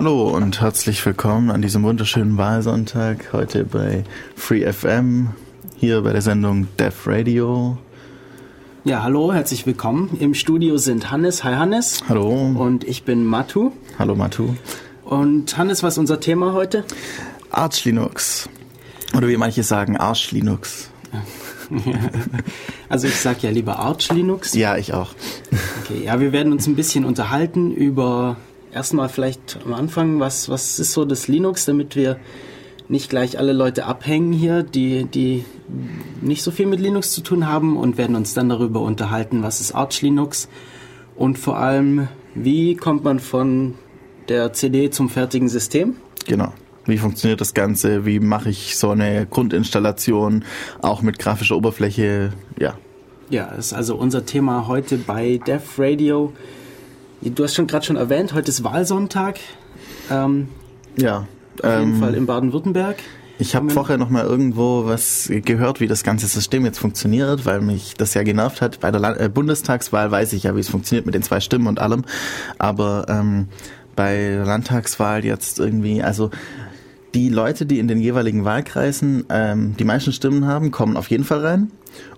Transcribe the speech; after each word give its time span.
Hallo 0.00 0.30
und 0.30 0.62
herzlich 0.62 1.04
willkommen 1.04 1.50
an 1.50 1.60
diesem 1.60 1.82
wunderschönen 1.82 2.38
Wahlsonntag 2.38 3.34
heute 3.34 3.64
bei 3.64 4.02
Free 4.34 4.64
FM, 4.64 5.28
hier 5.76 6.00
bei 6.00 6.14
der 6.14 6.22
Sendung 6.22 6.68
Deaf 6.78 7.06
Radio. 7.06 7.76
Ja, 8.84 9.02
hallo, 9.02 9.30
herzlich 9.30 9.66
willkommen. 9.66 10.16
Im 10.18 10.32
Studio 10.32 10.78
sind 10.78 11.10
Hannes. 11.10 11.44
Hi 11.44 11.54
Hannes. 11.54 12.02
Hallo. 12.08 12.30
Und 12.30 12.84
ich 12.84 13.02
bin 13.02 13.26
Matu. 13.26 13.72
Hallo 13.98 14.14
Matu. 14.14 14.54
Und 15.04 15.58
Hannes, 15.58 15.82
was 15.82 15.92
ist 15.92 15.98
unser 15.98 16.18
Thema 16.18 16.54
heute? 16.54 16.82
Arch 17.50 17.84
Linux. 17.84 18.48
Oder 19.14 19.28
wie 19.28 19.36
manche 19.36 19.62
sagen, 19.64 19.98
Arch 19.98 20.32
Linux. 20.32 20.88
also 22.88 23.06
ich 23.06 23.16
sag 23.16 23.42
ja 23.42 23.50
lieber 23.50 23.78
Arch 23.78 24.10
Linux. 24.12 24.54
Ja, 24.54 24.78
ich 24.78 24.94
auch. 24.94 25.10
Okay, 25.82 26.06
ja, 26.06 26.20
wir 26.20 26.32
werden 26.32 26.54
uns 26.54 26.66
ein 26.66 26.74
bisschen 26.74 27.04
unterhalten 27.04 27.70
über 27.70 28.38
erstmal 28.72 29.08
vielleicht 29.08 29.58
am 29.64 29.74
Anfang, 29.74 30.20
was, 30.20 30.48
was 30.48 30.78
ist 30.78 30.92
so 30.92 31.04
das 31.04 31.28
Linux, 31.28 31.64
damit 31.64 31.96
wir 31.96 32.18
nicht 32.88 33.08
gleich 33.08 33.38
alle 33.38 33.52
Leute 33.52 33.86
abhängen 33.86 34.32
hier, 34.32 34.62
die, 34.62 35.04
die 35.04 35.44
nicht 36.20 36.42
so 36.42 36.50
viel 36.50 36.66
mit 36.66 36.80
Linux 36.80 37.12
zu 37.12 37.20
tun 37.20 37.46
haben 37.46 37.76
und 37.76 37.98
werden 37.98 38.16
uns 38.16 38.34
dann 38.34 38.48
darüber 38.48 38.80
unterhalten, 38.80 39.42
was 39.42 39.60
ist 39.60 39.72
Arch 39.72 40.02
Linux 40.02 40.48
und 41.16 41.38
vor 41.38 41.58
allem, 41.58 42.08
wie 42.34 42.76
kommt 42.76 43.04
man 43.04 43.20
von 43.20 43.74
der 44.28 44.52
CD 44.52 44.90
zum 44.90 45.08
fertigen 45.08 45.48
System? 45.48 45.96
Genau. 46.26 46.52
Wie 46.86 46.98
funktioniert 46.98 47.40
das 47.40 47.54
Ganze? 47.54 48.06
Wie 48.06 48.20
mache 48.20 48.48
ich 48.48 48.76
so 48.76 48.90
eine 48.90 49.26
Grundinstallation 49.26 50.44
auch 50.80 51.02
mit 51.02 51.18
grafischer 51.18 51.56
Oberfläche? 51.56 52.32
Ja. 52.58 52.74
Ja, 53.28 53.52
das 53.54 53.66
ist 53.66 53.72
also 53.74 53.96
unser 53.96 54.24
Thema 54.24 54.66
heute 54.66 54.96
bei 54.96 55.38
Dev 55.46 55.62
Radio. 55.78 56.32
Du 57.22 57.44
hast 57.44 57.54
schon 57.54 57.66
gerade 57.66 57.84
schon 57.84 57.96
erwähnt, 57.96 58.32
heute 58.32 58.48
ist 58.48 58.64
Wahlsonntag. 58.64 59.38
Ähm, 60.10 60.48
ja. 60.96 61.26
Auf 61.62 61.78
jeden 61.78 61.94
ähm, 61.94 62.00
Fall 62.00 62.14
in 62.14 62.24
Baden-Württemberg. 62.24 62.96
Ich 63.38 63.54
habe 63.54 63.70
vorher 63.70 63.98
noch 63.98 64.10
mal 64.10 64.24
irgendwo 64.24 64.86
was 64.86 65.30
gehört, 65.30 65.80
wie 65.80 65.86
das 65.86 66.02
ganze 66.02 66.26
System 66.26 66.64
jetzt 66.64 66.78
funktioniert, 66.78 67.44
weil 67.46 67.60
mich 67.60 67.94
das 67.94 68.14
ja 68.14 68.22
genervt 68.22 68.62
hat. 68.62 68.80
Bei 68.80 68.90
der 68.90 69.00
Land 69.00 69.18
äh, 69.20 69.28
Bundestagswahl 69.28 70.10
weiß 70.10 70.32
ich 70.32 70.44
ja, 70.44 70.56
wie 70.56 70.60
es 70.60 70.68
funktioniert 70.70 71.06
mit 71.06 71.14
den 71.14 71.22
zwei 71.22 71.40
Stimmen 71.40 71.66
und 71.66 71.78
allem. 71.78 72.04
Aber 72.58 73.06
ähm, 73.08 73.48
bei 73.96 74.16
der 74.16 74.46
Landtagswahl 74.46 75.24
jetzt 75.24 75.58
irgendwie, 75.58 76.02
also 76.02 76.30
die 77.14 77.28
Leute, 77.28 77.66
die 77.66 77.78
in 77.78 77.88
den 77.88 78.00
jeweiligen 78.00 78.44
Wahlkreisen 78.44 79.24
ähm, 79.28 79.74
die 79.78 79.84
meisten 79.84 80.12
Stimmen 80.12 80.46
haben, 80.46 80.70
kommen 80.70 80.96
auf 80.96 81.10
jeden 81.10 81.24
Fall 81.24 81.44
rein. 81.44 81.70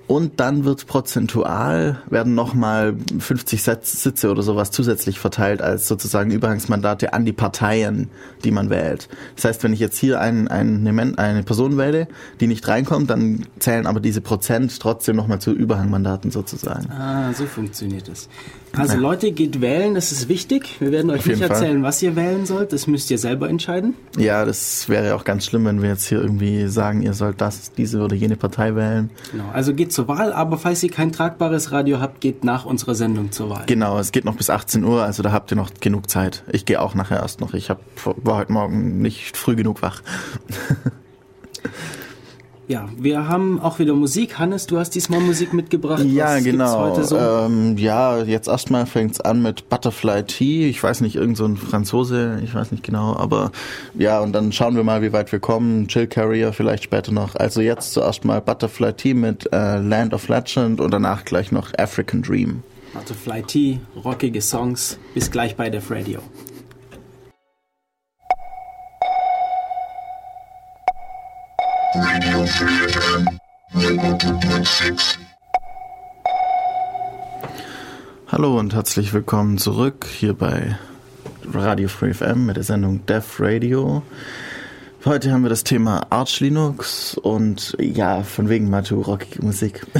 Und 0.06 0.40
dann 0.40 0.64
wird 0.64 0.86
prozentual, 0.86 2.02
werden 2.10 2.34
nochmal 2.34 2.96
50 3.18 3.62
Sitze 3.62 4.30
oder 4.30 4.42
sowas 4.42 4.70
zusätzlich 4.70 5.18
verteilt 5.18 5.62
als 5.62 5.88
sozusagen 5.88 6.30
Überhangsmandate 6.30 7.12
an 7.12 7.24
die 7.24 7.32
Parteien, 7.32 8.10
die 8.44 8.50
man 8.50 8.68
wählt. 8.68 9.08
Das 9.36 9.44
heißt, 9.46 9.62
wenn 9.62 9.72
ich 9.72 9.80
jetzt 9.80 9.98
hier 9.98 10.20
ein, 10.20 10.48
ein, 10.48 11.18
eine 11.18 11.42
Person 11.44 11.78
wähle, 11.78 12.08
die 12.40 12.46
nicht 12.46 12.66
reinkommt, 12.68 13.10
dann 13.10 13.46
zählen 13.58 13.86
aber 13.86 14.00
diese 14.00 14.20
Prozent 14.20 14.78
trotzdem 14.80 15.16
nochmal 15.16 15.40
zu 15.40 15.52
Überhangmandaten 15.52 16.30
sozusagen. 16.30 16.90
Ah, 16.90 17.32
so 17.32 17.46
funktioniert 17.46 18.08
es. 18.08 18.28
Also 18.76 18.96
Leute, 18.96 19.32
geht 19.32 19.60
wählen, 19.60 19.94
das 19.94 20.12
ist 20.12 20.28
wichtig. 20.28 20.76
Wir 20.80 20.92
werden 20.92 21.10
euch 21.10 21.26
nicht 21.26 21.40
erzählen, 21.40 21.80
Fall. 21.80 21.82
was 21.82 22.02
ihr 22.02 22.16
wählen 22.16 22.46
sollt. 22.46 22.72
Das 22.72 22.86
müsst 22.86 23.10
ihr 23.10 23.18
selber 23.18 23.48
entscheiden. 23.48 23.94
Ja, 24.16 24.44
das 24.44 24.88
wäre 24.88 25.14
auch 25.14 25.24
ganz 25.24 25.44
schlimm, 25.44 25.64
wenn 25.64 25.82
wir 25.82 25.90
jetzt 25.90 26.06
hier 26.06 26.20
irgendwie 26.20 26.68
sagen, 26.68 27.02
ihr 27.02 27.12
sollt 27.12 27.40
das, 27.40 27.72
diese 27.72 28.00
oder 28.00 28.16
jene 28.16 28.36
Partei 28.36 28.74
wählen. 28.74 29.10
Genau, 29.30 29.44
also 29.52 29.74
geht 29.74 29.92
zur 29.92 30.08
Wahl, 30.08 30.32
aber 30.32 30.58
falls 30.58 30.82
ihr 30.82 30.90
kein 30.90 31.12
tragbares 31.12 31.72
Radio 31.72 32.00
habt, 32.00 32.20
geht 32.20 32.44
nach 32.44 32.64
unserer 32.64 32.94
Sendung 32.94 33.30
zur 33.32 33.50
Wahl. 33.50 33.64
Genau, 33.66 33.98
es 33.98 34.12
geht 34.12 34.24
noch 34.24 34.36
bis 34.36 34.50
18 34.50 34.84
Uhr, 34.84 35.02
also 35.02 35.22
da 35.22 35.32
habt 35.32 35.50
ihr 35.52 35.56
noch 35.56 35.70
genug 35.80 36.08
Zeit. 36.08 36.44
Ich 36.50 36.64
gehe 36.64 36.80
auch 36.80 36.94
nachher 36.94 37.20
erst 37.20 37.40
noch. 37.40 37.54
Ich 37.54 37.70
hab, 37.70 37.80
war 38.04 38.36
heute 38.36 38.52
Morgen 38.52 39.02
nicht 39.02 39.36
früh 39.36 39.56
genug 39.56 39.82
wach. 39.82 40.02
Ja, 42.72 42.88
wir 42.96 43.28
haben 43.28 43.60
auch 43.60 43.80
wieder 43.80 43.92
Musik. 43.92 44.38
Hannes, 44.38 44.66
du 44.66 44.78
hast 44.78 44.94
diesmal 44.94 45.20
Musik 45.20 45.52
mitgebracht. 45.52 46.02
Ja, 46.06 46.36
Was 46.36 46.44
genau. 46.44 47.02
So? 47.02 47.18
Ähm, 47.18 47.76
ja, 47.76 48.22
jetzt 48.22 48.48
erstmal 48.48 48.86
fängt's 48.86 49.20
an 49.20 49.42
mit 49.42 49.68
Butterfly 49.68 50.22
Tea. 50.22 50.70
Ich 50.70 50.82
weiß 50.82 51.02
nicht, 51.02 51.16
irgend 51.16 51.36
so 51.36 51.44
ein 51.44 51.58
Franzose, 51.58 52.40
ich 52.42 52.54
weiß 52.54 52.72
nicht 52.72 52.82
genau, 52.82 53.14
aber 53.14 53.52
ja, 53.92 54.20
und 54.20 54.32
dann 54.32 54.52
schauen 54.52 54.74
wir 54.74 54.84
mal, 54.84 55.02
wie 55.02 55.12
weit 55.12 55.30
wir 55.32 55.38
kommen. 55.38 55.86
Chill 55.86 56.06
Carrier 56.06 56.54
vielleicht 56.54 56.84
später 56.84 57.12
noch. 57.12 57.34
Also 57.36 57.60
jetzt 57.60 57.92
zuerst 57.92 58.24
mal 58.24 58.40
Butterfly 58.40 58.94
Tea 58.94 59.12
mit 59.12 59.52
äh, 59.52 59.76
Land 59.76 60.14
of 60.14 60.28
Legend 60.28 60.80
und 60.80 60.92
danach 60.92 61.26
gleich 61.26 61.52
noch 61.52 61.72
African 61.76 62.22
Dream. 62.22 62.62
Butterfly 62.94 63.42
Tea, 63.42 63.80
rockige 64.02 64.40
Songs. 64.40 64.98
Bis 65.12 65.30
gleich 65.30 65.56
bei 65.56 65.68
Def 65.68 65.90
Radio. 65.90 66.20
Radio 71.94 72.46
Free 72.46 72.88
FM 72.88 73.28
102.6. 73.74 75.18
Hallo 78.28 78.58
und 78.58 78.72
herzlich 78.72 79.12
willkommen 79.12 79.58
zurück 79.58 80.06
hier 80.06 80.32
bei 80.32 80.78
Radio 81.52 81.88
Free 81.88 82.14
FM 82.14 82.46
mit 82.46 82.56
der 82.56 82.64
Sendung 82.64 83.04
Deaf 83.04 83.38
Radio. 83.40 84.02
Heute 85.04 85.32
haben 85.32 85.42
wir 85.42 85.50
das 85.50 85.64
Thema 85.64 86.06
Arch 86.08 86.40
Linux 86.40 87.14
und 87.18 87.76
ja, 87.78 88.22
von 88.22 88.48
wegen 88.48 88.70
Matu, 88.70 89.02
rockige 89.02 89.44
Musik. 89.44 89.86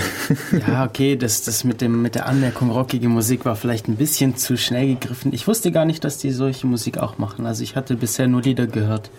Ja, 0.67 0.85
okay, 0.87 1.17
das, 1.17 1.43
das 1.43 1.65
mit, 1.65 1.83
dem, 1.83 2.01
mit 2.01 2.15
der 2.15 2.27
Anmerkung 2.27 2.71
rockige 2.71 3.09
Musik 3.09 3.45
war 3.45 3.57
vielleicht 3.57 3.89
ein 3.89 3.97
bisschen 3.97 4.37
zu 4.37 4.57
schnell 4.57 4.95
gegriffen. 4.95 5.35
Ich 5.35 5.47
wusste 5.47 5.73
gar 5.73 5.85
nicht, 5.85 6.05
dass 6.05 6.17
die 6.17 6.31
solche 6.31 6.67
Musik 6.67 6.99
auch 6.99 7.19
machen. 7.19 7.45
Also 7.45 7.63
ich 7.63 7.77
hatte 7.77 7.97
bisher 7.97 8.29
nur 8.29 8.43
Lieder 8.43 8.67
gehört, 8.67 9.11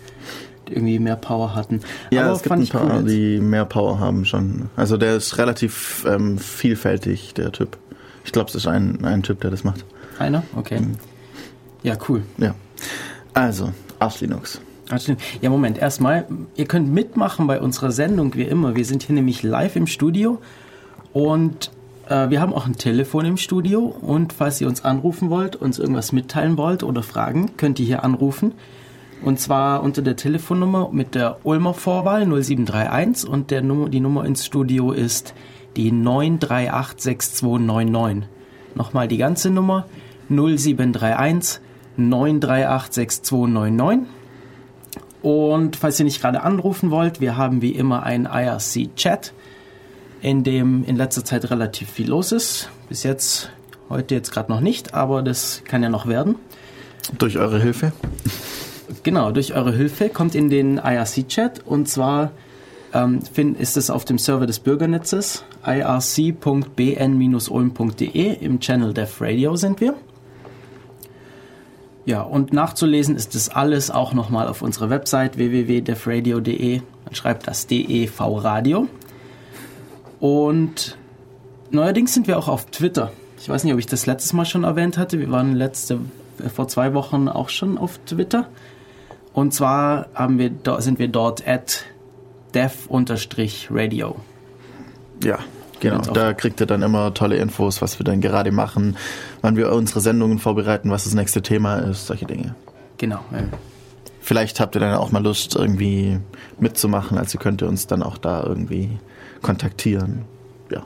irgendwie 0.70 0.98
mehr 0.98 1.16
Power 1.16 1.54
hatten. 1.54 1.80
Ja, 2.10 2.24
Aber 2.24 2.32
es 2.32 2.42
gibt 2.42 2.54
ein 2.54 2.66
paar, 2.68 2.98
cool 2.98 3.04
die 3.04 3.40
mehr 3.40 3.64
Power 3.64 3.98
haben 3.98 4.24
schon. 4.24 4.68
Also 4.76 4.96
der 4.96 5.16
ist 5.16 5.38
relativ 5.38 6.04
ähm, 6.08 6.38
vielfältig, 6.38 7.34
der 7.34 7.52
Typ. 7.52 7.78
Ich 8.24 8.32
glaube, 8.32 8.48
es 8.48 8.54
ist 8.54 8.66
ein, 8.66 9.04
ein 9.04 9.22
Typ, 9.22 9.40
der 9.40 9.50
das 9.50 9.64
macht. 9.64 9.84
Einer? 10.18 10.42
Okay. 10.56 10.80
Mhm. 10.80 10.96
Ja, 11.82 11.96
cool. 12.08 12.22
Ja. 12.38 12.54
Also, 13.34 13.72
Arch 13.98 14.20
Linux. 14.20 14.60
Ja, 15.40 15.50
Moment, 15.50 15.78
erstmal, 15.78 16.26
ihr 16.56 16.66
könnt 16.66 16.92
mitmachen 16.92 17.46
bei 17.46 17.60
unserer 17.60 17.90
Sendung 17.90 18.34
wie 18.34 18.42
immer. 18.42 18.76
Wir 18.76 18.84
sind 18.84 19.02
hier 19.02 19.14
nämlich 19.14 19.42
live 19.42 19.76
im 19.76 19.86
Studio 19.86 20.40
und 21.12 21.70
äh, 22.08 22.28
wir 22.28 22.40
haben 22.40 22.52
auch 22.52 22.66
ein 22.66 22.76
Telefon 22.76 23.24
im 23.24 23.36
Studio 23.36 23.80
und 23.80 24.32
falls 24.32 24.60
ihr 24.60 24.68
uns 24.68 24.84
anrufen 24.84 25.30
wollt, 25.30 25.56
uns 25.56 25.78
irgendwas 25.78 26.12
mitteilen 26.12 26.58
wollt 26.58 26.82
oder 26.82 27.02
fragen, 27.02 27.56
könnt 27.56 27.80
ihr 27.80 27.86
hier 27.86 28.04
anrufen. 28.04 28.52
Und 29.24 29.40
zwar 29.40 29.82
unter 29.82 30.02
der 30.02 30.14
Telefonnummer 30.16 30.90
mit 30.92 31.14
der 31.14 31.38
Ulmer 31.44 31.72
Vorwahl 31.72 32.26
0731 32.26 33.26
und 33.26 33.50
der 33.50 33.62
Nummer, 33.62 33.88
die 33.88 34.00
Nummer 34.00 34.26
ins 34.26 34.44
Studio 34.44 34.92
ist 34.92 35.32
die 35.76 35.90
9386299. 35.90 38.24
Nochmal 38.74 39.08
die 39.08 39.16
ganze 39.16 39.48
Nummer 39.48 39.86
0731 40.28 41.62
9386299. 41.98 44.00
Und 45.22 45.76
falls 45.76 45.98
ihr 45.98 46.04
nicht 46.04 46.20
gerade 46.20 46.42
anrufen 46.42 46.90
wollt, 46.90 47.22
wir 47.22 47.38
haben 47.38 47.62
wie 47.62 47.70
immer 47.70 48.02
einen 48.02 48.26
IRC-Chat, 48.26 49.32
in 50.20 50.44
dem 50.44 50.84
in 50.84 50.96
letzter 50.96 51.24
Zeit 51.24 51.50
relativ 51.50 51.88
viel 51.88 52.10
los 52.10 52.30
ist. 52.30 52.68
Bis 52.90 53.04
jetzt, 53.04 53.50
heute 53.88 54.16
jetzt 54.16 54.32
gerade 54.32 54.52
noch 54.52 54.60
nicht, 54.60 54.92
aber 54.92 55.22
das 55.22 55.62
kann 55.64 55.82
ja 55.82 55.88
noch 55.88 56.06
werden. 56.06 56.34
Durch 57.18 57.38
eure 57.38 57.58
Hilfe? 57.58 57.92
Genau, 59.02 59.32
durch 59.32 59.54
eure 59.54 59.72
Hilfe 59.72 60.08
kommt 60.08 60.34
in 60.34 60.48
den 60.48 60.78
IRC-Chat 60.78 61.66
und 61.66 61.88
zwar 61.88 62.30
ähm, 62.92 63.20
ist 63.58 63.76
es 63.76 63.90
auf 63.90 64.04
dem 64.04 64.18
Server 64.18 64.46
des 64.46 64.60
Bürgernetzes 64.60 65.44
irc.bn-ulm.de 65.66 66.84
im 68.34 68.60
Channel 68.60 68.94
Dev 68.94 69.20
Radio 69.20 69.56
sind 69.56 69.80
wir. 69.80 69.94
Ja, 72.06 72.20
und 72.20 72.52
nachzulesen 72.52 73.16
ist 73.16 73.34
das 73.34 73.48
alles 73.48 73.90
auch 73.90 74.12
nochmal 74.12 74.46
auf 74.46 74.60
unserer 74.60 74.90
Website 74.90 75.38
www.devradio.de. 75.38 76.82
Man 77.04 77.14
schreibt 77.14 77.46
das 77.46 77.66
DEV 77.66 78.20
Radio. 78.20 78.88
Und 80.20 80.98
neuerdings 81.70 82.12
sind 82.12 82.26
wir 82.28 82.38
auch 82.38 82.48
auf 82.48 82.66
Twitter. 82.66 83.10
Ich 83.40 83.48
weiß 83.48 83.64
nicht, 83.64 83.72
ob 83.72 83.78
ich 83.78 83.86
das 83.86 84.04
letztes 84.06 84.34
Mal 84.34 84.44
schon 84.44 84.64
erwähnt 84.64 84.98
hatte. 84.98 85.18
Wir 85.18 85.30
waren 85.30 85.54
letzte, 85.54 85.98
äh, 86.44 86.48
vor 86.50 86.68
zwei 86.68 86.92
Wochen 86.92 87.28
auch 87.28 87.48
schon 87.48 87.78
auf 87.78 87.98
Twitter. 88.06 88.48
Und 89.34 89.52
zwar 89.52 90.06
haben 90.14 90.38
wir, 90.38 90.52
sind 90.80 90.98
wir 90.98 91.08
dort 91.08 91.46
at 91.46 91.84
dev-radio. 92.54 94.16
Ja, 95.22 95.38
genau. 95.80 96.00
Da 96.00 96.32
kriegt 96.32 96.60
ihr 96.60 96.66
dann 96.66 96.82
immer 96.82 97.12
tolle 97.12 97.36
Infos, 97.36 97.82
was 97.82 97.98
wir 97.98 98.04
dann 98.04 98.20
gerade 98.20 98.52
machen, 98.52 98.96
wann 99.42 99.56
wir 99.56 99.72
unsere 99.72 100.00
Sendungen 100.00 100.38
vorbereiten, 100.38 100.90
was 100.90 101.04
das 101.04 101.14
nächste 101.14 101.42
Thema 101.42 101.78
ist, 101.78 102.06
solche 102.06 102.26
Dinge. 102.26 102.54
Genau. 102.96 103.20
Ja. 103.32 103.40
Vielleicht 104.20 104.60
habt 104.60 104.76
ihr 104.76 104.80
dann 104.80 104.94
auch 104.94 105.10
mal 105.10 105.22
Lust, 105.22 105.56
irgendwie 105.56 106.20
mitzumachen, 106.58 107.18
also 107.18 107.36
könnt 107.38 107.60
ihr 107.60 107.68
uns 107.68 107.88
dann 107.88 108.02
auch 108.02 108.16
da 108.16 108.42
irgendwie 108.44 108.98
kontaktieren. 109.42 110.22
Ja. 110.70 110.84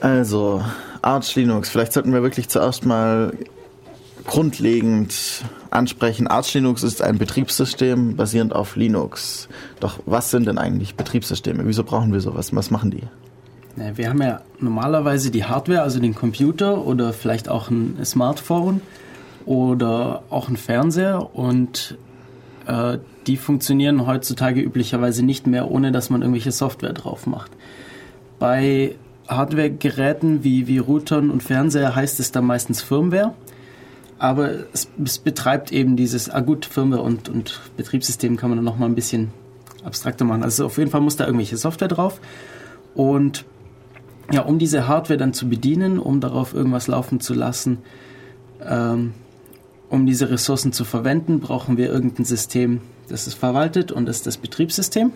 Also, 0.00 0.62
Arch 1.00 1.34
Linux. 1.36 1.70
Vielleicht 1.70 1.92
sollten 1.92 2.12
wir 2.12 2.22
wirklich 2.22 2.48
zuerst 2.48 2.84
mal 2.84 3.32
grundlegend 4.28 5.42
ansprechen. 5.70 6.28
Arch 6.28 6.52
Linux 6.54 6.82
ist 6.82 7.02
ein 7.02 7.18
Betriebssystem 7.18 8.14
basierend 8.14 8.54
auf 8.54 8.76
Linux. 8.76 9.48
Doch 9.80 9.98
was 10.04 10.30
sind 10.30 10.46
denn 10.46 10.58
eigentlich 10.58 10.94
Betriebssysteme? 10.94 11.66
Wieso 11.66 11.82
brauchen 11.82 12.12
wir 12.12 12.20
sowas? 12.20 12.54
Was 12.54 12.70
machen 12.70 12.90
die? 12.90 13.02
Wir 13.96 14.10
haben 14.10 14.20
ja 14.20 14.42
normalerweise 14.60 15.30
die 15.30 15.44
Hardware, 15.44 15.82
also 15.82 15.98
den 15.98 16.14
Computer 16.14 16.84
oder 16.84 17.12
vielleicht 17.12 17.48
auch 17.48 17.70
ein 17.70 18.04
Smartphone 18.04 18.82
oder 19.46 20.22
auch 20.30 20.48
ein 20.48 20.56
Fernseher 20.56 21.34
und 21.34 21.96
äh, 22.66 22.98
die 23.26 23.36
funktionieren 23.36 24.06
heutzutage 24.06 24.60
üblicherweise 24.60 25.24
nicht 25.24 25.46
mehr, 25.46 25.70
ohne 25.70 25.90
dass 25.90 26.10
man 26.10 26.20
irgendwelche 26.20 26.52
Software 26.52 26.92
drauf 26.92 27.26
macht. 27.26 27.52
Bei 28.38 28.96
Hardware-Geräten 29.28 30.44
wie, 30.44 30.66
wie 30.66 30.78
Routern 30.78 31.30
und 31.30 31.42
Fernseher 31.42 31.94
heißt 31.94 32.20
es 32.20 32.30
dann 32.30 32.44
meistens 32.44 32.82
Firmware. 32.82 33.34
Aber 34.18 34.50
es, 34.72 34.88
es 35.04 35.18
betreibt 35.18 35.72
eben 35.72 35.96
dieses, 35.96 36.28
ah 36.28 36.40
gut, 36.40 36.64
Firmware 36.64 37.02
und, 37.02 37.28
und 37.28 37.60
Betriebssystem 37.76 38.36
kann 38.36 38.50
man 38.50 38.58
dann 38.58 38.64
nochmal 38.64 38.88
ein 38.88 38.94
bisschen 38.94 39.30
abstrakter 39.84 40.24
machen. 40.24 40.42
Also 40.42 40.66
auf 40.66 40.78
jeden 40.78 40.90
Fall 40.90 41.00
muss 41.00 41.16
da 41.16 41.24
irgendwelche 41.24 41.56
Software 41.56 41.88
drauf. 41.88 42.20
Und 42.94 43.44
ja, 44.32 44.42
um 44.42 44.58
diese 44.58 44.88
Hardware 44.88 45.18
dann 45.18 45.32
zu 45.32 45.48
bedienen, 45.48 45.98
um 45.98 46.20
darauf 46.20 46.52
irgendwas 46.52 46.86
laufen 46.88 47.20
zu 47.20 47.32
lassen, 47.32 47.78
ähm, 48.62 49.14
um 49.88 50.04
diese 50.04 50.30
Ressourcen 50.30 50.72
zu 50.72 50.84
verwenden, 50.84 51.40
brauchen 51.40 51.76
wir 51.76 51.88
irgendein 51.88 52.24
System, 52.24 52.80
das 53.08 53.26
es 53.26 53.34
verwaltet 53.34 53.90
und 53.90 54.06
das 54.06 54.16
ist 54.16 54.26
das 54.26 54.36
Betriebssystem. 54.36 55.12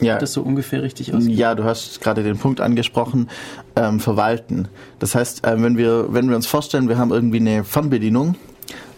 Ja. 0.00 0.14
Sieht 0.14 0.22
das 0.22 0.32
so 0.32 0.42
ungefähr 0.42 0.82
richtig 0.82 1.12
aus? 1.12 1.24
Ja, 1.26 1.54
du 1.54 1.64
hast 1.64 2.00
gerade 2.00 2.22
den 2.22 2.38
Punkt 2.38 2.60
angesprochen, 2.60 3.28
ähm, 3.74 3.98
verwalten. 3.98 4.68
Das 4.98 5.14
heißt, 5.14 5.44
äh, 5.44 5.60
wenn, 5.60 5.76
wir, 5.76 6.12
wenn 6.12 6.28
wir 6.28 6.36
uns 6.36 6.46
vorstellen, 6.46 6.88
wir 6.88 6.98
haben 6.98 7.10
irgendwie 7.10 7.40
eine 7.40 7.64
Fernbedienung, 7.64 8.36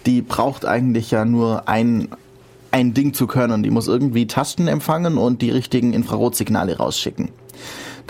die 0.06 0.23
braucht 0.23 0.64
eigentlich 0.64 1.11
ja 1.11 1.25
nur 1.25 1.69
ein, 1.69 2.08
ein 2.70 2.94
Ding 2.94 3.14
zu 3.14 3.26
können. 3.26 3.62
Die 3.62 3.70
muss 3.70 3.88
irgendwie 3.88 4.26
Tasten 4.26 4.69
empfangen 4.69 5.19
und 5.19 5.43
die 5.43 5.50
richtigen 5.50 5.93
Infrarotsignale 5.93 6.76
rausschicken. 6.76 7.31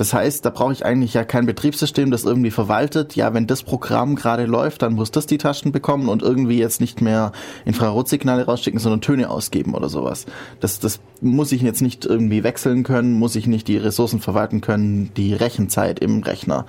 Das 0.01 0.15
heißt, 0.15 0.47
da 0.47 0.49
brauche 0.49 0.73
ich 0.73 0.87
eigentlich 0.87 1.13
ja 1.13 1.25
kein 1.25 1.45
Betriebssystem, 1.45 2.11
das 2.11 2.25
irgendwie 2.25 2.51
verwaltet. 2.51 3.17
Ja, 3.17 3.35
wenn 3.35 3.47
das 3.47 3.63
Programm 3.63 4.15
gerade 4.15 4.47
läuft, 4.47 4.81
dann 4.81 4.95
muss 4.95 5.11
das 5.11 5.27
die 5.27 5.37
Taschen 5.37 5.73
bekommen 5.73 6.09
und 6.09 6.23
irgendwie 6.23 6.57
jetzt 6.57 6.81
nicht 6.81 7.03
mehr 7.03 7.33
Infrarotsignale 7.67 8.47
rausschicken, 8.47 8.81
sondern 8.81 9.03
Töne 9.03 9.29
ausgeben 9.29 9.75
oder 9.75 9.91
sowas. 9.91 10.25
Das, 10.59 10.79
das 10.79 11.01
muss 11.21 11.53
ich 11.53 11.61
jetzt 11.61 11.83
nicht 11.83 12.07
irgendwie 12.07 12.43
wechseln 12.45 12.83
können, 12.83 13.13
muss 13.13 13.37
ich 13.37 13.47
nicht 13.47 13.69
die 13.69 13.77
Ressourcen 13.77 14.21
verwalten 14.21 14.63
können, 14.63 15.13
die 15.19 15.35
Rechenzeit 15.35 15.99
im 15.99 16.23
Rechner. 16.23 16.65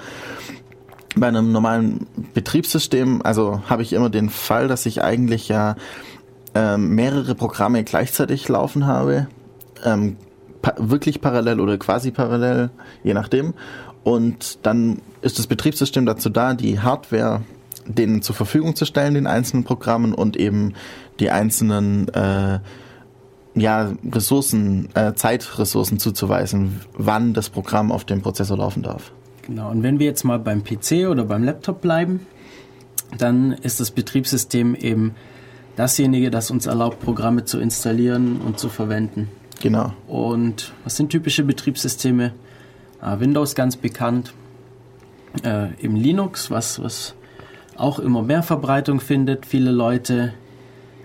Bei 1.15 1.29
einem 1.29 1.53
normalen 1.53 2.07
Betriebssystem, 2.33 3.21
also 3.23 3.61
habe 3.69 3.81
ich 3.81 3.93
immer 3.93 4.09
den 4.09 4.29
Fall, 4.29 4.67
dass 4.67 4.85
ich 4.85 5.05
eigentlich 5.05 5.47
ja 5.47 5.77
ähm, 6.53 6.95
mehrere 6.95 7.33
Programme 7.35 7.85
gleichzeitig 7.85 8.49
laufen 8.49 8.87
habe. 8.87 9.27
Ähm, 9.85 10.17
pa 10.61 10.73
wirklich 10.77 11.21
parallel 11.21 11.59
oder 11.59 11.77
quasi 11.77 12.11
parallel, 12.11 12.69
je 13.03 13.13
nachdem. 13.13 13.53
Und 14.03 14.59
dann 14.63 14.99
ist 15.21 15.39
das 15.39 15.47
Betriebssystem 15.47 16.05
dazu 16.05 16.29
da, 16.29 16.53
die 16.53 16.79
Hardware 16.79 17.41
denen 17.85 18.21
zur 18.21 18.35
Verfügung 18.35 18.75
zu 18.75 18.85
stellen, 18.85 19.13
den 19.13 19.27
einzelnen 19.27 19.63
Programmen 19.63 20.13
und 20.13 20.37
eben 20.37 20.73
die 21.19 21.31
einzelnen 21.31 22.07
äh, 22.09 22.59
ja, 23.55 23.91
Ressourcen, 24.09 24.89
äh, 24.95 25.13
Zeitressourcen 25.13 25.99
zuzuweisen, 25.99 26.81
wann 26.93 27.33
das 27.33 27.49
Programm 27.49 27.91
auf 27.91 28.05
dem 28.05 28.21
Prozessor 28.21 28.57
laufen 28.57 28.83
darf. 28.83 29.11
Genau, 29.43 29.71
und 29.71 29.83
wenn 29.83 29.99
wir 29.99 30.05
jetzt 30.05 30.23
mal 30.23 30.39
beim 30.39 30.63
PC 30.63 31.09
oder 31.09 31.25
beim 31.25 31.43
Laptop 31.43 31.81
bleiben, 31.81 32.21
dann 33.17 33.51
ist 33.51 33.79
das 33.79 33.91
Betriebssystem 33.91 34.75
eben 34.75 35.15
dasjenige, 35.75 36.31
das 36.31 36.51
uns 36.51 36.65
erlaubt, 36.65 36.99
Programme 36.99 37.43
zu 37.43 37.59
installieren 37.59 38.39
und 38.39 38.59
zu 38.59 38.69
verwenden. 38.69 39.29
Genau. 39.61 39.93
Und 40.07 40.73
was 40.83 40.97
sind 40.97 41.09
typische 41.09 41.43
Betriebssysteme? 41.43 42.33
Ah, 42.99 43.19
Windows 43.19 43.55
ganz 43.55 43.77
bekannt. 43.77 44.33
Äh, 45.43 45.73
eben 45.81 45.95
Linux, 45.95 46.51
was, 46.51 46.81
was 46.83 47.15
auch 47.75 47.99
immer 47.99 48.21
mehr 48.21 48.43
Verbreitung 48.43 48.99
findet. 48.99 49.45
Viele 49.45 49.71
Leute 49.71 50.33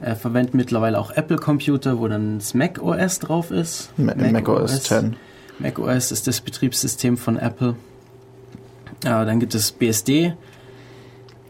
äh, 0.01 0.15
verwenden 0.15 0.57
mittlerweile 0.57 0.99
auch 0.99 1.11
Apple-Computer, 1.11 1.99
wo 1.99 2.09
dann 2.09 2.39
das 2.39 2.55
Mac 2.55 2.83
OS 2.83 3.19
drauf 3.19 3.51
ist. 3.51 3.91
Ma 3.97 4.15
Mac, 4.15 4.33
Mac 4.33 4.49
OS, 4.49 4.73
OS 4.73 4.83
10. 4.85 5.17
Mac 5.59 5.79
OS 5.79 6.11
ist 6.11 6.27
das 6.27 6.41
Betriebssystem 6.41 7.17
von 7.17 7.39
Apple. 7.39 7.77
Äh, 9.05 9.09
dann 9.09 9.41
gibt 9.41 9.55
es 9.55 9.73
BSD, 9.73 10.35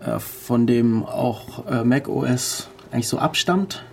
äh, 0.01 0.19
von 0.19 0.67
dem 0.67 1.05
auch 1.05 1.67
äh, 1.67 1.85
Mac 1.85 2.09
OS 2.09 2.69
eigentlich 2.91 3.09
so 3.09 3.19
abstammt. 3.19 3.85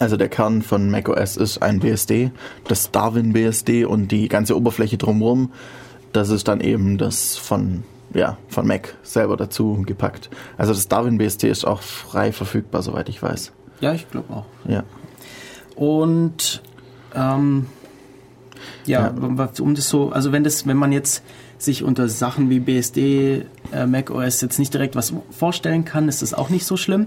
Also 0.00 0.16
der 0.16 0.30
Kern 0.30 0.62
von 0.62 0.90
macOS 0.90 1.36
ist 1.36 1.62
ein 1.62 1.80
BSD, 1.80 2.30
das 2.66 2.90
Darwin 2.90 3.34
BSD 3.34 3.84
und 3.84 4.08
die 4.08 4.28
ganze 4.28 4.56
Oberfläche 4.56 4.96
drumherum, 4.96 5.52
das 6.14 6.30
ist 6.30 6.48
dann 6.48 6.60
eben 6.60 6.96
das 6.96 7.36
von 7.36 7.84
ja, 8.14 8.38
von 8.48 8.66
Mac 8.66 8.96
selber 9.02 9.36
dazu 9.36 9.82
gepackt. 9.86 10.30
Also 10.56 10.72
das 10.72 10.88
Darwin 10.88 11.18
BSD 11.18 11.48
ist 11.48 11.64
auch 11.64 11.82
frei 11.82 12.32
verfügbar, 12.32 12.82
soweit 12.82 13.08
ich 13.08 13.22
weiß. 13.22 13.52
Ja, 13.80 13.92
ich 13.92 14.10
glaube 14.10 14.32
auch. 14.32 14.46
Ja. 14.66 14.84
Und 15.76 16.62
ähm, 17.14 17.66
ja, 18.86 19.14
ja, 19.14 19.48
um 19.60 19.74
das 19.74 19.88
so, 19.88 20.10
also 20.10 20.32
wenn 20.32 20.44
das, 20.44 20.66
wenn 20.66 20.78
man 20.78 20.92
jetzt 20.92 21.22
sich 21.58 21.84
unter 21.84 22.08
Sachen 22.08 22.48
wie 22.48 22.58
BSD, 22.58 23.44
äh, 23.72 23.86
Mac 23.86 24.10
OS 24.10 24.40
jetzt 24.40 24.58
nicht 24.58 24.72
direkt 24.72 24.96
was 24.96 25.12
vorstellen 25.30 25.84
kann, 25.84 26.08
ist 26.08 26.22
das 26.22 26.34
auch 26.34 26.48
nicht 26.48 26.64
so 26.64 26.76
schlimm. 26.76 27.06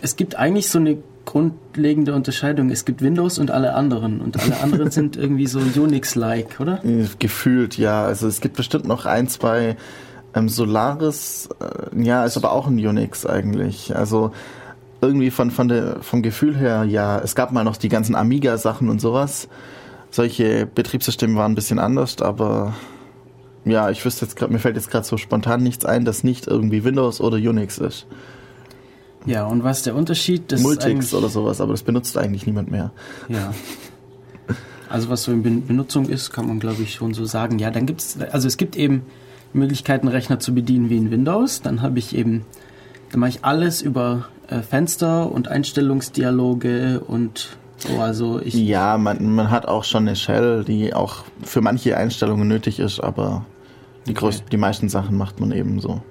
Es 0.00 0.16
gibt 0.16 0.34
eigentlich 0.34 0.68
so 0.68 0.78
eine 0.80 0.98
grundlegende 1.24 2.14
Unterscheidung. 2.14 2.70
Es 2.70 2.84
gibt 2.84 3.02
Windows 3.02 3.38
und 3.38 3.50
alle 3.50 3.74
anderen. 3.74 4.20
Und 4.20 4.40
alle 4.42 4.60
anderen 4.60 4.90
sind 4.92 5.16
irgendwie 5.16 5.46
so 5.46 5.58
Unix-like, 5.58 6.60
oder? 6.60 6.80
Gefühlt, 7.18 7.78
ja. 7.78 8.04
Also 8.04 8.26
es 8.28 8.40
gibt 8.40 8.56
bestimmt 8.56 8.86
noch 8.86 9.06
ein, 9.06 9.28
zwei 9.28 9.76
ähm, 10.34 10.48
Solaris, 10.48 11.48
äh, 11.60 12.02
ja, 12.02 12.24
ist 12.24 12.36
aber 12.36 12.52
auch 12.52 12.66
ein 12.66 12.74
Unix 12.74 13.26
eigentlich. 13.26 13.94
Also 13.94 14.32
irgendwie 15.00 15.30
von, 15.30 15.50
von 15.50 15.68
der, 15.68 16.02
vom 16.02 16.22
Gefühl 16.22 16.56
her, 16.56 16.84
ja, 16.84 17.18
es 17.18 17.34
gab 17.34 17.52
mal 17.52 17.64
noch 17.64 17.76
die 17.76 17.88
ganzen 17.88 18.14
Amiga-Sachen 18.14 18.88
und 18.88 19.00
sowas. 19.00 19.48
Solche 20.10 20.66
Betriebssysteme 20.66 21.36
waren 21.36 21.52
ein 21.52 21.56
bisschen 21.56 21.78
anders, 21.78 22.20
aber 22.20 22.74
ja, 23.64 23.90
ich 23.90 24.04
wüsste 24.04 24.24
jetzt 24.24 24.36
gerade, 24.36 24.52
mir 24.52 24.58
fällt 24.58 24.76
jetzt 24.76 24.90
gerade 24.90 25.06
so 25.06 25.16
spontan 25.16 25.62
nichts 25.62 25.84
ein, 25.84 26.04
das 26.04 26.24
nicht 26.24 26.46
irgendwie 26.46 26.84
Windows 26.84 27.20
oder 27.20 27.36
Unix 27.36 27.78
ist. 27.78 28.06
Ja, 29.26 29.46
und 29.46 29.62
was 29.64 29.78
ist 29.78 29.86
der 29.86 29.94
Unterschied? 29.94 30.50
Das 30.50 30.60
Multics 30.60 31.14
oder 31.14 31.28
sowas, 31.28 31.60
aber 31.60 31.72
das 31.72 31.82
benutzt 31.82 32.16
eigentlich 32.18 32.46
niemand 32.46 32.70
mehr. 32.70 32.90
Ja. 33.28 33.52
Also 34.88 35.08
was 35.08 35.22
so 35.22 35.32
in 35.32 35.66
Benutzung 35.66 36.08
ist, 36.08 36.32
kann 36.32 36.46
man 36.46 36.60
glaube 36.60 36.82
ich 36.82 36.94
schon 36.94 37.14
so 37.14 37.24
sagen. 37.24 37.58
Ja, 37.58 37.70
dann 37.70 37.86
gibt 37.86 38.00
es, 38.00 38.18
also 38.20 38.46
es 38.46 38.56
gibt 38.56 38.76
eben 38.76 39.02
Möglichkeiten, 39.52 40.08
Rechner 40.08 40.38
zu 40.38 40.54
bedienen 40.54 40.90
wie 40.90 40.96
in 40.96 41.10
Windows. 41.10 41.62
Dann 41.62 41.82
habe 41.82 41.98
ich 41.98 42.14
eben, 42.14 42.44
dann 43.10 43.20
mache 43.20 43.30
ich 43.30 43.44
alles 43.44 43.80
über 43.80 44.26
äh, 44.48 44.60
Fenster 44.60 45.30
und 45.30 45.48
Einstellungsdialoge 45.48 47.00
und 47.00 47.56
so. 47.78 48.00
Also 48.00 48.40
ich. 48.40 48.54
Ja, 48.54 48.98
man, 48.98 49.34
man 49.34 49.50
hat 49.50 49.66
auch 49.66 49.84
schon 49.84 50.06
eine 50.06 50.16
Shell, 50.16 50.64
die 50.64 50.94
auch 50.94 51.24
für 51.42 51.60
manche 51.60 51.96
Einstellungen 51.96 52.46
nötig 52.46 52.78
ist, 52.78 53.00
aber 53.00 53.46
die, 54.06 54.10
okay. 54.10 54.20
größten, 54.20 54.50
die 54.50 54.56
meisten 54.56 54.88
Sachen 54.88 55.16
macht 55.16 55.40
man 55.40 55.52
eben 55.52 55.80
so. 55.80 56.02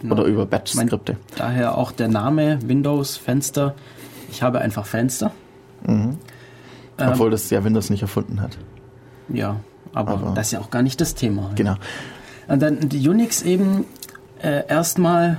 Genau. 0.00 0.14
Oder 0.14 0.24
über 0.24 0.46
Batch-Skripte. 0.46 1.16
Daher 1.36 1.76
auch 1.76 1.92
der 1.92 2.08
Name 2.08 2.58
Windows 2.64 3.16
Fenster. 3.16 3.74
Ich 4.30 4.42
habe 4.42 4.60
einfach 4.60 4.86
Fenster. 4.86 5.32
Mhm. 5.86 6.18
Ähm, 6.98 7.08
Obwohl 7.12 7.30
das 7.30 7.50
ja 7.50 7.64
Windows 7.64 7.90
nicht 7.90 8.02
erfunden 8.02 8.40
hat. 8.40 8.58
Ja, 9.28 9.60
aber, 9.92 10.12
aber, 10.12 10.34
das 10.34 10.48
ist 10.48 10.52
ja 10.52 10.60
auch 10.60 10.70
gar 10.70 10.82
nicht 10.82 11.00
das 11.00 11.14
Thema. 11.14 11.50
Genau. 11.54 11.76
Und 12.46 12.62
dann 12.62 12.88
die 12.88 13.06
Unix 13.08 13.42
eben 13.42 13.84
äh, 14.42 14.66
erstmal 14.66 15.38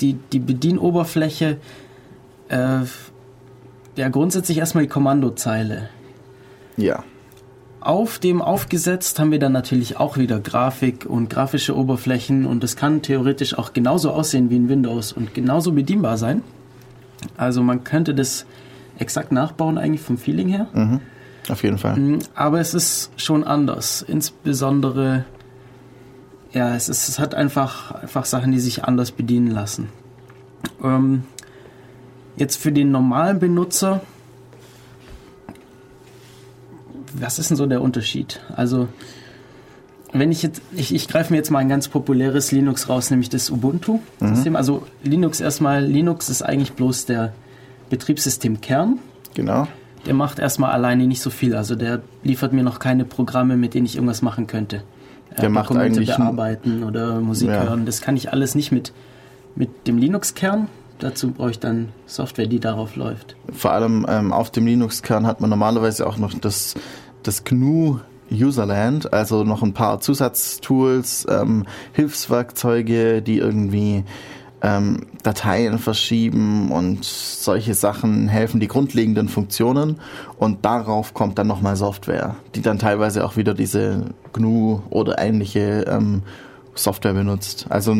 die, 0.00 0.14
die 0.14 0.40
Bedienoberfläche, 0.40 1.58
äh, 2.48 2.80
ja 3.96 4.08
grundsätzlich 4.08 4.58
erstmal 4.58 4.84
die 4.84 4.90
Kommandozeile. 4.90 5.88
Ja. 6.76 7.04
Auf 7.84 8.20
dem 8.20 8.40
aufgesetzt 8.40 9.18
haben 9.18 9.32
wir 9.32 9.40
dann 9.40 9.50
natürlich 9.50 9.96
auch 9.96 10.16
wieder 10.16 10.38
Grafik 10.38 11.04
und 11.04 11.28
grafische 11.28 11.76
Oberflächen 11.76 12.46
und 12.46 12.62
es 12.62 12.76
kann 12.76 13.02
theoretisch 13.02 13.58
auch 13.58 13.72
genauso 13.72 14.12
aussehen 14.12 14.50
wie 14.50 14.56
in 14.56 14.68
Windows 14.68 15.12
und 15.12 15.34
genauso 15.34 15.72
bedienbar 15.72 16.16
sein. 16.16 16.42
Also 17.36 17.60
man 17.62 17.82
könnte 17.82 18.14
das 18.14 18.46
exakt 18.98 19.32
nachbauen 19.32 19.78
eigentlich 19.78 20.00
vom 20.00 20.16
Feeling 20.16 20.46
her. 20.46 20.68
Mhm, 20.72 21.00
auf 21.48 21.64
jeden 21.64 21.76
Fall. 21.76 21.98
Mm, 21.98 22.18
aber 22.36 22.60
es 22.60 22.72
ist 22.72 23.10
schon 23.16 23.42
anders. 23.42 24.02
Insbesondere, 24.02 25.24
ja, 26.52 26.76
es, 26.76 26.88
ist, 26.88 27.08
es 27.08 27.18
hat 27.18 27.34
einfach, 27.34 27.90
einfach 27.90 28.26
Sachen, 28.26 28.52
die 28.52 28.60
sich 28.60 28.84
anders 28.84 29.10
bedienen 29.10 29.50
lassen. 29.50 29.88
Ähm, 30.84 31.24
jetzt 32.36 32.56
für 32.56 32.70
den 32.70 32.92
normalen 32.92 33.40
Benutzer 33.40 34.02
was 37.14 37.38
ist 37.38 37.50
denn 37.50 37.56
so 37.56 37.66
der 37.66 37.82
Unterschied? 37.82 38.40
Also 38.54 38.88
wenn 40.12 40.30
ich 40.30 40.42
jetzt, 40.42 40.60
ich, 40.72 40.94
ich 40.94 41.08
greife 41.08 41.32
mir 41.32 41.38
jetzt 41.38 41.50
mal 41.50 41.60
ein 41.60 41.68
ganz 41.68 41.88
populäres 41.88 42.52
Linux 42.52 42.88
raus, 42.88 43.10
nämlich 43.10 43.30
das 43.30 43.50
Ubuntu-System. 43.50 44.52
Mhm. 44.52 44.56
Also 44.56 44.86
Linux 45.02 45.40
erstmal, 45.40 45.84
Linux 45.84 46.28
ist 46.28 46.42
eigentlich 46.42 46.74
bloß 46.74 47.06
der 47.06 47.32
Betriebssystemkern. 47.88 48.98
Genau. 49.34 49.66
Der 50.04 50.14
macht 50.14 50.38
erstmal 50.38 50.72
alleine 50.72 51.06
nicht 51.06 51.22
so 51.22 51.30
viel. 51.30 51.54
Also 51.54 51.76
der 51.76 52.02
liefert 52.24 52.52
mir 52.52 52.62
noch 52.62 52.78
keine 52.78 53.04
Programme, 53.04 53.56
mit 53.56 53.72
denen 53.72 53.86
ich 53.86 53.94
irgendwas 53.94 54.20
machen 54.20 54.46
könnte. 54.46 54.82
Der 55.38 55.44
äh, 55.44 55.48
macht 55.48 55.70
Dokumente 55.70 56.02
bearbeiten 56.02 56.82
oder 56.84 57.20
Musik 57.20 57.48
ja. 57.48 57.62
hören. 57.62 57.86
Das 57.86 58.02
kann 58.02 58.16
ich 58.16 58.32
alles 58.32 58.54
nicht 58.54 58.70
mit, 58.70 58.92
mit 59.54 59.86
dem 59.86 59.96
Linux-Kern. 59.96 60.68
Dazu 61.02 61.32
brauche 61.32 61.50
ich 61.50 61.58
dann 61.58 61.88
Software, 62.06 62.46
die 62.46 62.60
darauf 62.60 62.94
läuft. 62.94 63.34
Vor 63.52 63.72
allem 63.72 64.06
ähm, 64.08 64.32
auf 64.32 64.52
dem 64.52 64.66
Linux-Kern 64.66 65.26
hat 65.26 65.40
man 65.40 65.50
normalerweise 65.50 66.06
auch 66.06 66.16
noch 66.16 66.32
das, 66.32 66.76
das 67.24 67.42
GNU 67.42 67.98
Userland, 68.30 69.12
also 69.12 69.42
noch 69.42 69.64
ein 69.64 69.74
paar 69.74 70.00
Zusatztools, 70.00 71.26
ähm, 71.28 71.66
Hilfswerkzeuge, 71.92 73.20
die 73.20 73.38
irgendwie 73.38 74.04
ähm, 74.62 75.06
Dateien 75.24 75.80
verschieben 75.80 76.70
und 76.70 77.04
solche 77.04 77.74
Sachen 77.74 78.28
helfen, 78.28 78.60
die 78.60 78.68
grundlegenden 78.68 79.28
Funktionen. 79.28 79.98
Und 80.38 80.64
darauf 80.64 81.14
kommt 81.14 81.36
dann 81.36 81.48
nochmal 81.48 81.74
Software, 81.74 82.36
die 82.54 82.62
dann 82.62 82.78
teilweise 82.78 83.24
auch 83.24 83.36
wieder 83.36 83.54
diese 83.54 84.14
GNU 84.32 84.82
oder 84.88 85.18
ähnliche 85.18 85.84
ähm, 85.88 86.22
Software 86.76 87.12
benutzt. 87.12 87.66
Also 87.70 87.96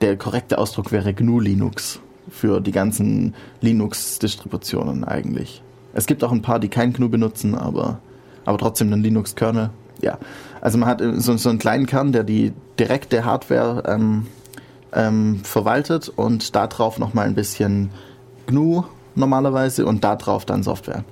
der 0.00 0.16
korrekte 0.16 0.56
Ausdruck 0.56 0.92
wäre 0.92 1.12
GNU 1.12 1.40
Linux 1.40 2.00
für 2.30 2.60
die 2.60 2.72
ganzen 2.72 3.34
Linux-Distributionen 3.60 5.04
eigentlich. 5.04 5.62
Es 5.92 6.06
gibt 6.06 6.22
auch 6.22 6.32
ein 6.32 6.42
paar, 6.42 6.60
die 6.60 6.68
kein 6.68 6.92
GNU 6.92 7.08
benutzen, 7.08 7.54
aber, 7.54 8.00
aber 8.44 8.58
trotzdem 8.58 8.92
einen 8.92 9.02
Linux-Kernel. 9.02 9.70
Ja, 10.00 10.18
also 10.60 10.78
man 10.78 10.88
hat 10.88 11.02
so, 11.16 11.36
so 11.36 11.48
einen 11.48 11.58
kleinen 11.58 11.86
Kern, 11.86 12.12
der 12.12 12.24
die 12.24 12.52
direkte 12.78 13.24
Hardware 13.24 13.82
ähm, 13.86 14.26
ähm, 14.92 15.40
verwaltet 15.42 16.08
und 16.08 16.54
darauf 16.54 16.98
nochmal 16.98 17.26
ein 17.26 17.34
bisschen 17.34 17.90
GNU 18.46 18.84
normalerweise 19.14 19.86
und 19.86 20.04
darauf 20.04 20.44
dann 20.44 20.62
Software. 20.62 21.04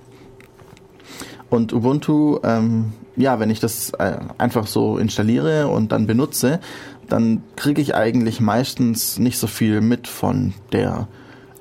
Und 1.48 1.72
Ubuntu, 1.72 2.40
ähm, 2.42 2.92
ja, 3.16 3.38
wenn 3.38 3.50
ich 3.50 3.60
das 3.60 3.90
äh, 3.90 4.18
einfach 4.38 4.66
so 4.66 4.98
installiere 4.98 5.68
und 5.68 5.92
dann 5.92 6.06
benutze, 6.06 6.60
dann 7.08 7.42
kriege 7.56 7.80
ich 7.80 7.94
eigentlich 7.94 8.40
meistens 8.40 9.18
nicht 9.18 9.38
so 9.38 9.46
viel 9.46 9.80
mit 9.80 10.08
von 10.08 10.54
der 10.72 11.08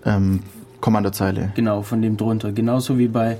ähm, 0.05 0.41
Kommandozeile. 0.81 1.51
Genau, 1.55 1.81
von 1.81 2.01
dem 2.01 2.17
drunter. 2.17 2.51
Genauso 2.51 2.97
wie 2.97 3.07
bei 3.07 3.37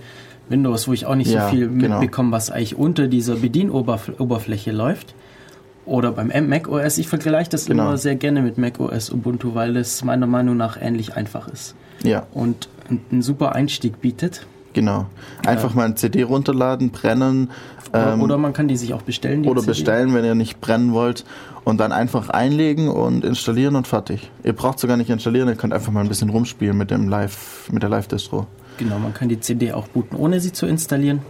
Windows, 0.50 0.88
wo 0.88 0.94
ich 0.94 1.06
auch 1.06 1.16
nicht 1.16 1.32
ja, 1.32 1.46
so 1.46 1.56
viel 1.56 1.70
genau. 1.70 2.00
mitbekomme, 2.00 2.32
was 2.32 2.50
eigentlich 2.50 2.76
unter 2.76 3.08
dieser 3.08 3.36
Bedienoberfläche 3.36 4.72
läuft. 4.72 5.16
Oder 5.86 6.12
beim 6.12 6.32
Mac 6.50 6.68
OS. 6.68 6.98
Ich 6.98 7.08
vergleiche 7.08 7.52
das 7.52 7.68
genau. 7.68 7.84
immer 7.84 7.98
sehr 7.98 8.16
gerne 8.16 8.42
mit 8.42 8.58
Mac 8.58 8.80
OS 8.80 9.12
Ubuntu, 9.12 9.54
weil 9.54 9.78
es 9.78 10.04
meiner 10.04 10.26
Meinung 10.26 10.58
nach 10.58 10.82
ähnlich 10.82 11.16
einfach 11.16 11.48
ist. 11.48 11.76
Ja. 12.04 12.26
Und 12.34 12.70
einen 12.90 13.22
super 13.22 13.54
Einstieg 13.54 14.02
bietet. 14.02 14.48
Genau. 14.76 15.06
Einfach 15.46 15.74
äh, 15.74 15.78
mal 15.78 15.86
ein 15.86 15.96
CD 15.96 16.24
runterladen, 16.24 16.90
brennen. 16.90 17.50
Ähm, 17.94 18.22
oder 18.22 18.38
man 18.38 18.52
kann 18.52 18.68
die 18.68 18.76
sich 18.76 18.94
auch 18.94 19.04
bestellen. 19.04 19.46
oder 19.46 19.62
CD. 19.62 19.72
bestellen, 19.72 20.14
wenn 20.14 20.26
ihr 20.26 20.36
nicht 20.36 20.60
brennen 20.60 20.92
wollt. 20.92 21.24
Und 21.64 21.80
dann 21.80 21.94
einfach 21.94 22.30
einlegen 22.30 22.90
und 22.90 23.24
installieren 23.24 23.78
und 23.78 23.88
fertig. 23.88 24.30
Ihr 24.44 24.52
braucht 24.54 24.80
sogar 24.80 24.98
nicht 24.98 25.10
installieren, 25.10 25.48
ihr 25.48 25.56
könnt 25.56 25.74
einfach 25.74 25.94
mal 25.94 26.02
ein 26.02 26.10
bisschen 26.10 26.30
rumspielen 26.30 26.78
mit 26.78 26.92
dem 26.92 27.08
Live, 27.08 27.70
mit 27.72 27.84
der 27.84 27.90
Live-Distro. 27.90 28.48
Genau, 28.78 29.00
man 29.00 29.14
kann 29.14 29.30
die 29.30 29.40
CD 29.40 29.72
auch 29.72 29.88
booten, 29.88 30.18
ohne 30.18 30.42
sie 30.42 30.52
zu 30.52 30.68
installieren. 30.68 31.22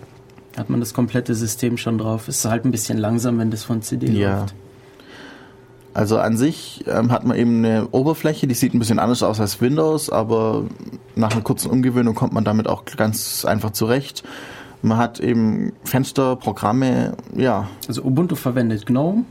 Hat 0.57 0.71
man 0.71 0.79
das 0.79 0.95
komplette 0.95 1.35
System 1.35 1.77
schon 1.77 1.99
drauf. 1.99 2.27
Ist 2.27 2.43
halt 2.45 2.65
ein 2.65 2.71
bisschen 2.71 2.97
langsam, 2.97 3.37
wenn 3.37 3.51
das 3.51 3.63
von 3.63 3.83
CD 3.83 4.07
ja. 4.07 4.39
läuft. 4.39 4.55
Also 5.93 6.17
an 6.17 6.35
sich 6.35 6.83
ähm, 6.87 7.11
hat 7.11 7.25
man 7.25 7.37
eben 7.37 7.63
eine 7.63 7.87
Oberfläche, 7.91 8.47
die 8.47 8.55
sieht 8.55 8.73
ein 8.73 8.79
bisschen 8.79 8.99
anders 8.99 9.23
aus 9.23 9.39
als 9.39 9.61
Windows, 9.61 10.09
aber 10.09 10.63
nach 11.15 11.31
einer 11.31 11.41
kurzen 11.41 11.69
Umgewöhnung 11.69 12.15
kommt 12.15 12.33
man 12.33 12.43
damit 12.43 12.67
auch 12.67 12.85
ganz 12.85 13.45
einfach 13.45 13.71
zurecht. 13.71 14.23
Man 14.81 14.97
hat 14.97 15.19
eben 15.19 15.73
Fenster, 15.83 16.35
Programme, 16.35 17.17
ja. 17.35 17.69
Also 17.87 18.03
Ubuntu 18.03 18.35
verwendet 18.35 18.85
GNOME. 18.85 19.23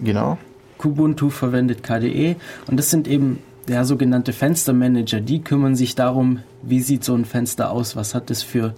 Genau. 0.00 0.38
Kubuntu 0.78 1.30
verwendet 1.30 1.82
KDE 1.82 2.36
und 2.66 2.76
das 2.76 2.90
sind 2.90 3.06
eben 3.06 3.38
ja, 3.68 3.84
sogenannte 3.84 4.32
Fenstermanager. 4.32 5.20
Die 5.20 5.42
kümmern 5.42 5.76
sich 5.76 5.94
darum, 5.94 6.40
wie 6.62 6.80
sieht 6.80 7.04
so 7.04 7.14
ein 7.14 7.24
Fenster 7.24 7.70
aus, 7.70 7.96
was 7.96 8.14
hat 8.14 8.30
es 8.30 8.42
für 8.42 8.74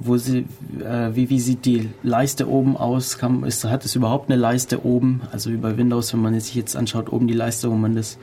wo 0.00 0.16
sie, 0.16 0.46
äh, 0.80 1.14
wie, 1.14 1.28
wie 1.28 1.40
sieht 1.40 1.64
die 1.64 1.90
Leiste 2.02 2.48
oben 2.48 2.76
aus? 2.76 3.18
Kann, 3.18 3.42
ist, 3.42 3.64
hat 3.64 3.84
es 3.84 3.96
überhaupt 3.96 4.30
eine 4.30 4.40
Leiste 4.40 4.84
oben? 4.84 5.22
Also 5.32 5.50
wie 5.50 5.56
bei 5.56 5.76
Windows, 5.76 6.12
wenn 6.12 6.22
man 6.22 6.38
sich 6.38 6.54
jetzt 6.54 6.76
anschaut, 6.76 7.12
oben 7.12 7.26
die 7.26 7.34
Leiste, 7.34 7.70
wo 7.70 7.74
man 7.74 7.96
das 7.96 8.16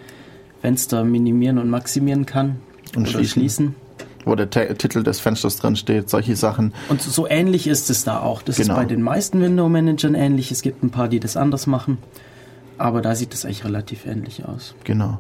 Fenster 0.62 1.04
minimieren 1.04 1.58
und 1.58 1.70
maximieren 1.70 2.26
kann 2.26 2.62
und 2.96 3.08
schließen. 3.08 3.76
Wo 4.26 4.34
der 4.34 4.50
T 4.50 4.74
Titel 4.74 5.04
des 5.04 5.20
Fensters 5.20 5.58
drin 5.58 5.76
steht, 5.76 6.10
solche 6.10 6.36
Sachen. 6.36 6.74
Und 6.90 7.02
so 7.02 7.28
ähnlich 7.28 7.68
ist 7.68 7.92
es 7.92 8.04
da 8.04 8.22
auch. 8.22 8.42
Das 8.42 8.58
genau. 8.58 8.74
ist 8.74 8.80
bei 8.80 8.86
den 8.86 9.02
meisten 9.04 9.40
Window-Managern 9.40 10.16
ähnlich. 10.16 10.52
Es 10.52 10.64
gibt 10.64 10.84
ein 10.84 10.90
paar, 10.90 11.08
die 11.08 11.20
das 11.20 11.38
anders 11.38 11.68
machen. 11.68 12.00
Aber 12.78 13.02
da 13.02 13.16
sieht 13.16 13.34
es 13.34 13.46
eigentlich 13.46 13.64
relativ 13.64 14.06
ähnlich 14.06 14.46
aus. 14.46 14.74
Genau. 14.84 15.20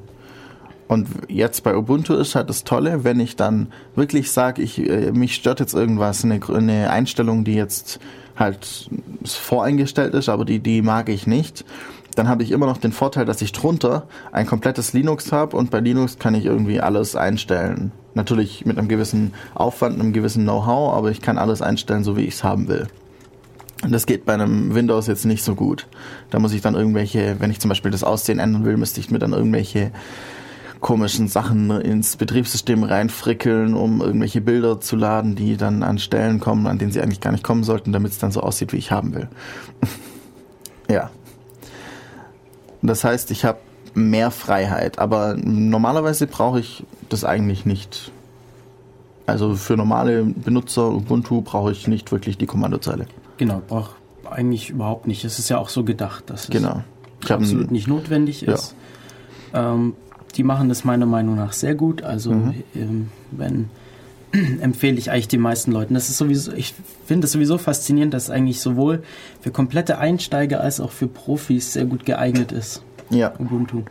Und 0.88 1.08
jetzt 1.29 1.63
bei 1.63 1.75
Ubuntu 1.75 2.13
ist 2.13 2.36
halt 2.36 2.50
das 2.50 2.63
Tolle, 2.63 3.03
wenn 3.03 3.20
ich 3.20 3.36
dann 3.36 3.72
wirklich 3.96 4.32
sage, 4.32 4.62
ich, 4.62 4.79
äh, 4.79 5.12
mich 5.12 5.36
stört 5.36 5.60
jetzt 5.60 5.74
irgendwas, 5.74 6.24
eine, 6.24 6.39
eine 6.48 6.91
Einstellung, 6.91 7.44
die 7.44 7.55
jetzt 7.55 8.00
halt 8.36 8.89
voreingestellt 9.24 10.13
ist, 10.13 10.29
aber 10.29 10.46
die, 10.46 10.60
die 10.60 10.82
mag 10.82 11.10
ich 11.10 11.25
nicht, 11.25 11.65
dann 12.15 12.27
habe 12.27 12.43
ich 12.43 12.51
immer 12.51 12.65
noch 12.65 12.77
den 12.77 12.91
Vorteil, 12.91 13.25
dass 13.25 13.41
ich 13.41 13.51
drunter 13.51 14.07
ein 14.31 14.48
komplettes 14.48 14.93
Linux 14.93 15.31
habe 15.31 15.55
und 15.57 15.69
bei 15.69 15.79
Linux 15.79 16.17
kann 16.17 16.34
ich 16.34 16.45
irgendwie 16.45 16.79
alles 16.79 17.15
einstellen. 17.15 17.91
Natürlich 18.13 18.65
mit 18.65 18.77
einem 18.77 18.88
gewissen 18.88 19.34
Aufwand, 19.53 20.00
einem 20.00 20.13
gewissen 20.13 20.43
Know-how, 20.43 20.93
aber 20.93 21.12
ich 21.12 21.22
kann 21.22 21.38
alles 21.38 21.62
einstellen, 21.62 22.03
so 22.03 22.15
wie 22.15 22.24
ich 22.24 22.36
es 22.36 22.43
haben 22.43 22.67
will. 22.67 22.88
Und 23.84 23.91
das 23.91 24.05
geht 24.05 24.25
bei 24.25 24.34
einem 24.34 24.74
Windows 24.74 25.07
jetzt 25.07 25.25
nicht 25.25 25.43
so 25.43 25.53
gut. 25.53 25.88
Da 26.29 26.39
muss 26.39 26.53
ich 26.53 26.62
dann 26.62 26.75
irgendwelche, 26.75 27.36
wenn 27.39 27.51
ich 27.51 27.60
zum 27.60 27.69
Beispiel 27.69 27.91
das 27.91 28.03
Aussehen 28.03 28.39
ändern 28.39 28.63
will, 28.63 28.77
müsste 28.77 29.00
ich 29.00 29.12
mir 29.12 29.19
dann 29.19 29.34
irgendwelche 29.34 29.91
komischen 30.79 31.27
Sachen 31.27 31.69
ins 31.81 32.15
Betriebssystem 32.15 32.84
reinfrickeln, 32.84 33.74
um 33.74 34.01
irgendwelche 34.01 34.39
Bilder 34.39 34.79
zu 34.79 34.95
laden, 34.95 35.36
die 35.36 35.57
dann 35.57 35.84
an 35.84 36.00
Stellen 36.00 36.39
kommen, 36.39 36.67
an 36.67 36.77
denen 36.77 36.91
sie 36.91 37.01
eigentlich 37.01 37.22
gar 37.22 37.31
nicht 37.31 37.43
kommen 37.43 37.63
sollten, 37.63 37.91
damit 37.91 38.12
es 38.12 38.19
dann 38.19 38.31
so 38.31 38.41
aussieht, 38.41 38.72
wie 38.72 38.77
ich 38.77 38.91
haben 38.91 39.13
will. 39.13 39.27
ja. 40.89 41.10
Das 42.88 43.04
heißt, 43.04 43.32
ich 43.32 43.46
habe 43.46 43.60
mehr 43.94 44.32
Freiheit, 44.32 45.00
aber 45.00 45.36
normalerweise 45.38 46.27
brauche 46.27 46.60
ich 46.60 46.84
das 47.10 47.24
eigentlich 47.24 47.65
nicht. 47.65 48.12
Also 49.25 49.56
für 49.56 49.75
normale 49.75 50.24
Benutzer 50.24 50.92
Ubuntu 50.92 51.42
brauche 51.42 51.72
ich 51.72 51.88
nicht 51.88 52.12
wirklich 52.12 52.38
die 52.38 52.46
Kommandozeile. 52.46 53.08
Genau, 53.38 53.62
brauche 53.68 53.92
eigentlich 54.30 54.70
überhaupt 54.70 55.08
nicht. 55.08 55.24
Es 55.24 55.39
ist 55.39 55.50
ja 55.50 55.58
auch 55.58 55.70
so 55.70 55.84
gedacht, 55.84 56.30
dass 56.30 56.48
genau. 56.48 56.84
es 57.24 57.32
absolut 57.32 57.72
nicht 57.72 57.88
notwendig 57.88 58.44
ist. 58.44 58.75
Ja. 59.54 59.74
Ähm, 59.74 59.94
die 60.36 60.44
machen 60.44 60.70
das 60.70 60.84
meiner 60.84 61.06
Meinung 61.06 61.36
nach 61.36 61.54
sehr 61.54 61.75
gut. 61.75 62.04
Also 62.04 62.32
mhm. 62.32 62.63
ähm, 62.75 63.10
wenn 63.32 63.70
empfehle 64.62 64.98
ich 64.98 65.12
eigentlich 65.12 65.27
den 65.27 65.42
meisten 65.42 65.72
Leuten. 65.72 65.94
Das 65.94 66.10
ist 66.10 66.18
sowieso, 66.18 66.54
ich 66.54 66.74
finde 67.06 67.25
es 67.25 67.32
sowieso 67.32 67.58
faszinierend, 67.58 68.13
dass 68.13 68.24
es 68.24 68.30
eigentlich 68.30 68.60
sowohl 68.60 69.04
für 69.42 69.51
komplette 69.51 69.98
Einsteiger 69.98 70.62
als 70.62 70.80
auch 70.80 70.92
für 70.92 71.08
Profis 71.08 71.74
sehr 71.74 71.86
gut 71.86 72.06
geeignet 72.06 72.51
ist. 72.51 72.84
Ja. 73.10 73.34
Ubuntu. 73.38 73.84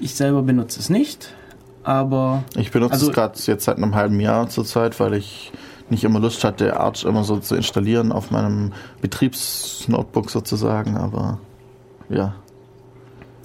Ich 0.00 0.14
selber 0.14 0.42
benutze 0.42 0.80
es 0.80 0.88
nicht, 0.88 1.34
aber. 1.82 2.44
Ich 2.56 2.70
benutze 2.70 2.94
also, 2.94 3.08
es 3.08 3.14
gerade 3.14 3.38
jetzt 3.38 3.64
seit 3.64 3.76
einem 3.76 3.94
halben 3.94 4.18
Jahr 4.18 4.48
zurzeit, 4.48 4.98
weil 4.98 5.14
ich 5.14 5.52
nicht 5.90 6.04
immer 6.04 6.20
Lust 6.20 6.44
hatte, 6.44 6.78
Arch 6.78 7.04
immer 7.04 7.24
so 7.24 7.38
zu 7.38 7.56
installieren 7.56 8.12
auf 8.12 8.30
meinem 8.30 8.72
Betriebsnotebook 9.02 10.30
sozusagen, 10.30 10.96
aber 10.96 11.38
ja. 12.08 12.34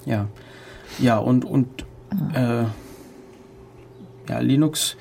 Ja. 0.04 0.28
Ja, 0.98 1.18
und, 1.18 1.44
und 1.44 1.84
äh, 2.32 2.64
ja, 4.28 4.38
Linux. 4.38 4.96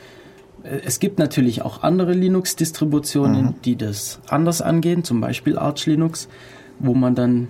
Äh, 0.66 0.82
es 0.86 1.00
gibt 1.00 1.20
natürlich 1.20 1.62
auch 1.62 1.84
andere 1.84 2.14
Linux-Distributionen, 2.14 3.46
mhm. 3.46 3.62
die 3.64 3.76
das 3.76 4.20
anders 4.28 4.62
angehen, 4.62 5.04
zum 5.04 5.22
Beispiel 5.22 5.58
Arch 5.58 5.86
Linux, 5.86 6.28
wo 6.80 6.94
man 6.94 7.16
dann 7.16 7.48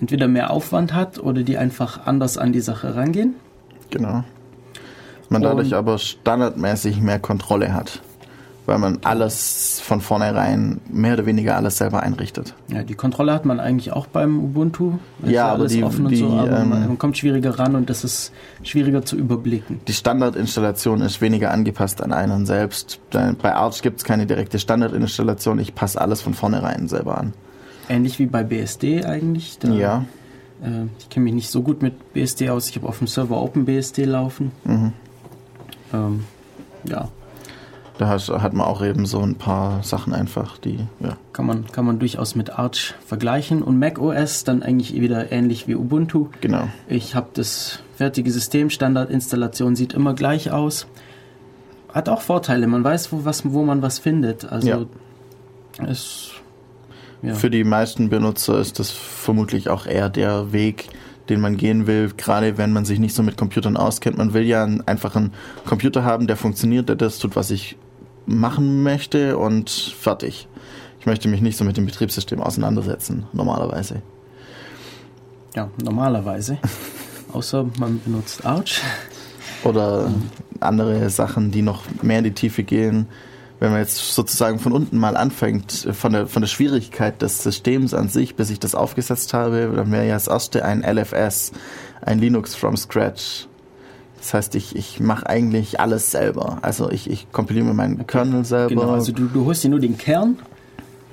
entweder 0.00 0.28
mehr 0.28 0.50
Aufwand 0.50 0.94
hat 0.94 1.18
oder 1.18 1.42
die 1.42 1.58
einfach 1.58 2.06
anders 2.06 2.38
an 2.38 2.52
die 2.52 2.60
Sache 2.60 2.94
rangehen. 2.94 3.34
Genau. 3.90 4.24
Man 5.28 5.42
dadurch 5.42 5.68
Und, 5.68 5.74
aber 5.74 5.98
standardmäßig 5.98 7.00
mehr 7.00 7.18
Kontrolle 7.18 7.74
hat 7.74 8.02
weil 8.70 8.78
man 8.78 9.00
alles 9.02 9.82
von 9.84 10.00
vornherein 10.00 10.80
mehr 10.88 11.14
oder 11.14 11.26
weniger 11.26 11.56
alles 11.56 11.78
selber 11.78 12.04
einrichtet. 12.04 12.54
Ja, 12.68 12.84
die 12.84 12.94
Kontrolle 12.94 13.32
hat 13.32 13.44
man 13.44 13.58
eigentlich 13.58 13.92
auch 13.92 14.06
beim 14.06 14.38
Ubuntu. 14.38 14.92
Ja, 15.26 15.48
aber 15.48 15.66
die, 15.66 15.82
die 15.82 16.16
so, 16.16 16.28
aber 16.30 16.60
ähm, 16.60 16.68
man 16.68 16.96
kommt 16.96 17.18
schwieriger 17.18 17.58
ran 17.58 17.74
und 17.74 17.90
das 17.90 18.04
ist 18.04 18.32
schwieriger 18.62 19.04
zu 19.04 19.16
überblicken. 19.16 19.80
Die 19.88 19.92
Standardinstallation 19.92 21.00
ist 21.00 21.20
weniger 21.20 21.50
angepasst 21.50 22.00
an 22.00 22.12
einen 22.12 22.46
selbst. 22.46 23.00
Bei 23.10 23.56
Arch 23.56 23.82
gibt 23.82 23.98
es 23.98 24.04
keine 24.04 24.26
direkte 24.26 24.60
Standardinstallation. 24.60 25.58
Ich 25.58 25.74
passe 25.74 26.00
alles 26.00 26.22
von 26.22 26.34
vornherein 26.34 26.86
selber 26.86 27.18
an. 27.18 27.32
ähnlich 27.88 28.20
wie 28.20 28.26
bei 28.26 28.44
BSD 28.44 29.04
eigentlich. 29.04 29.58
Da, 29.58 29.72
ja. 29.72 30.04
Äh, 30.62 30.84
ich 31.00 31.08
kenne 31.08 31.24
mich 31.24 31.34
nicht 31.34 31.50
so 31.50 31.62
gut 31.62 31.82
mit 31.82 32.12
BSD 32.12 32.50
aus. 32.50 32.68
Ich 32.68 32.76
habe 32.76 32.88
auf 32.88 32.98
dem 32.98 33.08
Server 33.08 33.42
OpenBSD 33.42 34.04
laufen. 34.04 34.52
Mhm. 34.62 34.92
Ähm, 35.92 36.24
ja. 36.84 37.08
Da 38.00 38.08
hat 38.08 38.54
man 38.54 38.66
auch 38.66 38.82
eben 38.82 39.04
so 39.04 39.20
ein 39.20 39.34
paar 39.34 39.82
Sachen 39.82 40.14
einfach, 40.14 40.56
die, 40.56 40.78
ja. 41.00 41.18
Kann 41.34 41.44
man, 41.44 41.66
kann 41.66 41.84
man 41.84 41.98
durchaus 41.98 42.34
mit 42.34 42.58
Arch 42.58 42.94
vergleichen. 43.06 43.62
Und 43.62 43.78
macOS 43.78 44.42
dann 44.42 44.62
eigentlich 44.62 44.98
wieder 44.98 45.30
ähnlich 45.30 45.68
wie 45.68 45.74
Ubuntu. 45.74 46.28
Genau. 46.40 46.66
Ich 46.88 47.14
habe 47.14 47.26
das 47.34 47.80
fertige 47.96 48.30
System, 48.30 48.70
Standardinstallation 48.70 49.76
sieht 49.76 49.92
immer 49.92 50.14
gleich 50.14 50.50
aus. 50.50 50.86
Hat 51.92 52.08
auch 52.08 52.22
Vorteile, 52.22 52.66
man 52.68 52.82
weiß, 52.82 53.12
wo, 53.12 53.26
was, 53.26 53.52
wo 53.52 53.64
man 53.64 53.82
was 53.82 53.98
findet. 53.98 54.50
Also 54.50 54.66
ja. 54.66 54.86
es 55.86 56.30
ja. 57.20 57.34
Für 57.34 57.50
die 57.50 57.64
meisten 57.64 58.08
Benutzer 58.08 58.58
ist 58.60 58.78
das 58.78 58.90
vermutlich 58.90 59.68
auch 59.68 59.84
eher 59.84 60.08
der 60.08 60.54
Weg, 60.54 60.88
den 61.28 61.42
man 61.42 61.58
gehen 61.58 61.86
will, 61.86 62.12
gerade 62.16 62.56
wenn 62.56 62.72
man 62.72 62.86
sich 62.86 62.98
nicht 62.98 63.14
so 63.14 63.22
mit 63.22 63.36
Computern 63.36 63.76
auskennt. 63.76 64.16
Man 64.16 64.32
will 64.32 64.44
ja 64.44 64.66
einfach 64.86 65.16
einen 65.16 65.34
Computer 65.66 66.02
haben, 66.02 66.28
der 66.28 66.38
funktioniert, 66.38 66.88
der 66.88 66.96
das 66.96 67.18
tut, 67.18 67.36
was 67.36 67.50
ich 67.50 67.76
machen 68.38 68.82
möchte 68.82 69.38
und 69.38 69.70
fertig. 69.70 70.48
Ich 70.98 71.06
möchte 71.06 71.28
mich 71.28 71.40
nicht 71.40 71.56
so 71.56 71.64
mit 71.64 71.76
dem 71.76 71.86
Betriebssystem 71.86 72.40
auseinandersetzen, 72.40 73.26
normalerweise. 73.32 74.02
Ja, 75.54 75.70
normalerweise. 75.82 76.58
Außer 77.32 77.66
man 77.78 78.00
benutzt 78.02 78.44
Arch. 78.44 78.82
Oder 79.64 80.10
andere 80.60 81.10
Sachen, 81.10 81.50
die 81.50 81.62
noch 81.62 81.82
mehr 82.02 82.18
in 82.18 82.24
die 82.24 82.32
Tiefe 82.32 82.62
gehen 82.62 83.08
wenn 83.60 83.72
man 83.72 83.80
jetzt 83.80 84.14
sozusagen 84.14 84.58
von 84.58 84.72
unten 84.72 84.96
mal 84.96 85.16
anfängt, 85.16 85.88
von 85.92 86.12
der, 86.12 86.26
von 86.26 86.40
der 86.40 86.48
Schwierigkeit 86.48 87.20
des 87.20 87.42
Systems 87.42 87.92
an 87.92 88.08
sich, 88.08 88.34
bis 88.34 88.48
ich 88.48 88.58
das 88.58 88.74
aufgesetzt 88.74 89.34
habe, 89.34 89.70
dann 89.76 89.92
wäre 89.92 90.06
ja 90.06 90.14
das 90.14 90.28
erste 90.28 90.64
ein 90.64 90.82
LFS, 90.82 91.52
ein 92.00 92.18
Linux 92.18 92.54
from 92.54 92.76
Scratch. 92.76 93.46
Das 94.20 94.34
heißt, 94.34 94.54
ich, 94.54 94.76
ich 94.76 95.00
mache 95.00 95.26
eigentlich 95.26 95.80
alles 95.80 96.10
selber. 96.10 96.58
Also 96.62 96.90
ich, 96.90 97.10
ich 97.10 97.32
kompiliere 97.32 97.64
mir 97.64 97.74
meinen. 97.74 98.06
Kernel 98.06 98.44
selber. 98.44 98.68
Genau, 98.68 98.92
also 98.92 99.12
du, 99.12 99.26
du 99.26 99.46
holst 99.46 99.64
dir 99.64 99.70
nur 99.70 99.80
den 99.80 99.96
Kern? 99.96 100.38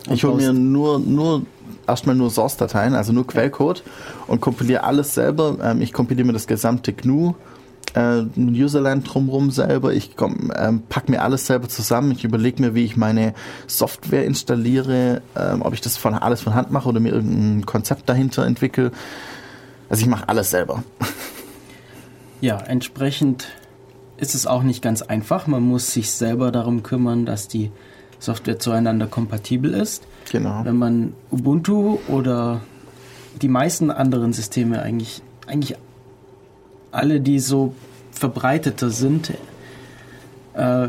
Ich 0.10 0.24
hole 0.24 0.36
mir 0.36 0.54
nur, 0.54 1.00
nur 1.00 1.44
erstmal 1.88 2.16
nur 2.16 2.30
Source-Dateien, 2.30 2.94
also 2.94 3.12
nur 3.12 3.28
Quellcode 3.28 3.84
und 4.28 4.42
kompiliere 4.42 4.84
alles 4.84 5.14
selber. 5.14 5.58
Ähm, 5.62 5.82
ich 5.82 5.94
kompiliere 5.94 6.28
mir 6.28 6.34
das 6.34 6.48
gesamte 6.48 6.94
GNU 6.94 7.34
äh, 7.94 8.24
Userland 8.38 9.12
drumherum 9.12 9.52
selber. 9.52 9.94
Ich 9.94 10.16
komm, 10.16 10.52
ähm, 10.56 10.84
pack 10.88 11.10
mir 11.10 11.22
alles 11.22 11.48
selber 11.48 11.68
zusammen. 11.68 12.12
Ich 12.12 12.24
überlege 12.24 12.62
mir, 12.62 12.76
wie 12.76 12.86
ich 12.86 12.98
meine 12.98 13.34
Software 13.66 14.26
installiere, 14.26 15.22
ähm, 15.36 15.62
ob 15.62 15.74
ich 15.74 15.82
das 15.82 15.98
von 15.98 16.14
alles 16.14 16.42
von 16.42 16.54
Hand 16.54 16.72
mache 16.72 16.90
oder 16.90 17.00
mir 17.00 17.14
irgendein 17.14 17.66
Konzept 17.66 18.08
dahinter 18.10 18.46
entwickle. 18.46 18.92
Also 19.90 20.04
ich 20.04 20.08
mache 20.08 20.28
alles 20.30 20.50
selber. 20.50 20.84
Ja, 22.42 22.58
entsprechend 22.58 23.48
ist 24.18 24.36
es 24.36 24.48
auch 24.48 24.64
nicht 24.64 24.82
ganz 24.82 25.02
einfach. 25.02 25.48
Man 25.48 25.64
muss 25.64 25.92
sich 25.94 26.12
selber 26.12 26.52
darum 26.52 26.84
kümmern, 26.84 27.26
dass 27.26 27.48
die 27.48 27.72
Software 28.20 28.60
zueinander 28.60 29.08
kompatibel 29.08 29.74
ist. 29.74 30.04
Genau. 30.32 30.66
Wenn 30.66 30.78
man 30.78 31.14
Ubuntu 31.32 32.00
oder 32.08 32.62
die 33.42 33.48
meisten 33.48 33.92
anderen 33.92 34.34
Systeme 34.34 34.82
eigentlich, 34.82 35.22
eigentlich 35.46 35.78
alle, 36.92 37.22
die 37.22 37.40
so 37.40 37.74
verbreiteter 38.12 38.90
sind, 38.90 39.34
äh, 40.54 40.88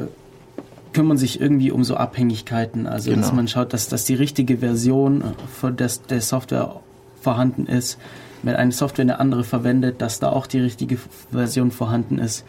kümmern 0.92 1.18
sich 1.18 1.40
irgendwie 1.40 1.70
um 1.70 1.84
so 1.84 1.96
Abhängigkeiten. 1.96 2.86
Also 2.86 3.10
genau. 3.10 3.22
dass 3.22 3.32
man 3.32 3.46
schaut, 3.46 3.72
dass, 3.72 3.88
dass 3.88 4.04
die 4.04 4.14
richtige 4.14 4.58
Version 4.58 5.22
von 5.60 5.76
des, 5.76 6.02
der 6.02 6.22
Software 6.22 6.80
vorhanden 7.20 7.66
ist. 7.66 7.98
Wenn 8.42 8.56
eine 8.56 8.72
Software 8.72 9.02
eine 9.02 9.20
andere 9.20 9.44
verwendet, 9.44 10.00
dass 10.00 10.20
da 10.20 10.30
auch 10.30 10.46
die 10.46 10.60
richtige 10.60 10.98
Version 11.30 11.70
vorhanden 11.70 12.18
ist. 12.18 12.44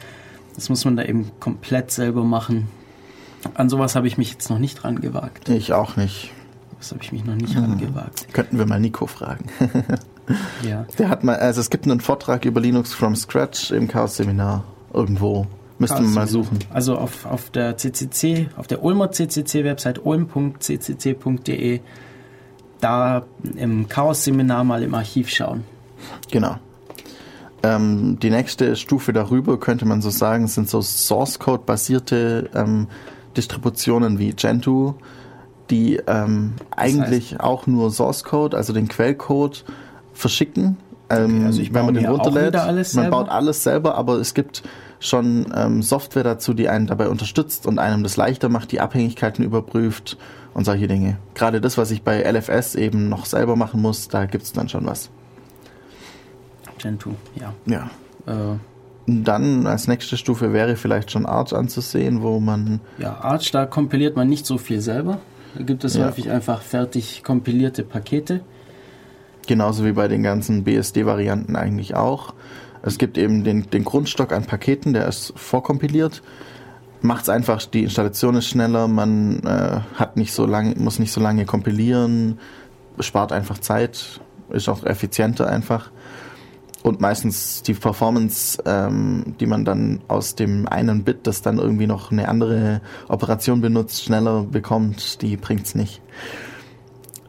Das 0.55 0.69
muss 0.69 0.85
man 0.85 0.97
da 0.97 1.03
eben 1.03 1.31
komplett 1.39 1.91
selber 1.91 2.23
machen. 2.23 2.67
An 3.53 3.69
sowas 3.69 3.95
habe 3.95 4.07
ich 4.07 4.17
mich 4.17 4.31
jetzt 4.31 4.49
noch 4.49 4.59
nicht 4.59 4.75
dran 4.75 4.99
gewagt. 4.99 5.49
Ich 5.49 5.73
auch 5.73 5.95
nicht. 5.95 6.31
Das 6.77 6.91
habe 6.91 7.03
ich 7.03 7.11
mich 7.11 7.25
noch 7.25 7.35
nicht 7.35 7.55
hm. 7.55 7.63
angewagt. 7.63 8.27
Könnten 8.33 8.57
wir 8.57 8.65
mal 8.65 8.79
Nico 8.79 9.07
fragen. 9.07 9.45
ja. 10.67 10.85
Der 10.97 11.09
hat 11.09 11.23
mal, 11.23 11.37
also 11.37 11.61
es 11.61 11.69
gibt 11.69 11.85
einen 11.85 11.99
Vortrag 11.99 12.45
über 12.45 12.61
Linux 12.61 12.93
from 12.93 13.15
Scratch 13.15 13.71
im 13.71 13.87
Chaos-Seminar 13.87 14.63
irgendwo. 14.93 15.47
Müsste 15.77 16.01
man 16.01 16.13
mal 16.13 16.27
suchen. 16.27 16.59
Also 16.71 16.97
auf, 16.97 17.25
auf 17.25 17.49
der 17.51 17.77
CCC, 17.77 18.49
auf 18.57 18.67
der 18.67 18.83
Ulmer 18.83 19.11
CCC-Website 19.11 20.05
ulm.ccc.de, 20.05 21.79
da 22.81 23.23
im 23.55 23.87
Chaos-Seminar 23.87 24.65
mal 24.65 24.83
im 24.83 24.93
Archiv 24.93 25.29
schauen. 25.29 25.63
Genau. 26.31 26.55
Ähm, 27.61 28.19
die 28.19 28.29
nächste 28.29 28.75
Stufe 28.75 29.11
darüber, 29.11 29.59
könnte 29.59 29.85
man 29.85 30.01
so 30.01 30.09
sagen, 30.09 30.47
sind 30.47 30.69
so 30.69 30.81
Source-Code-basierte 30.81 32.49
ähm, 32.55 32.87
Distributionen 33.35 34.17
wie 34.17 34.31
Gentoo, 34.31 34.95
die 35.69 35.99
ähm, 36.07 36.53
eigentlich 36.71 37.31
heißt? 37.31 37.41
auch 37.41 37.67
nur 37.67 37.91
Source 37.91 38.23
Code, 38.23 38.55
also 38.55 38.73
den 38.73 38.87
Quellcode, 38.87 39.65
verschicken. 40.13 40.77
Ähm, 41.09 41.37
okay, 41.37 41.45
also 41.45 41.61
wenn 41.73 41.85
man 41.85 41.93
den 41.93 42.05
runterlädt, 42.05 42.95
man 42.95 43.09
baut 43.09 43.29
alles 43.29 43.63
selber, 43.63 43.95
aber 43.95 44.15
es 44.15 44.33
gibt 44.33 44.63
schon 44.99 45.51
ähm, 45.55 45.81
Software 45.81 46.23
dazu, 46.23 46.53
die 46.53 46.69
einen 46.69 46.87
dabei 46.87 47.09
unterstützt 47.09 47.65
und 47.65 47.79
einem 47.79 48.03
das 48.03 48.17
leichter 48.17 48.49
macht, 48.49 48.71
die 48.71 48.81
Abhängigkeiten 48.81 49.43
überprüft 49.43 50.17
und 50.53 50.65
solche 50.65 50.87
Dinge. 50.87 51.17
Gerade 51.35 51.61
das, 51.61 51.77
was 51.77 51.91
ich 51.91 52.03
bei 52.03 52.21
LFS 52.21 52.75
eben 52.75 53.09
noch 53.09 53.25
selber 53.25 53.55
machen 53.55 53.81
muss, 53.81 54.07
da 54.07 54.25
gibt 54.25 54.43
es 54.43 54.53
dann 54.53 54.69
schon 54.69 54.85
was. 54.85 55.09
Gentoo, 56.79 57.15
ja. 57.35 57.53
Ja. 57.65 57.89
Äh. 58.25 58.57
Dann 59.05 59.65
als 59.65 59.87
nächste 59.87 60.17
Stufe 60.17 60.53
wäre 60.53 60.75
vielleicht 60.75 61.11
schon 61.11 61.25
Arch 61.25 61.53
anzusehen, 61.53 62.21
wo 62.21 62.39
man. 62.39 62.79
Ja, 62.99 63.19
Arch, 63.21 63.51
da 63.51 63.65
kompiliert 63.65 64.15
man 64.15 64.29
nicht 64.29 64.45
so 64.45 64.57
viel 64.57 64.81
selber. 64.81 65.19
Da 65.55 65.63
gibt 65.63 65.83
es 65.83 65.95
ja. 65.95 66.05
häufig 66.05 66.29
einfach 66.29 66.61
fertig 66.61 67.23
kompilierte 67.23 67.83
Pakete. 67.83 68.41
Genauso 69.47 69.83
wie 69.83 69.93
bei 69.93 70.07
den 70.07 70.21
ganzen 70.21 70.63
BSD-Varianten 70.63 71.55
eigentlich 71.55 71.95
auch. 71.95 72.33
Es 72.81 72.97
gibt 72.97 73.17
eben 73.17 73.43
den, 73.43 73.69
den 73.69 73.83
Grundstock 73.83 74.31
an 74.31 74.45
Paketen, 74.45 74.93
der 74.93 75.07
ist 75.07 75.33
vorkompiliert. 75.35 76.21
Macht 77.01 77.23
es 77.23 77.29
einfach, 77.29 77.65
die 77.65 77.83
Installation 77.83 78.35
ist 78.35 78.47
schneller, 78.47 78.87
man 78.87 79.39
äh, 79.43 79.79
hat 79.95 80.17
nicht 80.17 80.33
so 80.33 80.45
lange, 80.45 80.75
muss 80.75 80.99
nicht 80.99 81.11
so 81.11 81.21
lange 81.21 81.45
kompilieren, 81.45 82.39
spart 82.99 83.31
einfach 83.31 83.57
Zeit, 83.57 84.19
ist 84.49 84.69
auch 84.69 84.83
effizienter 84.83 85.47
einfach 85.47 85.91
und 86.83 87.01
meistens 87.01 87.61
die 87.61 87.73
Performance, 87.73 88.61
ähm, 88.65 89.35
die 89.39 89.45
man 89.45 89.65
dann 89.65 90.01
aus 90.07 90.35
dem 90.35 90.67
einen 90.67 91.03
Bit, 91.03 91.27
das 91.27 91.41
dann 91.41 91.57
irgendwie 91.57 91.87
noch 91.87 92.11
eine 92.11 92.29
andere 92.29 92.81
Operation 93.07 93.61
benutzt, 93.61 94.03
schneller 94.03 94.43
bekommt, 94.43 95.21
die 95.21 95.35
bringt's 95.35 95.75
nicht. 95.75 96.01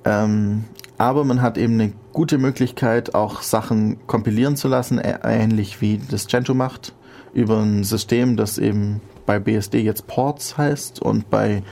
Ähm, 0.04 0.64
aber 0.98 1.24
man 1.24 1.42
hat 1.42 1.58
eben 1.58 1.74
eine 1.74 1.92
gute 2.12 2.38
Möglichkeit, 2.38 3.14
auch 3.14 3.42
Sachen 3.42 4.06
kompilieren 4.06 4.56
zu 4.56 4.68
lassen, 4.68 4.98
ähnlich 4.98 5.80
wie 5.80 5.98
das 5.98 6.26
Gentoo 6.26 6.54
macht, 6.54 6.94
über 7.32 7.58
ein 7.58 7.84
System, 7.84 8.36
das 8.36 8.58
eben 8.58 9.00
bei 9.26 9.38
BSD 9.38 9.80
jetzt 9.80 10.06
Ports 10.06 10.58
heißt 10.58 11.00
und 11.00 11.30
bei 11.30 11.62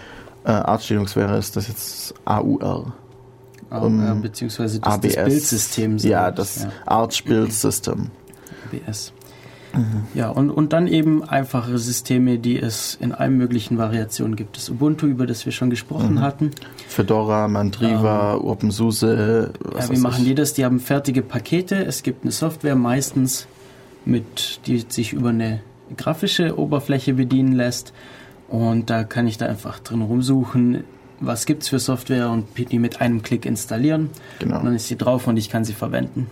äh, 0.44 0.50
Arch 0.50 0.88
Linux 0.90 1.16
wäre 1.16 1.36
es 1.36 1.52
das 1.52 1.68
jetzt 1.68 2.14
AUR 2.24 2.94
um, 3.70 4.02
ja, 4.02 4.14
beziehungsweise 4.14 4.80
das, 4.80 4.94
ABS. 4.94 5.14
das 5.14 5.24
Bildsystem. 5.24 5.96
Ja, 5.98 6.30
das 6.30 6.62
ja. 6.62 6.70
Arch 6.86 7.24
Build 7.24 7.52
System. 7.52 8.10
ABS. 8.66 9.12
Mhm. 9.74 10.04
Ja, 10.14 10.30
und, 10.30 10.50
und 10.50 10.72
dann 10.72 10.86
eben 10.86 11.22
einfache 11.22 11.78
Systeme, 11.78 12.38
die 12.38 12.58
es 12.58 12.96
in 13.00 13.12
allen 13.12 13.36
möglichen 13.36 13.78
Variationen 13.78 14.36
gibt. 14.36 14.56
Das 14.56 14.70
Ubuntu, 14.70 15.06
über 15.06 15.26
das 15.26 15.44
wir 15.44 15.52
schon 15.52 15.70
gesprochen 15.70 16.14
mhm. 16.14 16.20
hatten. 16.22 16.50
Fedora, 16.88 17.48
Mandriva, 17.48 18.34
ähm, 18.34 18.44
OpenSUSE. 18.44 19.52
Ja, 19.78 19.90
wie 19.90 19.98
machen 19.98 20.24
die 20.24 20.34
das? 20.34 20.54
Die 20.54 20.64
haben 20.64 20.80
fertige 20.80 21.22
Pakete. 21.22 21.84
Es 21.84 22.02
gibt 22.02 22.22
eine 22.22 22.32
Software 22.32 22.76
meistens, 22.76 23.46
mit, 24.04 24.60
die 24.66 24.84
sich 24.88 25.12
über 25.12 25.30
eine 25.30 25.60
grafische 25.96 26.58
Oberfläche 26.58 27.14
bedienen 27.14 27.52
lässt. 27.52 27.92
Und 28.48 28.88
da 28.88 29.04
kann 29.04 29.26
ich 29.26 29.36
da 29.36 29.46
einfach 29.46 29.78
drin 29.80 30.00
rumsuchen, 30.00 30.84
was 31.20 31.46
gibt 31.46 31.62
es 31.62 31.68
für 31.68 31.78
Software 31.78 32.30
und 32.30 32.46
die 32.56 32.78
mit 32.78 33.00
einem 33.00 33.22
Klick 33.22 33.46
installieren. 33.46 34.10
Genau. 34.38 34.58
Und 34.58 34.64
dann 34.66 34.74
ist 34.74 34.88
sie 34.88 34.96
drauf 34.96 35.26
und 35.26 35.36
ich 35.36 35.50
kann 35.50 35.64
sie 35.64 35.72
verwenden. 35.72 36.28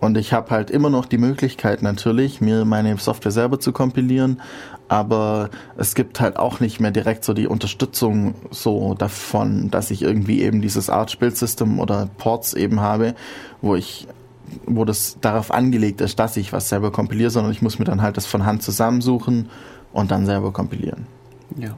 Und 0.00 0.18
ich 0.18 0.32
habe 0.32 0.50
halt 0.50 0.70
immer 0.72 0.90
noch 0.90 1.06
die 1.06 1.18
Möglichkeit 1.18 1.80
natürlich, 1.82 2.40
mir 2.40 2.64
meine 2.64 2.96
Software 2.96 3.30
selber 3.30 3.60
zu 3.60 3.70
kompilieren, 3.70 4.40
aber 4.88 5.50
es 5.76 5.94
gibt 5.94 6.20
halt 6.20 6.38
auch 6.38 6.58
nicht 6.58 6.80
mehr 6.80 6.90
direkt 6.90 7.24
so 7.24 7.34
die 7.34 7.46
Unterstützung 7.46 8.34
so 8.50 8.94
davon, 8.94 9.70
dass 9.70 9.92
ich 9.92 10.02
irgendwie 10.02 10.42
eben 10.42 10.60
dieses 10.60 10.90
Arch 10.90 11.20
Build 11.20 11.36
System 11.36 11.78
oder 11.78 12.08
Ports 12.18 12.52
eben 12.52 12.80
habe, 12.80 13.14
wo 13.60 13.76
ich 13.76 14.08
wo 14.66 14.84
das 14.84 15.18
darauf 15.20 15.50
angelegt 15.50 16.00
ist, 16.00 16.18
dass 16.18 16.36
ich 16.36 16.52
was 16.52 16.68
selber 16.68 16.90
kompiliere, 16.90 17.30
sondern 17.30 17.52
ich 17.52 17.62
muss 17.62 17.78
mir 17.78 17.84
dann 17.84 18.02
halt 18.02 18.16
das 18.16 18.26
von 18.26 18.44
Hand 18.44 18.62
zusammensuchen 18.62 19.48
und 19.92 20.10
dann 20.10 20.26
selber 20.26 20.52
kompilieren. 20.52 21.06
Ja. 21.56 21.76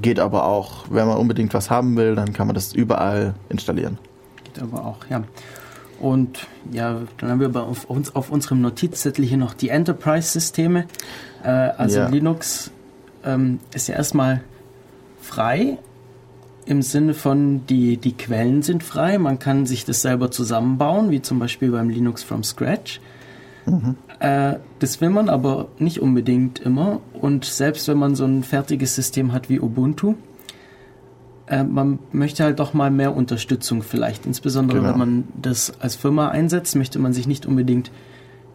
Geht 0.00 0.20
aber 0.20 0.44
auch, 0.44 0.86
wenn 0.90 1.06
man 1.06 1.16
unbedingt 1.16 1.54
was 1.54 1.70
haben 1.70 1.96
will, 1.96 2.14
dann 2.14 2.32
kann 2.32 2.46
man 2.46 2.54
das 2.54 2.72
überall 2.72 3.34
installieren. 3.48 3.98
aber 4.60 4.84
auch, 4.84 4.98
ja. 5.08 5.22
Und 6.00 6.46
ja, 6.70 7.00
dann 7.18 7.30
haben 7.30 7.40
wir 7.40 7.62
auf, 7.62 7.84
uns, 7.84 8.14
auf 8.14 8.30
unserem 8.30 8.60
Notizzettel 8.60 9.24
hier 9.24 9.36
noch 9.36 9.54
die 9.54 9.70
Enterprise-Systeme. 9.70 10.86
Äh, 11.42 11.48
also 11.48 11.98
Ja. 11.98 12.08
Linux 12.08 12.70
ähm, 13.24 13.58
ist 13.74 13.88
ja 13.88 13.96
erstmal 13.96 14.42
frei 15.20 15.78
im 16.66 16.82
Sinne 16.82 17.14
von, 17.14 17.66
die, 17.66 17.96
die 17.96 18.12
Quellen 18.12 18.62
sind 18.62 18.84
frei. 18.84 19.18
Man 19.18 19.38
kann 19.38 19.66
sich 19.66 19.84
das 19.84 20.02
selber 20.02 20.30
zusammenbauen, 20.30 21.10
wie 21.10 21.22
zum 21.22 21.38
Beispiel 21.38 21.70
beim 21.70 21.88
Linux 21.88 22.22
from 22.22 22.44
Scratch. 22.44 23.00
Äh, 24.20 24.56
das 24.80 25.00
will 25.00 25.10
man 25.10 25.28
aber 25.28 25.68
nicht 25.78 26.00
unbedingt 26.00 26.58
immer. 26.60 27.00
Und 27.12 27.44
selbst 27.44 27.86
wenn 27.88 27.98
man 27.98 28.14
so 28.16 28.24
ein 28.24 28.42
fertiges 28.42 28.94
System 28.94 29.32
hat 29.32 29.48
wie 29.48 29.60
Ubuntu, 29.60 30.14
äh, 31.46 31.62
man 31.62 31.98
möchte 32.12 32.44
halt 32.44 32.58
doch 32.58 32.74
mal 32.74 32.90
mehr 32.90 33.14
Unterstützung 33.16 33.82
vielleicht. 33.82 34.26
Insbesondere 34.26 34.78
Genau. 34.80 34.90
wenn 34.92 34.98
man 34.98 35.24
das 35.40 35.72
als 35.80 35.94
Firma 35.96 36.28
einsetzt, 36.28 36.74
möchte 36.76 36.98
man 36.98 37.12
sich 37.12 37.26
nicht 37.26 37.46
unbedingt 37.46 37.90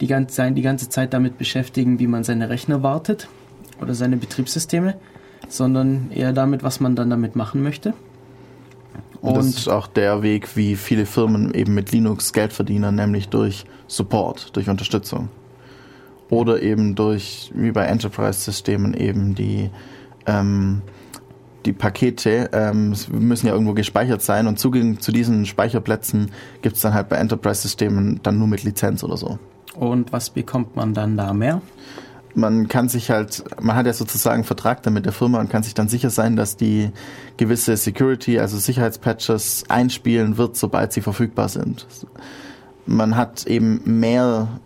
die 0.02 0.08
ganze, 0.08 0.36
sein- 0.36 0.56
die 0.56 0.62
ganze 0.62 0.90
Zeit 0.90 1.14
damit 1.14 1.38
beschäftigen, 1.38 1.98
wie 2.00 2.08
man 2.08 2.24
seine 2.24 2.50
Rechner 2.50 2.84
wartet 2.84 3.30
oder 3.82 3.94
seine 3.94 4.18
Betriebssysteme, 4.18 4.96
sondern 5.48 6.12
eher 6.12 6.34
damit, 6.34 6.64
was 6.64 6.80
man 6.82 6.96
dann 6.96 7.10
damit 7.10 7.36
machen 7.36 7.64
möchte. 7.64 7.94
Und 9.22 9.38
das 9.38 9.46
ist 9.48 9.70
auch 9.70 9.88
der 9.88 10.22
Weg, 10.22 10.58
wie 10.58 10.76
viele 10.76 11.06
Firmen 11.06 11.54
eben 11.54 11.74
mit 11.74 11.94
Linux 11.94 12.34
Geld 12.34 12.52
verdienen, 12.52 12.96
nämlich 12.96 13.30
durch 13.30 13.64
Support, 13.88 14.54
durch 14.58 14.68
Unterstützung. 14.68 15.30
Oder 16.30 16.62
eben 16.62 16.96
durch, 16.96 17.52
wie 17.54 17.72
bei 17.72 17.86
Enterprise-Systemen, 17.86 18.94
eben 18.94 19.36
die, 19.36 19.70
ähm, 20.26 20.82
die 21.66 21.74
Pakete 21.74 22.50
ähm, 22.54 22.96
müssen 23.12 23.48
ja 23.48 23.54
irgendwo 23.54 23.74
gespeichert 23.74 24.22
sein 24.22 24.48
und 24.48 24.60
Zugang 24.60 25.00
zu 25.00 25.12
diesen 25.12 25.46
Speicherplätzen 25.46 26.32
gibt 26.62 26.76
es 26.76 26.82
dann 26.82 26.94
halt 26.94 27.10
bei 27.10 27.18
Enterprise-Systemen 27.18 28.22
dann 28.24 28.38
nur 28.38 28.48
mit 28.48 28.64
Lizenz 28.64 29.04
oder 29.04 29.18
so. 29.18 29.38
Und 29.76 30.12
was 30.12 30.30
bekommt 30.30 30.76
man 30.76 30.94
dann 30.94 31.18
da 31.18 31.34
mehr? 31.34 31.62
man 32.36 32.68
kann 32.68 32.90
sich 32.90 33.10
halt, 33.10 33.44
man 33.62 33.76
hat 33.76 33.86
ja 33.86 33.94
sozusagen 33.94 34.36
einen 34.36 34.44
Vertrag 34.44 34.84
dann 34.84 34.94
mit 34.94 35.06
der 35.06 35.14
Firma 35.14 35.40
und 35.40 35.50
kann 35.50 35.64
sich 35.64 35.74
dann 35.74 35.88
sicher 35.88 36.10
sein, 36.10 36.36
dass 36.36 36.58
die 36.58 36.92
gewisse 37.38 37.78
Security, 37.78 38.40
also 38.40 38.58
Sicherheitspatches 38.58 39.66
einspielen 39.70 40.38
wird, 40.38 40.56
sobald 40.56 40.94
sie 40.94 41.02
verfügbar 41.02 41.50
sind. 41.50 41.88
Man 42.86 43.16
hat 43.16 43.46
eben 43.48 43.82
mehr, 44.00 44.60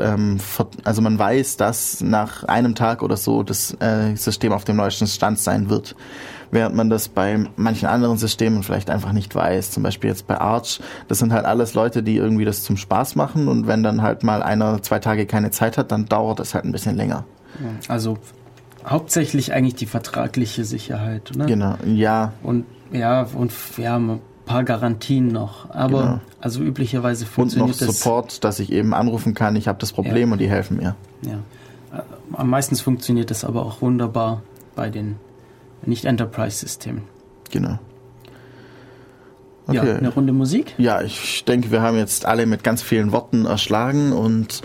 ähm, 0.00 0.38
also 0.84 1.02
man 1.02 1.18
weiß, 1.18 1.56
dass 1.56 2.00
nach 2.00 2.44
einem 2.44 2.74
Tag 2.74 3.02
oder 3.02 3.16
so 3.16 3.42
das 3.42 3.76
äh, 3.80 4.14
System 4.16 4.52
auf 4.52 4.64
dem 4.64 4.76
neuesten 4.76 5.06
Stand 5.06 5.38
sein 5.38 5.70
wird. 5.70 5.96
Während 6.50 6.74
man 6.74 6.88
das 6.88 7.08
bei 7.08 7.44
manchen 7.56 7.88
anderen 7.88 8.16
Systemen 8.16 8.62
vielleicht 8.62 8.88
einfach 8.88 9.12
nicht 9.12 9.34
weiß. 9.34 9.70
Zum 9.70 9.82
Beispiel 9.82 10.08
jetzt 10.08 10.26
bei 10.26 10.40
Arch. 10.40 10.80
Das 11.06 11.18
sind 11.18 11.32
halt 11.32 11.44
alles 11.44 11.74
Leute, 11.74 12.02
die 12.02 12.16
irgendwie 12.16 12.46
das 12.46 12.62
zum 12.62 12.78
Spaß 12.78 13.16
machen 13.16 13.48
und 13.48 13.66
wenn 13.66 13.82
dann 13.82 14.00
halt 14.00 14.22
mal 14.22 14.42
einer 14.42 14.82
zwei 14.82 14.98
Tage 14.98 15.26
keine 15.26 15.50
Zeit 15.50 15.76
hat, 15.76 15.92
dann 15.92 16.06
dauert 16.06 16.38
das 16.38 16.54
halt 16.54 16.64
ein 16.64 16.72
bisschen 16.72 16.96
länger. 16.96 17.24
Also 17.88 18.16
hauptsächlich 18.86 19.52
eigentlich 19.52 19.74
die 19.74 19.86
vertragliche 19.86 20.64
Sicherheit, 20.64 21.30
oder? 21.34 21.46
Genau, 21.46 21.74
ja, 21.84 22.32
Und 22.42 22.64
ja, 22.90 23.26
und 23.34 23.52
ja, 23.76 23.96
ein 23.96 24.20
paar 24.48 24.64
Garantien 24.64 25.28
noch. 25.28 25.70
Aber 25.70 26.02
Genau. 26.02 26.20
also 26.40 26.60
üblicherweise 26.62 27.24
und 27.24 27.28
noch 27.30 27.34
funktioniert 27.34 27.80
das. 27.80 28.00
Support, 28.00 28.44
dass 28.44 28.58
ich 28.58 28.72
eben 28.72 28.94
anrufen 28.94 29.34
kann, 29.34 29.54
ich 29.56 29.68
habe 29.68 29.78
das 29.78 29.92
Problem 29.92 30.28
Ja. 30.28 30.32
und 30.32 30.38
die 30.40 30.48
helfen 30.48 30.76
mir. 30.78 30.96
Ja. 31.22 31.34
Äh, 31.96 32.02
Am 32.32 32.50
meisten 32.50 32.76
funktioniert 32.76 33.30
das 33.30 33.44
aber 33.44 33.64
auch 33.64 33.80
wunderbar 33.80 34.42
bei 34.76 34.90
den 34.90 35.16
Nicht-Enterprise-Systemen. 35.86 37.02
Genau. 37.50 37.78
Ja, 39.70 39.82
Okay. 39.82 39.94
eine 39.96 40.08
Runde 40.08 40.32
Musik. 40.32 40.74
Ja, 40.78 41.02
ich 41.02 41.44
denke, 41.44 41.70
wir 41.70 41.82
haben 41.82 41.96
jetzt 41.98 42.24
alle 42.24 42.46
mit 42.46 42.64
ganz 42.64 42.82
vielen 42.82 43.12
Worten 43.12 43.44
erschlagen 43.44 44.12
und 44.12 44.62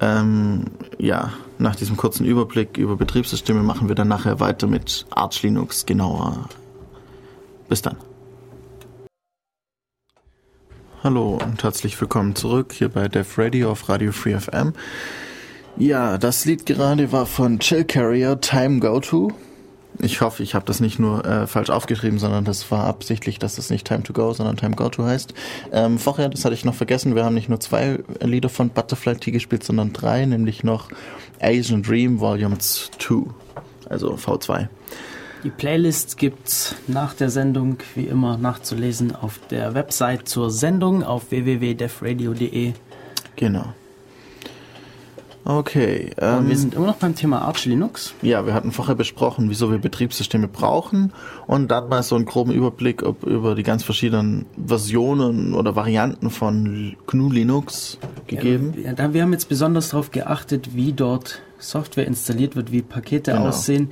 ähm, 0.00 0.64
ja, 0.98 1.32
nach 1.58 1.76
diesem 1.76 1.96
kurzen 1.96 2.24
Überblick 2.24 2.78
über 2.78 2.96
Betriebssysteme 2.96 3.62
machen 3.62 3.88
wir 3.88 3.94
dann 3.94 4.08
nachher 4.08 4.40
weiter 4.40 4.66
mit 4.66 5.04
Arch 5.10 5.42
Linux 5.42 5.84
genauer. 5.86 6.48
Bis 7.68 7.82
dann. 7.82 7.96
Hallo 11.04 11.38
und 11.40 11.62
herzlich 11.62 12.00
willkommen 12.00 12.34
zurück 12.34 12.72
hier 12.72 12.88
bei 12.88 13.06
Def 13.06 13.38
Radio 13.38 13.70
auf 13.70 13.88
Radio 13.88 14.10
Free 14.10 14.36
FM. 14.36 14.72
Ja, 15.76 16.18
das 16.18 16.44
Lied 16.44 16.66
gerade 16.66 17.12
war 17.12 17.24
von 17.24 17.60
Chill 17.60 17.84
Carrier 17.84 18.40
Time 18.40 18.80
Go 18.80 18.98
To. 18.98 19.30
Ich 20.00 20.20
hoffe, 20.22 20.42
ich 20.42 20.56
habe 20.56 20.64
das 20.66 20.80
nicht 20.80 20.98
nur 20.98 21.24
äh, 21.24 21.46
falsch 21.46 21.70
aufgeschrieben, 21.70 22.18
sondern 22.18 22.44
das 22.44 22.68
war 22.72 22.86
absichtlich, 22.86 23.38
dass 23.38 23.58
es 23.58 23.70
nicht 23.70 23.86
Time 23.86 24.02
to 24.02 24.12
Go, 24.12 24.32
sondern 24.32 24.56
Time 24.56 24.74
Go 24.74 24.88
To 24.88 25.04
heißt. 25.04 25.34
Ähm, 25.70 26.00
vorher, 26.00 26.30
das 26.30 26.44
hatte 26.44 26.54
ich 26.54 26.64
noch 26.64 26.74
vergessen, 26.74 27.14
wir 27.14 27.24
haben 27.24 27.34
nicht 27.34 27.48
nur 27.48 27.60
zwei 27.60 28.00
Lieder 28.20 28.48
von 28.48 28.70
Butterfly 28.70 29.18
Tea 29.18 29.30
gespielt, 29.30 29.62
sondern 29.62 29.92
drei, 29.92 30.26
nämlich 30.26 30.64
noch 30.64 30.88
Asian 31.40 31.84
Dream 31.84 32.18
Volume 32.18 32.58
2, 32.58 33.22
also 33.88 34.16
V2. 34.16 34.66
Die 35.44 35.50
Playlists 35.50 36.16
gibt's 36.16 36.74
nach 36.88 37.14
der 37.14 37.30
Sendung 37.30 37.78
wie 37.94 38.04
immer 38.06 38.36
nachzulesen 38.36 39.14
auf 39.14 39.38
der 39.50 39.74
Website 39.74 40.28
zur 40.28 40.50
Sendung 40.50 41.04
auf 41.04 41.30
www.defradio.de. 41.30 42.72
Genau. 43.36 43.66
Okay. 45.44 46.10
Und 46.16 46.22
Ähm, 46.22 46.48
wir 46.48 46.56
sind 46.58 46.74
immer 46.74 46.86
noch 46.88 46.96
beim 46.96 47.14
Thema 47.14 47.40
Arch 47.42 47.64
Linux. 47.64 48.12
Ja, 48.20 48.44
wir 48.44 48.52
hatten 48.52 48.70
vorher 48.72 48.96
besprochen, 48.96 49.48
wieso 49.48 49.70
wir 49.70 49.78
Betriebssysteme 49.78 50.46
brauchen 50.48 51.12
und 51.46 51.70
dann 51.70 51.88
mal 51.88 52.02
so 52.02 52.16
einen 52.16 52.26
groben 52.26 52.52
Überblick 52.52 53.02
ob, 53.02 53.22
über 53.22 53.54
die 53.54 53.62
ganz 53.62 53.82
verschiedenen 53.82 54.44
Versionen 54.66 55.54
oder 55.54 55.74
Varianten 55.74 56.28
von 56.30 56.96
GNU 57.06 57.30
Linux 57.30 57.98
gegeben. 58.26 58.74
Ja, 58.82 58.92
da, 58.92 59.14
wir 59.14 59.22
haben 59.22 59.32
jetzt 59.32 59.48
besonders 59.48 59.90
darauf 59.90 60.10
geachtet, 60.10 60.74
wie 60.74 60.92
dort 60.92 61.40
Software 61.58 62.06
installiert 62.06 62.54
wird, 62.56 62.70
wie 62.72 62.82
Pakete 62.82 63.32
Genau. 63.32 63.46
aussehen. 63.46 63.90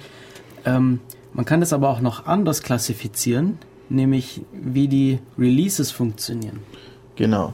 Ähm, 0.66 1.00
man 1.36 1.44
kann 1.44 1.60
das 1.60 1.74
aber 1.74 1.90
auch 1.90 2.00
noch 2.00 2.26
anders 2.26 2.62
klassifizieren, 2.62 3.58
nämlich 3.90 4.40
wie 4.52 4.88
die 4.88 5.18
Releases 5.38 5.90
funktionieren. 5.90 6.60
Genau. 7.14 7.52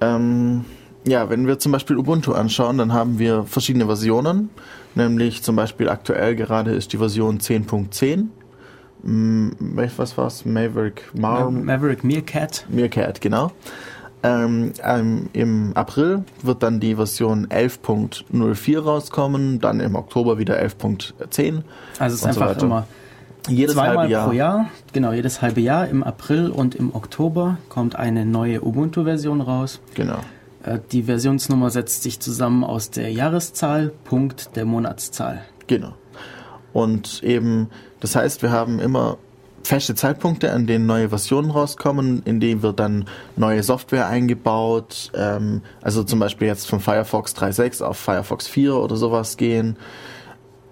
Ähm, 0.00 0.64
ja, 1.06 1.30
wenn 1.30 1.46
wir 1.46 1.60
zum 1.60 1.70
Beispiel 1.70 1.96
Ubuntu 1.96 2.32
anschauen, 2.32 2.76
dann 2.76 2.92
haben 2.92 3.20
wir 3.20 3.44
verschiedene 3.44 3.86
Versionen. 3.86 4.50
Nämlich 4.96 5.44
zum 5.44 5.54
Beispiel 5.54 5.88
aktuell 5.88 6.34
gerade 6.34 6.72
ist 6.72 6.92
die 6.92 6.98
Version 6.98 7.38
10.10. 7.38 8.26
Hm, 9.04 9.52
Was 9.58 10.18
war's? 10.18 10.44
Maverick 10.44 11.08
Marm? 11.14 11.64
Maverick 11.64 12.02
Meerkat. 12.02 12.66
Meerkat, 12.68 13.20
genau. 13.20 13.52
Ähm, 14.22 14.72
ähm, 14.82 15.28
Im 15.32 15.72
April 15.76 16.24
wird 16.42 16.62
dann 16.62 16.80
die 16.80 16.96
Version 16.96 17.46
11.04 17.48 18.78
rauskommen, 18.80 19.60
dann 19.60 19.80
im 19.80 19.94
Oktober 19.94 20.38
wieder 20.38 20.60
11.10. 20.60 21.62
Also 21.98 22.14
es 22.14 22.14
ist 22.14 22.20
so 22.20 22.26
einfach 22.28 22.48
weiter. 22.48 22.66
immer 22.66 22.86
Jedes 23.48 23.74
zweimal 23.74 24.10
Jahr. 24.10 24.26
pro 24.26 24.32
Jahr. 24.32 24.66
Genau, 24.92 25.12
jedes 25.12 25.40
halbe 25.40 25.60
Jahr 25.60 25.88
im 25.88 26.02
April 26.02 26.50
und 26.50 26.74
im 26.74 26.94
Oktober 26.94 27.58
kommt 27.68 27.96
eine 27.96 28.26
neue 28.26 28.62
Ubuntu-Version 28.64 29.40
raus. 29.40 29.80
Genau. 29.94 30.18
Äh, 30.64 30.78
Die 30.92 31.04
Versionsnummer 31.04 31.70
setzt 31.70 32.02
sich 32.02 32.20
zusammen 32.20 32.64
aus 32.64 32.90
der 32.90 33.10
Jahreszahl, 33.12 33.92
Punkt 34.04 34.56
der 34.56 34.64
Monatszahl. 34.64 35.42
Genau. 35.66 35.94
Und 36.72 37.22
eben, 37.22 37.68
das 38.00 38.16
heißt, 38.16 38.42
wir 38.42 38.50
haben 38.50 38.80
immer 38.80 39.16
feste 39.62 39.94
Zeitpunkte, 39.94 40.52
an 40.52 40.66
denen 40.66 40.86
neue 40.86 41.08
Versionen 41.08 41.50
rauskommen, 41.50 42.22
in 42.24 42.40
denen 42.40 42.62
wird 42.62 42.80
dann 42.80 43.06
neue 43.36 43.62
Software 43.62 44.08
eingebaut, 44.08 45.10
ähm, 45.14 45.62
also 45.82 46.02
zum 46.02 46.18
Beispiel 46.20 46.48
jetzt 46.48 46.68
von 46.68 46.80
Firefox 46.80 47.34
3.6 47.34 47.82
auf 47.82 47.96
Firefox 47.98 48.46
4 48.46 48.74
oder 48.76 48.96
sowas 48.96 49.36
gehen. 49.36 49.76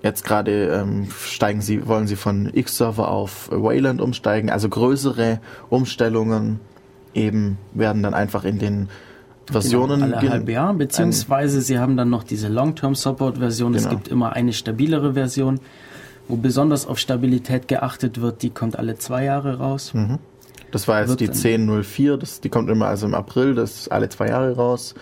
Jetzt 0.03 0.25
gerade 0.25 0.67
ähm, 0.69 1.09
steigen 1.25 1.61
sie, 1.63 1.87
wollen 1.89 2.07
sie 2.07 2.17
von 2.17 2.51
X-Server 2.53 3.09
auf 3.09 3.51
Wayland 3.51 4.01
umsteigen, 4.01 4.51
also 4.51 4.69
größere 4.69 5.41
Umstellungen 5.69 6.61
eben 7.15 7.59
werden 7.73 8.03
dann 8.03 8.15
einfach 8.15 8.45
in 8.45 8.59
den 8.59 8.89
Versionen 9.51 10.01
Genau, 10.01 10.17
alle 10.17 10.31
halbe 10.31 10.53
Jahr, 10.53 10.75
beziehungsweise 10.75 11.61
sie 11.61 11.79
haben 11.79 11.97
dann 11.97 12.11
noch 12.11 12.25
diese 12.25 12.49
Long-Term-Support-Version. 12.49 13.75
Es 13.75 13.85
Genau. 13.85 13.95
gibt 13.95 14.09
immer 14.09 14.33
eine 14.33 14.53
stabilere 14.53 15.15
Version, 15.15 15.61
wo 16.29 16.37
besonders 16.37 16.87
auf 16.87 16.99
Stabilität 16.99 17.69
geachtet 17.69 18.21
wird. 18.21 18.43
Die 18.43 18.51
kommt 18.51 18.79
alle 18.79 18.97
zwei 18.99 19.25
Jahre 19.25 19.59
raus. 19.59 19.93
Das 20.73 20.89
war 20.89 21.01
jetzt 21.01 21.11
Wird 21.11 21.21
die 21.21 21.27
dann- 21.27 21.35
1004, 21.37 22.17
das, 22.17 22.41
die 22.41 22.49
kommt 22.49 22.69
immer 22.71 22.87
also 22.87 23.07
im 23.07 23.15
April, 23.15 23.55
das 23.55 23.77
ist 23.81 23.89
alle 23.93 24.09
zwei 24.09 24.29
Jahre 24.29 24.57
raus, 24.57 24.95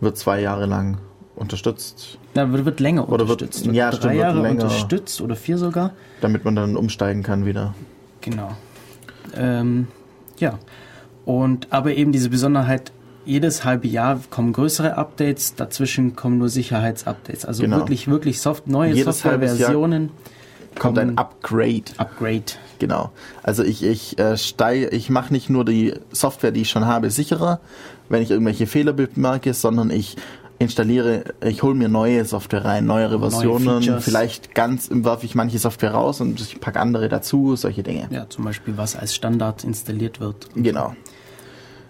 wird 0.00 0.16
zwei 0.16 0.40
Jahre 0.40 0.66
lang 0.66 0.98
unterstützt, 1.34 2.18
Da 2.34 2.50
wird, 2.52 2.64
wird 2.64 2.80
länger 2.80 3.08
Oder 3.08 3.28
wird- 3.28 3.42
unterstützt. 3.42 3.66
ja, 3.74 3.90
drei 3.90 3.96
stimmt, 3.96 4.12
wird 4.14 4.22
Jahre 4.22 4.42
länger. 4.42 4.62
unterstützt 4.64 5.20
oder 5.20 5.36
vier 5.36 5.58
sogar. 5.58 5.92
damit 6.20 6.44
man 6.44 6.54
dann 6.56 6.76
umsteigen 6.76 7.22
kann 7.22 7.44
wieder. 7.46 7.74
Genau. 8.20 8.50
Ähm, 9.36 9.86
ja. 10.38 10.58
Und 11.24 11.68
aber 11.70 11.94
eben 11.94 12.10
diese 12.12 12.30
Besonderheit, 12.30 12.90
jedes 13.24 13.64
halbe 13.64 13.86
Jahr 13.88 14.20
kommen 14.30 14.52
größere 14.52 14.96
Updates, 14.96 15.54
dazwischen 15.54 16.16
kommen 16.16 16.38
nur 16.38 16.48
Sicherheitsupdates. 16.48 17.44
Also 17.44 17.62
Genau. 17.62 17.76
wirklich, 17.78 18.08
wirklich 18.08 18.40
soft, 18.40 18.66
neue 18.68 18.94
Softwareversionen 19.04 20.10
kommt 20.78 20.98
ein 20.98 21.18
Upgrade. 21.18 21.84
Upgrade. 21.96 22.44
Genau. 22.78 23.10
Also 23.42 23.64
ich, 23.64 23.82
ich 23.82 24.18
äh, 24.18 24.36
steige, 24.36 24.88
ich 24.90 25.10
mache 25.10 25.32
nicht 25.32 25.50
nur 25.50 25.64
die 25.64 25.94
Software, 26.12 26.52
die 26.52 26.62
ich 26.62 26.70
schon 26.70 26.86
habe, 26.86 27.10
sicherer, 27.10 27.60
wenn 28.08 28.22
ich 28.22 28.30
irgendwelche 28.30 28.66
Fehler 28.66 28.92
bemerke, 28.92 29.52
sondern 29.54 29.90
ich 29.90 30.16
installiere, 30.60 31.24
ich 31.44 31.62
hole 31.62 31.74
mir 31.74 31.88
neue 31.88 32.24
Software 32.24 32.64
rein, 32.64 32.84
neuere 32.86 33.18
Versionen, 33.20 33.84
Neue 33.84 34.00
vielleicht 34.00 34.54
ganz 34.54 34.88
werfe 34.92 35.24
ich 35.24 35.34
manche 35.36 35.58
Software 35.58 35.92
raus 35.92 36.20
und 36.20 36.40
ich 36.40 36.60
packe 36.60 36.80
andere 36.80 37.08
dazu, 37.08 37.54
solche 37.54 37.82
Dinge. 37.84 38.08
Ja, 38.10 38.28
zum 38.28 38.44
Beispiel, 38.44 38.76
was 38.76 38.96
als 38.96 39.14
Standard 39.14 39.62
installiert 39.62 40.18
wird. 40.20 40.48
Genau. 40.56 40.94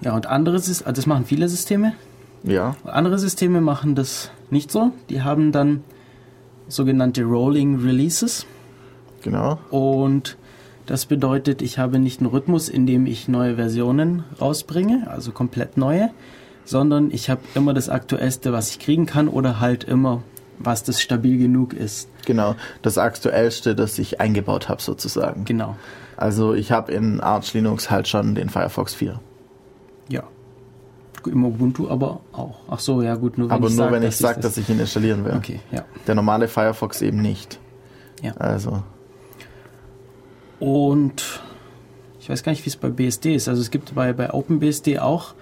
Ja, 0.03 0.15
und 0.15 0.27
andere, 0.27 0.59
Sys- 0.59 0.85
also 0.85 0.93
das 0.93 1.07
machen 1.07 1.25
viele 1.25 1.49
Systeme. 1.49 1.95
Ja. 2.45 2.77
Andere 2.85 3.19
Systeme 3.19 3.61
machen 3.61 3.95
das 3.95 4.31
nicht 4.51 4.71
so. 4.71 4.93
Die 5.09 5.23
haben 5.23 5.51
dann 5.51 5.83
sogenannte 6.69 7.23
Rolling 7.25 7.81
Releases. 7.81 8.47
Genau. 9.23 9.59
Und 9.71 10.37
das 10.87 11.07
bedeutet, 11.07 11.61
ich 11.61 11.79
habe 11.79 11.99
nicht 11.99 12.21
einen 12.21 12.31
Rhythmus, 12.31 12.69
in 12.69 12.87
dem 12.87 13.07
ich 13.07 13.29
neue 13.29 13.57
Versionen 13.57 14.25
rausbringe, 14.41 15.07
also 15.11 15.33
komplett 15.33 15.77
neue, 15.77 16.11
sondern 16.65 17.11
ich 17.11 17.29
habe 17.29 17.43
immer 17.55 17.75
das 17.75 17.89
Aktuellste, 17.89 18.53
was 18.53 18.71
ich 18.71 18.79
kriegen 18.79 19.07
kann 19.07 19.29
oder 19.29 19.61
halt 19.61 19.85
immer, 19.85 20.23
was 20.59 20.85
das 20.85 21.01
stabil 21.01 21.39
genug 21.39 21.73
ist. 21.73 22.09
Genau. 22.27 22.57
Das 22.83 22.99
aktuellste, 22.99 23.75
das 23.75 23.99
ich 23.99 24.21
eingebaut 24.21 24.69
habe, 24.69 24.83
sozusagen. 24.83 25.45
Genau. 25.45 25.77
Also 26.17 26.55
ich 26.55 26.73
habe 26.73 26.93
in 26.93 27.21
Arch 27.21 27.55
Linux 27.55 27.91
halt 27.91 28.09
schon 28.09 28.35
den 28.35 28.49
Firefox 28.49 28.95
4. 28.95 29.21
Ja. 30.09 30.25
Im 31.27 31.45
Ubuntu 31.45 31.89
aber 31.89 32.21
auch. 32.33 32.61
Ach 32.71 32.79
so, 32.79 33.03
ja 33.03 33.15
gut, 33.15 33.39
nur 33.39 33.51
wenn 33.51 33.57
Aber 33.57 33.69
ich 33.69 33.77
nur 33.77 33.85
sag, 33.85 33.93
wenn 33.93 34.03
ich 34.03 34.09
dass 34.09 34.19
sage, 34.19 34.41
das 34.41 34.55
dass 34.55 34.57
ich 34.57 34.69
ihn 34.69 34.81
installieren 34.81 35.25
will. 35.25 35.35
Okay, 35.37 35.61
ja. 35.71 35.85
Der 36.07 36.15
normale 36.15 36.49
Firefox 36.49 37.03
eben 37.03 37.21
nicht. 37.21 37.61
Ja. 38.23 38.33
Also, 38.33 38.83
Und 40.61 41.41
ich 42.21 42.29
weiß 42.29 42.43
gar 42.43 42.53
nicht, 42.53 42.65
wie 42.65 42.71
es 42.71 42.77
bei 42.77 42.89
BSD 42.91 43.35
ist. 43.35 43.49
Also 43.49 43.63
es 43.63 43.71
gibt 43.71 43.95
bei, 43.95 44.13
bei 44.13 44.33
OpenBSD 44.33 44.99
auch 44.99 45.35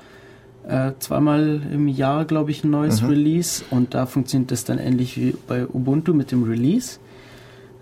äh, 0.69 0.93
zweimal 0.99 1.63
im 1.73 1.89
Jahr, 1.89 2.25
glaube 2.25 2.51
ich, 2.51 2.65
ein 2.65 2.71
neues 2.71 3.03
Mhm. 3.03 3.09
Release. 3.09 3.65
Und 3.71 3.95
da 3.95 4.07
funktioniert 4.07 4.51
das 4.51 4.65
dann 4.65 4.79
ähnlich 4.79 5.17
wie 5.17 5.35
bei 5.47 5.67
Ubuntu 5.67 6.13
mit 6.13 6.33
dem 6.33 6.43
Release. 6.45 6.99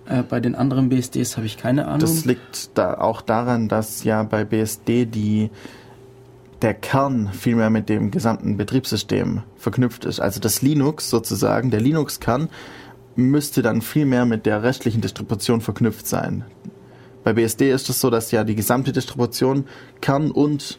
Äh, 0.06 0.22
bei 0.22 0.40
den 0.40 0.54
anderen 0.54 0.90
BSDs 0.90 1.36
habe 1.36 1.46
ich 1.46 1.56
keine 1.56 1.86
Ahnung. 1.86 2.00
das 2.00 2.24
liegt 2.24 2.76
da 2.76 2.94
auch 2.98 3.22
daran, 3.22 3.68
dass 3.68 4.04
ja 4.04 4.22
bei 4.22 4.44
BSD 4.44 5.06
die 5.06 5.50
der 6.62 6.74
Kern 6.74 7.30
vielmehr 7.32 7.68
mit 7.68 7.88
dem 7.90 8.10
gesamten 8.10 8.56
Betriebssystem 8.56 9.42
verknüpft 9.56 10.06
ist. 10.06 10.20
Also 10.20 10.40
das 10.40 10.62
Linux 10.62 11.10
sozusagen, 11.10 11.70
der 11.70 11.80
Linux-Kern 11.80 12.48
müsste 13.16 13.60
dann 13.60 13.82
vielmehr 13.82 14.24
mit 14.24 14.46
der 14.46 14.62
restlichen 14.62 15.02
Distribution 15.02 15.60
verknüpft 15.60 16.06
sein. 16.06 16.44
Bei 17.24 17.32
BSD 17.32 17.70
ist 17.70 17.88
es 17.88 18.00
so, 18.00 18.10
dass 18.10 18.30
ja 18.30 18.44
die 18.44 18.54
gesamte 18.54 18.92
Distribution, 18.92 19.64
Kern 20.00 20.30
und 20.30 20.78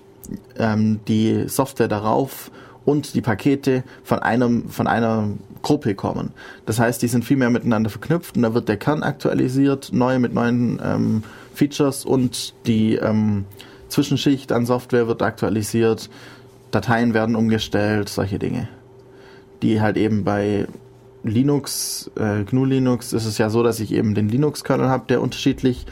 ähm, 0.57 0.99
die 1.07 1.47
Software 1.47 1.87
darauf 1.87 2.51
und 2.85 3.15
die 3.15 3.21
Pakete 3.21 3.83
von 4.03 4.19
einem 4.19 4.69
von 4.69 4.87
einer 4.87 5.29
Gruppe 5.63 5.95
kommen. 5.95 6.31
Das 6.67 6.79
heißt, 6.79 7.01
die 7.01 7.07
sind 7.07 7.25
viel 7.25 7.37
mehr 7.37 7.49
miteinander 7.49 7.89
verknüpft 7.89 8.37
und 8.37 8.43
da 8.43 8.53
wird 8.53 8.69
der 8.69 8.77
Kern 8.77 9.01
aktualisiert, 9.01 9.89
neu 9.91 10.19
mit 10.19 10.33
neuen 10.33 10.79
ähm, 10.83 11.23
Features 11.55 12.05
und 12.05 12.53
die 12.67 12.95
ähm, 12.95 13.45
Zwischenschicht 13.89 14.51
an 14.51 14.67
Software 14.67 15.07
wird 15.07 15.23
aktualisiert, 15.23 16.09
Dateien 16.69 17.13
werden 17.13 17.35
umgestellt, 17.35 18.09
solche 18.09 18.37
Dinge. 18.37 18.67
Die 19.63 19.81
halt 19.81 19.97
eben 19.97 20.23
bei 20.23 20.67
Linux, 21.23 22.11
äh, 22.15 22.43
GNU 22.43 22.65
Linux 22.65 23.13
ist 23.13 23.25
es 23.25 23.39
ja 23.39 23.49
so, 23.49 23.63
dass 23.63 23.79
ich 23.79 23.91
eben 23.91 24.13
den 24.13 24.29
Linux-Kernel 24.29 24.89
habe, 24.89 25.05
der 25.07 25.21
unterschiedlich 25.21 25.87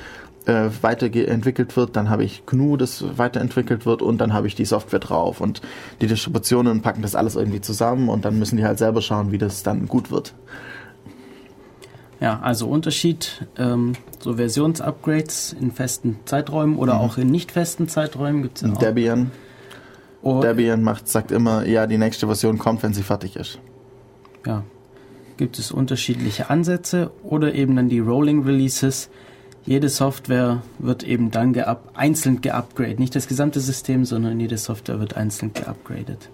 äh, 0.46 0.70
weiterentwickelt 0.82 1.76
wird, 1.78 1.96
dann 1.96 2.10
habe 2.10 2.24
ich 2.24 2.46
GNU, 2.46 2.78
das 2.78 3.18
weiterentwickelt 3.18 3.86
wird 3.86 4.02
und 4.02 4.20
dann 4.20 4.34
habe 4.34 4.48
ich 4.48 4.56
die 4.56 4.66
Software 4.66 5.00
drauf 5.00 5.40
und 5.42 5.62
die 6.02 6.08
Distributionen 6.08 6.82
packen 6.82 7.02
das 7.02 7.16
alles 7.16 7.36
irgendwie 7.36 7.62
zusammen 7.62 8.10
und 8.10 8.26
dann 8.26 8.38
müssen 8.40 8.58
die 8.58 8.66
halt 8.66 8.78
selber 8.78 9.02
schauen, 9.02 9.32
wie 9.32 9.38
das 9.38 9.64
dann 9.64 9.88
gut 9.88 10.12
wird. 10.12 10.34
Ja, 12.20 12.40
also 12.42 12.68
Unterschied, 12.68 13.46
ähm, 13.58 13.94
so 14.20 14.36
Versionsupgrades 14.36 15.56
in 15.60 15.72
festen 15.72 16.20
Zeiträumen 16.26 16.78
oder 16.78 17.00
auch 17.00 17.18
in 17.18 17.28
nicht 17.28 17.52
festen 17.52 17.90
Zeiträumen 17.90 18.44
gibt 18.44 18.58
es 18.58 18.62
ja 18.68 18.74
auch. 18.74 18.78
Debian, 18.78 19.32
Oh, 20.22 20.40
Debian 20.42 20.82
macht, 20.84 21.10
sagt 21.10 21.32
immer, 21.32 21.66
ja, 21.66 21.86
die 21.86 21.98
nächste 21.98 22.28
Version 22.28 22.58
kommt, 22.58 22.82
wenn 22.82 22.94
sie 22.94 23.04
fertig 23.04 23.36
ist. 23.36 23.60
ja, 24.46 24.64
gibt 25.36 25.60
es 25.60 25.72
unterschiedliche 25.72 26.50
Ansätze 26.50 27.12
oder 27.24 27.54
eben 27.56 27.76
dann 27.76 27.90
die 27.90 28.00
Rolling 28.00 28.44
Releases. 28.44 29.10
Jede 29.66 29.88
Software 29.88 30.62
wird 30.80 31.04
eben 31.04 31.32
dann 31.32 31.54
geup 31.54 31.90
einzeln 31.94 32.42
geupgradet. 32.42 33.00
Nicht 33.00 33.16
das 33.16 33.28
gesamte 33.28 33.62
System, 33.62 34.04
sondern 34.04 34.40
jede 34.40 34.58
Software 34.58 35.00
wird 35.00 35.16
einzeln 35.16 35.54
geupgradet. 35.54 36.30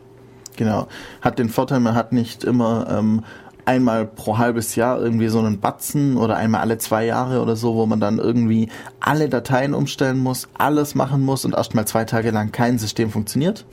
Genau. 0.56 0.88
Hat 1.22 1.38
den 1.38 1.50
Vorteil, 1.50 1.80
man 1.80 1.96
hat 1.96 2.12
nicht 2.12 2.44
immer 2.44 2.88
ähm, 2.90 3.24
einmal 3.66 4.08
pro 4.08 4.40
halbes 4.40 4.76
Jahr 4.76 5.00
irgendwie 5.00 5.28
so 5.28 5.38
einen 5.38 5.60
Batzen 5.60 6.18
oder 6.18 6.38
einmal 6.38 6.62
alle 6.62 6.80
zwei 6.80 7.06
Jahre 7.06 7.42
oder 7.42 7.56
so, 7.56 7.76
wo 7.76 7.86
man 7.86 8.00
dann 8.00 8.18
irgendwie 8.18 8.70
alle 9.00 9.30
Dateien 9.30 9.76
umstellen 9.76 10.18
muss, 10.18 10.50
alles 10.58 10.96
machen 10.96 11.24
muss 11.24 11.46
und 11.46 11.54
erst 11.54 11.76
mal 11.76 11.86
zwei 11.86 12.06
Tage 12.06 12.32
lang 12.32 12.52
kein 12.52 12.80
System 12.80 13.12
funktioniert. 13.12 13.66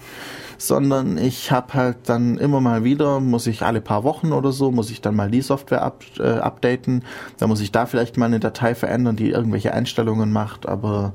Sondern 0.58 1.18
ich 1.18 1.50
habe 1.50 1.74
halt 1.74 1.96
dann 2.06 2.38
immer 2.38 2.60
mal 2.60 2.84
wieder, 2.84 3.20
muss 3.20 3.46
ich 3.46 3.62
alle 3.62 3.80
paar 3.80 4.04
Wochen 4.04 4.32
oder 4.32 4.52
so, 4.52 4.70
muss 4.70 4.90
ich 4.90 5.00
dann 5.00 5.14
mal 5.14 5.30
die 5.30 5.42
Software 5.42 5.82
up, 5.82 6.04
äh, 6.18 6.38
updaten. 6.38 7.04
Da 7.38 7.46
muss 7.46 7.60
ich 7.60 7.72
da 7.72 7.86
vielleicht 7.86 8.16
mal 8.16 8.26
eine 8.26 8.40
Datei 8.40 8.74
verändern, 8.74 9.16
die 9.16 9.30
irgendwelche 9.30 9.74
Einstellungen 9.74 10.32
macht, 10.32 10.66
aber 10.66 11.12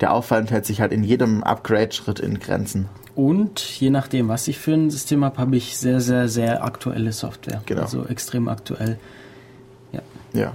der 0.00 0.12
Aufwand 0.12 0.50
hält 0.50 0.66
sich 0.66 0.80
halt 0.80 0.92
in 0.92 1.04
jedem 1.04 1.42
Upgrade-Schritt 1.42 2.20
in 2.20 2.38
Grenzen. 2.38 2.88
Und 3.14 3.60
je 3.80 3.90
nachdem, 3.90 4.28
was 4.28 4.46
ich 4.46 4.58
für 4.58 4.74
ein 4.74 4.90
System 4.90 5.24
habe, 5.24 5.38
habe 5.38 5.56
ich 5.56 5.78
sehr, 5.78 6.00
sehr, 6.00 6.28
sehr 6.28 6.64
aktuelle 6.64 7.12
Software. 7.12 7.62
Genau. 7.64 7.82
Also 7.82 8.04
extrem 8.06 8.48
aktuell. 8.48 8.98
Ja, 10.36 10.52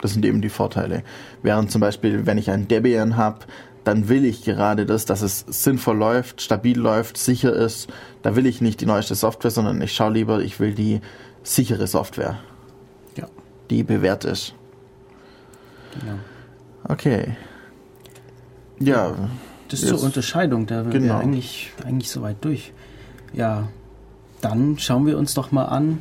das 0.00 0.12
sind 0.12 0.24
eben 0.24 0.42
die 0.42 0.50
Vorteile. 0.50 1.02
Während 1.42 1.70
zum 1.70 1.80
Beispiel, 1.80 2.26
wenn 2.26 2.36
ich 2.36 2.50
ein 2.50 2.68
Debian 2.68 3.16
habe, 3.16 3.38
dann 3.84 4.08
will 4.08 4.24
ich 4.24 4.42
gerade 4.44 4.86
das, 4.86 5.04
dass 5.04 5.20
es 5.22 5.44
sinnvoll 5.48 5.96
läuft, 5.96 6.40
stabil 6.40 6.78
läuft, 6.78 7.16
sicher 7.18 7.52
ist. 7.52 7.88
Da 8.22 8.34
will 8.34 8.46
ich 8.46 8.60
nicht 8.60 8.80
die 8.80 8.86
neueste 8.86 9.14
Software, 9.14 9.50
sondern 9.50 9.80
ich 9.82 9.92
schaue 9.92 10.12
lieber, 10.12 10.40
ich 10.40 10.58
will 10.60 10.74
die 10.74 11.00
sichere 11.42 11.86
Software, 11.86 12.38
Ja, 13.16 13.26
die 13.70 13.82
bewährt 13.82 14.24
ist. 14.24 14.54
genau. 16.00 16.14
Okay. 16.88 17.36
Ja, 18.80 19.14
Das 19.68 19.80
Jetzt- 19.80 19.90
zur 19.90 20.02
Unterscheidung, 20.02 20.66
da 20.66 20.82
Genau. 20.82 21.04
wir 21.06 21.16
eigentlich, 21.16 21.72
eigentlich 21.84 22.10
soweit 22.10 22.36
durch. 22.44 22.72
Ja, 23.32 23.68
dann 24.40 24.78
schauen 24.78 25.06
wir 25.06 25.16
uns 25.18 25.32
doch 25.34 25.52
mal 25.52 25.64
an. 25.64 26.00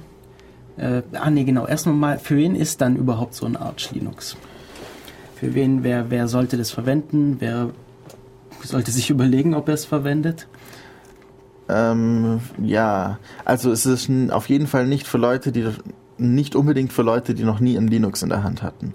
Äh, 0.78 1.02
ah, 1.14 1.30
nee, 1.30 1.44
genau. 1.46 1.66
Erstmal 1.66 1.96
mal, 1.96 2.20
für 2.20 2.36
wen 2.36 2.56
ist 2.56 2.82
dann 2.82 2.96
überhaupt 2.98 3.34
so 3.36 3.46
ein 3.46 3.56
Arch 3.56 3.92
Linux? 3.92 4.36
Für 5.44 5.56
wen, 5.56 5.84
wer, 5.84 6.10
wer 6.10 6.30
sollte 6.30 6.56
das 6.56 6.72
verwenden? 6.72 7.36
Wer 7.40 7.72
sollte 8.64 8.92
sich 8.92 9.10
überlegen, 9.10 9.56
ob 9.56 9.68
er 9.68 9.74
es 9.74 9.84
verwendet? 9.84 10.48
ähm, 11.68 12.40
ja, 12.62 13.20
also 13.44 13.72
es 13.72 13.86
ist 13.86 14.10
auf 14.32 14.48
jeden 14.48 14.68
Fall 14.68 14.88
nicht 14.88 15.06
für 15.06 15.18
Leute, 15.18 15.52
die 15.52 15.68
nicht 16.18 16.56
unbedingt 16.56 16.94
für 16.94 17.02
Leute, 17.02 17.34
die 17.34 17.44
noch 17.44 17.60
nie 17.60 17.78
ein 17.78 17.88
Linux 17.88 18.22
in 18.22 18.30
der 18.30 18.44
Hand 18.44 18.64
hatten. 18.64 18.94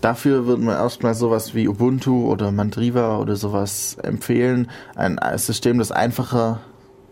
Dafür 0.00 0.46
würden 0.46 0.66
wir 0.66 0.74
erstmal 0.74 1.14
sowas 1.14 1.54
wie 1.54 1.68
Ubuntu 1.68 2.26
oder 2.26 2.50
Mandriva 2.50 3.18
oder 3.18 3.36
sowas 3.36 3.96
empfehlen. 4.02 4.68
Ein 4.96 5.18
System, 5.36 5.78
das 5.78 5.92
einfacher 5.92 6.60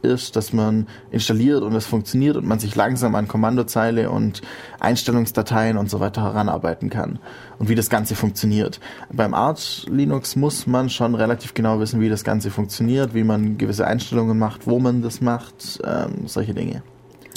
ist, 0.02 0.36
dass 0.36 0.52
man 0.52 0.86
installiert 1.10 1.62
und 1.62 1.74
es 1.74 1.86
funktioniert 1.86 2.36
und 2.36 2.46
man 2.46 2.58
sich 2.58 2.74
langsam 2.74 3.14
an 3.14 3.28
Kommandozeile 3.28 4.10
und 4.10 4.42
Einstellungsdateien 4.80 5.76
und 5.76 5.90
so 5.90 6.00
weiter 6.00 6.22
heranarbeiten 6.22 6.90
kann 6.90 7.18
und 7.58 7.68
wie 7.68 7.74
das 7.74 7.90
Ganze 7.90 8.14
funktioniert. 8.14 8.80
Beim 9.12 9.34
Arch 9.34 9.86
Linux 9.90 10.36
muss 10.36 10.66
man 10.66 10.90
schon 10.90 11.14
relativ 11.14 11.54
genau 11.54 11.80
wissen, 11.80 12.00
wie 12.00 12.08
das 12.08 12.24
Ganze 12.24 12.50
funktioniert, 12.50 13.14
wie 13.14 13.24
man 13.24 13.58
gewisse 13.58 13.86
Einstellungen 13.86 14.38
macht, 14.38 14.66
wo 14.66 14.78
man 14.78 15.02
das 15.02 15.20
macht, 15.20 15.80
ähm, 15.84 16.26
solche 16.26 16.54
Dinge. 16.54 16.82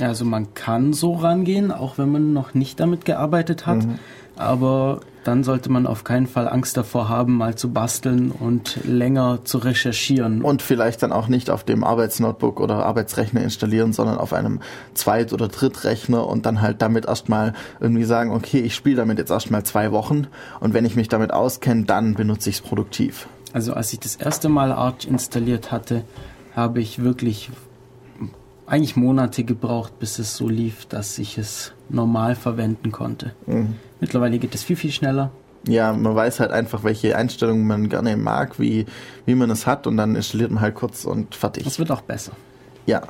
Also 0.02 0.24
man 0.26 0.54
kann 0.54 0.94
so 0.94 1.14
rangehen, 1.14 1.72
auch 1.72 1.98
wenn 1.98 2.12
man 2.12 2.34
noch 2.34 2.54
nicht 2.54 2.80
damit 2.80 3.06
gearbeitet 3.06 3.66
hat. 3.66 3.86
Aber 4.38 5.02
dann 5.24 5.44
sollte 5.44 5.72
man 5.72 5.86
auf 5.86 6.04
keinen 6.04 6.28
Fall 6.28 6.48
Angst 6.48 6.78
davor 6.78 7.10
haben, 7.10 7.38
mal 7.38 7.56
zu 7.56 7.72
basteln 7.72 8.32
und 8.32 8.80
länger 8.86 9.40
zu 9.44 9.58
recherchieren. 9.58 10.42
Und 10.42 10.62
vielleicht 10.62 11.04
dann 11.04 11.12
auch 11.12 11.28
nicht 11.28 11.50
auf 11.50 11.64
dem 11.64 11.84
Arbeitsnotebook 11.84 12.60
oder 12.60 12.86
Arbeitsrechner 12.86 13.42
installieren, 13.42 13.94
sondern 13.94 14.18
auf 14.18 14.34
einem 14.34 14.60
Zweit- 14.94 15.34
oder 15.34 15.48
Drittrechner 15.48 16.26
und 16.26 16.46
dann 16.46 16.62
halt 16.62 16.82
damit 16.82 17.06
erstmal 17.06 17.54
irgendwie 17.80 18.06
sagen, 18.06 18.32
okay, 18.32 18.60
ich 18.60 18.76
spiele 18.76 18.98
damit 18.98 19.18
jetzt 19.18 19.32
erstmal 19.32 19.64
zwei 19.64 19.92
Wochen 19.92 20.28
und 20.60 20.74
wenn 20.74 20.86
ich 20.86 20.96
mich 20.96 21.10
damit 21.10 21.32
auskenne, 21.32 21.84
dann 21.84 22.14
benutze 22.14 22.50
ich 22.50 22.58
es 22.58 22.62
produktiv. 22.62 23.28
Also 23.54 23.74
als 23.74 23.92
ich 23.94 24.00
das 24.00 24.16
erste 24.16 24.48
Mal 24.48 24.72
Arch 24.72 25.06
installiert 25.06 25.72
hatte, 25.72 26.04
habe 26.56 26.82
ich 26.82 27.02
wirklich 27.02 27.50
eigentlich 28.70 28.96
Monate 28.96 29.44
gebraucht, 29.44 30.00
bis 30.00 30.20
es 30.20 30.36
so 30.38 30.48
lief, 30.48 30.86
dass 30.86 31.18
ich 31.18 31.38
es 31.38 31.74
normal 31.90 32.36
verwenden 32.36 32.92
konnte. 32.92 33.34
Mittlerweile 34.00 34.40
geht 34.40 34.54
es 34.56 34.64
viel, 34.64 34.76
viel 34.76 34.92
schneller. 34.92 35.32
Ja, 35.68 35.92
man 35.92 36.16
weiß 36.16 36.40
halt 36.40 36.52
einfach, 36.52 36.84
welche 36.84 37.18
Einstellungen 37.18 37.68
man 37.68 37.90
gerne 37.90 38.16
mag, 38.16 38.60
wie, 38.60 38.86
wie 39.26 39.36
man 39.36 39.50
es 39.50 39.68
hat 39.68 39.88
und 39.88 39.98
dann 39.98 40.16
installiert 40.16 40.52
man 40.52 40.62
halt 40.62 40.76
kurz 40.76 41.04
und 41.04 41.36
fertig. 41.36 41.64
Das 41.66 41.80
wird 41.80 41.92
auch 41.92 42.02
besser. 42.02 42.32
Ja, 42.86 43.02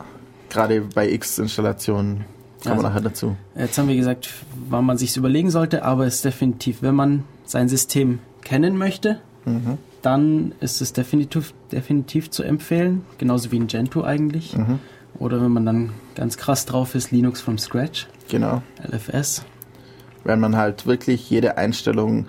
gerade 0.49 0.81
bei 0.95 1.09
X-Installationen 1.11 2.25
kommen 2.63 2.73
Also- 2.73 2.75
wir 2.83 2.89
nachher 2.89 3.01
dazu. 3.01 3.35
Jetzt 3.55 3.77
haben 3.77 3.87
wir 3.87 3.95
gesagt, 3.95 4.29
wann 4.69 4.85
man 4.85 4.97
sich 4.97 5.15
überlegen 5.15 5.51
sollte, 5.51 5.83
aber 5.83 6.05
es 6.07 6.15
ist 6.15 6.25
definitiv, 6.25 6.81
wenn 6.81 6.95
man 6.95 7.23
sein 7.45 7.69
System 7.69 8.19
kennen 8.41 8.77
möchte, 8.77 9.19
Mhm. 9.45 9.77
dann 10.01 10.53
ist 10.59 10.81
es 10.81 10.91
definitiv, 10.93 11.53
definitiv 11.71 12.31
zu 12.31 12.43
empfehlen, 12.43 13.03
genauso 13.17 13.51
wie 13.51 13.59
ein 13.59 13.67
Gentoo 13.67 14.03
eigentlich. 14.03 14.57
Mhm. 14.57 14.79
Oder 15.19 15.41
wenn 15.41 15.51
man 15.51 15.65
dann 15.65 15.89
ganz 16.15 16.37
krass 16.37 16.65
drauf 16.65 16.95
ist, 16.95 17.11
Linux 17.11 17.41
from 17.41 17.57
Scratch, 17.57 18.07
Genau. 18.29 18.61
LFS. 18.89 19.43
wenn 20.23 20.39
man 20.39 20.55
halt 20.55 20.85
wirklich 20.85 21.29
jede 21.29 21.57
Einstellung 21.57 22.25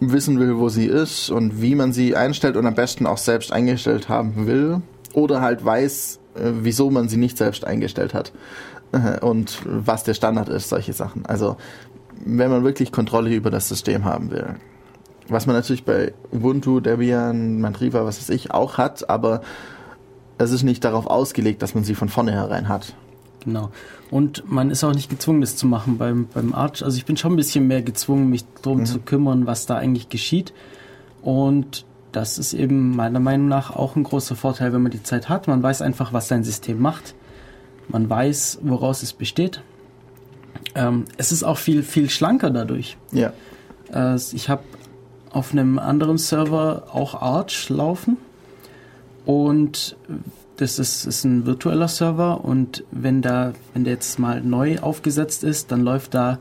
wissen 0.00 0.38
will, 0.38 0.58
wo 0.58 0.68
sie 0.68 0.86
ist 0.86 1.30
und 1.30 1.60
wie 1.62 1.74
man 1.74 1.92
sie 1.92 2.14
einstellt 2.16 2.56
und 2.56 2.66
am 2.66 2.74
besten 2.74 3.06
auch 3.06 3.16
selbst 3.18 3.52
eingestellt 3.52 4.08
haben 4.08 4.46
will 4.46 4.82
oder 5.14 5.40
halt 5.40 5.64
weiß, 5.64 6.20
äh, 6.34 6.50
wieso 6.60 6.90
man 6.90 7.08
sie 7.08 7.16
nicht 7.16 7.38
selbst 7.38 7.64
eingestellt 7.64 8.12
hat 8.12 8.32
äh, 8.92 9.18
und 9.24 9.58
was 9.64 10.04
der 10.04 10.14
Standard 10.14 10.48
ist, 10.50 10.68
solche 10.68 10.92
Sachen. 10.92 11.24
Also 11.26 11.56
wenn 12.24 12.50
man 12.50 12.62
wirklich 12.64 12.92
Kontrolle 12.92 13.34
über 13.34 13.50
das 13.50 13.68
System 13.68 14.04
haben 14.04 14.30
will. 14.30 14.56
Was 15.28 15.46
man 15.46 15.56
natürlich 15.56 15.84
bei 15.84 16.12
Ubuntu, 16.30 16.80
Debian, 16.80 17.60
Mandriva, 17.60 18.04
was 18.04 18.18
weiß 18.20 18.28
ich, 18.30 18.52
auch 18.52 18.78
hat, 18.78 19.08
aber 19.10 19.40
es 20.38 20.50
ist 20.50 20.62
nicht 20.62 20.84
darauf 20.84 21.06
ausgelegt, 21.06 21.62
dass 21.62 21.74
man 21.74 21.84
sie 21.84 21.94
von 21.94 22.08
vornherein 22.08 22.68
hat. 22.68 22.94
Genau. 23.44 23.70
Und 24.10 24.50
man 24.50 24.70
ist 24.70 24.82
auch 24.84 24.92
nicht 24.94 25.08
gezwungen, 25.08 25.40
das 25.40 25.56
zu 25.56 25.66
machen 25.66 25.98
beim, 25.98 26.26
beim 26.32 26.52
Arch. 26.54 26.84
Also 26.84 26.96
ich 26.96 27.04
bin 27.04 27.16
schon 27.16 27.32
ein 27.32 27.36
bisschen 27.36 27.66
mehr 27.66 27.82
gezwungen, 27.82 28.28
mich 28.28 28.44
darum 28.62 28.80
Mhm. 28.80 28.86
zu 28.86 28.98
kümmern, 29.00 29.46
was 29.46 29.66
da 29.66 29.76
eigentlich 29.76 30.08
geschieht. 30.08 30.52
Und 31.22 31.84
das 32.12 32.38
ist 32.38 32.54
eben 32.54 32.94
meiner 32.96 33.20
Meinung 33.20 33.48
nach 33.48 33.74
auch 33.74 33.94
ein 33.96 34.02
großer 34.02 34.36
Vorteil, 34.36 34.72
wenn 34.72 34.82
man 34.82 34.92
die 34.92 35.02
Zeit 35.02 35.28
hat. 35.28 35.48
Man 35.48 35.62
weiß 35.62 35.82
einfach, 35.82 36.12
was 36.12 36.28
sein 36.28 36.44
System 36.44 36.80
macht. 36.80 37.14
Man 37.88 38.08
weiß, 38.10 38.60
woraus 38.62 39.02
es 39.02 39.12
besteht. 39.12 39.60
Ähm, 40.74 41.04
es 41.16 41.30
ist 41.32 41.42
auch 41.44 41.58
viel, 41.58 41.82
viel 41.82 42.10
schlanker 42.10 42.50
dadurch. 42.50 42.96
Ja. 43.12 43.32
Äh, 43.92 44.16
ich 44.32 44.48
habe 44.48 44.62
auf 45.30 45.52
einem 45.52 45.78
anderen 45.78 46.18
Server 46.18 46.88
auch 46.92 47.14
Arch 47.14 47.68
laufen 47.68 48.16
und 49.26 49.96
das 50.56 50.78
ist, 50.78 51.04
ist 51.04 51.24
ein 51.24 51.44
virtueller 51.44 51.88
Server 51.88 52.42
und 52.44 52.84
wenn 52.90 53.20
da, 53.20 53.52
wenn 53.74 53.84
der 53.84 53.94
jetzt 53.94 54.18
mal 54.18 54.40
neu 54.40 54.78
aufgesetzt 54.78 55.44
ist, 55.44 55.70
dann 55.70 55.82
läuft 55.82 56.14
da 56.14 56.38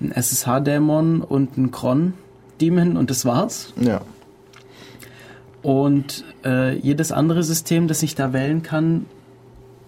ein 0.00 0.12
SSH-Dämon 0.12 1.22
und 1.22 1.56
ein 1.56 1.70
Cron-Daemon 1.72 2.96
und 2.96 3.10
das 3.10 3.24
war's. 3.24 3.72
Ja. 3.80 4.02
Und 5.62 6.24
äh, 6.44 6.76
jedes 6.76 7.10
andere 7.10 7.42
System, 7.42 7.88
das 7.88 8.02
ich 8.02 8.14
da 8.14 8.32
wählen 8.32 8.62
kann, 8.62 9.06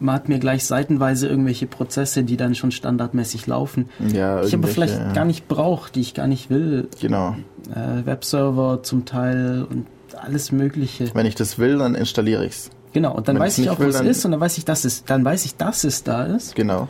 hat 0.07 0.29
mir 0.29 0.39
gleich 0.39 0.65
seitenweise 0.65 1.29
irgendwelche 1.29 1.67
Prozesse, 1.67 2.23
die 2.23 2.37
dann 2.37 2.55
schon 2.55 2.71
standardmäßig 2.71 3.47
laufen. 3.47 3.89
ja 4.13 4.43
Ich 4.43 4.55
aber 4.55 4.69
vielleicht 4.69 5.15
gar 5.15 5.25
nicht 5.25 5.49
brauche, 5.49 5.93
die 5.93 6.01
ich 6.01 6.15
gar 6.15 6.27
nicht 6.27 6.51
will. 6.51 6.89
Genau. 7.01 7.37
Äh, 7.75 8.07
Webserver 8.07 8.83
zum 8.83 9.05
Teil 9.05 9.67
und 9.69 9.87
alles 10.17 10.53
Mögliche. 10.53 11.15
Wenn 11.15 11.27
ich 11.27 11.35
das 11.35 11.59
will, 11.59 11.79
dann 11.79 11.95
installiere 11.95 12.45
ich's. 12.47 12.71
Genau, 12.93 13.15
und 13.15 13.29
dann 13.29 13.37
Wenn 13.37 13.43
weiß 13.43 13.59
ich 13.59 13.69
auch, 13.69 13.79
wo 13.79 13.85
es 13.85 14.01
ist 14.01 14.25
und 14.25 14.31
dann 14.31 14.41
weiß 14.41 14.59
ich, 14.59 14.65
dass 14.65 14.85
es, 14.85 15.05
dann 15.05 15.25
weiß 15.25 15.45
ich, 15.45 15.57
dass 15.57 15.85
es 15.85 16.03
da 16.03 16.25
ist. 16.25 16.55
Genau. 16.55 16.89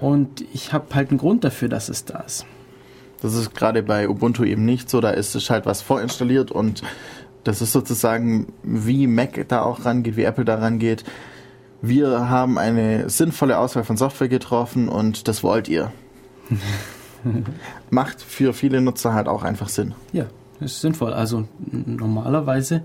Und 0.00 0.44
ich 0.54 0.72
habe 0.72 0.94
halt 0.94 1.10
einen 1.10 1.18
Grund 1.18 1.44
dafür, 1.44 1.68
dass 1.68 1.88
es 1.88 2.04
da 2.04 2.20
ist. 2.20 2.46
Das 3.20 3.34
ist 3.34 3.54
gerade 3.54 3.82
bei 3.82 4.08
Ubuntu 4.08 4.44
eben 4.44 4.64
nicht 4.64 4.88
so. 4.88 5.00
Da 5.00 5.10
ist 5.10 5.34
es 5.34 5.50
halt 5.50 5.66
was 5.66 5.82
vorinstalliert 5.82 6.50
und 6.50 6.82
das 7.44 7.60
ist 7.60 7.72
sozusagen, 7.72 8.52
wie 8.62 9.06
Mac 9.06 9.46
da 9.48 9.62
auch 9.62 9.84
rangeht, 9.84 10.16
wie 10.16 10.24
Apple 10.24 10.44
da 10.44 10.56
rangeht. 10.56 11.04
Wir 11.80 12.28
haben 12.28 12.58
eine 12.58 13.10
sinnvolle 13.10 13.58
Auswahl 13.58 13.84
von 13.84 13.96
Software 13.96 14.28
getroffen 14.28 14.88
und 14.88 15.28
das 15.28 15.42
wollt 15.42 15.68
ihr. 15.68 15.92
Macht 17.90 18.22
für 18.22 18.54
viele 18.54 18.80
Nutzer 18.80 19.14
halt 19.14 19.28
auch 19.28 19.42
einfach 19.42 19.68
Sinn. 19.68 19.94
Ja, 20.12 20.26
ist 20.62 20.80
sinnvoll. 20.80 21.12
Also 21.12 21.46
normalerweise 21.70 22.82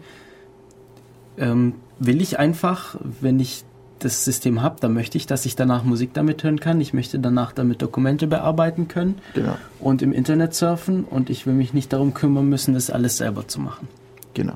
ähm, 1.38 1.74
will 2.00 2.22
ich 2.22 2.40
einfach, 2.40 2.96
wenn 3.22 3.40
ich 3.40 3.64
das 4.00 4.26
System 4.26 4.62
habe, 4.62 4.76
dann 4.80 4.94
möchte 4.94 5.18
ich, 5.18 5.26
dass 5.26 5.46
ich 5.46 5.56
danach 5.56 5.84
Musik 5.84 6.14
damit 6.14 6.44
hören 6.44 6.60
kann. 6.60 6.80
Ich 6.82 6.94
möchte 6.94 7.18
danach 7.20 7.52
damit 7.52 7.82
Dokumente 7.82 8.28
bearbeiten 8.28 8.88
können 8.88 9.16
Genau. 9.34 9.58
und 9.80 10.02
im 10.04 10.14
Internet 10.14 10.54
surfen 10.54 11.04
und 11.04 11.30
ich 11.32 11.48
will 11.48 11.54
mich 11.54 11.74
nicht 11.74 11.92
darum 11.94 12.14
kümmern 12.14 12.48
müssen, 12.48 12.76
das 12.76 12.90
alles 12.92 13.18
selber 13.18 13.48
zu 13.48 13.60
machen. 13.60 13.88
Genau. 14.36 14.54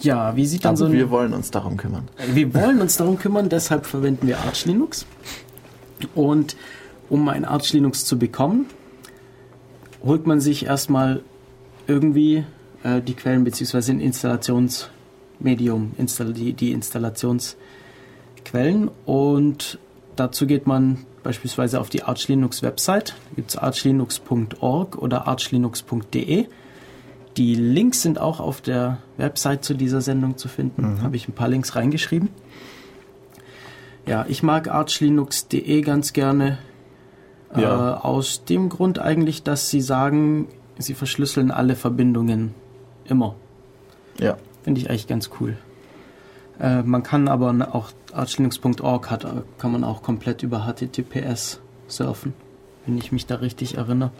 Ja, 0.00 0.36
wie 0.36 0.46
sieht 0.46 0.64
dann 0.64 0.70
Aber 0.70 0.76
so 0.76 0.84
ein 0.86 0.92
wir 0.92 1.10
wollen 1.10 1.32
uns 1.32 1.50
darum 1.50 1.76
kümmern. 1.76 2.08
Wir 2.32 2.52
wollen 2.54 2.80
uns 2.80 2.96
darum 2.96 3.18
kümmern, 3.18 3.48
deshalb 3.48 3.86
verwenden 3.86 4.26
wir 4.26 4.38
Arch 4.40 4.64
Linux. 4.66 5.06
Und 6.14 6.56
um 7.10 7.28
ein 7.28 7.44
Arch 7.44 7.72
Linux 7.72 8.04
zu 8.04 8.18
bekommen, 8.18 8.66
holt 10.02 10.26
man 10.26 10.40
sich 10.40 10.64
erstmal 10.66 11.22
irgendwie 11.90 12.44
äh, 12.84 13.02
die 13.02 13.14
Quellen 13.14 13.44
bzw. 13.44 13.92
ein 13.92 14.00
Installationsmedium, 14.00 15.92
install 15.98 16.32
die, 16.32 16.52
die 16.52 16.72
Installationsquellen 16.72 18.90
und 19.04 19.78
dazu 20.16 20.46
geht 20.46 20.66
man 20.66 21.04
beispielsweise 21.22 21.80
auf 21.80 21.90
die 21.90 22.04
Arch 22.04 22.28
Linux 22.28 22.62
Website, 22.62 23.14
gibt 23.36 23.50
es 23.50 23.56
archlinux.org 23.56 24.96
oder 24.96 25.26
archlinux.de. 25.26 26.46
Die 27.36 27.54
Links 27.54 28.02
sind 28.02 28.18
auch 28.18 28.40
auf 28.40 28.60
der 28.60 28.98
Website 29.16 29.64
zu 29.64 29.74
dieser 29.74 30.00
Sendung 30.00 30.36
zu 30.36 30.48
finden. 30.48 31.02
Habe 31.02 31.16
ich 31.16 31.28
ein 31.28 31.32
paar 31.32 31.48
Links 31.48 31.76
reingeschrieben. 31.76 32.28
Ja, 34.06 34.26
ich 34.28 34.42
mag 34.42 34.68
archlinux.de 34.68 35.80
ganz 35.82 36.12
gerne. 36.12 36.58
Ja. 37.56 37.96
Äh, 37.96 38.00
aus 38.00 38.44
dem 38.44 38.68
Grund 38.68 38.98
eigentlich, 38.98 39.42
dass 39.42 39.70
sie 39.70 39.80
sagen, 39.80 40.48
sie 40.80 40.94
verschlüsseln 40.94 41.50
alle 41.50 41.76
Verbindungen 41.76 42.54
immer. 43.04 43.34
Ja. 44.18 44.36
Finde 44.62 44.80
ich 44.80 44.90
eigentlich 44.90 45.06
ganz 45.06 45.30
cool. 45.40 45.56
Äh, 46.60 46.82
man 46.82 47.02
kann 47.02 47.28
aber 47.28 47.54
auch 47.72 47.90
archlinux.org 48.12 49.10
hat, 49.10 49.24
äh, 49.24 49.42
kann 49.58 49.72
man 49.72 49.84
auch 49.84 50.02
komplett 50.02 50.42
über 50.42 50.66
HTTPS 50.66 51.60
surfen, 51.88 52.34
wenn 52.86 52.98
ich 52.98 53.12
mich 53.12 53.26
da 53.26 53.36
richtig 53.36 53.78
erinnere. 53.78 54.10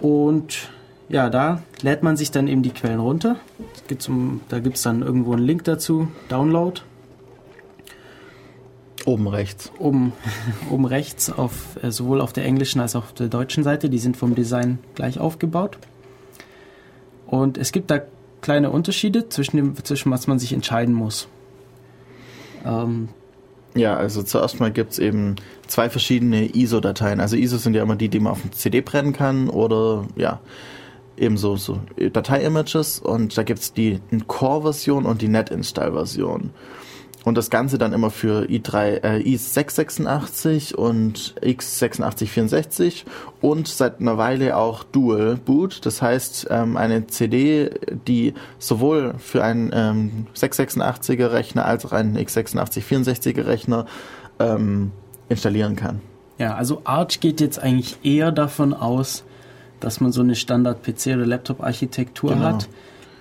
Und 0.00 0.68
ja, 1.08 1.28
da 1.28 1.62
lädt 1.82 2.02
man 2.02 2.16
sich 2.16 2.30
dann 2.30 2.48
eben 2.48 2.62
die 2.62 2.70
Quellen 2.70 3.00
runter. 3.00 3.36
Geht 3.88 4.00
zum, 4.00 4.40
da 4.48 4.60
gibt 4.60 4.76
es 4.76 4.82
dann 4.82 5.02
irgendwo 5.02 5.32
einen 5.32 5.44
Link 5.44 5.64
dazu, 5.64 6.08
Download. 6.28 6.80
Oben 9.06 9.26
rechts. 9.28 9.70
Oben, 9.78 10.12
oben 10.70 10.86
rechts, 10.86 11.30
auf, 11.30 11.78
äh, 11.82 11.90
sowohl 11.90 12.20
auf 12.20 12.32
der 12.32 12.44
englischen 12.44 12.80
als 12.80 12.96
auch 12.96 13.04
auf 13.04 13.12
der 13.12 13.28
deutschen 13.28 13.64
Seite. 13.64 13.90
Die 13.90 13.98
sind 13.98 14.16
vom 14.16 14.34
Design 14.34 14.78
gleich 14.94 15.18
aufgebaut. 15.18 15.78
Und 17.26 17.58
es 17.58 17.72
gibt 17.72 17.90
da 17.90 18.00
kleine 18.40 18.70
Unterschiede 18.70 19.28
zwischen 19.28 19.56
dem, 19.56 19.84
zwischen 19.84 20.10
was 20.10 20.26
man 20.26 20.38
sich 20.38 20.52
entscheiden 20.52 20.94
muss. 20.94 21.28
Ähm, 22.64 23.08
Ja, 23.74 23.96
also 23.96 24.22
zuerst 24.22 24.60
mal 24.60 24.70
gibt's 24.70 24.98
eben 24.98 25.36
zwei 25.66 25.90
verschiedene 25.90 26.54
ISO-Dateien. 26.54 27.20
Also 27.20 27.36
ISO 27.36 27.56
sind 27.56 27.74
ja 27.74 27.82
immer 27.82 27.96
die, 27.96 28.08
die 28.08 28.20
man 28.20 28.32
auf 28.32 28.42
dem 28.42 28.52
CD 28.52 28.80
brennen 28.82 29.12
kann 29.12 29.48
oder 29.48 30.06
ja, 30.16 30.40
eben 31.16 31.36
so, 31.36 31.56
so 31.56 31.80
Datei-Images 31.96 33.00
und 33.00 33.36
da 33.36 33.42
gibt's 33.42 33.72
die 33.72 34.00
Core-Version 34.26 35.06
und 35.06 35.22
die 35.22 35.28
Net-Install-Version. 35.28 36.50
Und 37.24 37.38
das 37.38 37.48
Ganze 37.48 37.78
dann 37.78 37.94
immer 37.94 38.10
für 38.10 38.42
i3, 38.48 39.02
äh, 39.02 39.22
i686 39.22 40.74
und 40.74 41.34
x8664 41.42 43.04
und 43.40 43.66
seit 43.68 44.00
einer 44.00 44.18
Weile 44.18 44.56
auch 44.56 44.84
Dual 44.84 45.36
Boot. 45.36 45.84
Das 45.86 46.02
heißt, 46.02 46.48
ähm, 46.50 46.76
eine 46.76 47.06
CD, 47.06 47.70
die 48.06 48.34
sowohl 48.58 49.14
für 49.18 49.42
einen 49.42 49.70
ähm, 49.74 50.26
686er 50.36 51.32
Rechner 51.32 51.64
als 51.64 51.86
auch 51.86 51.92
einen 51.92 52.16
x86-64er 52.18 53.46
Rechner 53.46 53.86
ähm, 54.38 54.92
installieren 55.28 55.76
kann. 55.76 56.00
ja, 56.38 56.54
also 56.54 56.82
Arch 56.84 57.20
geht 57.20 57.40
jetzt 57.40 57.58
eigentlich 57.58 57.96
eher 58.02 58.32
davon 58.32 58.74
aus, 58.74 59.24
dass 59.80 60.00
man 60.00 60.12
so 60.12 60.20
eine 60.20 60.34
Standard-PC- 60.34 61.14
oder 61.14 61.26
Laptop-Architektur 61.26 62.30
Genau. 62.34 62.44
hat. 62.44 62.68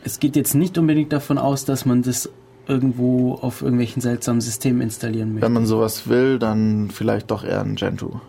Es 0.03 0.19
geht 0.19 0.36
jetzt 0.36 0.53
nicht 0.55 0.77
unbedingt 0.77 1.13
davon 1.13 1.38
aus, 1.38 1.63
dass 1.65 1.86
man 1.86 2.01
das 2.01 2.30
irgendwo 2.68 3.36
auf 3.36 3.61
irgendwelchen 3.61 4.01
seltsamen 4.01 4.41
Systemen 4.41 4.82
installieren 4.82 5.34
möchte. 5.34 5.45
Wenn 5.45 5.53
man 5.53 5.66
sowas 5.66 6.07
will, 6.07 6.39
dann 6.39 6.89
vielleicht 6.91 7.32
doch 7.32 7.43
eher 7.43 7.61
ein 7.61 7.76
Gentoo. 7.76 8.20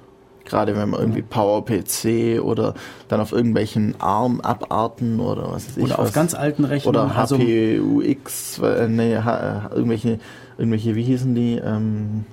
Gerade 0.45 0.77
wenn 0.77 0.91
man 0.91 1.01
irgendwie 1.01 1.23
PowerPC 1.23 2.43
oder 2.43 2.75
dann 3.09 3.21
auf 3.21 3.33
irgendwelchen 3.33 3.95
ARM-Abarten 3.99 5.19
oder 5.19 5.51
was 5.51 5.69
weiß 5.69 5.77
ich 5.79 5.85
Oder 5.85 5.99
was. 5.99 6.09
auf 6.09 6.13
ganz 6.13 6.35
alten 6.35 6.65
Rechnern. 6.65 6.95
Oder 6.95 7.17
also, 7.17 7.39
HPUX, 7.39 8.59
äh, 8.59 8.89
nee, 8.89 9.17
H, 9.17 9.71
irgendwelche, 9.75 10.19
irgendwelche, 10.59 10.95
wie 10.97 11.03
hießen 11.03 11.35
die? 11.35 11.57
Ähm, 11.57 12.27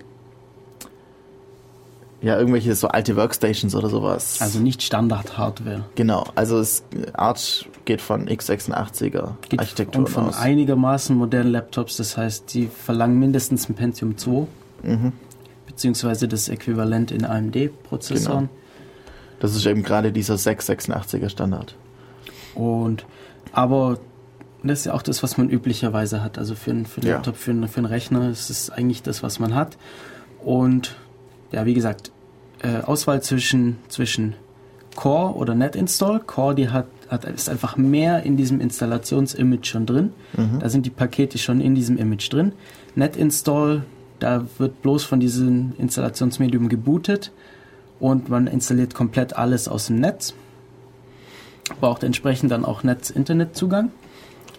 ja, 2.22 2.38
irgendwelche 2.38 2.76
so 2.76 2.90
alte 2.90 3.16
Workstations 3.16 3.74
oder 3.76 3.90
sowas. 3.90 4.42
Also 4.42 4.60
nicht 4.60 4.84
Standard-Hardware. 4.84 5.86
Genau, 5.96 6.26
also 6.36 6.60
es, 6.60 6.84
Arch 7.14 7.68
geht 7.86 8.02
von 8.02 8.28
x86er 8.28 9.34
Geht 9.50 9.60
Architektur 9.60 10.00
und 10.02 10.10
von 10.10 10.26
aus. 10.30 10.38
einigermaßen 10.40 11.16
modernen 11.16 11.52
Laptops, 11.52 11.98
das 11.98 12.18
heißt, 12.18 12.54
die 12.54 12.68
verlangen 12.68 13.20
mindestens 13.20 13.70
ein 13.70 13.76
Pentium 13.76 14.18
2, 14.18 14.48
Mhm. 14.84 15.12
beziehungsweise 15.68 16.28
das 16.28 16.50
Äquivalent 16.50 17.12
in 17.12 17.26
AMD-Prozessoren. 17.26 18.50
Das 19.40 19.56
ist 19.56 19.66
eben 19.66 19.84
gerade 19.84 20.12
dieser 20.12 20.36
686er 20.38 21.30
Standard. 21.30 21.76
Und 22.56 23.06
aber 23.54 24.00
das 24.64 24.80
ist 24.80 24.86
ja 24.86 24.94
auch 24.94 25.02
das, 25.02 25.24
was 25.24 25.38
man 25.38 25.50
üblicherweise 25.50 26.22
hat. 26.24 26.38
Also 26.38 26.54
für, 26.54 26.70
einen- 26.72 26.86
für 26.86 27.02
einen 27.02 27.08
Ja. 27.10 27.16
Laptop, 27.16 27.36
für, 27.36 27.50
einen- 27.52 27.68
für 27.68 27.78
einen 27.78 27.88
Rechner 27.88 28.30
ist 28.30 28.50
es 28.52 28.70
eigentlich 28.70 29.02
das, 29.02 29.24
was 29.24 29.40
man 29.40 29.56
hat. 29.56 29.78
Und 30.44 30.96
ja, 31.52 31.66
wie 31.66 31.74
gesagt, 31.74 32.12
äh, 32.62 32.82
Auswahl 32.84 33.24
zwischen, 33.24 33.78
zwischen 33.88 34.36
Core 34.96 35.34
oder 35.36 35.56
NetInstall. 35.56 36.20
Core, 36.20 36.54
die 36.54 36.70
hat, 36.70 36.86
hat 37.12 37.26
ist 37.26 37.50
einfach 37.50 37.76
mehr 37.76 38.24
in 38.24 38.38
diesem 38.38 38.62
Installationsimage 38.62 39.66
schon 39.66 39.86
drin. 39.86 40.14
Da 40.60 40.70
sind 40.70 40.86
die 40.86 40.90
Pakete 40.90 41.38
schon 41.38 41.60
in 41.60 41.76
diesem 41.76 41.98
Image 41.98 42.32
drin. 42.32 42.54
NetInstall, 42.96 43.84
da 44.20 44.46
wird 44.58 44.82
bloß 44.82 45.04
von 45.04 45.20
diesem 45.20 45.74
Installationsmedium 45.78 46.70
gebootet 46.70 47.32
und 48.00 48.30
man 48.30 48.48
installiert 48.48 48.96
komplett 48.96 49.36
alles 49.36 49.68
aus 49.68 49.88
dem 49.88 50.00
Netz. 50.00 50.34
Braucht 51.80 52.04
entsprechend 52.04 52.52
dann 52.52 52.66
auch 52.66 52.84
Netz-Internetzugang. 52.84 53.92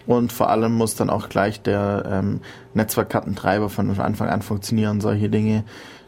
Und 0.05 0.31
vor 0.31 0.49
allem 0.49 0.73
muss 0.73 0.95
dann 0.95 1.09
auch 1.09 1.29
gleich 1.29 1.61
der 1.61 2.03
ähm, 2.09 2.41
Netzwerkkartentreiber 2.73 3.69
von 3.69 3.89
Anfang 3.99 4.29
an 4.29 4.41
funktionieren, 4.41 5.01
solche 5.01 5.29
Dinge. 5.29 5.63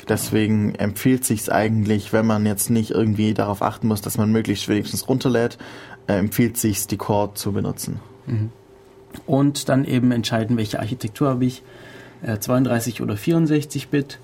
Deswegen 0.08 0.76
empfiehlt 0.76 1.26
sich 1.26 1.52
eigentlich, 1.52 2.14
wenn 2.14 2.28
man 2.28 2.46
jetzt 2.46 2.70
nicht 2.70 2.92
irgendwie 2.92 3.34
darauf 3.34 3.62
achten 3.62 3.88
muss, 3.88 4.02
dass 4.02 4.18
man 4.18 4.32
möglichst 4.32 4.68
wenigstens 4.68 5.08
runterlädt, 5.08 5.58
empfiehlt 6.08 6.58
sich 6.58 6.88
die 6.88 6.98
Core 6.98 7.34
zu 7.34 7.52
benutzen. 7.52 8.00
Und 9.26 9.70
dann 9.70 9.86
eben 9.86 10.12
entscheiden, 10.12 10.58
welche 10.58 10.80
Architektur 10.80 11.30
habe 11.30 11.46
ich, 11.46 11.64
äh, 12.22 12.38
32 12.40 13.02
oder 13.02 13.18
64 13.18 13.88
Bit, 13.90 14.20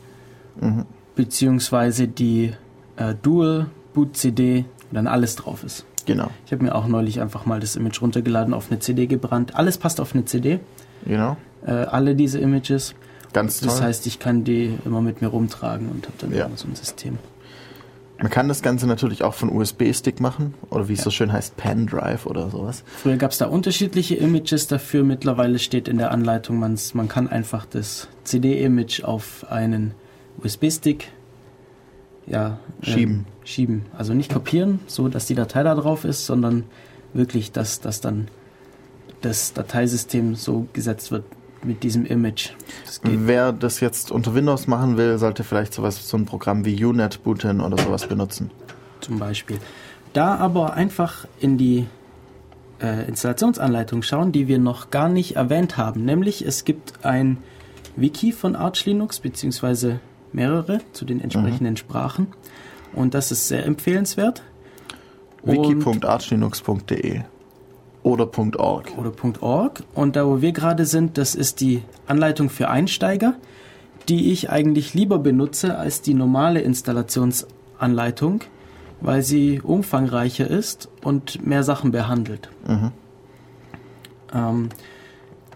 Mhm. 0.60 0.86
beziehungsweise 1.16 2.08
die 2.08 2.54
äh, 2.98 3.16
Dual 3.22 3.68
Boot 3.94 4.18
CD, 4.18 4.66
dann 4.92 5.08
alles 5.08 5.36
drauf 5.38 5.64
ist. 5.64 5.86
Genau, 6.06 6.30
Ich 6.46 6.52
habe 6.52 6.64
mir 6.64 6.76
auch 6.76 6.88
neulich 6.88 7.22
einfach 7.22 7.46
mal 7.46 7.60
das 7.60 7.76
Image 7.76 8.02
runtergeladen, 8.02 8.54
auf 8.54 8.70
eine 8.70 8.80
CD 8.80 9.08
gebrannt. 9.08 9.56
Alles 9.56 9.78
passt 9.78 10.02
auf 10.02 10.14
eine 10.14 10.26
CD, 10.26 10.60
genau. 11.06 11.38
äh, 11.66 11.72
alle 11.72 12.16
diese 12.16 12.40
Images. 12.40 12.96
Ganz 13.34 13.60
toll. 13.60 13.70
Das 13.70 13.82
heißt, 13.82 14.08
ich 14.08 14.20
kann 14.20 14.44
die 14.44 14.78
immer 14.84 15.00
mit 15.02 15.22
mir 15.22 15.28
rumtragen 15.30 15.90
und 15.90 16.06
habe 16.08 16.18
dann 16.20 16.34
Ja. 16.34 16.46
immer 16.48 16.58
so 16.58 16.68
ein 16.68 16.76
System. 16.76 17.18
Man 18.22 18.30
kann 18.30 18.48
das 18.48 18.62
Ganze 18.62 18.88
natürlich 18.88 19.24
auch 19.24 19.34
von 19.34 19.50
USB-Stick 19.50 20.20
machen 20.20 20.54
oder 20.70 20.88
wie 20.88 20.94
es 20.94 21.02
so 21.02 21.10
schön 21.10 21.32
heißt, 21.32 21.58
Pendrive 21.58 22.28
oder 22.28 22.50
sowas. 22.50 22.84
Früher 22.86 23.18
gab 23.18 23.32
es 23.32 23.40
da 23.40 23.48
unterschiedliche 23.48 24.16
Images 24.16 24.68
dafür. 24.68 25.04
Mittlerweile 25.04 25.58
steht 25.58 25.88
in 25.88 25.98
der 25.98 26.12
Anleitung, 26.12 26.60
man's, 26.60 26.94
man 26.94 27.08
kann 27.08 27.28
einfach 27.28 27.66
das 27.66 28.08
CD-Image 28.24 29.04
auf 29.04 29.46
einen 29.50 29.96
USB-Stick 30.44 31.08
ja, 32.28 32.60
Schieben. 32.82 33.14
Ähm, 33.14 33.26
schieben. 33.44 33.86
Also 33.98 34.14
nicht 34.14 34.32
kopieren, 34.32 34.80
so 34.86 35.08
dass 35.08 35.26
die 35.26 35.36
Datei 35.36 35.64
da 35.64 35.74
drauf 35.74 36.06
ist, 36.06 36.26
sondern 36.26 36.66
wirklich, 37.14 37.52
dass, 37.52 37.82
dass 37.82 38.02
dann 38.02 38.28
das 39.22 39.54
Dateisystem 39.54 40.36
so 40.36 40.68
gesetzt 40.74 41.12
wird 41.12 41.26
mit 41.64 41.84
diesem 41.84 42.06
Image. 42.06 42.52
Das. 42.86 43.02
Wer 43.04 43.52
das 43.52 43.80
jetzt 43.80 44.12
unter 44.12 44.34
Windows 44.34 44.68
machen 44.68 44.98
will, 44.98 45.18
sollte 45.18 45.44
vielleicht 45.44 45.74
sowas, 45.74 46.08
so 46.08 46.18
ein 46.18 46.26
Programm 46.26 46.66
wie 46.66 46.84
UNet 46.84 47.24
booten 47.24 47.62
oder 47.62 47.78
sowas 47.78 48.08
benutzen. 48.08 48.52
zum 49.02 49.20
Beispiel. 49.20 49.60
Da 50.14 50.36
aber 50.36 50.74
einfach 50.74 51.26
in 51.40 51.58
die 51.58 51.88
äh, 52.82 53.08
Installationsanleitung 53.08 54.02
schauen, 54.04 54.32
die 54.32 54.48
wir 54.48 54.60
noch 54.60 54.90
gar 54.90 55.10
nicht 55.10 55.36
erwähnt 55.36 55.78
haben. 55.78 56.04
Nämlich 56.06 56.46
es 56.46 56.66
gibt 56.66 57.06
ein 57.06 57.38
Wiki 57.96 58.32
von 58.32 58.56
Arch 58.56 58.86
Linux, 58.86 59.20
beziehungsweise 59.20 60.00
mehrere 60.34 60.82
zu 60.94 61.06
den 61.06 61.22
entsprechenden 61.22 61.78
Sprachen. 61.78 62.28
Und 62.94 63.14
das 63.14 63.32
ist 63.32 63.48
sehr 63.48 63.66
empfehlenswert. 63.66 64.44
Wiki.archlinux.de 65.44 67.22
oder 68.04 68.30
.org. 68.58 68.98
oder 68.98 69.12
.org. 69.42 69.84
Und 69.94 70.16
da, 70.16 70.26
wo 70.26 70.42
wir 70.42 70.52
gerade 70.52 70.86
sind, 70.86 71.18
das 71.18 71.36
ist 71.36 71.62
die 71.62 71.84
Anleitung 72.08 72.50
für 72.50 72.70
Einsteiger, 72.70 73.36
die 74.10 74.32
ich 74.32 74.50
eigentlich 74.50 74.94
lieber 74.94 75.20
benutze 75.20 75.78
als 75.78 76.02
die 76.02 76.14
normale 76.14 76.62
Installationsanleitung, 76.62 78.42
weil 79.02 79.22
sie 79.22 79.62
umfangreicher 79.62 80.48
ist 80.48 80.90
und 81.04 81.46
mehr 81.46 81.64
Sachen 81.64 81.92
behandelt. 81.92 82.50
Mhm. 82.68 82.92
Ähm, 84.34 84.70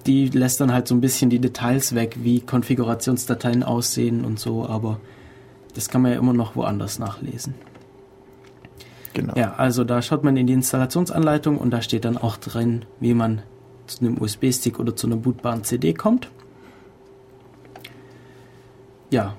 die 0.05 0.27
lässt 0.27 0.61
dann 0.61 0.71
halt 0.71 0.87
so 0.87 0.93
ein 0.93 1.01
bisschen 1.01 1.29
die 1.29 1.39
Details 1.39 1.95
weg, 1.95 2.17
wie 2.21 2.41
Konfigurationsdateien 2.41 3.63
aussehen 3.63 4.23
und 4.23 4.39
so, 4.39 4.67
aber 4.67 4.99
das 5.73 5.89
kann 5.89 6.03
man 6.03 6.11
ja 6.11 6.19
immer 6.19 6.33
noch 6.33 6.55
woanders 6.55 6.99
nachlesen. 6.99 7.55
Genau. 9.15 9.33
Ja, 9.37 9.55
also 9.55 9.85
da 9.85 10.01
schaut 10.01 10.25
man 10.25 10.35
in 10.35 10.45
die 10.45 10.53
Installationsanleitung 10.53 11.57
und 11.57 11.71
da 11.71 11.81
steht 11.81 12.03
dann 12.03 12.17
auch 12.17 12.35
drin, 12.35 12.83
wie 12.99 13.13
man 13.13 13.41
zu 13.87 14.01
einem 14.01 14.21
USB-Stick 14.21 14.77
oder 14.77 14.93
zu 14.95 15.07
einer 15.07 15.15
bootbaren 15.15 15.63
CD 15.63 15.93
kommt. 15.93 16.29
Ja, 19.09 19.35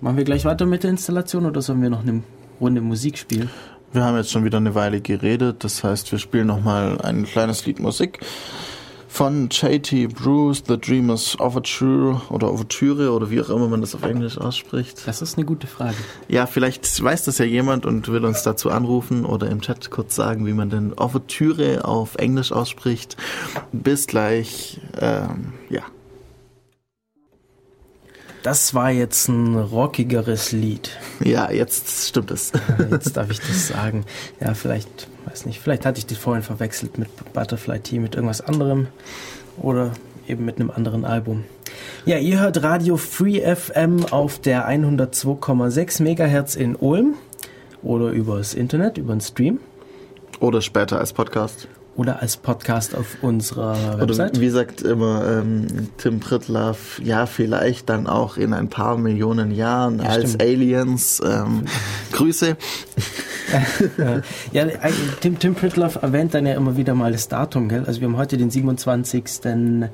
machen 0.00 0.16
wir 0.16 0.24
gleich 0.24 0.44
weiter 0.44 0.66
mit 0.66 0.84
der 0.84 0.90
Installation 0.90 1.46
oder 1.46 1.60
sollen 1.60 1.82
wir 1.82 1.90
noch 1.90 2.02
eine 2.02 2.22
Runde 2.60 2.80
Musik 2.80 3.18
spielen? 3.18 3.50
Wir 3.92 4.04
haben 4.04 4.16
jetzt 4.16 4.30
schon 4.30 4.44
wieder 4.44 4.58
eine 4.58 4.76
Weile 4.76 5.00
geredet, 5.00 5.64
das 5.64 5.82
heißt, 5.82 6.12
wir 6.12 6.20
spielen 6.20 6.46
nochmal 6.46 7.00
ein 7.00 7.24
kleines 7.24 7.66
Lied 7.66 7.80
Musik 7.80 8.20
von 9.08 9.48
JT 9.50 10.14
Bruce, 10.14 10.62
The 10.68 10.78
Dreamers 10.78 11.40
Overture 11.40 12.20
oder 12.30 12.52
Overture 12.52 13.10
oder 13.10 13.30
wie 13.30 13.40
auch 13.40 13.48
immer 13.48 13.66
man 13.66 13.80
das 13.80 13.94
auf 13.94 14.02
Englisch 14.02 14.38
ausspricht. 14.38 15.06
Das 15.06 15.22
ist 15.22 15.36
eine 15.36 15.46
gute 15.46 15.66
Frage. 15.66 15.96
Ja, 16.28 16.46
vielleicht 16.46 17.02
weiß 17.02 17.24
das 17.24 17.38
ja 17.38 17.44
jemand 17.46 17.86
und 17.86 18.06
will 18.08 18.24
uns 18.24 18.42
dazu 18.42 18.70
anrufen 18.70 19.24
oder 19.24 19.48
im 19.48 19.60
Chat 19.60 19.90
kurz 19.90 20.14
sagen, 20.14 20.46
wie 20.46 20.52
man 20.52 20.70
denn 20.70 20.92
Overture 20.92 21.84
auf 21.84 22.16
Englisch 22.16 22.52
ausspricht. 22.52 23.16
Bis 23.72 24.06
gleich. 24.06 24.80
Ähm, 25.00 25.54
ja. 25.70 25.82
Das 28.42 28.72
war 28.72 28.90
jetzt 28.90 29.28
ein 29.28 29.56
rockigeres 29.56 30.52
Lied. 30.52 30.90
Ja, 31.24 31.50
jetzt 31.50 32.08
stimmt 32.08 32.30
es. 32.30 32.52
Jetzt 32.90 33.16
darf 33.16 33.30
ich 33.30 33.40
das 33.40 33.68
sagen. 33.68 34.04
Ja, 34.40 34.54
vielleicht, 34.54 35.08
weiß 35.30 35.46
nicht, 35.46 35.60
vielleicht 35.60 35.84
hatte 35.84 35.98
ich 35.98 36.06
die 36.06 36.14
vorhin 36.14 36.42
verwechselt 36.42 36.98
mit 36.98 37.08
Butterfly 37.32 37.80
Tea, 37.80 37.98
mit 37.98 38.14
irgendwas 38.14 38.40
anderem 38.40 38.88
oder 39.58 39.92
eben 40.26 40.44
mit 40.44 40.56
einem 40.56 40.70
anderen 40.70 41.04
Album. 41.04 41.44
Ja, 42.04 42.18
ihr 42.18 42.40
hört 42.40 42.62
Radio 42.62 42.96
Free 42.96 43.40
FM 43.40 44.06
auf 44.10 44.40
der 44.40 44.68
102,6 44.68 46.02
Megahertz 46.02 46.54
in 46.54 46.76
Ulm 46.76 47.14
oder 47.82 48.10
übers 48.10 48.54
Internet, 48.54 48.98
über 48.98 49.14
den 49.14 49.20
Stream 49.20 49.60
Oder 50.40 50.62
später 50.62 50.98
als 50.98 51.12
Podcast. 51.12 51.68
Oder 51.98 52.22
als 52.22 52.36
Podcast 52.38 52.94
auf 52.94 53.18
unserer 53.22 53.96
Oder 53.96 54.08
Website. 54.08 54.40
wie 54.40 54.48
sagt 54.50 54.80
immer 54.82 55.26
ähm, 55.40 55.66
Tim 55.98 56.20
Pritlaff, 56.20 56.98
ja, 57.04 57.26
vielleicht 57.26 57.90
dann 57.90 58.06
auch 58.06 58.36
in 58.38 58.54
ein 58.54 58.68
paar 58.70 58.96
Millionen 58.96 59.50
Jahren 59.50 59.98
Ja, 59.98 60.04
als 60.08 60.30
stimmt. 60.30 60.42
Aliens. 60.42 61.20
Ähm, 61.26 61.64
Grüße. 62.12 62.56
Ja, 64.52 64.66
Tim, 65.22 65.38
Tim 65.38 65.54
Pritloff 65.54 66.02
erwähnt 66.02 66.34
dann 66.34 66.44
ja 66.44 66.52
immer 66.54 66.76
wieder 66.76 66.94
mal 66.94 67.12
das 67.12 67.28
Datum, 67.28 67.70
gell? 67.70 67.82
Also 67.86 68.02
wir 68.02 68.08
haben 68.08 68.18
heute 68.18 68.36
den 68.36 68.50
27. 68.50 69.24
März, 69.44 69.90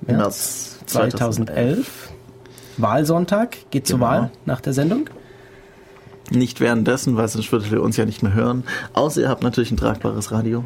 März 0.00 0.78
2011. 0.86 2.10
Wahlsonntag, 2.78 3.56
geht 3.70 3.86
zur 3.86 3.98
Genau. 3.98 4.10
Wahl 4.10 4.30
nach 4.46 4.60
der 4.60 4.72
Sendung. 4.72 5.08
Nicht 6.30 6.60
währenddessen, 6.60 7.16
weil 7.16 7.28
sonst 7.28 7.52
würdet 7.52 7.70
ihr 7.70 7.80
uns 7.82 7.96
ja 7.96 8.04
nicht 8.04 8.22
mehr 8.24 8.34
hören. 8.34 8.64
Außer 8.94 9.20
ihr 9.20 9.28
habt 9.28 9.44
natürlich 9.44 9.70
ein 9.70 9.76
tragbares 9.76 10.32
Radio. 10.32 10.64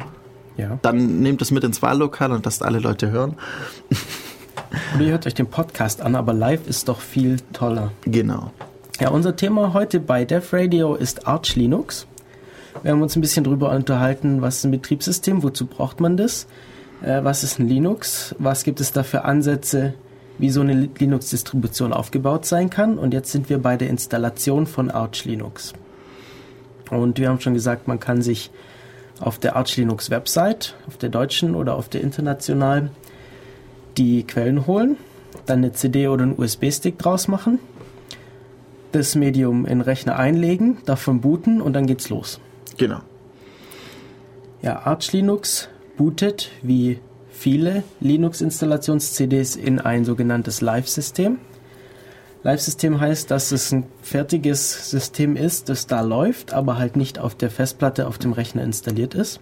Ja. 0.57 0.79
Dann 0.81 1.19
nehmt 1.19 1.41
es 1.41 1.51
mit 1.51 1.63
ins 1.63 1.81
Wahllokal 1.81 2.31
und 2.31 2.45
lasst 2.45 2.63
alle 2.63 2.79
Leute 2.79 3.11
hören. 3.11 3.35
Oder 4.95 5.03
ihr 5.03 5.11
hört 5.11 5.27
euch 5.27 5.35
den 5.35 5.47
Podcast 5.47 6.01
an, 6.01 6.15
aber 6.15 6.33
live 6.33 6.67
ist 6.67 6.89
doch 6.89 6.99
viel 6.99 7.37
toller. 7.53 7.91
Genau. 8.05 8.51
Ja, 8.99 9.09
unser 9.09 9.35
Thema 9.35 9.73
heute 9.73 9.99
bei 9.99 10.25
Dev 10.25 10.55
Radio 10.55 10.95
ist 10.95 11.27
Arch 11.27 11.55
Linux. 11.55 12.07
Wir 12.81 12.91
haben 12.91 13.01
uns 13.01 13.15
ein 13.15 13.21
bisschen 13.21 13.43
drüber 13.43 13.71
unterhalten, 13.71 14.41
was 14.41 14.57
ist 14.57 14.65
ein 14.65 14.71
Betriebssystem, 14.71 15.43
wozu 15.43 15.67
braucht 15.67 15.99
man 15.99 16.17
das, 16.17 16.47
äh, 17.01 17.23
was 17.23 17.43
ist 17.43 17.59
ein 17.59 17.67
Linux, 17.67 18.35
was 18.39 18.63
gibt 18.63 18.81
es 18.81 18.91
da 18.91 19.03
für 19.03 19.23
Ansätze, 19.25 19.93
wie 20.39 20.49
so 20.49 20.61
eine 20.61 20.73
Li- 20.73 20.89
Linux-Distribution 20.97 21.93
aufgebaut 21.93 22.45
sein 22.45 22.69
kann. 22.69 22.97
Und 22.97 23.13
jetzt 23.13 23.31
sind 23.31 23.49
wir 23.49 23.59
bei 23.59 23.77
der 23.77 23.89
Installation 23.89 24.65
von 24.67 24.89
Arch 24.91 25.25
Linux. 25.25 25.73
Und 26.89 27.19
wir 27.19 27.29
haben 27.29 27.39
schon 27.39 27.53
gesagt, 27.53 27.87
man 27.87 27.99
kann 27.99 28.21
sich 28.21 28.51
auf 29.19 29.39
der 29.39 29.55
Arch 29.55 29.77
Linux 29.77 30.09
Website, 30.09 30.75
auf 30.87 30.97
der 30.97 31.09
deutschen 31.09 31.55
oder 31.55 31.75
auf 31.75 31.89
der 31.89 32.01
internationalen, 32.01 32.91
die 33.97 34.23
Quellen 34.23 34.67
holen, 34.67 34.97
dann 35.45 35.59
eine 35.59 35.73
CD 35.73 36.07
oder 36.07 36.23
einen 36.23 36.37
USB-Stick 36.37 36.97
draus 36.97 37.27
machen. 37.27 37.59
das 38.93 39.15
Medium 39.15 39.65
in 39.65 39.79
den 39.79 39.81
Rechner 39.81 40.17
einlegen, 40.17 40.77
davon 40.85 41.21
booten 41.21 41.61
und 41.61 41.73
dann 41.73 41.87
geht's 41.87 42.09
los. 42.09 42.39
Genau. 42.77 42.99
Ja, 44.61 44.79
Arch 44.85 45.11
Linux 45.11 45.69
bootet 45.97 46.49
wie 46.61 46.99
viele 47.29 47.83
Linux-Installations-CDs 47.99 49.55
in 49.55 49.79
ein 49.79 50.05
sogenanntes 50.05 50.61
Live-System. 50.61 51.37
Live-System 52.47 53.01
heißt, 53.01 53.29
dass 53.29 53.51
es 53.51 53.73
ein 53.73 53.83
fertiges 54.01 54.89
System 54.89 55.35
ist, 55.35 55.67
das 55.67 55.85
da 55.85 55.99
läuft, 55.99 56.53
aber 56.53 56.77
halt 56.77 56.95
nicht 56.95 57.19
auf 57.19 57.35
der 57.35 57.51
Festplatte 57.51 58.07
auf 58.07 58.19
dem 58.19 58.31
Rechner 58.31 58.63
installiert 58.63 59.15
ist. 59.15 59.41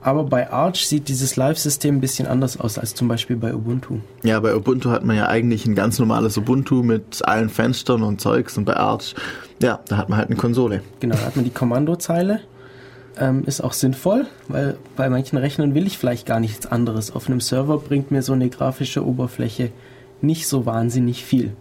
Aber 0.00 0.24
bei 0.24 0.50
Arch 0.50 0.88
sieht 0.88 1.06
dieses 1.06 1.36
Live-System 1.36 1.98
ein 1.98 2.00
bisschen 2.00 2.26
anders 2.26 2.58
aus 2.58 2.76
als 2.76 2.96
zum 2.96 3.06
Beispiel 3.06 3.36
bei 3.36 3.54
Ubuntu. 3.54 4.00
Ja, 4.24 4.40
bei 4.40 4.52
Ubuntu 4.52 4.90
hat 4.90 5.04
man 5.04 5.14
ja 5.14 5.28
eigentlich 5.28 5.64
ein 5.64 5.76
ganz 5.76 6.00
normales 6.00 6.36
Ubuntu 6.36 6.82
mit 6.82 7.24
allen 7.24 7.48
Fenstern 7.48 8.02
und 8.02 8.20
Zeugs 8.20 8.58
und 8.58 8.64
bei 8.64 8.76
Arch, 8.76 9.14
ja, 9.62 9.78
da 9.86 9.96
hat 9.96 10.08
man 10.08 10.18
halt 10.18 10.26
eine 10.26 10.36
Konsole. 10.36 10.82
Genau, 10.98 11.14
da 11.14 11.22
hat 11.22 11.36
man 11.36 11.44
die 11.44 11.52
Kommandozeile. 11.52 12.40
Ähm, 13.16 13.44
ist 13.46 13.60
auch 13.62 13.74
sinnvoll, 13.74 14.26
weil 14.48 14.76
bei 14.96 15.08
manchen 15.08 15.38
Rechnern 15.38 15.76
will 15.76 15.86
ich 15.86 15.98
vielleicht 15.98 16.26
gar 16.26 16.40
nichts 16.40 16.66
anderes. 16.66 17.14
Auf 17.14 17.28
einem 17.28 17.40
Server 17.40 17.78
bringt 17.78 18.10
mir 18.10 18.22
so 18.22 18.32
eine 18.32 18.48
grafische 18.48 19.06
Oberfläche 19.06 19.70
nicht 20.20 20.48
so 20.48 20.66
wahnsinnig 20.66 21.24
viel. 21.24 21.52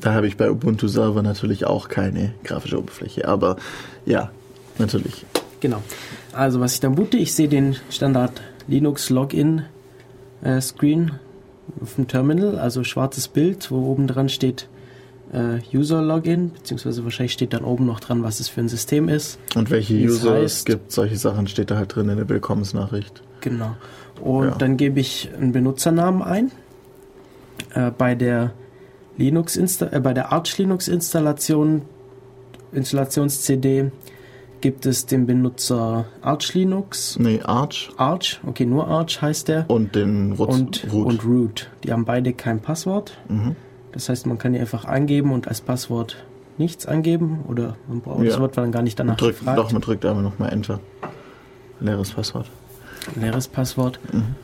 Da 0.00 0.14
habe 0.14 0.26
ich 0.28 0.36
bei 0.36 0.50
Ubuntu 0.50 0.86
Server 0.88 1.22
natürlich 1.22 1.66
auch 1.66 1.88
keine 1.88 2.32
grafische 2.44 2.78
Oberfläche, 2.78 3.26
aber 3.26 3.56
ja, 4.06 4.30
natürlich. 4.78 5.24
Genau. 5.60 5.82
Also 6.32 6.60
was 6.60 6.74
ich 6.74 6.80
dann 6.80 6.94
boote, 6.94 7.16
ich 7.16 7.34
sehe 7.34 7.48
den 7.48 7.76
Standard 7.90 8.40
Linux 8.68 9.10
Login 9.10 9.62
äh, 10.42 10.60
Screen 10.60 11.12
auf 11.82 11.96
dem 11.96 12.06
Terminal, 12.06 12.58
also 12.58 12.84
schwarzes 12.84 13.28
Bild, 13.28 13.70
wo 13.70 13.90
oben 13.90 14.06
dran 14.06 14.28
steht 14.28 14.68
äh, 15.32 15.58
User 15.76 16.00
Login, 16.00 16.52
beziehungsweise 16.52 17.02
wahrscheinlich 17.04 17.32
steht 17.32 17.52
dann 17.52 17.64
oben 17.64 17.84
noch 17.86 17.98
dran, 18.00 18.22
was 18.22 18.40
es 18.40 18.48
für 18.48 18.60
ein 18.60 18.68
System 18.68 19.08
ist. 19.08 19.38
Und 19.56 19.70
welche 19.70 19.96
es 19.98 20.10
User 20.12 20.36
es 20.36 20.54
heißt. 20.58 20.66
gibt, 20.66 20.92
solche 20.92 21.16
Sachen 21.16 21.48
steht 21.48 21.70
da 21.70 21.76
halt 21.76 21.94
drin 21.94 22.08
in 22.08 22.16
der 22.16 22.28
Willkommensnachricht. 22.28 23.22
Genau. 23.40 23.76
Und 24.22 24.44
Ja. 24.46 24.54
dann 24.56 24.76
gebe 24.76 25.00
ich 25.00 25.28
einen 25.36 25.52
Benutzernamen 25.52 26.22
ein. 26.22 26.50
Äh, 27.74 27.90
bei 27.90 28.14
der 28.14 28.52
Linux 29.18 29.56
äh, 29.56 30.00
bei 30.02 30.14
der 30.14 30.32
Arch 30.32 30.56
Linux 30.58 30.88
Installation 30.88 31.82
Installations-CD 32.72 33.90
gibt 34.60 34.86
es 34.86 35.06
den 35.06 35.26
Benutzer 35.26 36.06
Arch 36.22 36.54
Linux. 36.54 37.18
Nee, 37.18 37.40
Arch 37.44 37.90
Arch, 37.96 38.40
okay, 38.46 38.64
nur 38.66 38.88
Arch 38.88 39.20
heißt 39.22 39.48
der. 39.48 39.68
und 39.68 39.94
den 39.94 40.32
Rutz, 40.32 40.54
Und 40.54 40.86
Root. 40.92 41.06
und 41.06 41.24
Root. 41.24 41.70
Die 41.84 41.92
haben 41.92 42.04
beide 42.04 42.32
kein 42.32 42.60
Passwort. 42.60 43.18
Mhm. 43.28 43.54
Das 43.92 44.08
heißt, 44.08 44.26
man 44.26 44.38
kann 44.38 44.52
die 44.52 44.58
einfach 44.60 44.84
angeben 44.84 45.32
und 45.32 45.48
als 45.48 45.60
Passwort 45.60 46.16
nichts 46.56 46.86
angeben 46.86 47.44
oder 47.48 47.76
man 47.88 48.00
braucht 48.00 48.22
Ja. 48.24 48.30
das 48.30 48.40
wird 48.40 48.56
dann 48.56 48.72
gar 48.72 48.82
nicht 48.82 48.98
danach 48.98 49.12
Man 49.12 49.16
drückt, 49.18 49.38
gefragt. 49.40 49.58
doch, 49.58 49.72
man 49.72 49.80
drückt 49.82 50.04
aber 50.04 50.20
nochmal 50.22 50.52
Enter. 50.52 50.80
Leeres 51.80 52.10
Passwort. 52.10 52.46
leeres 53.14 53.46
Passwort. 53.48 54.00
Mhm. 54.12 54.34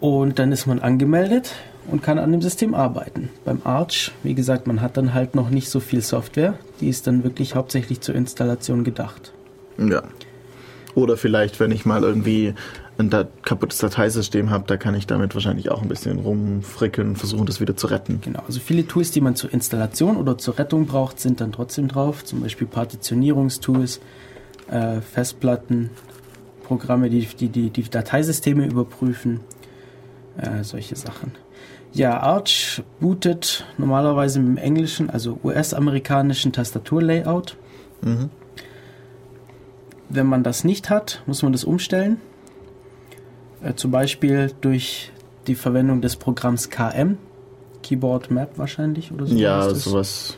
Und 0.00 0.38
dann 0.38 0.52
ist 0.52 0.66
man 0.66 0.78
angemeldet 0.78 1.54
und 1.90 2.02
kann 2.02 2.18
an 2.18 2.32
dem 2.32 2.42
System 2.42 2.74
arbeiten. 2.74 3.30
Beim 3.44 3.60
Arch, 3.64 4.12
wie 4.22 4.34
gesagt, 4.34 4.66
man 4.66 4.80
hat 4.80 4.96
dann 4.96 5.14
halt 5.14 5.34
noch 5.34 5.50
nicht 5.50 5.70
so 5.70 5.80
viel 5.80 6.02
Software. 6.02 6.54
Die 6.80 6.88
ist 6.88 7.06
dann 7.06 7.24
wirklich 7.24 7.54
hauptsächlich 7.54 8.00
zur 8.00 8.14
Installation 8.14 8.84
gedacht. 8.84 9.32
Ja. 9.78 10.02
Oder 10.94 11.16
vielleicht, 11.16 11.60
wenn 11.60 11.70
ich 11.70 11.86
mal 11.86 12.02
irgendwie 12.02 12.54
ein 12.98 13.10
da 13.10 13.26
kaputtes 13.42 13.78
Dateisystem 13.78 14.50
habe, 14.50 14.64
da 14.66 14.76
kann 14.76 14.94
ich 14.94 15.06
damit 15.06 15.34
wahrscheinlich 15.34 15.70
auch 15.70 15.82
ein 15.82 15.88
bisschen 15.88 16.18
rumfrickeln 16.18 17.10
und 17.10 17.16
versuchen, 17.16 17.46
das 17.46 17.60
wieder 17.60 17.76
zu 17.76 17.86
retten. 17.86 18.20
Genau, 18.22 18.42
also 18.46 18.58
viele 18.58 18.86
Tools, 18.86 19.12
die 19.12 19.20
man 19.20 19.36
zur 19.36 19.52
Installation 19.52 20.16
oder 20.16 20.36
zur 20.36 20.58
Rettung 20.58 20.86
braucht, 20.86 21.20
sind 21.20 21.40
dann 21.40 21.52
trotzdem 21.52 21.86
drauf. 21.86 22.24
Zum 22.24 22.40
Beispiel 22.40 22.66
Partitionierungstools, 22.66 24.00
äh, 24.70 25.00
Festplatten, 25.00 25.90
Programme, 26.64 27.08
die 27.08 27.24
die, 27.24 27.48
die 27.48 27.70
die 27.70 27.88
Dateisysteme 27.88 28.66
überprüfen, 28.66 29.40
äh, 30.36 30.64
solche 30.64 30.96
Sachen. 30.96 31.32
Ja, 31.92 32.20
Arch 32.20 32.82
bootet 33.00 33.64
normalerweise 33.76 34.40
mit 34.40 34.58
dem 34.58 34.62
englischen, 34.62 35.10
also 35.10 35.38
US-amerikanischen 35.42 36.52
Tastaturlayout. 36.52 37.56
Mhm. 38.02 38.30
Wenn 40.08 40.26
man 40.26 40.42
das 40.42 40.64
nicht 40.64 40.90
hat, 40.90 41.22
muss 41.26 41.42
man 41.42 41.52
das 41.52 41.64
umstellen. 41.64 42.20
Äh, 43.62 43.74
zum 43.74 43.90
Beispiel 43.90 44.52
durch 44.60 45.12
die 45.46 45.54
Verwendung 45.54 46.00
des 46.00 46.16
Programms 46.16 46.70
KM, 46.70 47.18
Keyboard 47.82 48.30
Map 48.30 48.56
wahrscheinlich 48.56 49.12
oder 49.12 49.26
so. 49.26 49.34
Ja, 49.34 49.68
sowas. 49.74 50.36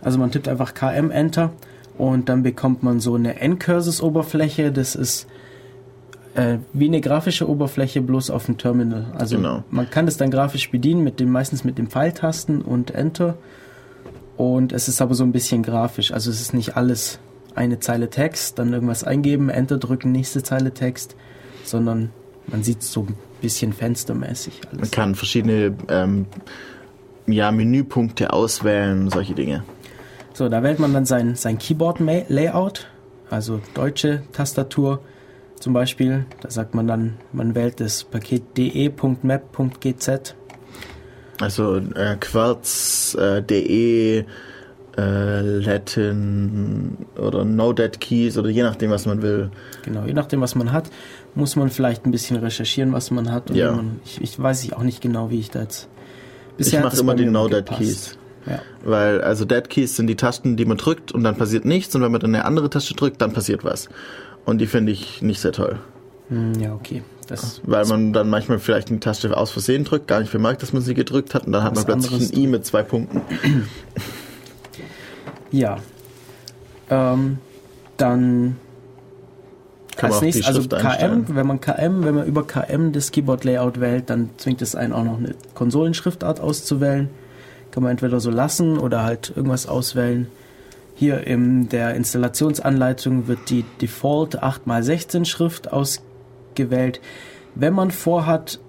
Also 0.00 0.18
man 0.18 0.30
tippt 0.30 0.48
einfach 0.48 0.74
KM 0.74 1.10
Enter 1.10 1.52
und 1.98 2.28
dann 2.28 2.42
bekommt 2.42 2.82
man 2.82 3.00
so 3.00 3.14
eine 3.14 3.40
N-Curses-Oberfläche. 3.40 4.72
Das 4.72 4.94
ist 4.94 5.26
äh, 6.34 6.58
wie 6.72 6.86
eine 6.86 7.00
grafische 7.00 7.48
Oberfläche 7.48 8.00
bloß 8.00 8.30
auf 8.30 8.46
dem 8.46 8.58
Terminal. 8.58 9.06
Also 9.16 9.36
Genau. 9.36 9.62
man 9.70 9.88
kann 9.90 10.06
das 10.06 10.16
dann 10.16 10.30
grafisch 10.30 10.70
bedienen 10.70 11.04
mit 11.04 11.20
dem 11.20 11.30
meistens 11.30 11.64
mit 11.64 11.78
dem 11.78 11.88
Pfeiltasten 11.88 12.62
und 12.62 12.90
Enter. 12.92 13.36
Und 14.36 14.72
es 14.72 14.88
ist 14.88 15.00
aber 15.00 15.14
so 15.14 15.22
ein 15.24 15.32
bisschen 15.32 15.62
grafisch. 15.62 16.12
Also 16.12 16.30
es 16.30 16.40
ist 16.40 16.54
nicht 16.54 16.76
alles 16.76 17.20
eine 17.54 17.78
Zeile 17.78 18.10
Text, 18.10 18.58
dann 18.58 18.72
irgendwas 18.72 19.04
eingeben, 19.04 19.48
Enter 19.48 19.78
drücken, 19.78 20.10
nächste 20.10 20.42
Zeile 20.42 20.74
Text, 20.74 21.14
sondern 21.64 22.10
man 22.48 22.64
sieht 22.64 22.82
so 22.82 23.02
ein 23.02 23.14
bisschen 23.40 23.72
fenstermäßig 23.72 24.60
Man 24.70 24.78
alles. 24.80 24.90
kann 24.90 25.14
verschiedene 25.14 25.74
ähm, 25.88 26.26
ja, 27.28 27.52
Menüpunkte 27.52 28.32
auswählen, 28.32 29.08
solche 29.08 29.34
Dinge. 29.34 29.62
So, 30.32 30.48
da 30.48 30.64
wählt 30.64 30.80
man 30.80 30.92
dann 30.92 31.04
sein, 31.06 31.36
sein 31.36 31.58
Keyboard-Layout, 31.58 32.88
also 33.30 33.60
deutsche 33.74 34.24
Tastatur 34.32 35.00
zum 35.64 35.72
Beispiel. 35.72 36.26
Da 36.42 36.50
sagt 36.50 36.74
man 36.74 36.86
dann, 36.86 37.14
man 37.32 37.54
wählt 37.54 37.80
das 37.80 38.04
Paket 38.04 38.42
de.map.gz. 38.58 40.34
Also 41.40 41.76
äh, 41.78 42.16
Quartz, 42.20 43.16
äh, 43.18 43.42
DE, 43.42 44.26
äh, 44.96 45.40
Latin 45.40 46.98
oder 47.16 47.46
No-Dead 47.46 47.98
Keys 47.98 48.36
oder 48.36 48.50
je 48.50 48.62
nachdem, 48.62 48.90
was 48.90 49.06
man 49.06 49.22
will. 49.22 49.50
Genau, 49.82 50.04
je 50.04 50.12
nachdem, 50.12 50.42
was 50.42 50.54
man 50.54 50.70
hat, 50.70 50.90
muss 51.34 51.56
man 51.56 51.70
vielleicht 51.70 52.04
ein 52.04 52.10
bisschen 52.10 52.36
recherchieren, 52.36 52.92
was 52.92 53.10
man 53.10 53.32
hat. 53.32 53.48
Ja. 53.48 53.72
man, 53.72 54.00
ich, 54.04 54.20
ich 54.20 54.38
weiß 54.38 54.64
ich 54.64 54.74
auch 54.74 54.82
nicht 54.82 55.00
genau, 55.00 55.30
wie 55.30 55.40
ich 55.40 55.50
da 55.50 55.62
jetzt. 55.62 55.88
Ich 56.58 56.76
hat 56.76 56.84
mache 56.84 57.00
immer 57.00 57.14
die 57.14 57.24
No-Dead. 57.24 57.64
Keys. 57.64 58.18
Ja. 58.46 58.60
Weil, 58.84 59.22
also 59.22 59.46
Dead 59.46 59.66
Keys 59.68 59.96
sind 59.96 60.08
die 60.08 60.16
Tasten, 60.16 60.56
die 60.58 60.66
man 60.66 60.76
drückt 60.76 61.10
und 61.12 61.24
dann 61.24 61.36
passiert 61.36 61.64
nichts 61.64 61.94
und 61.96 62.02
wenn 62.02 62.12
man 62.12 62.20
dann 62.20 62.34
eine 62.34 62.44
andere 62.44 62.68
Taste 62.68 62.92
drückt, 62.94 63.22
dann 63.22 63.32
passiert 63.32 63.64
was. 63.64 63.88
Und 64.44 64.58
die 64.58 64.66
finde 64.66 64.92
ich 64.92 65.22
nicht 65.22 65.40
sehr 65.40 65.52
toll. 65.52 65.78
Hm, 66.28 66.60
ja, 66.60 66.74
okay. 66.74 67.02
Das, 67.28 67.60
Weil 67.64 67.86
man 67.86 68.12
dann 68.12 68.28
manchmal 68.28 68.58
vielleicht 68.58 68.90
eine 68.90 69.00
Taste 69.00 69.34
aus 69.34 69.50
Versehen 69.50 69.84
drückt, 69.84 70.08
gar 70.08 70.20
nicht 70.20 70.32
bemerkt, 70.32 70.62
dass 70.62 70.72
man 70.72 70.82
sie 70.82 70.94
gedrückt 70.94 71.34
hat 71.34 71.46
und 71.46 71.52
dann 71.52 71.62
hat 71.62 71.74
man 71.74 71.84
plötzlich 71.84 72.32
ein 72.32 72.38
I 72.38 72.46
mit 72.46 72.66
zwei 72.66 72.82
Punkten. 72.82 73.22
ja. 75.50 75.78
Ähm, 76.90 77.38
dann 77.96 78.56
Kann 79.96 80.12
als 80.12 80.20
nächstes, 80.20 80.46
also 80.46 80.68
KM, 80.68 80.86
einstellen. 80.86 81.24
wenn 81.28 81.46
man 81.46 81.60
KM, 81.60 82.04
wenn 82.04 82.14
man 82.14 82.26
über 82.26 82.46
KM 82.46 82.92
das 82.92 83.10
Keyboard-Layout 83.10 83.80
wählt, 83.80 84.10
dann 84.10 84.30
zwingt 84.36 84.60
es 84.60 84.74
einen 84.74 84.92
auch 84.92 85.04
noch 85.04 85.16
eine 85.16 85.34
Konsolenschriftart 85.54 86.40
auszuwählen. 86.40 87.08
Kann 87.70 87.82
man 87.82 87.92
entweder 87.92 88.20
so 88.20 88.30
lassen 88.30 88.78
oder 88.78 89.02
halt 89.02 89.32
irgendwas 89.34 89.66
auswählen. 89.66 90.28
Hier 90.94 91.26
in 91.26 91.68
der 91.68 91.94
Installationsanleitung 91.94 93.26
wird 93.26 93.50
die 93.50 93.64
Default 93.80 94.42
8x16 94.42 95.24
Schrift 95.24 95.72
ausgewählt. 95.72 97.00
Wenn 97.54 97.74
man 97.74 97.90
vorhat, 97.90 98.60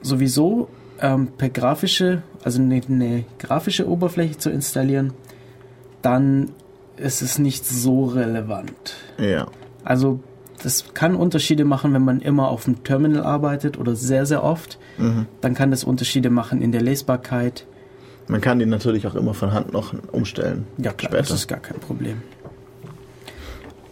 sowieso 0.00 0.68
ähm, 1.00 1.28
per 1.36 1.48
grafische, 1.48 2.22
also 2.42 2.60
eine, 2.60 2.80
eine 2.88 3.24
grafische 3.38 3.88
Oberfläche 3.88 4.38
zu 4.38 4.50
installieren, 4.50 5.12
dann 6.02 6.50
ist 6.96 7.22
es 7.22 7.38
nicht 7.38 7.66
so 7.66 8.04
relevant. 8.06 8.96
Ja. 9.18 9.46
Also 9.84 10.20
das 10.62 10.92
kann 10.94 11.14
Unterschiede 11.14 11.64
machen, 11.64 11.92
wenn 11.94 12.04
man 12.04 12.20
immer 12.20 12.48
auf 12.48 12.64
dem 12.64 12.82
Terminal 12.82 13.22
arbeitet 13.22 13.78
oder 13.78 13.94
sehr, 13.94 14.26
sehr 14.26 14.42
oft. 14.42 14.78
Mhm. 14.98 15.26
Dann 15.40 15.54
kann 15.54 15.70
das 15.70 15.84
Unterschiede 15.84 16.30
machen 16.30 16.60
in 16.62 16.72
der 16.72 16.82
Lesbarkeit. 16.82 17.66
Man 18.28 18.40
kann 18.40 18.58
die 18.58 18.66
natürlich 18.66 19.06
auch 19.06 19.14
immer 19.14 19.34
von 19.34 19.52
Hand 19.52 19.72
noch 19.72 19.94
umstellen. 20.12 20.66
Ja, 20.76 20.92
klar, 20.92 21.10
Später. 21.12 21.22
das 21.22 21.30
ist 21.30 21.48
gar 21.48 21.60
kein 21.60 21.78
Problem. 21.80 22.22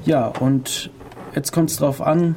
Ja, 0.04 0.26
und 0.28 0.90
jetzt 1.34 1.52
kommt 1.52 1.70
es 1.70 1.78
drauf 1.78 2.00
an, 2.00 2.36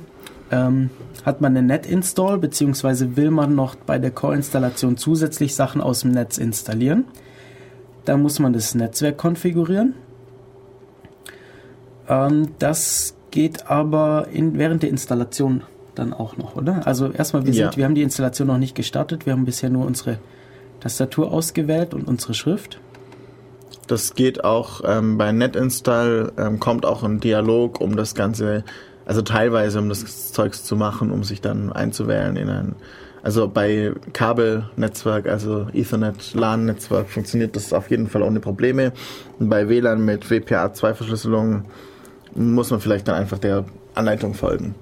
ähm, 0.52 0.90
hat 1.26 1.42
man 1.42 1.56
eine 1.56 1.68
Net-Install, 1.68 2.38
beziehungsweise 2.40 3.16
will 3.18 3.30
man 3.32 3.54
noch 3.54 3.76
bei 3.76 4.00
der 4.00 4.12
Core-Installation 4.12 4.98
zusätzlich 4.98 5.54
Sachen 5.56 5.82
aus 5.82 6.02
dem 6.02 6.12
Netz 6.12 6.38
installieren. 6.38 7.06
Dann 8.06 8.22
muss 8.22 8.40
man 8.40 8.54
das 8.54 8.74
Netzwerk 8.74 9.18
konfigurieren. 9.18 9.94
Ähm, 12.08 12.50
das 12.60 13.16
geht 13.32 13.70
aber 13.70 14.28
in, 14.32 14.58
während 14.58 14.82
der 14.84 14.90
Installation 14.90 15.64
dann 15.96 16.14
auch 16.14 16.38
noch, 16.38 16.56
oder? 16.56 16.88
Also 16.88 17.12
erstmal, 17.12 17.46
wir, 17.46 17.54
sind, 17.54 17.62
Ja. 17.62 17.76
wir 17.78 17.86
haben 17.86 17.96
die 17.96 18.02
Installation 18.04 18.48
noch 18.48 18.58
nicht 18.58 18.74
gestartet. 18.74 19.26
Wir 19.26 19.34
haben 19.34 19.46
bisher 19.46 19.70
nur 19.70 19.86
unsere 19.86 20.18
Tastatur 20.80 21.32
ausgewählt 21.32 21.94
und 21.94 22.08
unsere 22.08 22.34
Schrift. 22.34 22.80
das 23.88 24.14
geht 24.14 24.44
auch 24.44 24.82
ähm, 24.86 25.18
bei 25.18 25.32
NetInstall, 25.32 26.32
ähm, 26.38 26.60
kommt 26.60 26.86
auch 26.86 27.04
ein 27.04 27.20
Dialog, 27.20 27.82
um 27.82 27.96
das 27.96 28.14
Ganze, 28.14 28.64
also 29.06 29.22
teilweise 29.22 29.80
um 29.80 29.90
das 29.90 30.32
Zeugs 30.32 30.64
zu 30.64 30.76
machen, 30.76 31.12
um 31.12 31.24
sich 31.24 31.42
dann 31.42 31.72
einzuwählen 31.72 32.36
in 32.36 32.50
ein, 32.50 32.76
also 33.24 33.48
bei 33.48 33.92
Kabelnetzwerk, 34.14 35.28
also 35.28 35.68
Ethernet, 35.74 36.34
LAN-Netzwerk 36.34 37.10
funktioniert 37.10 37.56
das 37.56 37.74
auf 37.74 37.90
jeden 37.90 38.08
Fall 38.08 38.22
ohne 38.22 38.40
Probleme. 38.40 38.94
Und 39.40 39.50
bei 39.50 39.68
WLAN 39.68 40.06
mit 40.06 40.26
WPA2-Verschlüsselung 40.26 41.64
muss 42.36 42.72
man 42.72 42.80
vielleicht 42.80 43.08
dann 43.08 43.16
einfach 43.16 43.40
der 43.40 43.66
Anleitung 43.96 44.36
folgen. 44.36 44.76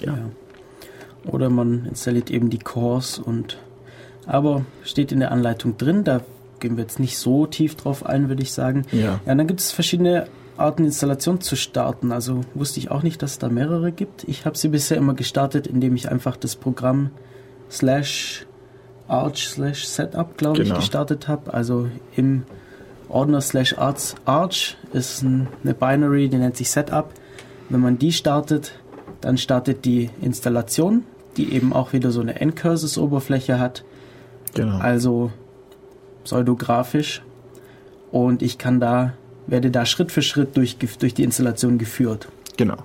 Ja. 0.00 0.14
ja. 0.14 0.18
Oder 1.26 1.50
man 1.50 1.84
installiert 1.84 2.30
eben 2.30 2.48
die 2.50 2.58
Cores 2.58 3.18
und 3.18 3.58
aber 4.28 4.64
steht 4.84 5.10
in 5.10 5.20
der 5.20 5.32
Anleitung 5.32 5.76
drin, 5.78 6.04
da 6.04 6.20
gehen 6.60 6.76
wir 6.76 6.82
jetzt 6.82 7.00
nicht 7.00 7.18
so 7.18 7.46
tief 7.46 7.74
drauf 7.74 8.04
ein, 8.04 8.28
würde 8.28 8.42
ich 8.42 8.52
sagen. 8.52 8.84
Ja. 8.92 9.20
ja 9.26 9.34
dann 9.34 9.46
gibt 9.46 9.60
es 9.60 9.72
verschiedene 9.72 10.26
Arten, 10.56 10.84
Installation 10.84 11.40
zu 11.40 11.56
starten. 11.56 12.12
Also 12.12 12.42
wusste 12.54 12.78
ich 12.78 12.90
auch 12.90 13.02
nicht, 13.02 13.22
dass 13.22 13.32
es 13.32 13.38
da 13.38 13.48
mehrere 13.48 13.90
gibt. 13.90 14.24
Ich 14.24 14.44
habe 14.44 14.58
sie 14.58 14.68
bisher 14.68 14.96
immer 14.96 15.14
gestartet, 15.14 15.66
indem 15.66 15.96
ich 15.96 16.10
einfach 16.10 16.36
das 16.36 16.56
Programm 16.56 17.10
slash 17.70 18.46
arch 19.06 19.48
slash 19.48 19.86
setup, 19.86 20.36
glaube 20.36 20.62
genau. 20.62 20.74
ich, 20.74 20.80
gestartet 20.80 21.26
habe. 21.28 21.54
Also 21.54 21.88
im 22.14 22.42
Ordner 23.08 23.40
slash 23.40 23.76
arch 23.78 24.76
ist 24.92 25.24
eine 25.24 25.74
Binary, 25.74 26.28
die 26.28 26.36
nennt 26.36 26.56
sich 26.56 26.70
setup. 26.70 27.14
Wenn 27.70 27.80
man 27.80 27.98
die 27.98 28.12
startet, 28.12 28.72
dann 29.20 29.38
startet 29.38 29.84
die 29.84 30.10
Installation, 30.20 31.04
die 31.36 31.52
eben 31.52 31.72
auch 31.72 31.92
wieder 31.92 32.10
so 32.10 32.20
eine 32.20 32.40
N-Curses-Oberfläche 32.40 33.58
hat. 33.58 33.84
Genau. 34.54 34.78
Also 34.78 35.32
pseudografisch. 36.24 37.22
Und 38.10 38.42
ich 38.42 38.58
kann 38.58 38.80
da, 38.80 39.14
werde 39.46 39.70
da 39.70 39.84
Schritt 39.86 40.12
für 40.12 40.22
Schritt 40.22 40.56
durch, 40.56 40.78
durch 40.78 41.14
die 41.14 41.24
Installation 41.24 41.78
geführt. 41.78 42.28
Genau. 42.56 42.76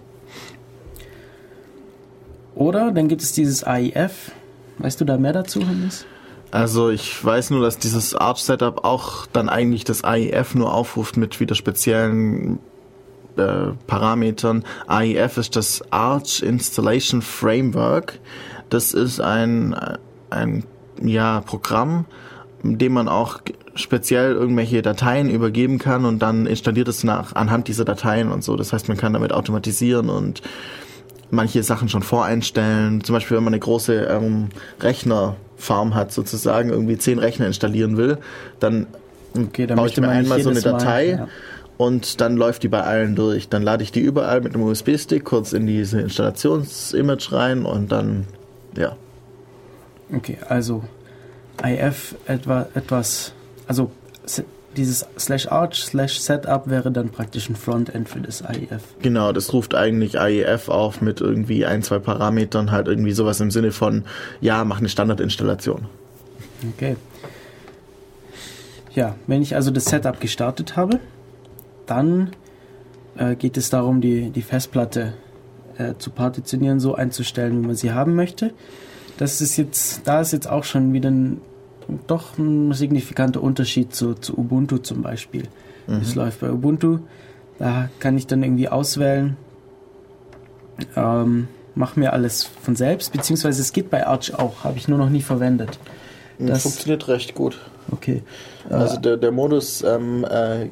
Oder 2.56 2.92
dann 2.92 3.08
gibt 3.08 3.22
es 3.22 3.32
dieses 3.34 3.64
AIF. 3.64 4.32
Weißt 4.78 5.00
du 5.02 5.06
da 5.06 5.18
mehr 5.18 5.34
dazu, 5.34 5.66
Hannes? 5.66 6.06
Also 6.52 6.90
ich 6.90 7.24
weiß 7.24 7.50
nur, 7.50 7.62
dass 7.62 7.80
dieses 7.80 8.14
Arch-Setup 8.14 8.86
auch 8.86 9.26
dann 9.26 9.50
eigentlich 9.50 9.86
das 9.86 10.04
AIF 10.04 10.54
nur 10.54 10.74
aufruft 10.74 11.18
mit 11.18 11.40
wieder 11.40 11.56
speziellen 11.56 12.60
äh, 13.38 13.72
Parametern. 13.88 14.64
AIF 14.88 15.38
ist 15.38 15.56
das 15.56 15.84
Arch 15.92 16.44
Installation 16.44 17.24
Framework. 17.24 18.20
Das 18.70 18.94
ist 18.94 19.20
ein, 19.20 19.76
ein 20.30 20.64
ja, 21.02 21.42
Programm, 21.42 22.06
dem 22.64 22.94
man 22.94 23.08
auch 23.08 23.42
speziell 23.76 24.34
irgendwelche 24.34 24.82
Dateien 24.82 25.30
übergeben 25.30 25.80
kann 25.80 26.06
und 26.06 26.20
dann 26.20 26.46
installiert 26.46 26.88
es 26.88 27.04
nach 27.04 27.36
anhand 27.36 27.68
dieser 27.68 27.86
Dateien 27.86 28.32
und 28.32 28.44
so. 28.44 28.56
Das 28.56 28.72
heißt, 28.72 28.88
man 28.88 28.98
kann 28.98 29.14
damit 29.14 29.34
automatisieren 29.34 30.10
und 30.10 30.42
manche 31.32 31.64
Sachen 31.64 31.90
schon 31.90 32.04
voreinstellen. 32.04 33.04
Zum 33.04 33.14
Beispiel, 33.14 33.38
wenn 33.38 33.44
man 33.44 33.54
eine 33.54 33.60
große 33.60 34.06
ähm, 34.06 34.50
Rechnerfarm 34.80 35.96
hat, 35.96 36.12
sozusagen 36.12 36.70
irgendwie 36.70 36.98
zehn 36.98 37.20
Rechner 37.20 37.48
installieren 37.48 37.98
will, 37.98 38.20
dann, 38.60 38.88
okay, 39.36 39.66
dann 39.66 39.78
baue 39.78 39.88
ich 39.88 40.00
mir 40.00 40.10
einmal 40.10 40.42
so 40.42 40.50
eine 40.50 40.62
Datei. 40.62 41.16
Mal, 41.16 41.20
ja. 41.20 41.28
Und 41.76 42.22
dann 42.22 42.38
läuft 42.38 42.64
die 42.64 42.68
bei 42.68 42.82
allen 42.82 43.16
durch. 43.16 43.50
Dann 43.50 43.64
lade 43.64 43.84
ich 43.84 43.92
die 43.92 44.00
überall 44.00 44.42
mit 44.42 44.54
einem 44.54 44.64
USB-Stick 44.64 45.26
kurz 45.26 45.54
in 45.54 45.66
diese 45.66 46.00
Installationsimage 46.00 47.32
rein 47.32 47.66
und 47.66 47.92
dann, 47.92 48.28
ja. 48.78 48.96
Okay, 50.14 50.38
also 50.48 50.84
IF 51.64 52.16
etwa, 52.26 52.68
etwas, 52.74 53.34
also 53.68 53.92
dieses 54.76 55.06
slash 55.18 55.48
arch 55.48 55.86
slash 55.86 56.20
setup 56.20 56.70
wäre 56.70 56.92
dann 56.92 57.10
praktisch 57.10 57.50
ein 57.50 57.56
Frontend 57.56 58.10
für 58.10 58.20
das 58.20 58.42
IEF. 58.42 58.82
Genau, 59.02 59.32
das 59.32 59.54
ruft 59.54 59.76
eigentlich 59.76 60.16
IEF 60.16 60.70
auf 60.70 61.02
mit 61.02 61.22
irgendwie 61.22 61.66
ein, 61.66 61.84
zwei 61.84 62.00
Parametern, 62.00 62.72
halt 62.72 62.88
irgendwie 62.88 63.12
sowas 63.12 63.40
im 63.40 63.52
Sinne 63.52 63.72
von, 63.72 64.04
ja, 64.42 64.64
mach 64.64 64.80
eine 64.80 64.90
Standardinstallation. 64.90 65.86
Okay. 66.74 66.96
Ja, 68.94 69.16
wenn 69.28 69.42
ich 69.42 69.56
also 69.56 69.72
das 69.72 69.86
Setup 69.86 70.20
gestartet 70.20 70.76
habe, 70.76 71.00
dann 71.86 72.32
äh, 73.18 73.36
geht 73.36 73.58
es 73.58 73.70
darum, 73.70 74.02
die, 74.02 74.30
die 74.30 74.42
Festplatte 74.42 75.14
äh, 75.78 75.96
zu 75.98 76.12
partitionieren, 76.12 76.80
so 76.80 76.96
einzustellen, 76.96 77.62
wie 77.64 77.68
man 77.68 77.76
sie 77.76 77.92
haben 77.92 78.16
möchte. 78.16 78.54
Das 79.18 79.42
ist 79.42 79.58
jetzt, 79.58 80.02
da 80.06 80.22
ist 80.22 80.34
jetzt 80.34 80.50
auch 80.50 80.64
schon 80.64 80.94
wieder 80.94 81.12
ein, 81.12 81.42
doch 82.08 82.38
ein 82.38 82.74
signifikanter 82.74 83.42
Unterschied 83.42 83.94
zu, 83.94 84.16
zu 84.16 84.38
Ubuntu 84.38 84.78
zum 84.78 85.02
Beispiel. 85.02 85.44
Mhm. 85.88 85.96
Es 86.02 86.16
läuft 86.16 86.40
bei 86.40 86.52
Ubuntu, 86.52 87.00
da 87.60 87.90
kann 88.00 88.18
ich 88.18 88.28
dann 88.28 88.44
irgendwie 88.44 88.70
auswählen, 88.70 89.38
ähm, 90.96 91.48
mach 91.76 91.96
mir 91.96 92.14
alles 92.14 92.44
von 92.44 92.76
selbst, 92.76 93.14
beziehungsweise 93.14 93.62
es 93.62 93.74
geht 93.74 93.90
bei 93.90 94.06
Arch 94.08 94.34
auch, 94.34 94.64
habe 94.64 94.78
ich 94.78 94.88
nur 94.88 94.98
noch 94.98 95.10
nie 95.10 95.22
verwendet. 95.22 95.80
Das 96.40 96.64
funktioniert 96.64 97.08
recht 97.08 97.36
gut. 97.36 97.60
Okay. 97.92 98.24
Also 98.70 98.98
der, 98.98 99.18
der 99.18 99.32
Modus 99.32 99.84
ähm, 99.84 100.26
äh, 100.30 100.68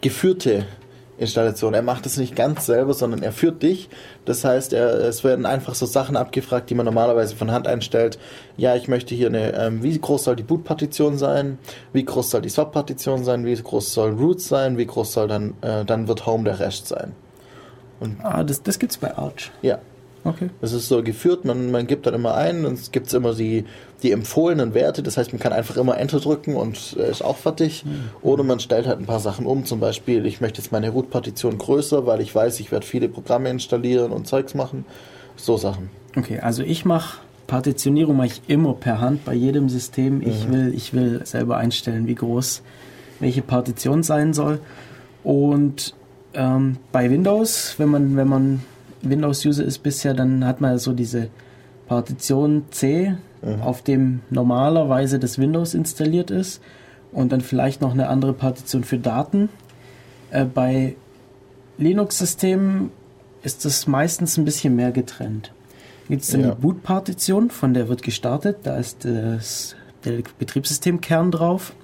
geführte 0.00 0.64
Installation. 1.18 1.74
Er 1.74 1.82
macht 1.82 2.06
es 2.06 2.16
nicht 2.16 2.36
ganz 2.36 2.66
selber, 2.66 2.94
sondern 2.94 3.22
er 3.22 3.32
führt 3.32 3.62
dich. 3.62 3.88
Das 4.24 4.44
heißt, 4.44 4.72
er, 4.72 4.94
es 5.00 5.24
werden 5.24 5.46
einfach 5.46 5.74
so 5.74 5.86
Sachen 5.86 6.16
abgefragt, 6.16 6.70
die 6.70 6.74
man 6.74 6.86
normalerweise 6.86 7.36
von 7.36 7.50
Hand 7.50 7.66
einstellt. 7.66 8.18
Ja, 8.56 8.76
ich 8.76 8.88
möchte 8.88 9.14
hier 9.14 9.28
eine, 9.28 9.54
ähm, 9.54 9.82
wie 9.82 9.98
groß 9.98 10.24
soll 10.24 10.36
die 10.36 10.42
Boot-Partition 10.42 11.18
sein? 11.18 11.58
Wie 11.92 12.04
groß 12.04 12.30
soll 12.30 12.42
die 12.42 12.48
Swap-Partition 12.48 13.24
sein? 13.24 13.44
Wie 13.44 13.54
groß 13.54 13.92
soll 13.92 14.12
Root 14.12 14.40
sein? 14.40 14.78
Wie 14.78 14.86
groß 14.86 15.12
soll 15.12 15.28
dann, 15.28 15.54
äh, 15.62 15.84
dann 15.84 16.08
wird 16.08 16.26
Home 16.26 16.44
der 16.44 16.60
Rest 16.60 16.88
sein? 16.88 17.12
Und 18.00 18.18
ah, 18.22 18.44
das, 18.44 18.62
das 18.62 18.78
gibt's 18.78 18.98
bei 18.98 19.16
Arch. 19.16 19.50
Ja. 19.62 19.78
Okay. 20.26 20.50
Das 20.60 20.72
ist 20.72 20.88
so 20.88 21.02
geführt, 21.02 21.44
man, 21.44 21.70
man 21.70 21.86
gibt 21.86 22.06
dann 22.06 22.14
immer 22.14 22.34
ein 22.34 22.64
es 22.64 22.90
gibt 22.90 23.12
immer 23.14 23.32
die, 23.32 23.64
die 24.02 24.10
empfohlenen 24.10 24.74
Werte. 24.74 25.02
Das 25.02 25.16
heißt, 25.16 25.32
man 25.32 25.40
kann 25.40 25.52
einfach 25.52 25.76
immer 25.76 25.96
Enter 25.98 26.18
drücken 26.18 26.56
und 26.56 26.94
ist 26.94 27.22
auch 27.22 27.36
fertig. 27.36 27.84
Mhm. 27.84 28.10
Oder 28.22 28.42
man 28.42 28.58
stellt 28.58 28.86
halt 28.86 28.98
ein 28.98 29.06
paar 29.06 29.20
Sachen 29.20 29.46
um. 29.46 29.64
Zum 29.64 29.78
Beispiel, 29.78 30.26
ich 30.26 30.40
möchte 30.40 30.60
jetzt 30.60 30.72
meine 30.72 30.90
Root-Partition 30.90 31.58
größer, 31.58 32.06
weil 32.06 32.20
ich 32.20 32.34
weiß, 32.34 32.58
ich 32.60 32.72
werde 32.72 32.84
viele 32.84 33.08
Programme 33.08 33.50
installieren 33.50 34.10
und 34.10 34.26
Zeugs 34.26 34.54
machen. 34.54 34.84
So 35.36 35.56
Sachen. 35.56 35.90
Okay, 36.16 36.40
also 36.40 36.62
ich 36.62 36.84
mache 36.84 37.18
Partitionierung 37.46 38.16
mache 38.16 38.26
ich 38.26 38.42
immer 38.48 38.74
per 38.74 39.00
Hand 39.00 39.24
bei 39.24 39.34
jedem 39.34 39.68
System. 39.68 40.20
Ich, 40.20 40.48
mhm. 40.48 40.52
will, 40.52 40.74
ich 40.74 40.92
will 40.92 41.20
selber 41.24 41.56
einstellen, 41.56 42.06
wie 42.06 42.14
groß 42.14 42.62
welche 43.20 43.42
Partition 43.42 44.02
sein 44.02 44.34
soll. 44.34 44.60
Und 45.22 45.94
ähm, 46.34 46.78
bei 46.92 47.10
Windows, 47.10 47.74
wenn 47.78 47.88
man, 47.88 48.16
wenn 48.16 48.28
man 48.28 48.62
Windows-User 49.10 49.64
ist 49.64 49.82
bisher, 49.82 50.14
dann 50.14 50.44
hat 50.44 50.60
man 50.60 50.78
so 50.78 50.92
diese 50.92 51.28
Partition 51.86 52.64
C, 52.70 53.14
mhm. 53.42 53.62
auf 53.62 53.82
dem 53.82 54.20
normalerweise 54.30 55.18
das 55.18 55.38
Windows 55.38 55.74
installiert 55.74 56.30
ist 56.30 56.60
und 57.12 57.32
dann 57.32 57.40
vielleicht 57.40 57.80
noch 57.80 57.92
eine 57.92 58.08
andere 58.08 58.32
Partition 58.32 58.84
für 58.84 58.98
Daten. 58.98 59.48
Äh, 60.30 60.44
bei 60.44 60.96
Linux-Systemen 61.78 62.90
ist 63.42 63.64
das 63.64 63.86
meistens 63.86 64.36
ein 64.36 64.44
bisschen 64.44 64.74
mehr 64.74 64.92
getrennt. 64.92 65.52
Gibt 66.08 66.22
es 66.22 66.30
dann 66.30 66.42
ja. 66.42 66.50
die 66.50 66.60
Boot-Partition, 66.60 67.50
von 67.50 67.74
der 67.74 67.88
wird 67.88 68.02
gestartet, 68.02 68.58
da 68.64 68.76
ist 68.76 69.04
das, 69.04 69.76
der 70.04 70.22
Betriebssystemkern 70.38 71.30
drauf. 71.30 71.74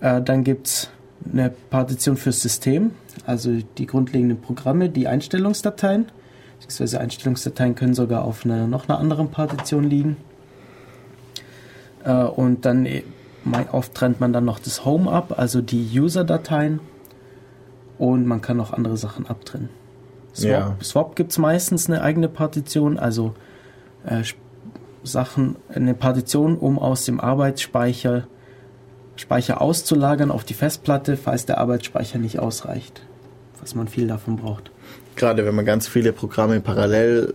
Äh, 0.00 0.22
dann 0.22 0.44
gibt 0.44 0.66
es 0.66 0.90
eine 1.30 1.50
Partition 1.70 2.16
fürs 2.16 2.40
System, 2.40 2.92
also 3.26 3.50
die 3.78 3.86
grundlegenden 3.86 4.40
Programme, 4.40 4.88
die 4.88 5.08
Einstellungsdateien, 5.08 6.06
beziehungsweise 6.60 7.00
Einstellungsdateien 7.00 7.74
können 7.74 7.94
sogar 7.94 8.24
auf 8.24 8.44
einer 8.44 8.66
noch 8.66 8.88
einer 8.88 8.98
anderen 8.98 9.30
Partition 9.30 9.84
liegen. 9.84 10.16
Äh, 12.04 12.24
und 12.24 12.64
dann 12.64 12.86
e, 12.86 13.04
oft 13.72 13.94
trennt 13.94 14.20
man 14.20 14.32
dann 14.32 14.44
noch 14.44 14.58
das 14.58 14.84
Home 14.84 15.10
ab, 15.10 15.34
also 15.36 15.60
die 15.60 15.98
User-Dateien 15.98 16.80
und 17.98 18.26
man 18.26 18.40
kann 18.40 18.56
noch 18.56 18.72
andere 18.72 18.96
Sachen 18.96 19.26
abtrennen. 19.26 19.68
Swap, 20.34 20.50
ja. 20.50 20.76
Swap 20.82 21.16
gibt 21.16 21.32
es 21.32 21.38
meistens 21.38 21.88
eine 21.88 22.02
eigene 22.02 22.28
Partition, 22.28 22.98
also 22.98 23.34
äh, 24.06 24.22
Sachen, 25.04 25.56
eine 25.72 25.94
Partition, 25.94 26.56
um 26.56 26.78
aus 26.78 27.04
dem 27.04 27.20
Arbeitsspeicher 27.20 28.26
Speicher 29.16 29.60
auszulagern 29.60 30.30
auf 30.30 30.44
die 30.44 30.54
Festplatte, 30.54 31.16
falls 31.16 31.46
der 31.46 31.58
Arbeitsspeicher 31.58 32.18
nicht 32.18 32.38
ausreicht, 32.38 33.02
was 33.60 33.74
man 33.74 33.88
viel 33.88 34.06
davon 34.06 34.36
braucht. 34.36 34.70
Gerade 35.16 35.44
wenn 35.44 35.54
man 35.54 35.64
ganz 35.64 35.86
viele 35.86 36.12
Programme 36.12 36.60
parallel 36.60 37.34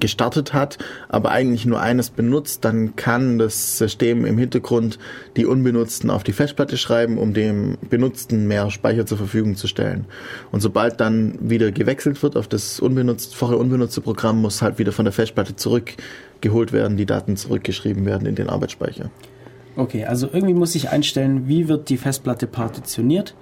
gestartet 0.00 0.52
hat, 0.52 0.78
aber 1.08 1.30
eigentlich 1.30 1.66
nur 1.66 1.80
eines 1.80 2.10
benutzt, 2.10 2.64
dann 2.64 2.96
kann 2.96 3.38
das 3.38 3.78
System 3.78 4.24
im 4.24 4.36
Hintergrund 4.38 4.98
die 5.36 5.46
unbenutzten 5.46 6.10
auf 6.10 6.24
die 6.24 6.32
Festplatte 6.32 6.76
schreiben, 6.76 7.18
um 7.18 7.32
dem 7.32 7.78
Benutzten 7.88 8.48
mehr 8.48 8.70
Speicher 8.70 9.06
zur 9.06 9.18
Verfügung 9.18 9.54
zu 9.54 9.68
stellen. 9.68 10.06
Und 10.50 10.60
sobald 10.60 11.00
dann 11.00 11.38
wieder 11.40 11.70
gewechselt 11.70 12.22
wird 12.22 12.36
auf 12.36 12.48
das 12.48 12.80
unbenutzt, 12.80 13.34
vorher 13.34 13.58
unbenutzte 13.58 14.00
Programm, 14.00 14.42
muss 14.42 14.62
halt 14.62 14.78
wieder 14.78 14.92
von 14.92 15.04
der 15.04 15.12
Festplatte 15.12 15.54
zurückgeholt 15.54 16.72
werden, 16.72 16.96
die 16.96 17.06
Daten 17.06 17.36
zurückgeschrieben 17.36 18.04
werden 18.04 18.26
in 18.26 18.34
den 18.34 18.48
Arbeitsspeicher. 18.48 19.10
Okay, 19.76 20.04
also 20.04 20.28
irgendwie 20.32 20.54
muss 20.54 20.74
ich 20.74 20.90
einstellen, 20.90 21.48
wie 21.48 21.68
wird 21.68 21.88
die 21.88 21.96
Festplatte 21.96 22.46
partitioniert. 22.46 23.34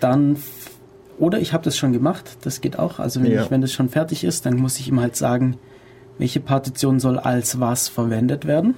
Dann 0.00 0.36
oder 1.18 1.40
ich 1.40 1.52
habe 1.54 1.64
das 1.64 1.76
schon 1.78 1.92
gemacht, 1.92 2.36
das 2.42 2.60
geht 2.60 2.78
auch. 2.78 2.98
Also 2.98 3.22
wenn, 3.22 3.32
Ja. 3.32 3.42
ich, 3.42 3.50
wenn 3.50 3.62
das 3.62 3.72
schon 3.72 3.88
fertig 3.88 4.22
ist, 4.22 4.44
dann 4.46 4.56
muss 4.56 4.78
ich 4.78 4.88
ihm 4.88 5.00
halt 5.00 5.16
sagen, 5.16 5.56
welche 6.18 6.40
Partition 6.40 7.00
soll 7.00 7.18
als 7.18 7.58
was 7.58 7.88
verwendet 7.88 8.46
werden. 8.46 8.74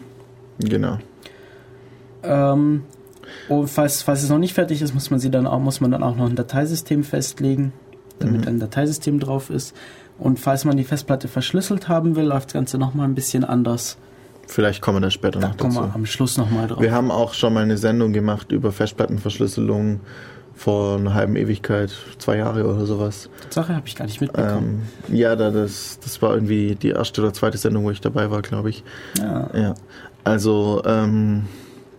Genau. 0.61 0.99
Ähm, 2.23 2.85
und 3.49 3.69
falls, 3.69 4.03
falls 4.03 4.23
es 4.23 4.31
noch 4.31 4.39
nicht 4.39 4.55
fertig 4.55 4.83
ist, 4.83 4.95
muss 4.95 5.11
man 5.11 5.21
sie 5.21 5.31
dann 5.31 5.47
auch, 5.47 5.59
muss 5.61 5.81
man 5.81 5.91
dann 5.91 6.03
auch 6.03 6.17
noch 6.17 6.29
ein 6.29 6.37
Dateisystem 6.37 7.05
festlegen, 7.05 7.73
damit 8.19 8.43
Mhm. 8.43 8.49
ein 8.49 8.59
Dateisystem 8.61 9.19
drauf 9.21 9.51
ist. 9.51 9.75
Und 10.19 10.39
falls 10.41 10.65
man 10.65 10.77
die 10.77 10.85
Festplatte 10.85 11.29
verschlüsselt 11.29 11.89
haben 11.89 12.17
will, 12.17 12.25
läuft 12.27 12.47
das 12.49 12.53
Ganze 12.55 12.79
nochmal 12.79 13.07
ein 13.09 13.15
bisschen 13.15 13.45
anders. 13.45 13.99
Vielleicht 14.49 14.81
kommen 14.81 14.97
wir 14.97 15.03
da 15.03 15.11
später 15.11 15.39
Da 15.41 15.49
noch 15.49 15.57
kommen 15.57 15.75
dazu. 15.75 15.87
wir 15.87 15.95
am 15.95 16.07
Schluss 16.07 16.37
nochmal 16.39 16.67
drauf. 16.67 16.81
Wir 16.81 16.93
haben 16.93 17.11
auch 17.11 17.35
schon 17.35 17.53
mal 17.55 17.63
eine 17.63 17.77
Sendung 17.77 18.13
gemacht 18.13 18.51
über 18.51 18.73
Festplattenverschlüsselung 18.73 20.01
vor 20.55 20.97
einer 20.97 21.15
halben 21.15 21.37
Ewigkeit, 21.37 21.93
zwei 22.19 22.39
Jahre 22.39 22.65
oder 22.67 22.85
sowas. 22.87 23.31
Sache 23.51 23.77
habe 23.77 23.87
ich 23.87 23.95
gar 23.95 24.07
nicht 24.07 24.21
mitbekommen. 24.21 24.83
Ähm, 25.09 25.17
ja, 25.17 25.37
da 25.37 25.51
das, 25.51 26.01
das 26.03 26.21
war 26.21 26.35
irgendwie 26.35 26.75
die 26.75 26.89
erste 26.89 27.21
oder 27.21 27.33
zweite 27.33 27.59
Sendung, 27.59 27.85
wo 27.85 27.91
ich 27.91 28.01
dabei 28.01 28.31
war, 28.31 28.43
glaube 28.43 28.71
ich. 28.71 28.83
ja. 29.19 29.51
Ja. 29.55 29.75
Also, 30.25 30.83
ähm, 30.85 31.45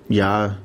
ja, 0.10 0.58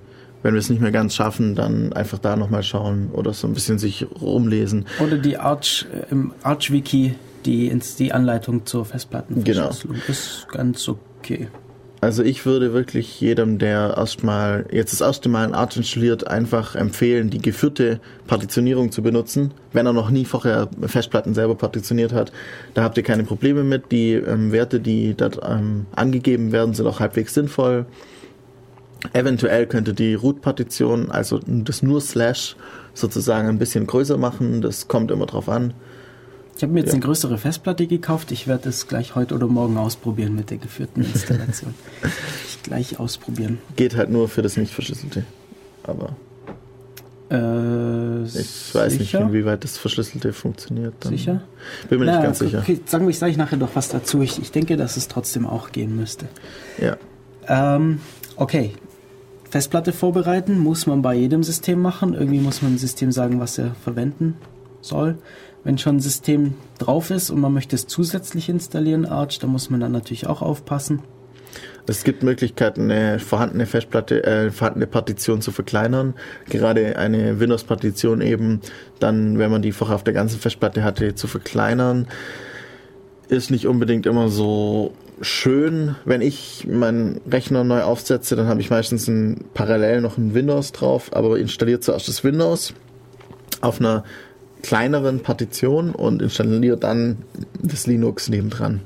wenn 0.42 0.54
wir 0.54 0.58
es 0.58 0.68
nicht 0.68 0.82
mehr 0.82 0.90
ganz 0.90 1.14
schaffen, 1.14 1.54
dann 1.54 1.92
einfach 1.92 2.18
da 2.18 2.36
nochmal 2.36 2.62
schauen 2.62 3.10
oder 3.12 3.32
so 3.32 3.46
ein 3.46 3.54
bisschen 3.54 3.78
sich 3.78 4.06
rumlesen. 4.20 4.86
Oder 5.00 5.16
die 5.16 5.38
Arch, 5.38 5.86
äh, 5.92 6.10
im 6.10 6.32
Arch-Wiki, 6.42 7.14
die, 7.46 7.78
die 7.98 8.12
Anleitung 8.12 8.66
zur 8.66 8.84
Festplattenverschlüsselung. 8.84 9.96
Ist 10.08 10.46
ganz 10.50 10.88
okay. 10.88 11.48
Also 12.04 12.22
ich 12.22 12.44
würde 12.44 12.74
wirklich 12.74 13.18
jedem, 13.18 13.56
der 13.56 13.94
erstmal 13.96 14.66
jetzt 14.70 14.92
das 14.92 15.00
erste 15.00 15.30
Mal 15.30 15.46
ein 15.46 15.54
Arch 15.54 15.78
installiert, 15.78 16.26
einfach 16.28 16.74
empfehlen, 16.74 17.30
die 17.30 17.38
geführte 17.38 17.98
Partitionierung 18.26 18.92
zu 18.92 19.00
benutzen, 19.00 19.52
wenn 19.72 19.86
er 19.86 19.94
noch 19.94 20.10
nie 20.10 20.26
vorher 20.26 20.68
Festplatten 20.82 21.32
selber 21.32 21.54
partitioniert 21.54 22.12
hat. 22.12 22.30
Da 22.74 22.82
habt 22.82 22.98
ihr 22.98 23.04
keine 23.04 23.24
Probleme 23.24 23.64
mit. 23.64 23.90
Die 23.90 24.12
ähm, 24.12 24.52
Werte, 24.52 24.80
die 24.80 25.14
dort 25.14 25.40
ähm, 25.48 25.86
angegeben 25.96 26.52
werden, 26.52 26.74
sind 26.74 26.86
auch 26.86 27.00
halbwegs 27.00 27.32
sinnvoll. 27.32 27.86
Eventuell 29.14 29.66
könnte 29.66 29.94
die 29.94 30.12
Root-Partition, 30.12 31.10
also 31.10 31.40
das 31.46 31.82
nur 31.82 32.02
Slash, 32.02 32.54
sozusagen 32.92 33.48
ein 33.48 33.58
bisschen 33.58 33.86
größer 33.86 34.18
machen. 34.18 34.60
Das 34.60 34.88
kommt 34.88 35.10
immer 35.10 35.24
drauf 35.24 35.48
an. 35.48 35.72
Ich 36.56 36.62
habe 36.62 36.72
mir 36.72 36.80
jetzt 36.80 36.88
Ja. 36.90 36.94
eine 36.94 37.02
größere 37.02 37.36
Festplatte 37.38 37.86
gekauft. 37.86 38.30
Ich 38.32 38.46
werde 38.46 38.68
es 38.68 38.86
gleich 38.86 39.14
heute 39.14 39.34
oder 39.34 39.46
morgen 39.48 39.76
ausprobieren 39.76 40.34
mit 40.36 40.50
der 40.50 40.58
geführten 40.58 41.02
Installation. 41.14 41.74
ich 42.46 42.62
gleich 42.62 42.98
ausprobieren. 43.00 43.58
Geht 43.76 43.96
halt 43.96 44.10
nur 44.10 44.28
für 44.28 44.42
das 44.42 44.56
nicht 44.56 44.72
verschlüsselte. 44.72 45.24
Aber 45.82 46.16
Äh, 47.30 48.24
ich 48.24 48.74
weiß 48.74 48.92
nicht, 48.92 49.10
sicher? 49.10 49.20
inwieweit 49.22 49.64
das 49.64 49.78
Verschlüsselte 49.78 50.32
funktioniert. 50.32 50.94
Dann 51.00 51.12
Sicher? 51.12 51.40
Bin 51.88 51.98
mir 51.98 52.06
nicht 52.06 52.14
Na, 52.16 52.22
ganz 52.22 52.38
sicher. 52.38 52.58
Okay, 52.60 52.80
sagen 52.86 53.06
wir, 53.06 53.10
ich 53.10 53.18
sage 53.18 53.36
nachher 53.36 53.56
doch 53.56 53.70
was 53.74 53.88
dazu. 53.88 54.22
Ich, 54.22 54.40
ich 54.40 54.52
denke, 54.52 54.76
dass 54.76 54.96
es 54.96 55.08
trotzdem 55.08 55.46
auch 55.46 55.72
gehen 55.72 55.96
müsste. 55.96 56.26
Ja. 56.80 56.96
Ähm, 57.48 58.00
okay. 58.36 58.72
Festplatte 59.50 59.92
vorbereiten 59.92 60.58
muss 60.58 60.86
man 60.86 61.00
bei 61.02 61.14
jedem 61.14 61.42
System 61.42 61.80
machen. 61.80 62.14
Irgendwie 62.14 62.40
muss 62.40 62.60
man 62.62 62.72
dem 62.74 62.78
System 62.78 63.10
sagen, 63.10 63.40
was 63.40 63.56
er 63.58 63.74
verwenden 63.82 64.36
soll. 64.80 65.16
Wenn 65.64 65.78
schon 65.78 65.96
ein 65.96 66.00
System 66.00 66.54
drauf 66.78 67.10
ist 67.10 67.30
und 67.30 67.40
man 67.40 67.52
möchte 67.52 67.74
es 67.74 67.86
zusätzlich 67.86 68.48
installieren, 68.48 69.06
Arch, 69.06 69.38
da 69.38 69.46
muss 69.46 69.70
man 69.70 69.80
dann 69.80 69.92
natürlich 69.92 70.26
auch 70.26 70.42
aufpassen. 70.42 71.02
Es 71.86 72.04
gibt 72.04 72.22
Möglichkeiten, 72.22 72.90
eine 72.90 73.18
vorhandene 73.18 73.66
Festplatte, 73.66 74.24
äh, 74.24 74.50
vorhandene 74.50 74.86
Partition 74.86 75.42
zu 75.42 75.52
verkleinern. 75.52 76.14
Gerade 76.48 76.96
eine 76.96 77.40
Windows-Partition 77.40 78.22
eben, 78.22 78.60
dann, 79.00 79.38
wenn 79.38 79.50
man 79.50 79.60
die 79.60 79.72
vorher 79.72 79.96
auf 79.96 80.04
der 80.04 80.14
ganzen 80.14 80.40
Festplatte 80.40 80.82
hatte, 80.82 81.14
zu 81.14 81.26
verkleinern, 81.26 82.08
ist 83.28 83.50
nicht 83.50 83.66
unbedingt 83.66 84.06
immer 84.06 84.28
so 84.28 84.94
schön. 85.20 85.96
Wenn 86.04 86.22
ich 86.22 86.66
meinen 86.66 87.20
Rechner 87.30 87.64
neu 87.64 87.82
aufsetze, 87.82 88.34
dann 88.34 88.46
habe 88.46 88.60
ich 88.60 88.70
meistens 88.70 89.06
ein, 89.06 89.44
parallel 89.52 90.00
noch 90.00 90.16
ein 90.16 90.34
Windows 90.34 90.72
drauf, 90.72 91.10
aber 91.12 91.38
installiert 91.38 91.84
zuerst 91.84 92.08
das 92.08 92.24
Windows 92.24 92.72
auf 93.60 93.80
einer 93.80 94.04
kleineren 94.64 95.20
Partition 95.20 95.90
und 95.90 96.22
installiert 96.22 96.82
dann 96.82 97.18
das 97.62 97.86
Linux 97.86 98.28
nebendran. 98.28 98.80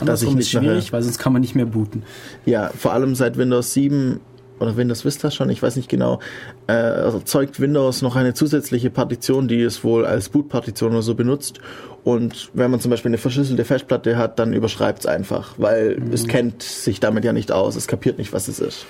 Andersrum 0.00 0.34
ich 0.34 0.40
ist 0.40 0.46
nicht 0.46 0.54
nachher- 0.54 0.66
schwierig, 0.66 0.92
weil 0.92 1.02
sonst 1.02 1.18
kann 1.18 1.32
man 1.32 1.40
nicht 1.42 1.54
mehr 1.54 1.66
booten. 1.66 2.02
Ja, 2.44 2.70
vor 2.76 2.92
allem 2.92 3.14
seit 3.14 3.36
Windows 3.36 3.72
7 3.74 4.20
oder 4.60 4.76
Windows 4.76 5.04
Vista 5.04 5.30
schon, 5.30 5.50
ich 5.50 5.62
weiß 5.62 5.76
nicht 5.76 5.88
genau, 5.88 6.20
äh, 6.68 6.72
erzeugt 6.72 7.60
Windows 7.60 8.02
noch 8.02 8.16
eine 8.16 8.34
zusätzliche 8.34 8.88
Partition, 8.90 9.46
die 9.48 9.60
es 9.60 9.84
wohl 9.84 10.06
als 10.06 10.28
Bootpartition 10.28 10.92
oder 10.92 11.02
so 11.02 11.14
benutzt. 11.14 11.58
Und 12.04 12.50
wenn 12.54 12.70
man 12.70 12.80
zum 12.80 12.90
Beispiel 12.90 13.10
eine 13.10 13.18
verschlüsselte 13.18 13.64
Festplatte 13.64 14.16
hat, 14.16 14.38
dann 14.38 14.52
überschreibt 14.52 15.00
es 15.00 15.06
einfach, 15.06 15.54
weil 15.58 16.00
es 16.12 16.26
kennt 16.26 16.62
sich 16.62 17.00
damit 17.00 17.24
ja 17.24 17.32
nicht 17.32 17.50
aus, 17.52 17.76
es 17.76 17.86
kapiert 17.88 18.18
nicht, 18.18 18.32
was 18.32 18.48
es 18.48 18.58
ist. 18.60 18.86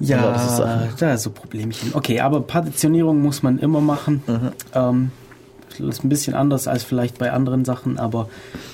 Ja, 0.00 0.32
das 0.32 0.58
ist 0.90 1.02
da 1.02 1.14
ist 1.14 1.22
so 1.22 1.30
Problemchen. 1.30 1.90
Okay, 1.94 2.20
aber 2.20 2.40
Partitionierung 2.40 3.20
muss 3.22 3.42
man 3.42 3.58
immer 3.58 3.80
machen. 3.80 4.22
Mhm. 4.26 4.48
Ähm, 4.74 5.10
ist 5.80 6.04
ein 6.04 6.08
bisschen 6.08 6.34
anders 6.34 6.68
als 6.68 6.84
vielleicht 6.84 7.18
bei 7.18 7.32
anderen 7.32 7.64
Sachen, 7.64 7.98
aber 7.98 8.28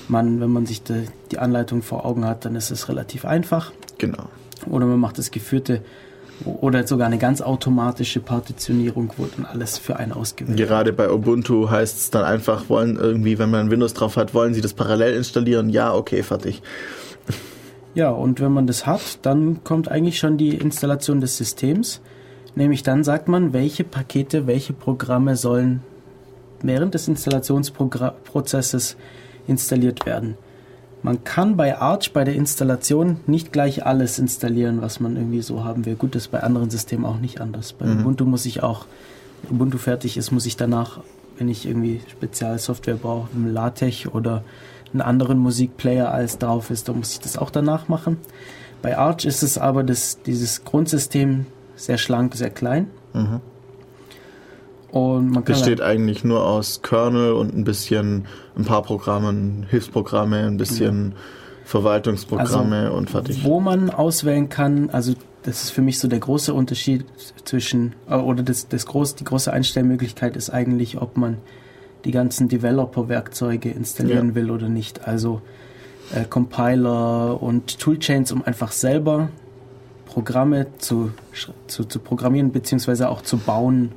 man, 0.07 0.39
wenn 0.39 0.51
man 0.51 0.65
sich 0.65 0.83
die, 0.83 1.05
die 1.31 1.39
Anleitung 1.39 1.81
vor 1.81 2.05
Augen 2.05 2.25
hat, 2.25 2.45
dann 2.45 2.55
ist 2.55 2.71
es 2.71 2.89
relativ 2.89 3.25
einfach. 3.25 3.71
Genau. 3.97 4.29
Oder 4.67 4.85
man 4.85 4.99
macht 4.99 5.17
das 5.17 5.31
geführte 5.31 5.81
oder 6.45 6.87
sogar 6.87 7.07
eine 7.07 7.17
ganz 7.17 7.41
automatische 7.41 8.19
Partitionierung, 8.21 9.11
wo 9.17 9.25
dann 9.25 9.45
alles 9.45 9.77
für 9.77 9.97
einen 9.97 10.13
ausgewählt 10.13 10.57
wird. 10.57 10.69
Gerade 10.69 10.93
bei 10.93 11.11
Ubuntu 11.11 11.69
heißt 11.69 11.97
es 11.97 12.09
dann 12.11 12.23
einfach, 12.23 12.69
wollen 12.69 12.95
irgendwie, 12.95 13.39
wenn 13.39 13.51
man 13.51 13.71
Windows 13.71 13.93
drauf 13.93 14.15
hat, 14.15 14.33
wollen 14.33 14.53
sie 14.53 14.61
das 14.61 14.73
parallel 14.73 15.15
installieren? 15.15 15.69
Ja, 15.69 15.93
okay, 15.93 16.23
fertig. 16.23 16.61
Ja, 17.95 18.11
und 18.11 18.39
wenn 18.39 18.53
man 18.53 18.67
das 18.67 18.85
hat, 18.85 19.19
dann 19.23 19.63
kommt 19.63 19.89
eigentlich 19.89 20.19
schon 20.19 20.37
die 20.37 20.55
Installation 20.55 21.21
des 21.21 21.37
Systems. 21.37 22.01
Nämlich 22.55 22.83
dann 22.83 23.03
sagt 23.03 23.27
man, 23.27 23.53
welche 23.53 23.83
Pakete, 23.83 24.47
welche 24.47 24.73
Programme 24.73 25.35
sollen 25.35 25.81
während 26.63 26.93
des 26.93 27.07
Installationsprozesses 27.07 28.97
installiert 29.47 30.05
werden. 30.05 30.37
Man 31.01 31.23
kann 31.23 31.55
bei 31.55 31.77
Arch 31.77 32.11
bei 32.11 32.25
der 32.25 32.35
Installation 32.35 33.21
nicht 33.25 33.53
gleich 33.53 33.85
alles 33.85 34.19
installieren, 34.19 34.81
was 34.81 34.99
man 34.99 35.15
irgendwie 35.15 35.41
so 35.41 35.63
haben 35.63 35.85
will. 35.85 35.95
Gut, 35.95 36.13
das 36.13 36.23
ist 36.23 36.31
bei 36.31 36.43
anderen 36.43 36.69
Systemen 36.69 37.05
auch 37.05 37.19
nicht 37.19 37.39
anders. 37.39 37.71
Bei 37.71 37.85
Ubuntu 37.85 38.25
muss 38.25 38.45
ich 38.45 38.63
auch, 38.63 38.85
wenn 39.43 39.55
Ubuntu 39.55 39.77
fertig 39.77 40.17
ist, 40.17 40.31
muss 40.31 40.45
ich 40.45 40.57
danach, 40.57 40.99
wenn 41.37 41.47
ich 41.47 41.65
irgendwie 41.65 42.01
Spezialsoftware 42.09 42.95
brauche, 42.95 43.29
einen 43.33 43.53
LaTeX 43.53 44.07
oder 44.07 44.43
einen 44.91 45.01
anderen 45.01 45.37
Musikplayer 45.37 46.11
als 46.11 46.37
drauf 46.37 46.69
ist, 46.69 46.89
dann 46.89 46.97
muss 46.97 47.13
ich 47.13 47.19
das 47.21 47.37
auch 47.37 47.49
danach 47.49 47.87
machen. 47.87 48.17
Bei 48.81 48.97
Arch 48.97 49.25
ist 49.25 49.43
es 49.43 49.57
aber 49.57 49.83
das, 49.83 50.21
dieses 50.23 50.65
Grundsystem 50.65 51.45
sehr 51.75 51.97
schlank, 51.97 52.35
sehr 52.35 52.49
klein. 52.49 52.87
Mhm. 53.13 53.39
Und 54.91 55.27
man 55.31 55.45
kann 55.45 55.55
Besteht 55.55 55.81
eigentlich 55.81 56.23
nur 56.23 56.45
aus 56.45 56.81
Kernel 56.81 57.33
und 57.33 57.55
ein 57.55 57.63
bisschen, 57.63 58.25
ein 58.57 58.65
paar 58.65 58.81
Programmen, 58.81 59.65
Hilfsprogramme, 59.69 60.45
ein 60.45 60.57
bisschen 60.57 61.13
Verwaltungsprogramme 61.65 62.91
und 62.91 63.09
fertig. 63.09 63.43
Wo 63.43 63.59
man 63.59 63.91
auswählen 63.91 64.49
kann, 64.49 64.89
also 64.89 65.13
das 65.43 65.63
ist 65.63 65.69
für 65.69 65.81
mich 65.81 65.99
so 65.99 66.07
der 66.07 66.19
große 66.19 66.53
Unterschied 66.53 67.05
zwischen, 67.45 67.93
äh, 68.09 68.15
oder 68.15 68.43
das, 68.43 68.67
das 68.67 68.85
groß, 68.85 69.15
die 69.15 69.23
große 69.23 69.53
Einstellmöglichkeit 69.53 70.35
ist 70.35 70.49
eigentlich, 70.49 70.99
ob 71.01 71.17
man 71.17 71.37
die 72.05 72.11
ganzen 72.11 72.47
Developer-Werkzeuge 72.47 73.69
installieren 73.69 74.29
Ja. 74.29 74.35
will 74.35 74.51
oder 74.51 74.69
nicht. 74.69 75.07
Also 75.07 75.41
äh, 76.13 76.23
Compiler 76.25 77.41
und 77.41 77.79
Toolchains, 77.79 78.31
um 78.31 78.43
einfach 78.43 78.71
selber 78.71 79.29
Programme 80.05 80.67
zu, 80.79 81.11
zu, 81.67 81.83
zu 81.83 81.99
programmieren, 81.99 82.51
beziehungsweise 82.51 83.09
auch 83.09 83.21
zu 83.21 83.37
bauen 83.37 83.91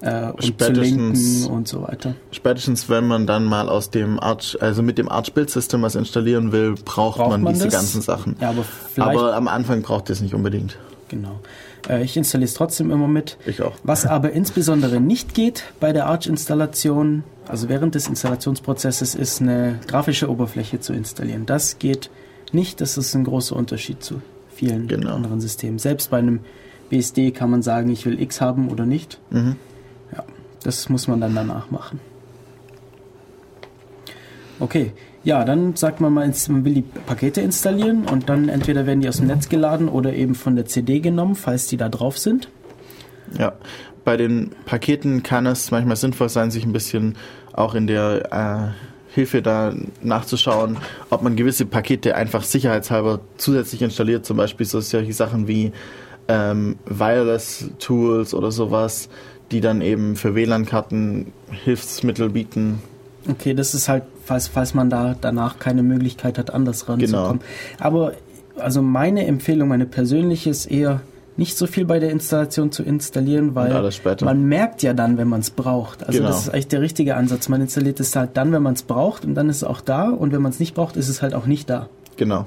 äh, 0.00 0.30
und 0.30 0.40
zu 0.42 0.46
Spätestens- 0.48 0.78
linken 0.78 1.46
und 1.52 1.68
so 1.68 1.82
weiter. 1.82 2.14
Spätestens 2.30 2.88
wenn 2.88 3.06
man 3.06 3.26
dann 3.26 3.44
mal 3.44 3.68
aus 3.68 3.90
dem 3.90 4.18
Arch, 4.20 4.56
also 4.60 4.82
mit 4.82 4.98
dem 4.98 5.08
Arch 5.08 5.32
Build 5.32 5.50
System 5.50 5.82
was 5.82 5.94
installieren 5.94 6.52
will, 6.52 6.74
braucht, 6.84 7.18
Braucht 7.18 7.30
man, 7.30 7.42
man 7.42 7.52
diese 7.54 7.66
das? 7.66 7.74
ganzen 7.74 8.00
Sachen. 8.02 8.36
Ja, 8.40 8.50
aber 8.50 8.64
Aber 9.02 9.34
am 9.34 9.48
Anfang 9.48 9.82
braucht 9.82 10.08
ihr 10.08 10.12
es 10.12 10.20
nicht 10.20 10.34
unbedingt. 10.34 10.78
genau. 11.08 11.40
Äh, 11.88 12.02
ich 12.04 12.16
installiere 12.16 12.48
es 12.48 12.54
trotzdem 12.54 12.90
immer 12.90 13.08
mit. 13.08 13.36
Ich 13.46 13.62
auch. 13.62 13.72
Was 13.84 14.04
aber 14.04 14.32
insbesondere 14.32 15.00
nicht 15.00 15.32
geht 15.34 15.62
bei 15.80 15.92
der 15.92 16.06
Arch-Installation, 16.06 17.22
also 17.46 17.68
während 17.68 17.94
des 17.94 18.08
Installationsprozesses, 18.08 19.14
ist 19.14 19.40
eine 19.40 19.78
grafische 19.86 20.28
Oberfläche 20.30 20.80
zu 20.80 20.92
installieren. 20.92 21.46
Das 21.46 21.78
geht 21.78 22.10
nicht. 22.52 22.80
Das 22.80 22.98
ist 22.98 23.14
ein 23.14 23.24
großer 23.24 23.54
Unterschied 23.56 24.02
zu 24.02 24.20
vielen 24.54 24.88
Genau. 24.88 25.14
anderen 25.14 25.40
Systemen. 25.40 25.78
Selbst 25.78 26.10
bei 26.10 26.18
einem 26.18 26.40
BSD 26.90 27.30
kann 27.32 27.50
man 27.50 27.62
sagen, 27.62 27.90
ich 27.90 28.04
will 28.06 28.20
X 28.20 28.40
haben 28.40 28.68
oder 28.68 28.86
nicht. 28.86 29.20
Mhm. 29.30 29.56
Ja, 30.12 30.24
das 30.62 30.88
muss 30.88 31.08
man 31.08 31.20
dann 31.20 31.34
danach 31.34 31.70
machen. 31.70 32.00
Okay, 34.60 34.92
ja, 35.22 35.44
dann 35.44 35.76
sagt 35.76 36.00
man 36.00 36.12
mal, 36.12 36.32
man 36.48 36.64
will 36.64 36.74
die 36.74 36.82
Pakete 36.82 37.40
installieren 37.40 38.06
und 38.06 38.28
dann 38.28 38.48
entweder 38.48 38.86
werden 38.86 39.00
die 39.00 39.08
aus 39.08 39.18
dem 39.18 39.26
Netz 39.26 39.48
geladen 39.48 39.88
oder 39.88 40.14
eben 40.14 40.34
von 40.34 40.56
der 40.56 40.66
CD 40.66 41.00
genommen, 41.00 41.34
falls 41.34 41.66
die 41.66 41.76
da 41.76 41.88
drauf 41.88 42.18
sind. 42.18 42.48
Ja, 43.38 43.52
bei 44.04 44.16
den 44.16 44.52
Paketen 44.64 45.22
kann 45.22 45.46
es 45.46 45.70
manchmal 45.70 45.96
sinnvoll 45.96 46.28
sein, 46.28 46.50
sich 46.50 46.64
ein 46.64 46.72
bisschen 46.72 47.16
auch 47.52 47.74
in 47.74 47.86
der 47.86 48.72
äh, 48.72 49.14
Hilfe 49.14 49.42
da 49.42 49.74
nachzuschauen, 50.02 50.78
ob 51.10 51.22
man 51.22 51.36
gewisse 51.36 51.66
Pakete 51.66 52.14
einfach 52.14 52.42
sicherheitshalber 52.42 53.20
zusätzlich 53.36 53.82
installiert, 53.82 54.24
zum 54.24 54.36
Beispiel 54.36 54.64
so 54.64 54.80
solche 54.80 55.12
Sachen 55.12 55.48
wie 55.48 55.72
ähm, 56.28 56.76
Wireless-Tools 56.86 58.34
oder 58.34 58.52
sowas, 58.52 59.08
die 59.50 59.60
dann 59.60 59.80
eben 59.80 60.16
für 60.16 60.34
WLAN-Karten 60.34 61.32
Hilfsmittel 61.50 62.30
bieten. 62.30 62.82
Okay, 63.28 63.54
das 63.54 63.74
ist 63.74 63.88
halt, 63.88 64.04
falls, 64.24 64.48
falls 64.48 64.74
man 64.74 64.90
da 64.90 65.16
danach 65.20 65.58
keine 65.58 65.82
Möglichkeit 65.82 66.38
hat, 66.38 66.52
anders 66.52 66.88
ranzukommen. 66.88 67.40
Genau. 67.40 67.84
Aber 67.84 68.12
also 68.56 68.82
meine 68.82 69.26
Empfehlung, 69.26 69.68
meine 69.68 69.86
persönliche 69.86 70.50
ist 70.50 70.66
eher, 70.66 71.00
nicht 71.38 71.56
so 71.56 71.68
viel 71.68 71.84
bei 71.84 72.00
der 72.00 72.10
Installation 72.10 72.72
zu 72.72 72.82
installieren, 72.82 73.54
weil 73.54 73.90
man 74.22 74.44
merkt 74.46 74.82
ja 74.82 74.92
dann, 74.92 75.18
wenn 75.18 75.28
man 75.28 75.40
es 75.40 75.50
braucht. 75.50 76.04
Also 76.04 76.18
genau. 76.18 76.30
das 76.30 76.42
ist 76.42 76.48
eigentlich 76.48 76.66
der 76.66 76.80
richtige 76.80 77.14
Ansatz. 77.14 77.48
Man 77.48 77.60
installiert 77.60 78.00
es 78.00 78.16
halt 78.16 78.30
dann, 78.34 78.50
wenn 78.50 78.62
man 78.62 78.74
es 78.74 78.82
braucht 78.82 79.24
und 79.24 79.36
dann 79.36 79.48
ist 79.48 79.58
es 79.58 79.64
auch 79.64 79.80
da 79.80 80.10
und 80.10 80.32
wenn 80.32 80.42
man 80.42 80.50
es 80.50 80.58
nicht 80.58 80.74
braucht, 80.74 80.96
ist 80.96 81.08
es 81.08 81.22
halt 81.22 81.34
auch 81.34 81.46
nicht 81.46 81.70
da. 81.70 81.88
Genau. 82.16 82.46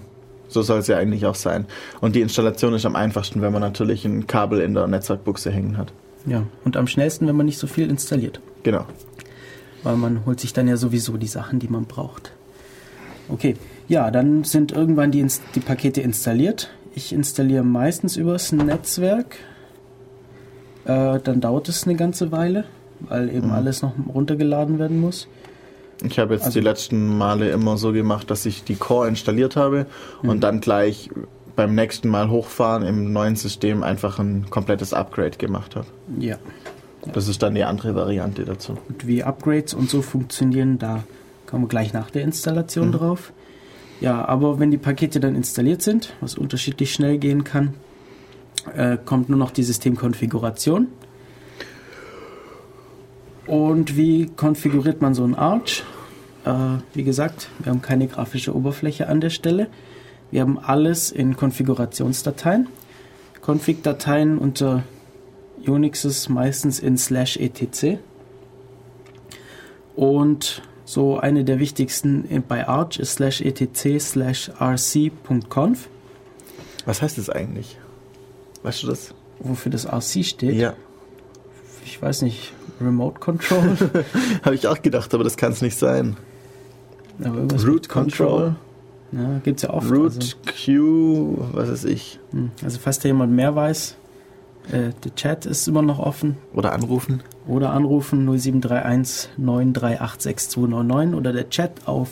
So 0.52 0.62
soll 0.62 0.80
es 0.80 0.88
ja 0.88 0.98
eigentlich 0.98 1.26
auch 1.26 1.36
sein. 1.36 1.66
Und 2.02 2.16
die 2.16 2.22
Installation 2.22 2.74
ist 2.74 2.86
am 2.86 2.98
einfachsten, 2.98 3.42
wenn 3.42 3.54
man 3.54 3.62
natürlich 3.62 4.04
ein 4.04 4.28
Kabel 4.28 4.60
in 4.60 4.74
der 4.74 4.86
Netzwerkbuchse 4.86 5.50
hängen 5.50 5.78
hat. 5.78 5.94
Ja, 6.26 6.44
und 6.66 6.76
am 6.76 6.88
schnellsten, 6.88 7.26
wenn 7.28 7.38
man 7.38 7.46
nicht 7.46 7.58
so 7.58 7.68
viel 7.68 7.90
installiert. 7.90 8.42
Genau. 8.64 8.86
Weil 9.84 9.96
man 9.96 10.26
holt 10.26 10.40
sich 10.42 10.52
dann 10.54 10.68
ja 10.68 10.76
sowieso 10.78 11.18
die 11.18 11.28
Sachen, 11.28 11.60
die 11.60 11.70
man 11.70 11.86
braucht. 11.86 12.34
Okay, 13.30 13.56
ja, 13.88 14.12
dann 14.12 14.44
sind 14.44 14.74
irgendwann 14.74 15.12
die, 15.12 15.26
die 15.56 15.60
Pakete 15.62 16.02
installiert. 16.02 16.70
Ich 16.94 17.14
installiere 17.14 17.64
meistens 17.64 18.18
übers 18.18 18.52
Netzwerk. 18.52 19.38
Äh, 20.84 21.20
dann 21.24 21.40
dauert 21.40 21.70
es 21.70 21.86
eine 21.86 21.96
ganze 21.96 22.32
Weile, 22.34 22.66
weil 23.00 23.30
eben 23.30 23.48
mhm. 23.48 23.54
alles 23.54 23.82
noch 23.82 23.94
runtergeladen 24.14 24.80
werden 24.80 25.00
muss. 25.00 25.28
Ich 26.04 26.20
habe 26.20 26.34
jetzt 26.34 26.46
also, 26.46 26.60
die 26.60 26.64
letzten 26.64 27.18
Male 27.18 27.50
immer 27.52 27.78
so 27.78 27.92
gemacht, 27.92 28.30
dass 28.32 28.46
ich 28.46 28.64
die 28.64 28.76
Core 28.76 29.08
installiert 29.08 29.56
habe 29.56 29.86
mhm. 30.22 30.30
und 30.30 30.42
dann 30.42 30.62
gleich 30.62 31.10
beim 31.56 31.76
nächsten 31.76 32.10
Mal 32.10 32.30
hochfahren 32.30 32.84
im 32.84 33.12
neuen 33.14 33.36
System 33.36 33.84
einfach 33.84 34.20
ein 34.20 34.50
komplettes 34.50 34.94
Upgrade 34.94 35.38
gemacht 35.38 35.76
habe. 35.76 35.88
Ja. 36.20 36.38
Das 37.14 37.28
ist 37.28 37.42
dann 37.42 37.56
die 37.56 37.64
andere 37.64 37.96
Variante 37.96 38.46
dazu. 38.46 38.78
Und 38.88 39.08
wie 39.08 39.24
Upgrades 39.24 39.74
und 39.74 39.90
so 39.90 40.02
funktionieren, 40.02 40.78
da 40.78 41.04
kommen 41.48 41.64
wir 41.64 41.68
gleich 41.68 41.94
nach 41.94 42.12
der 42.12 42.24
Installation 42.24 42.88
mhm. 42.88 42.92
drauf. 42.94 43.34
Ja, 44.00 44.26
aber 44.26 44.60
wenn 44.60 44.72
die 44.72 44.78
Pakete 44.78 45.20
dann 45.20 45.36
installiert 45.36 45.82
sind, 45.82 46.14
was 46.22 46.36
unterschiedlich 46.36 46.94
schnell 46.94 47.18
gehen 47.18 47.44
kann, 47.44 47.76
äh, 48.76 48.98
kommt 49.04 49.30
nur 49.30 49.38
noch 49.38 49.52
die 49.52 49.64
Systemkonfiguration. 49.64 50.88
Und 53.48 53.98
wie 53.98 54.28
konfiguriert 54.28 55.02
man 55.02 55.14
so 55.14 55.24
ein 55.24 55.36
Arch? 55.36 55.84
Äh, 56.46 56.78
wie 56.94 57.04
gesagt, 57.04 57.50
wir 57.60 57.72
haben 57.72 57.82
keine 57.82 58.08
grafische 58.08 58.56
Oberfläche 58.56 59.08
an 59.08 59.22
der 59.22 59.30
Stelle. 59.30 59.68
Wir 60.32 60.42
haben 60.42 60.60
alles 60.60 61.12
in 61.12 61.36
Konfigurationsdateien. 61.36 62.68
Config-Dateien 63.42 64.38
unter 64.38 64.84
Unix 65.66 66.06
ist 66.06 66.30
meistens 66.30 66.80
in 66.80 66.98
slash 66.98 67.38
etc. 67.38 68.00
Und 69.96 70.62
so 70.86 71.20
eine 71.20 71.44
der 71.44 71.60
wichtigsten 71.60 72.44
bei 72.48 72.68
Arch 72.68 72.98
ist 72.98 73.14
slash 73.14 73.42
etc 73.42 74.00
slash 74.00 74.52
rc.conf. 74.60 75.90
Was 76.86 77.02
heißt 77.02 77.18
das 77.18 77.30
eigentlich? 77.30 77.78
Weißt 78.64 78.84
du 78.84 78.88
das? 78.88 79.14
Wofür 79.40 79.72
das 79.72 79.86
RC 79.86 80.26
steht? 80.26 80.56
Ja. 80.56 80.74
Ich 81.86 82.02
weiß 82.02 82.22
nicht, 82.22 82.54
Remote 82.82 83.20
Control? 83.20 83.78
Habe 84.44 84.56
ich 84.56 84.68
auch 84.68 84.82
gedacht, 84.82 85.14
aber 85.14 85.24
das 85.24 85.38
kann 85.38 85.52
es 85.52 85.62
nicht 85.62 85.78
sein. 85.78 86.18
Root 87.24 87.88
Control. 87.88 88.56
Ja, 89.12 89.40
gibt 89.44 89.58
es 89.58 89.64
ja 89.64 89.72
oft. 89.72 89.92
Root, 89.92 90.16
also. 90.16 90.38
Q, 90.66 91.38
was 91.54 91.70
weiß 91.70 91.86
ich. 91.86 92.20
Hm, 92.32 92.50
also 92.64 92.80
falls 92.80 92.98
da 93.00 93.10
jemand 93.10 93.34
mehr 93.34 93.56
weiß, 93.56 93.96
äh, 94.72 94.92
der 95.04 95.16
Chat 95.16 95.46
ist 95.46 95.68
immer 95.68 95.82
noch 95.82 96.00
offen. 96.00 96.38
Oder 96.54 96.72
anrufen. 96.74 97.22
Oder 97.48 97.72
anrufen 97.72 98.26
0731 98.26 99.32
9386299 99.38 101.16
oder 101.16 101.34
der 101.34 101.50
Chat 101.50 101.88
auf 101.88 102.10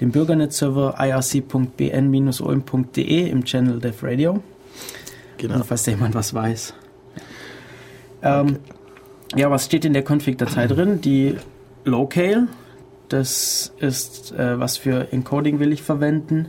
dem 0.00 0.10
Bürgernet-Server 0.10 0.94
irc.bn-ulm.de 0.98 3.28
im 3.28 3.44
Channel 3.44 3.78
Dev 3.80 4.06
Radio. 4.06 4.42
Genau. 5.38 5.54
Also, 5.54 5.64
falls 5.64 5.82
da 5.82 5.90
jemand 5.90 6.14
was 6.14 6.32
weiß. 6.32 6.74
Ähm, 8.22 8.46
okay. 8.46 8.58
Ja, 9.36 9.50
was 9.50 9.64
steht 9.64 9.84
in 9.84 9.92
der 9.92 10.04
Config-Datei 10.04 10.66
drin? 10.68 11.00
Die 11.00 11.36
Locale, 11.84 12.48
das 13.08 13.72
ist, 13.78 14.32
äh, 14.32 14.58
was 14.58 14.76
für 14.76 15.12
Encoding 15.12 15.58
will 15.58 15.72
ich 15.72 15.82
verwenden 15.82 16.46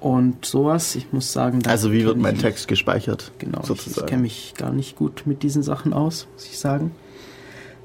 und 0.00 0.44
sowas. 0.44 0.94
Ich 0.94 1.12
muss 1.12 1.32
sagen, 1.32 1.60
also 1.66 1.92
wie 1.92 2.04
wird 2.04 2.18
mein 2.18 2.38
Text 2.38 2.68
gespeichert? 2.68 3.32
Genau, 3.38 3.62
sozusagen. 3.62 3.90
ich, 3.90 3.96
ich 3.96 4.06
kenne 4.06 4.22
mich 4.22 4.54
gar 4.56 4.72
nicht 4.72 4.96
gut 4.96 5.22
mit 5.26 5.42
diesen 5.42 5.62
Sachen 5.62 5.92
aus, 5.92 6.28
muss 6.34 6.46
ich 6.46 6.58
sagen. 6.58 6.92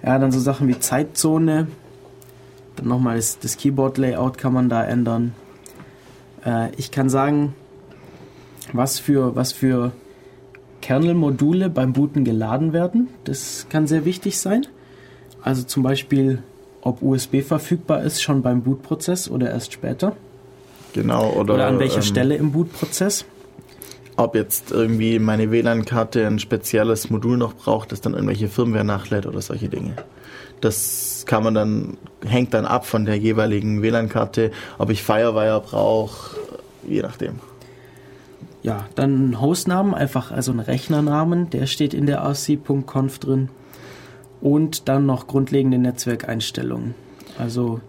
Ja, 0.03 0.19
dann 0.19 0.31
so 0.31 0.39
Sachen 0.39 0.67
wie 0.67 0.77
Zeitzone. 0.77 1.67
Dann 2.75 2.87
nochmal 2.87 3.15
das, 3.15 3.39
das 3.39 3.57
Keyboard-Layout 3.57 4.37
kann 4.37 4.53
man 4.53 4.67
da 4.67 4.83
ändern. 4.83 5.33
Äh, 6.45 6.69
ich 6.75 6.91
kann 6.91 7.09
sagen, 7.09 7.55
was 8.73 8.99
für, 8.99 9.35
was 9.35 9.53
für 9.53 9.91
Kernel-Module 10.83 11.69
beim 11.69 11.93
Booten 11.93 12.25
geladen 12.25 12.73
werden. 12.73 13.07
Das 13.23 13.67
kann 13.69 13.87
sehr 13.87 14.03
wichtig 14.03 14.37
sein. 14.37 14.67
Also 15.41 15.63
zum 15.63 15.81
Beispiel, 15.81 16.43
ob 16.81 17.01
USB 17.01 17.41
verfügbar 17.41 18.03
ist 18.03 18.21
schon 18.21 18.41
beim 18.41 18.63
Bootprozess 18.63 19.29
oder 19.29 19.49
erst 19.49 19.71
später. 19.71 20.17
Genau, 20.91 21.31
oder, 21.31 21.53
oder 21.53 21.67
an 21.67 21.79
welcher 21.79 21.97
ähm, 21.97 22.01
Stelle 22.01 22.35
im 22.35 22.51
Bootprozess? 22.51 23.23
Ob 24.17 24.35
jetzt 24.35 24.71
irgendwie 24.71 25.19
meine 25.19 25.51
WLAN-Karte 25.51 26.27
ein 26.27 26.37
spezielles 26.37 27.09
Modul 27.09 27.37
noch 27.37 27.53
braucht, 27.53 27.93
das 27.93 28.01
dann 28.01 28.13
irgendwelche 28.13 28.49
Firmware 28.49 28.83
nachlädt 28.83 29.25
oder 29.25 29.41
solche 29.41 29.69
Dinge. 29.69 29.95
Das 30.59 31.23
kann 31.25 31.43
man 31.43 31.53
dann, 31.53 31.97
hängt 32.25 32.53
dann 32.53 32.65
ab 32.65 32.85
von 32.85 33.05
der 33.05 33.17
jeweiligen 33.17 33.81
WLAN-Karte, 33.81 34.51
ob 34.77 34.89
ich 34.89 35.01
Firewire 35.01 35.61
brauche, 35.61 36.35
je 36.85 37.01
nachdem. 37.01 37.39
Ja, 38.63 38.85
dann 38.95 39.41
Hostnamen, 39.41 39.93
einfach 39.93 40.31
also 40.31 40.51
ein 40.53 40.61
Rechnernamen, 40.61 41.49
der 41.49 41.67
steht 41.67 41.93
in 41.93 42.05
der 42.05 42.23
rc.conf 42.23 43.19
drin. 43.19 43.49
Und 44.41 44.89
dann 44.89 45.05
noch 45.05 45.27
grundlegende 45.27 45.77
Netzwerkeinstellungen. 45.77 46.95
Also 47.37 47.81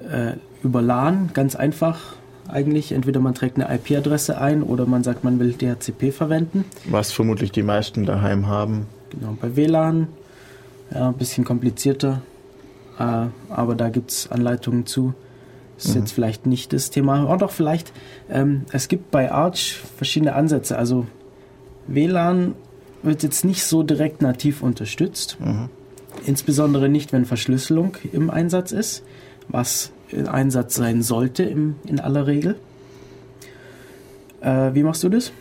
äh, 0.00 0.34
über 0.62 0.82
LAN, 0.82 1.30
ganz 1.34 1.56
einfach, 1.56 2.16
eigentlich. 2.48 2.92
Entweder 2.92 3.20
man 3.20 3.34
trägt 3.34 3.58
eine 3.58 3.74
IP-Adresse 3.74 4.38
ein 4.40 4.62
oder 4.62 4.86
man 4.86 5.02
sagt, 5.02 5.24
man 5.24 5.38
will 5.38 5.52
DHCP 5.52 6.12
verwenden. 6.12 6.64
Was 6.88 7.12
vermutlich 7.12 7.52
die 7.52 7.62
meisten 7.62 8.06
daheim 8.06 8.46
haben. 8.46 8.86
Genau, 9.10 9.36
bei 9.40 9.56
WLAN, 9.56 10.08
ja, 10.92 11.08
ein 11.08 11.14
bisschen 11.14 11.44
komplizierter, 11.44 12.22
äh, 12.98 13.26
aber 13.48 13.74
da 13.74 13.88
gibt 13.88 14.10
es 14.10 14.30
Anleitungen 14.30 14.86
zu. 14.86 15.14
Das 15.80 15.88
ist 15.88 15.94
mhm. 15.94 16.00
jetzt 16.02 16.12
vielleicht 16.12 16.46
nicht 16.46 16.74
das 16.74 16.90
Thema. 16.90 17.24
Oder 17.24 17.38
doch 17.38 17.50
vielleicht, 17.50 17.92
ähm, 18.28 18.66
es 18.70 18.88
gibt 18.88 19.10
bei 19.10 19.32
Arch 19.32 19.80
verschiedene 19.96 20.34
Ansätze. 20.34 20.76
Also 20.76 21.06
WLAN 21.86 22.54
wird 23.02 23.22
jetzt 23.22 23.46
nicht 23.46 23.64
so 23.64 23.82
direkt 23.82 24.20
nativ 24.20 24.62
unterstützt. 24.62 25.38
Mhm. 25.40 25.70
Insbesondere 26.26 26.90
nicht, 26.90 27.14
wenn 27.14 27.24
Verschlüsselung 27.24 27.96
im 28.12 28.28
Einsatz 28.28 28.72
ist, 28.72 29.04
was 29.48 29.90
in 30.10 30.28
Einsatz 30.28 30.74
sein 30.74 31.02
sollte 31.02 31.44
im, 31.44 31.76
in 31.86 31.98
aller 31.98 32.26
Regel. 32.26 32.56
Äh, 34.42 34.74
wie 34.74 34.82
machst 34.82 35.02
du 35.02 35.08
das? 35.08 35.32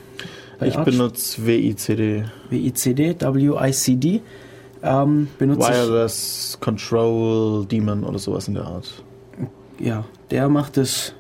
ich 0.62 0.78
Arch? 0.78 0.86
benutze 0.86 1.46
WICD. 1.46 2.24
WICD, 2.50 3.16
WICD. 3.20 4.22
Ähm, 4.84 5.28
Wireless 5.38 6.54
ich, 6.54 6.60
Control 6.62 7.66
Daemon 7.66 8.06
oder 8.06 8.20
sowas 8.20 8.48
in 8.48 8.54
der 8.54 8.64
Art. 8.64 9.04
Ja, 9.80 10.06
der 10.32 10.50
macht 10.50 10.78
es 10.78 11.14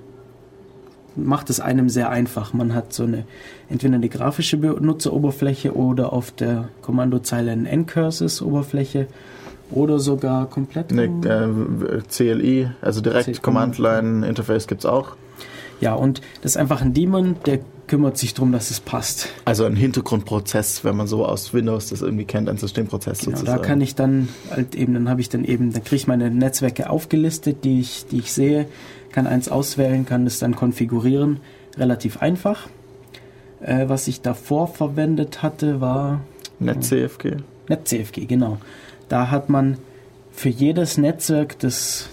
macht 1.15 1.49
es 1.49 1.59
einem 1.59 1.89
sehr 1.89 2.09
einfach. 2.09 2.53
Man 2.53 2.73
hat 2.73 2.93
so 2.93 3.03
eine 3.03 3.25
entweder 3.69 3.95
eine 3.95 4.09
grafische 4.09 4.57
Benutzeroberfläche 4.57 5.75
oder 5.75 6.13
auf 6.13 6.31
der 6.31 6.69
Kommandozeile 6.81 7.51
eine 7.51 7.69
N-Curses-Oberfläche 7.69 9.07
oder 9.71 9.99
sogar 9.99 10.45
komplett. 10.47 10.91
Ne, 10.91 11.05
äh, 11.05 12.01
CLI, 12.07 12.69
also 12.81 13.01
direkt 13.01 13.41
Command 13.43 13.77
Line 13.77 14.27
Interface 14.27 14.67
gibt 14.67 14.81
es 14.81 14.85
auch. 14.85 15.15
Ja, 15.81 15.93
und 15.93 16.21
das 16.41 16.51
ist 16.51 16.57
einfach 16.57 16.81
ein 16.81 16.93
Daemon, 16.93 17.35
der 17.45 17.59
kümmert 17.89 18.17
sich 18.17 18.33
darum, 18.33 18.51
dass 18.53 18.71
es 18.71 18.79
passt. 18.79 19.27
Also 19.43 19.65
ein 19.65 19.75
Hintergrundprozess, 19.75 20.85
wenn 20.85 20.95
man 20.95 21.07
so 21.07 21.25
aus 21.25 21.53
Windows 21.53 21.87
das 21.89 22.01
irgendwie 22.01 22.23
kennt, 22.23 22.47
ein 22.47 22.57
Systemprozess 22.57 23.19
Genau, 23.19 23.35
sozusagen. 23.35 23.61
da 23.61 23.67
kann 23.67 23.81
ich 23.81 23.95
dann 23.95 24.29
halt 24.51 24.75
eben, 24.75 24.93
dann 24.93 25.09
habe 25.09 25.19
ich 25.19 25.27
dann 25.27 25.43
eben, 25.43 25.73
dann 25.73 25.83
kriege 25.83 25.97
ich 25.97 26.07
meine 26.07 26.29
Netzwerke 26.31 26.89
aufgelistet, 26.89 27.65
die 27.65 27.81
ich, 27.81 28.05
die 28.05 28.19
ich 28.19 28.31
sehe, 28.31 28.67
kann 29.11 29.27
eins 29.27 29.49
auswählen, 29.49 30.05
kann 30.05 30.23
das 30.23 30.39
dann 30.39 30.55
konfigurieren. 30.55 31.39
Relativ 31.77 32.21
einfach. 32.21 32.69
Äh, 33.59 33.89
was 33.89 34.07
ich 34.07 34.21
davor 34.21 34.67
verwendet 34.67 35.41
hatte, 35.43 35.81
war 35.81 36.21
NetCFG. 36.59 37.37
NetCFG, 37.67 38.27
genau. 38.27 38.57
Da 39.09 39.31
hat 39.31 39.49
man 39.49 39.77
für 40.31 40.49
jedes 40.49 40.97
Netzwerk, 40.97 41.57
das, 41.59 42.09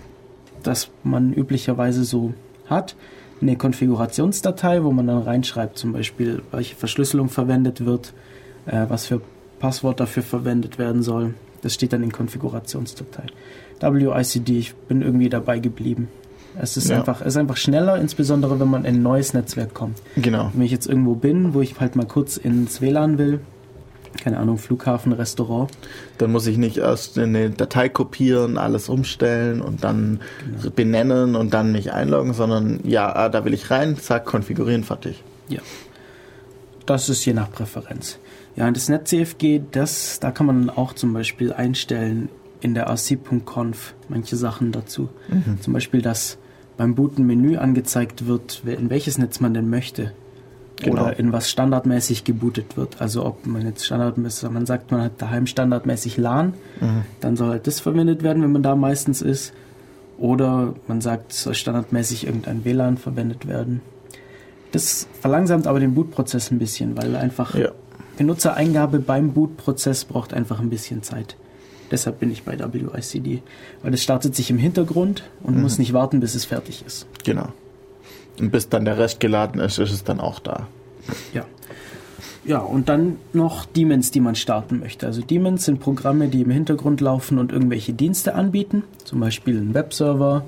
das 0.62 0.88
man 1.04 1.32
üblicherweise 1.34 2.04
so 2.04 2.32
hat, 2.66 2.96
eine 3.40 3.56
Konfigurationsdatei, 3.56 4.82
wo 4.84 4.92
man 4.92 5.06
dann 5.06 5.22
reinschreibt, 5.22 5.76
zum 5.78 5.92
Beispiel, 5.92 6.42
welche 6.52 6.74
Verschlüsselung 6.74 7.28
verwendet 7.28 7.84
wird, 7.84 8.12
äh, 8.66 8.86
was 8.88 9.06
für 9.06 9.20
Passwort 9.58 10.00
dafür 10.00 10.22
verwendet 10.22 10.78
werden 10.78 11.02
soll. 11.02 11.34
Das 11.62 11.74
steht 11.74 11.92
dann 11.92 12.02
in 12.02 12.12
Konfigurationsdatei. 12.12 13.24
WICD, 13.80 14.58
ich 14.58 14.74
bin 14.74 15.02
irgendwie 15.02 15.28
dabei 15.28 15.58
geblieben. 15.58 16.08
Es 16.58 16.76
ist, 16.78 16.88
Ja. 16.88 16.98
einfach, 16.98 17.20
es 17.20 17.28
ist 17.28 17.36
einfach 17.36 17.56
schneller, 17.58 17.98
insbesondere 17.98 18.58
wenn 18.58 18.68
man 18.70 18.84
in 18.86 18.96
ein 18.96 19.02
neues 19.02 19.34
Netzwerk 19.34 19.74
kommt. 19.74 20.00
Genau. 20.16 20.50
Wenn 20.54 20.62
ich 20.64 20.70
jetzt 20.72 20.86
irgendwo 20.86 21.14
bin, 21.14 21.52
wo 21.52 21.60
ich 21.60 21.78
halt 21.78 21.96
mal 21.96 22.06
kurz 22.06 22.38
ins 22.38 22.80
WLAN 22.80 23.18
will, 23.18 23.40
keine 24.16 24.38
Ahnung, 24.38 24.58
Flughafen, 24.58 25.12
Restaurant, 25.12 25.70
Dann 26.18 26.32
muss 26.32 26.46
ich 26.46 26.56
nicht 26.58 26.78
erst 26.78 27.18
eine 27.18 27.50
Datei 27.50 27.88
kopieren, 27.88 28.58
alles 28.58 28.88
umstellen 28.88 29.60
und 29.60 29.84
dann 29.84 30.20
Genau. 30.60 30.70
benennen 30.74 31.36
und 31.36 31.54
dann 31.54 31.72
mich 31.72 31.92
einloggen, 31.92 32.32
sondern 32.34 32.80
ja, 32.84 33.14
ah, 33.14 33.28
da 33.28 33.44
will 33.44 33.54
ich 33.54 33.70
rein, 33.70 33.96
zack, 33.96 34.24
konfigurieren, 34.26 34.84
fertig. 34.84 35.22
Ja. 35.48 35.60
Das 36.86 37.08
ist 37.08 37.24
je 37.24 37.32
nach 37.32 37.50
Präferenz. 37.50 38.18
Ja, 38.54 38.66
und 38.66 38.76
das 38.76 38.88
NetCFG, 38.88 39.60
das, 39.70 40.18
da 40.20 40.30
kann 40.30 40.46
man 40.46 40.70
auch 40.70 40.92
zum 40.94 41.12
Beispiel 41.12 41.52
einstellen 41.52 42.28
in 42.60 42.74
der 42.74 42.88
rc.conf 42.88 43.94
manche 44.08 44.36
Sachen 44.36 44.72
dazu. 44.72 45.10
Zum 45.60 45.72
Beispiel, 45.72 46.00
dass 46.00 46.38
beim 46.76 46.94
Booten 46.94 47.26
Menü 47.26 47.56
angezeigt 47.58 48.26
wird, 48.26 48.62
in 48.64 48.88
welches 48.88 49.18
Netz 49.18 49.40
man 49.40 49.52
denn 49.52 49.68
möchte. 49.68 50.12
Genau. 50.82 51.04
Oder 51.04 51.18
in 51.18 51.32
was 51.32 51.50
standardmäßig 51.50 52.24
gebootet 52.24 52.76
wird. 52.76 53.00
Also 53.00 53.24
ob 53.24 53.46
man 53.46 53.64
jetzt 53.64 53.86
standardmäßig, 53.86 54.50
man 54.50 54.66
sagt, 54.66 54.90
man 54.90 55.00
hat 55.00 55.12
daheim 55.18 55.46
standardmäßig 55.46 56.18
LAN, 56.18 56.52
dann 57.20 57.36
soll 57.36 57.50
halt 57.50 57.66
das 57.66 57.80
verwendet 57.80 58.22
werden, 58.22 58.42
wenn 58.42 58.52
man 58.52 58.62
da 58.62 58.76
meistens 58.76 59.22
ist. 59.22 59.54
Oder 60.18 60.74
man 60.86 61.00
sagt, 61.00 61.32
es 61.32 61.42
soll 61.42 61.54
standardmäßig 61.54 62.26
irgendein 62.26 62.64
WLAN 62.64 62.98
verwendet 62.98 63.46
werden. 63.48 63.80
Das 64.72 65.06
verlangsamt 65.20 65.66
aber 65.66 65.80
den 65.80 65.94
Bootprozess 65.94 66.50
ein 66.50 66.58
bisschen, 66.58 66.96
weil 66.96 67.16
einfach 67.16 67.54
Ja. 67.54 67.70
Benutzereingabe 68.18 68.98
beim 68.98 69.32
Bootprozess 69.32 70.04
braucht 70.04 70.34
einfach 70.34 70.60
ein 70.60 70.70
bisschen 70.70 71.02
Zeit. 71.02 71.36
Deshalb 71.90 72.18
bin 72.18 72.30
ich 72.32 72.42
bei 72.42 72.58
WICD, 72.58 73.42
weil 73.82 73.94
es 73.94 74.02
startet 74.02 74.34
sich 74.34 74.50
im 74.50 74.58
Hintergrund 74.58 75.22
und 75.42 75.60
muss 75.60 75.78
nicht 75.78 75.92
warten, 75.92 76.20
bis 76.20 76.34
es 76.34 76.44
fertig 76.44 76.84
ist. 76.86 77.06
Genau. 77.24 77.48
Und 78.38 78.50
bis 78.50 78.68
dann 78.68 78.84
der 78.84 78.98
Rest 78.98 79.20
geladen 79.20 79.60
ist, 79.60 79.78
ist 79.78 79.92
es 79.92 80.04
dann 80.04 80.20
auch 80.20 80.40
da. 80.40 80.66
Ja. 81.32 81.44
Ja, 82.44 82.58
und 82.58 82.88
dann 82.88 83.16
noch 83.32 83.64
Daemons, 83.64 84.12
die 84.12 84.20
man 84.20 84.36
starten 84.36 84.78
möchte. 84.78 85.06
Also 85.06 85.20
Daemons 85.20 85.64
sind 85.64 85.80
Programme, 85.80 86.28
die 86.28 86.42
im 86.42 86.50
Hintergrund 86.50 87.00
laufen 87.00 87.38
und 87.38 87.50
irgendwelche 87.50 87.92
Dienste 87.92 88.36
anbieten. 88.36 88.84
Zum 89.02 89.18
Beispiel 89.18 89.58
ein 89.58 89.74
Webserver, 89.74 90.46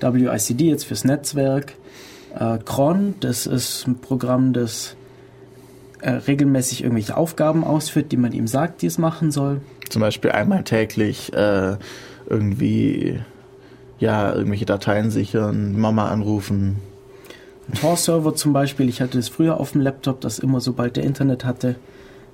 WICD 0.00 0.68
jetzt 0.68 0.84
fürs 0.84 1.04
Netzwerk. 1.04 1.74
Äh, 2.38 2.58
Cron, 2.64 3.14
das 3.20 3.46
ist 3.46 3.88
ein 3.88 3.98
Programm, 3.98 4.52
das 4.52 4.94
äh, 6.00 6.10
regelmäßig 6.10 6.84
irgendwelche 6.84 7.16
Aufgaben 7.16 7.64
ausführt, 7.64 8.12
die 8.12 8.16
man 8.16 8.30
ihm 8.30 8.46
sagt, 8.46 8.82
die 8.82 8.86
es 8.86 8.98
machen 8.98 9.32
soll. 9.32 9.60
Zum 9.88 10.02
Beispiel 10.02 10.30
einmal 10.30 10.62
täglich 10.62 11.32
äh, 11.32 11.76
irgendwie 12.28 13.18
ja, 13.98 14.32
irgendwelche 14.32 14.66
Dateien 14.66 15.10
sichern, 15.10 15.78
Mama 15.78 16.08
anrufen. 16.08 16.76
Tor-Server 17.80 18.34
zum 18.34 18.52
Beispiel, 18.52 18.88
ich 18.88 19.00
hatte 19.00 19.18
es 19.18 19.28
früher 19.28 19.58
auf 19.58 19.72
dem 19.72 19.80
Laptop, 19.80 20.20
das 20.20 20.38
immer 20.38 20.60
sobald 20.60 20.96
der 20.96 21.04
Internet 21.04 21.44
hatte, 21.44 21.76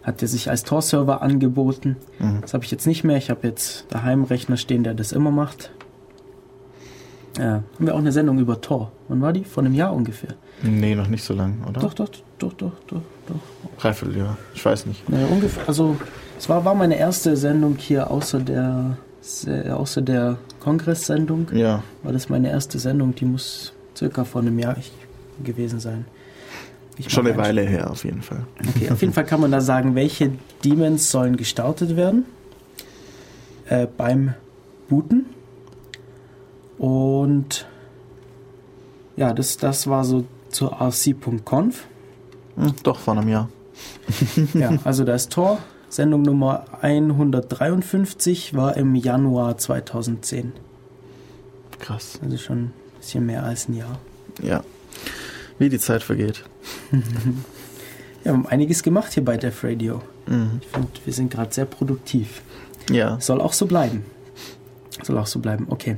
hat 0.03 0.20
er 0.20 0.28
sich 0.28 0.51
als 0.51 0.62
Tor-Server 0.64 1.22
angeboten. 1.22 1.97
Mhm. 2.18 2.41
Das 2.43 2.55
habe 2.55 2.64
ich 2.64 2.70
jetzt 2.70 2.87
nicht 2.87 3.05
mehr. 3.05 3.16
Ich 3.16 3.30
habe 3.30 3.47
jetzt 3.47 3.87
daheim 3.91 4.20
einen 4.20 4.24
Rechner 4.26 4.57
stehen, 4.57 4.83
der 4.85 4.95
das 4.95 5.12
immer 5.12 5.30
macht. 5.30 5.70
Ja, 7.39 7.62
haben 7.76 7.87
wir 7.87 7.95
auch 7.95 7.99
eine 7.99 8.12
Sendung 8.12 8.39
über 8.39 8.61
Tor. 8.61 8.93
Wann 9.09 9.22
war 9.22 9.33
die? 9.33 9.45
Vor 9.45 9.62
einem 9.64 9.74
Jahr 9.74 9.95
ungefähr. 9.95 10.35
Nee, 10.62 10.95
noch 10.95 11.09
nicht 11.09 11.24
so 11.24 11.33
lang, 11.33 11.64
oder? 11.66 11.80
Doch, 11.80 11.95
doch, 11.95 12.09
doch, 12.39 12.53
doch, 12.53 12.72
doch, 12.87 13.01
doch. 13.26 13.80
Dreivierteljahr. 13.80 14.37
Ich 14.55 14.62
weiß 14.64 14.85
nicht. 14.87 15.09
Naja, 15.09 15.26
ungefähr. 15.30 15.66
Also, 15.66 15.97
es 16.39 16.49
war, 16.49 16.64
war 16.64 16.74
meine 16.74 16.97
erste 16.99 17.37
Sendung 17.37 17.76
hier 17.78 18.11
außer 18.11 18.41
der, 18.41 18.99
se- 19.22 19.74
außer 19.74 20.03
der 20.03 20.37
Kongresssendung. 20.61 21.47
Ja. 21.55 21.83
War 22.03 22.12
das 22.12 22.28
meine 22.28 22.51
erste 22.51 22.78
Sendung? 22.78 23.14
Die 23.14 23.24
muss 23.24 23.72
circa 23.97 24.24
vor 24.24 24.43
einem 24.43 24.59
Jahr 24.59 24.76
gewesen 25.43 25.80
sein. 25.80 26.07
Ich 26.99 27.11
Schon 27.11 27.26
eine 27.26 27.36
Weile 27.36 27.62
her, 27.62 27.90
auf 27.90 28.05
jeden 28.05 28.22
Fall. 28.22 28.45
Okay, 28.76 28.90
auf 28.90 29.01
jeden 29.01 29.14
Fall 29.14 29.24
kann 29.24 29.40
man 29.40 29.51
da 29.51 29.61
sagen, 29.61 29.95
welche 29.95 30.32
Demons 30.64 31.11
sollen 31.11 31.36
gestartet 31.36 31.97
werden 31.97 32.26
äh, 33.66 33.86
beim 33.86 34.34
Booten. 34.88 35.26
Und 36.78 37.66
ja, 39.16 39.32
das, 39.32 39.57
das 39.57 39.86
war 39.86 40.05
so 40.05 40.24
zur 40.51 40.80
rc.conf. 40.80 41.86
Hm, 42.57 42.74
doch, 42.82 42.99
vor 42.99 43.16
einem 43.16 43.28
Jahr. 43.28 43.49
Ja, 44.55 44.78
also 44.84 45.05
da 45.05 45.14
ist 45.14 45.32
Tor. 45.32 45.59
Sendung 45.88 46.22
Nummer 46.22 46.64
153 46.80 48.55
war 48.55 48.76
im 48.76 48.95
Januar 48.95 49.59
2010. 49.59 50.53
Krass. 51.78 52.18
Also 52.22 52.36
schon 52.38 52.59
ein 52.59 52.72
bisschen 52.99 53.26
mehr 53.26 53.45
als 53.45 53.68
ein 53.68 53.76
Jahr. 53.76 53.99
Ja. 54.43 54.62
Wie 55.63 55.69
die 55.69 55.79
Zeit 55.79 56.03
vergeht. 56.03 56.43
Ja, 58.25 58.31
wir 58.31 58.39
haben 58.39 58.47
einiges 58.47 58.85
gemacht 58.85 59.15
hier 59.15 59.25
bei 59.25 59.37
Def 59.37 59.65
Radio. 59.65 60.01
Mhm. 60.29 60.61
Ich 60.61 60.69
finde, 60.69 60.89
wir 61.05 61.13
sind 61.13 61.33
gerade 61.33 61.53
sehr 61.53 61.65
produktiv. 61.65 62.43
Ja. 62.89 63.21
Soll 63.21 63.41
auch 63.41 63.53
so 63.53 63.67
bleiben. 63.67 64.05
Soll 65.03 65.19
auch 65.19 65.27
so 65.27 65.41
bleiben, 65.41 65.67
okay. 65.71 65.97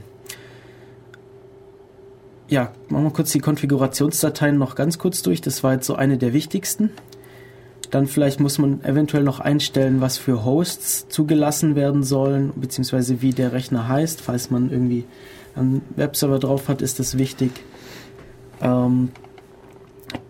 Ja, 2.49 2.73
machen 2.89 3.05
wir 3.05 3.11
kurz 3.11 3.33
die 3.33 3.41
Konfigurationsdateien 3.41 4.57
noch 4.57 4.75
ganz 4.75 4.99
kurz 4.99 5.21
durch. 5.21 5.43
Das 5.43 5.63
war 5.63 5.75
jetzt 5.75 5.87
so 5.87 5.97
eine 5.97 6.17
der 6.17 6.33
wichtigsten. 6.33 6.89
Dann 7.91 8.07
vielleicht 8.07 8.41
muss 8.41 8.57
man 8.57 8.83
eventuell 8.85 9.23
noch 9.23 9.41
einstellen, 9.41 10.01
was 10.01 10.17
für 10.17 10.47
Hosts 10.47 11.09
zugelassen 11.11 11.75
werden 11.75 12.03
sollen, 12.05 12.55
beziehungsweise 12.57 13.21
wie 13.21 13.35
der 13.35 13.53
Rechner 13.53 13.87
heißt. 13.87 14.23
Falls 14.23 14.51
man 14.51 14.71
irgendwie 14.71 15.05
einen 15.55 15.83
Webserver 15.95 16.39
drauf 16.39 16.69
hat, 16.69 16.81
ist 16.81 17.01
das 17.01 17.19
wichtig. 17.19 17.51
Ähm, 18.63 19.11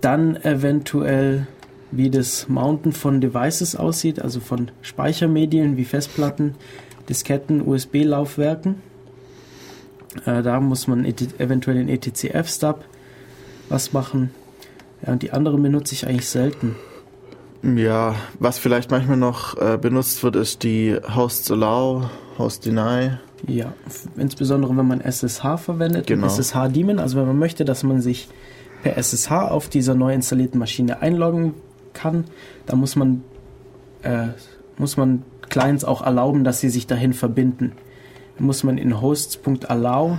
dann 0.00 0.36
eventuell, 0.36 1.46
wie 1.90 2.10
das 2.10 2.48
Mounten 2.48 2.92
von 2.92 3.20
Devices 3.20 3.76
aussieht, 3.76 4.20
also 4.20 4.40
von 4.40 4.70
Speichermedien 4.82 5.76
wie 5.76 5.84
Festplatten, 5.84 6.54
Disketten, 7.08 7.60
USB-Laufwerken. 7.66 8.76
Äh, 10.26 10.42
da 10.42 10.60
muss 10.60 10.86
man 10.86 11.04
et- 11.04 11.38
eventuell 11.40 11.76
in 11.76 11.88
etcf-Stub 11.88 12.84
was 13.68 13.92
machen. 13.92 14.30
Ja, 15.04 15.12
und 15.12 15.22
die 15.22 15.32
anderen 15.32 15.62
benutze 15.62 15.94
ich 15.94 16.06
eigentlich 16.06 16.28
selten. 16.28 16.76
Ja, 17.62 18.14
was 18.38 18.58
vielleicht 18.58 18.90
manchmal 18.90 19.16
noch 19.16 19.56
äh, 19.58 19.78
benutzt 19.78 20.22
wird, 20.22 20.36
ist 20.36 20.62
die 20.64 20.96
Hosts 21.14 21.50
Allow, 21.50 22.10
Host 22.38 22.66
Deny. 22.66 23.12
Ja, 23.46 23.72
insbesondere 24.16 24.76
wenn 24.76 24.86
man 24.86 25.00
SSH 25.00 25.56
verwendet, 25.58 26.06
Genau. 26.06 26.26
SSH-Daemon, 26.26 26.98
also 26.98 27.18
wenn 27.18 27.26
man 27.26 27.38
möchte, 27.38 27.64
dass 27.64 27.82
man 27.82 28.00
sich 28.02 28.28
per 28.84 28.98
SSH 28.98 29.30
auf 29.30 29.70
dieser 29.70 29.94
neu 29.94 30.12
installierten 30.12 30.58
Maschine 30.58 31.00
einloggen 31.00 31.54
kann, 31.94 32.24
dann 32.66 32.78
muss 32.78 32.96
man, 32.96 33.24
äh, 34.02 34.26
muss 34.76 34.98
man 34.98 35.22
Clients 35.48 35.84
auch 35.84 36.02
erlauben, 36.02 36.44
dass 36.44 36.60
sie 36.60 36.68
sich 36.68 36.86
dahin 36.86 37.14
verbinden. 37.14 37.72
Dann 38.36 38.46
muss 38.46 38.62
man 38.62 38.76
in 38.76 39.00
hosts.allow 39.00 40.18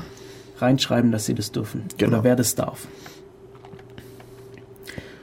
reinschreiben, 0.58 1.12
dass 1.12 1.28
sie 1.28 1.36
das 1.36 1.52
dürfen. 1.52 1.84
Genau. 1.98 2.14
Oder 2.14 2.24
wer 2.24 2.36
das 2.36 2.56
darf. 2.56 2.88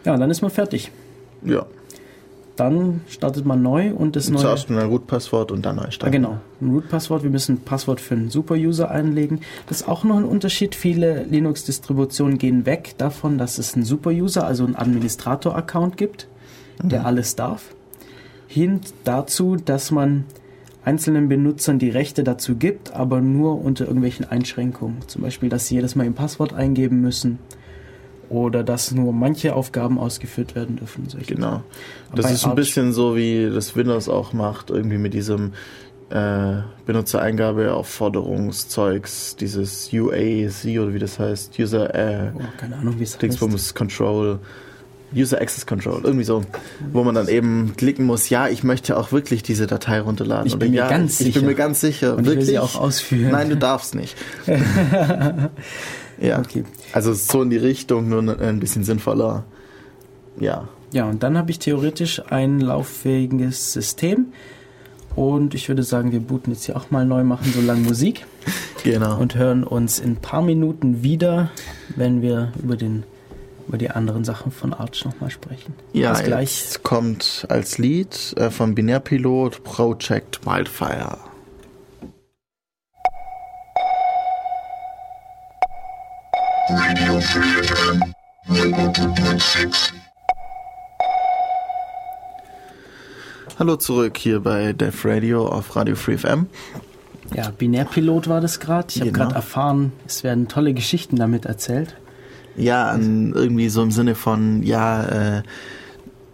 Ja, 0.05 0.17
dann 0.17 0.31
ist 0.31 0.43
man 0.43 0.53
fertig. 0.53 0.93
Ja. 1.45 1.67
Dann 2.63 3.01
startet 3.09 3.45
man 3.45 3.61
neu 3.61 3.93
und 3.93 4.15
das 4.15 4.31
neue. 4.31 4.43
Zuerst 4.43 4.71
ein 4.71 4.79
Root-Passwort 4.79 5.51
und 5.51 5.67
dann 5.67 5.75
neu 5.75 5.91
starten. 5.91 6.13
genau, 6.13 6.39
ein 6.61 6.71
Root-Passwort. 6.71 7.25
Wir 7.25 7.31
müssen 7.31 7.57
ein 7.57 7.61
Passwort 7.63 8.01
für 8.01 8.15
einen 8.15 8.31
Super-User 8.31 8.89
einlegen. 8.89 9.41
Das 9.67 9.81
ist 9.81 9.89
auch 9.89 10.05
noch 10.05 10.17
ein 10.17 10.25
Unterschied. 10.25 10.77
Viele 10.77 11.25
Linux-Distributionen 11.25 12.39
gehen 12.39 12.65
weg 12.65 12.95
davon, 12.99 13.37
dass 13.37 13.59
es 13.59 13.75
einen 13.75 13.85
Super-User, 13.85 14.47
also 14.47 14.65
einen 14.65 14.77
Administrator-Account 14.77 15.97
gibt, 15.97 16.29
der 16.81 17.05
alles 17.05 17.35
darf. 17.35 17.75
Hin 18.47 18.81
dazu, 19.03 19.57
dass 19.57 19.91
man 19.91 20.25
einzelnen 20.85 21.29
Benutzern 21.29 21.81
die 21.81 21.91
Rechte 21.91 22.23
dazu 22.23 22.55
gibt, 22.55 22.93
aber 22.93 23.21
nur 23.21 23.61
unter 23.61 23.87
irgendwelchen 23.87 24.31
Einschränkungen. 24.31 24.99
Zum 25.09 25.23
Beispiel, 25.23 25.49
dass 25.49 25.67
sie 25.67 25.75
jedes 25.75 25.97
Mal 25.97 26.05
ein 26.05 26.15
Passwort 26.15 26.53
eingeben 26.53 27.01
müssen 27.01 27.41
oder 28.33 28.65
dass 28.65 28.93
nur 28.93 29.13
manche 29.13 29.55
Aufgaben 29.55 29.99
ausgeführt 29.99 30.55
werden 30.55 30.77
dürfen. 30.77 31.07
Genau. 31.27 31.63
Das 32.15 32.31
ist 32.31 32.47
ein 32.47 32.55
bisschen 32.55 32.93
so, 32.93 33.15
wie 33.15 33.51
das 33.53 33.77
Windows 33.77 34.09
auch 34.09 34.33
macht, 34.33 34.71
irgendwie 34.71 34.99
mit 34.99 35.15
diesem 35.15 35.53
äh, 36.11 36.63
Benutzereingabe 36.87 37.75
Aufforderungszeugs, 37.75 39.37
dieses 39.37 39.91
UAC 39.93 40.79
oder 40.81 40.95
wie 40.95 40.99
das 40.99 41.19
heißt, 41.19 41.59
User 41.59 41.95
äh, 41.95 42.33
oh, 42.35 42.41
keine 42.57 42.77
Ahnung, 42.77 42.99
wie 42.99 43.05
es 43.05 43.19
heißt. 43.21 43.75
Control. 43.75 44.39
User 45.15 45.43
Access 45.43 45.67
Control, 45.67 46.01
irgendwie 46.05 46.25
so, 46.25 46.43
wo 46.91 47.05
man 47.05 47.15
dann 47.15 47.29
eben 47.29 47.75
klicken 47.77 48.07
muss, 48.07 48.31
ja, 48.31 48.49
ich 48.49 48.65
möchte 48.65 48.97
auch 48.97 49.13
wirklich 49.13 49.43
diese 49.43 49.67
Datei 49.67 50.01
runterladen. 50.01 50.47
Ich 50.47 50.59
bin 50.59 50.71
mir 50.71 50.79
ja, 50.79 50.89
ganz 50.89 51.19
sicher. 51.19 51.29
Ich 51.29 51.35
bin 51.35 51.45
mir 51.45 51.55
ganz 51.55 51.83
sicher. 51.83 52.17
Und 52.17 52.25
wirklich? 52.25 52.33
ich 52.33 52.39
will 52.39 52.47
sie 52.47 52.59
auch 52.59 52.81
ausführen. 52.81 53.31
Nein, 53.31 53.51
du 53.51 53.59
darfst 53.59 53.95
nicht. 53.95 54.17
ja, 56.23 56.39
okay. 56.39 56.65
Also 56.93 57.13
so 57.13 57.43
in 57.43 57.51
die 57.51 57.57
Richtung, 57.57 58.09
nur 58.09 58.41
ein 58.41 58.61
bisschen 58.61 58.85
sinnvoller. 58.85 59.45
Ja. 60.39 60.69
Ja, 60.93 61.07
und 61.07 61.23
dann 61.23 61.39
habe 61.39 61.51
ich 61.51 61.59
theoretisch 61.59 62.23
ein 62.31 62.61
lauffähiges 62.61 63.73
System. 63.73 64.27
Und 65.17 65.55
ich 65.55 65.69
würde 65.69 65.83
sagen, 65.83 66.13
wir 66.13 66.21
booten 66.21 66.53
jetzt 66.53 66.65
hier 66.65 66.77
auch 66.77 66.91
mal 66.91 67.05
neu, 67.05 67.25
machen 67.25 67.53
so 67.53 67.61
lange 67.61 67.83
Musik. 67.83 68.27
Genau. 68.85 69.17
Und 69.17 69.37
hören 69.37 69.63
uns 69.63 70.01
in 70.01 70.15
ein 70.15 70.17
paar 70.17 70.43
Minuten 70.43 71.05
wieder, 71.05 71.53
wenn 71.95 72.21
wir 72.21 72.53
über 72.61 72.75
den 72.75 73.05
über 73.69 73.79
die 73.79 73.91
anderen 73.91 74.25
Sachen 74.25 74.51
von 74.51 74.75
Arch 74.75 75.05
nochmal 75.05 75.31
sprechen. 75.31 75.75
Ja, 75.93 76.13
Bis 76.13 76.25
gleich. 76.25 76.63
jetzt 76.63 76.83
kommt 76.83 77.47
als 77.49 77.79
Lied 77.79 78.35
äh, 78.37 78.51
von 78.51 78.75
Binärpilot 78.75 79.63
Project 79.63 80.45
Wildfire. 80.45 81.17
Radio 86.75 87.19
3FM 87.19 88.15
102.6 88.49 89.93
Hallo 93.59 93.77
zurück 93.77 94.17
hier 94.17 94.41
bei 94.41 94.73
Def 94.73 95.05
Radio 95.05 95.47
auf 95.47 95.77
Radio 95.77 95.95
Free 95.97 96.17
FM. 96.17 96.47
Ja, 97.35 97.51
Binärpilot 97.51 98.27
war 98.27 98.41
das 98.41 98.59
gerade. 98.59 98.87
Ich 98.89 98.95
genau. 98.95 99.07
habe 99.07 99.19
gerade 99.19 99.35
erfahren, 99.35 99.93
es 100.07 100.25
werden 100.25 100.49
tolle 100.49 100.73
Geschichten 100.73 101.17
damit 101.17 101.45
erzählt. 101.45 101.95
Ja, 102.57 102.97
irgendwie 102.97 103.69
so 103.69 103.83
im 103.83 103.91
Sinne 103.91 104.15
von, 104.15 104.63
ja, 104.63 105.05
äh, 105.39 105.43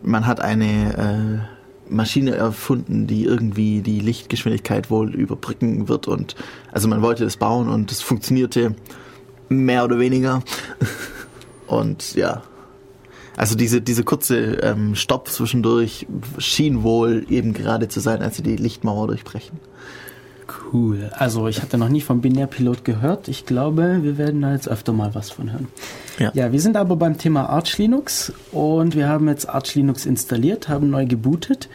man 0.03 0.29
hat 0.29 0.41
eine 0.41 1.43
äh, 1.89 1.93
Maschine 1.93 2.37
erfunden, 2.37 3.09
die 3.09 3.25
irgendwie 3.25 3.81
die 3.81 3.99
Lichtgeschwindigkeit 3.99 4.89
wohl 4.89 5.13
überbrücken 5.17 5.89
wird 5.89 6.07
und 6.07 6.37
also 6.71 6.87
man 6.87 7.03
wollte 7.03 7.25
das 7.25 7.37
bauen 7.39 7.69
und 7.69 7.91
es 7.91 8.03
funktionierte 8.03 8.77
mehr 9.49 9.85
oder 9.85 9.99
weniger. 9.99 10.43
und 11.67 12.15
ja. 12.15 12.43
Also 13.37 13.55
diese, 13.55 13.81
diese 13.81 14.03
kurze 14.03 14.37
ähm, 14.63 14.97
Stopp 14.97 15.29
zwischendurch 15.29 16.07
schien 16.39 16.83
wohl 16.83 17.25
eben 17.31 17.55
gerade 17.55 17.87
zu 17.87 18.01
sein, 18.01 18.21
als 18.21 18.37
sie 18.37 18.43
die 18.43 18.57
Lichtmauer 18.57 19.07
durchbrechen. 19.07 19.61
Cool. 20.73 21.11
Also 21.13 21.47
ich 21.47 21.63
hatte 21.63 21.79
noch 21.79 21.89
nie 21.89 22.01
vom 22.01 22.21
Binärpilot 22.21 22.85
gehört. 22.85 23.29
Ich 23.29 23.47
glaube, 23.47 24.01
wir 24.03 24.19
werden 24.19 24.43
da 24.43 24.53
jetzt 24.53 24.69
öfter 24.69 24.93
mal 24.93 25.15
was 25.15 25.31
von 25.31 25.53
hören. 25.53 25.69
Ja. 26.19 26.33
ja, 26.35 26.53
wir 26.53 26.61
sind 26.61 26.77
aber 26.77 26.97
beim 26.97 27.17
Thema 27.17 27.49
Arch 27.49 27.79
Linux 27.79 28.33
und 28.51 28.97
wir 28.97 29.09
haben 29.09 29.29
jetzt 29.29 29.49
Arch 29.49 29.75
Linux 29.75 30.05
installiert, 30.05 30.69
haben 30.69 30.91
neu 30.91 31.07
gebootet 31.07 31.69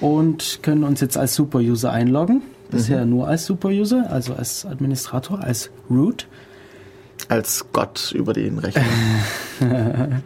und 0.00 0.60
können 0.62 0.84
uns 0.84 1.00
jetzt 1.00 1.16
als 1.16 1.34
Super-User 1.34 1.90
einloggen. 1.90 2.42
Bisher 2.70 3.04
mhm. 3.04 3.10
nur 3.10 3.28
als 3.28 3.46
Super-User, 3.46 4.10
also 4.10 4.34
als 4.34 4.66
Administrator, 4.66 5.40
als 5.40 5.70
Root. 5.88 6.26
Als 7.28 7.66
Gott 7.72 8.12
über 8.14 8.32
den 8.32 8.58
Rechner. 8.58 8.82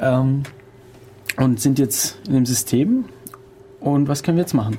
ähm, 0.00 0.42
und 1.36 1.60
sind 1.60 1.78
jetzt 1.78 2.18
in 2.26 2.34
dem 2.34 2.46
System. 2.46 3.06
Und 3.80 4.08
was 4.08 4.22
können 4.22 4.36
wir 4.36 4.42
jetzt 4.42 4.54
machen? 4.54 4.78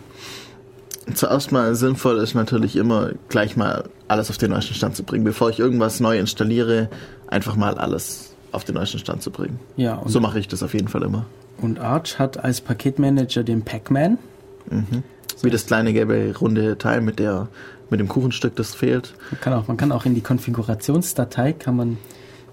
Zuerst 1.13 1.51
mal 1.51 1.73
sinnvoll 1.75 2.17
ist 2.17 2.35
natürlich 2.35 2.75
immer 2.75 3.11
gleich 3.29 3.55
mal 3.55 3.85
alles 4.07 4.29
auf 4.29 4.37
den 4.37 4.51
neuesten 4.51 4.73
Stand 4.73 4.95
zu 4.95 5.03
bringen. 5.03 5.23
Bevor 5.23 5.49
ich 5.49 5.59
irgendwas 5.59 5.99
neu 5.99 6.19
installiere, 6.19 6.89
einfach 7.27 7.55
mal 7.55 7.75
alles 7.75 8.35
auf 8.51 8.63
den 8.65 8.75
neuesten 8.75 8.99
Stand 8.99 9.21
zu 9.21 9.31
bringen. 9.31 9.59
Ja, 9.77 10.01
so 10.05 10.19
mache 10.19 10.39
ich 10.39 10.47
das 10.47 10.63
auf 10.63 10.73
jeden 10.73 10.87
Fall 10.87 11.03
immer. 11.03 11.25
Und 11.59 11.79
Arch 11.79 12.19
hat 12.19 12.43
als 12.43 12.61
Paketmanager 12.61 13.43
den 13.43 13.63
Pacman. 13.63 14.17
Mhm. 14.69 15.03
Wie 15.41 15.49
das 15.49 15.65
kleine 15.65 15.93
gelbe 15.93 16.33
runde 16.39 16.77
Teil 16.77 17.01
mit 17.01 17.19
der 17.19 17.47
mit 17.89 17.99
dem 17.99 18.07
Kuchenstück, 18.07 18.55
das 18.55 18.75
fehlt. 18.75 19.13
Man 19.31 19.41
kann 19.41 19.53
auch, 19.53 19.67
man 19.67 19.77
kann 19.77 19.91
auch 19.91 20.05
in 20.05 20.15
die 20.15 20.21
Konfigurationsdatei 20.21 21.53
kann 21.53 21.75
man 21.75 21.97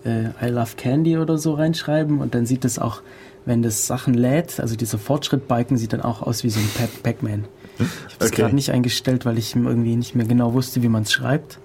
äh, 0.04 0.26
I 0.42 0.50
love 0.50 0.76
Candy 0.76 1.18
oder 1.18 1.38
so 1.38 1.54
reinschreiben 1.54 2.20
und 2.20 2.34
dann 2.34 2.46
sieht 2.46 2.64
es 2.64 2.78
auch, 2.78 3.02
wenn 3.46 3.62
das 3.62 3.86
Sachen 3.86 4.14
lädt, 4.14 4.60
also 4.60 4.76
dieser 4.76 4.98
Fortschritt-Balken 4.98 5.76
sieht 5.76 5.92
dann 5.92 6.00
auch 6.00 6.22
aus 6.22 6.44
wie 6.44 6.50
so 6.50 6.60
ein 6.60 6.88
Pac-Man. 7.02 7.44
Ich 7.78 7.84
habe 7.84 7.90
es 8.20 8.28
okay. 8.28 8.42
gerade 8.42 8.54
nicht 8.54 8.70
eingestellt, 8.70 9.26
weil 9.26 9.36
ich 9.36 9.54
irgendwie 9.54 9.96
nicht 9.96 10.14
mehr 10.14 10.26
genau 10.26 10.54
wusste, 10.54 10.82
wie 10.82 10.88
man 10.88 11.02
es 11.02 11.12
schreibt. 11.12 11.58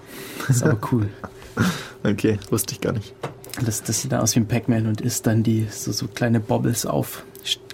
Das 0.48 0.58
ist 0.58 0.64
aber 0.64 0.80
cool. 0.92 1.10
okay, 2.04 2.40
wusste 2.50 2.74
ich 2.74 2.82
gar 2.82 2.94
nicht. 2.94 3.14
Das, 3.64 3.84
das 3.84 4.02
sieht 4.02 4.12
dann 4.12 4.22
aus 4.22 4.36
wie 4.36 4.40
ein 4.40 4.48
Pac-Man 4.48 4.88
und 4.88 5.02
ist 5.02 5.28
dann 5.28 5.44
die 5.44 5.68
so, 5.70 5.92
so 5.92 6.08
kleine 6.08 6.40
Bobbles 6.40 6.86
auf, 6.86 7.24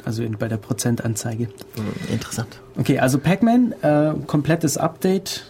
also 0.03 0.23
in, 0.23 0.37
bei 0.37 0.47
der 0.47 0.57
Prozentanzeige. 0.57 1.45
Hm, 1.75 2.11
interessant. 2.11 2.59
Okay, 2.77 2.99
also 2.99 3.19
Pac-Man, 3.19 3.73
äh, 3.81 4.13
komplettes 4.27 4.77
Update. 4.77 5.45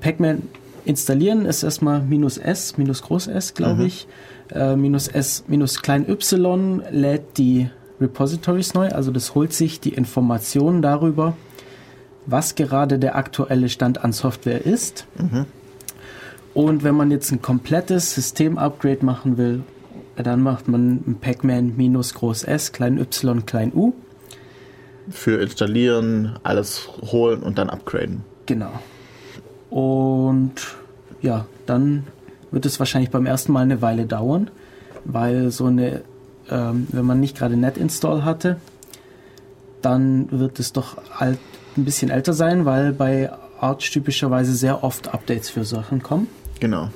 Pac-Man 0.00 0.42
installieren 0.84 1.46
ist 1.46 1.62
erstmal 1.62 2.02
minus 2.02 2.38
S, 2.38 2.76
minus 2.76 3.02
Groß 3.02 3.28
S, 3.28 3.54
glaube 3.54 3.82
mhm. 3.82 3.86
ich. 3.86 4.06
Äh, 4.50 4.76
minus 4.76 5.08
S, 5.08 5.44
minus 5.48 5.82
klein 5.82 6.08
Y 6.08 6.82
lädt 6.90 7.38
die 7.38 7.70
Repositories 8.00 8.74
neu, 8.74 8.88
also 8.88 9.10
das 9.10 9.34
holt 9.34 9.52
sich 9.52 9.80
die 9.80 9.94
Informationen 9.94 10.82
darüber, 10.82 11.36
was 12.26 12.54
gerade 12.54 12.98
der 12.98 13.16
aktuelle 13.16 13.68
Stand 13.68 14.04
an 14.04 14.12
Software 14.12 14.64
ist. 14.64 15.06
Mhm. 15.18 15.46
Und 16.52 16.84
wenn 16.84 16.94
man 16.94 17.10
jetzt 17.10 17.32
ein 17.32 17.42
komplettes 17.42 18.14
System-Upgrade 18.14 19.04
machen 19.04 19.38
will, 19.38 19.62
dann 20.16 20.40
macht 20.42 20.68
man 20.68 21.02
ein 21.06 21.18
Pacman 21.20 21.76
minus 21.76 22.14
groß 22.14 22.44
S, 22.44 22.72
klein 22.72 22.98
y, 22.98 23.46
klein 23.46 23.72
u. 23.74 23.92
Für 25.10 25.40
installieren, 25.40 26.38
alles 26.44 26.88
holen 27.02 27.42
und 27.42 27.58
dann 27.58 27.68
upgraden. 27.68 28.22
Genau. 28.46 28.70
Und 29.74 30.52
ja, 31.20 31.46
dann 31.66 32.04
wird 32.52 32.64
es 32.64 32.78
wahrscheinlich 32.78 33.10
beim 33.10 33.26
ersten 33.26 33.50
Mal 33.50 33.62
eine 33.62 33.82
Weile 33.82 34.06
dauern, 34.06 34.48
weil 35.04 35.50
so 35.50 35.64
eine, 35.64 36.02
ähm, 36.48 36.86
wenn 36.92 37.04
man 37.04 37.18
nicht 37.18 37.36
gerade 37.36 37.56
Net-Install 37.56 38.24
hatte, 38.24 38.58
dann 39.82 40.30
wird 40.30 40.60
es 40.60 40.72
doch 40.72 40.98
alt, 41.18 41.40
ein 41.76 41.84
bisschen 41.84 42.08
älter 42.08 42.34
sein, 42.34 42.66
weil 42.66 42.92
bei 42.92 43.32
Arch 43.58 43.90
typischerweise 43.90 44.54
sehr 44.54 44.84
oft 44.84 45.12
Updates 45.12 45.50
für 45.50 45.64
Sachen 45.64 46.04
kommen. 46.04 46.28
Genau. 46.60 46.90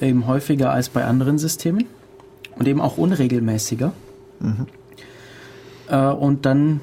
Eben 0.00 0.28
häufiger 0.28 0.70
als 0.70 0.90
bei 0.90 1.04
anderen 1.04 1.38
Systemen 1.38 1.86
und 2.54 2.68
eben 2.68 2.80
auch 2.80 2.98
unregelmäßiger. 2.98 3.92
Mhm. 4.38 4.66
Äh, 5.88 6.06
und 6.06 6.46
dann 6.46 6.82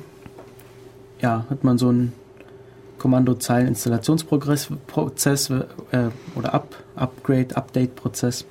ja, 1.22 1.45
hat 1.49 1.64
man 1.64 1.78
so 1.78 1.93
einen 2.98 3.00
Kommandozeilen-Installationsprozess 3.00 5.49
äh, 5.49 5.64
oder 6.36 6.53
Up, 6.53 6.76
Upgrade, 6.95 7.56
Update-Prozess. 7.56 8.45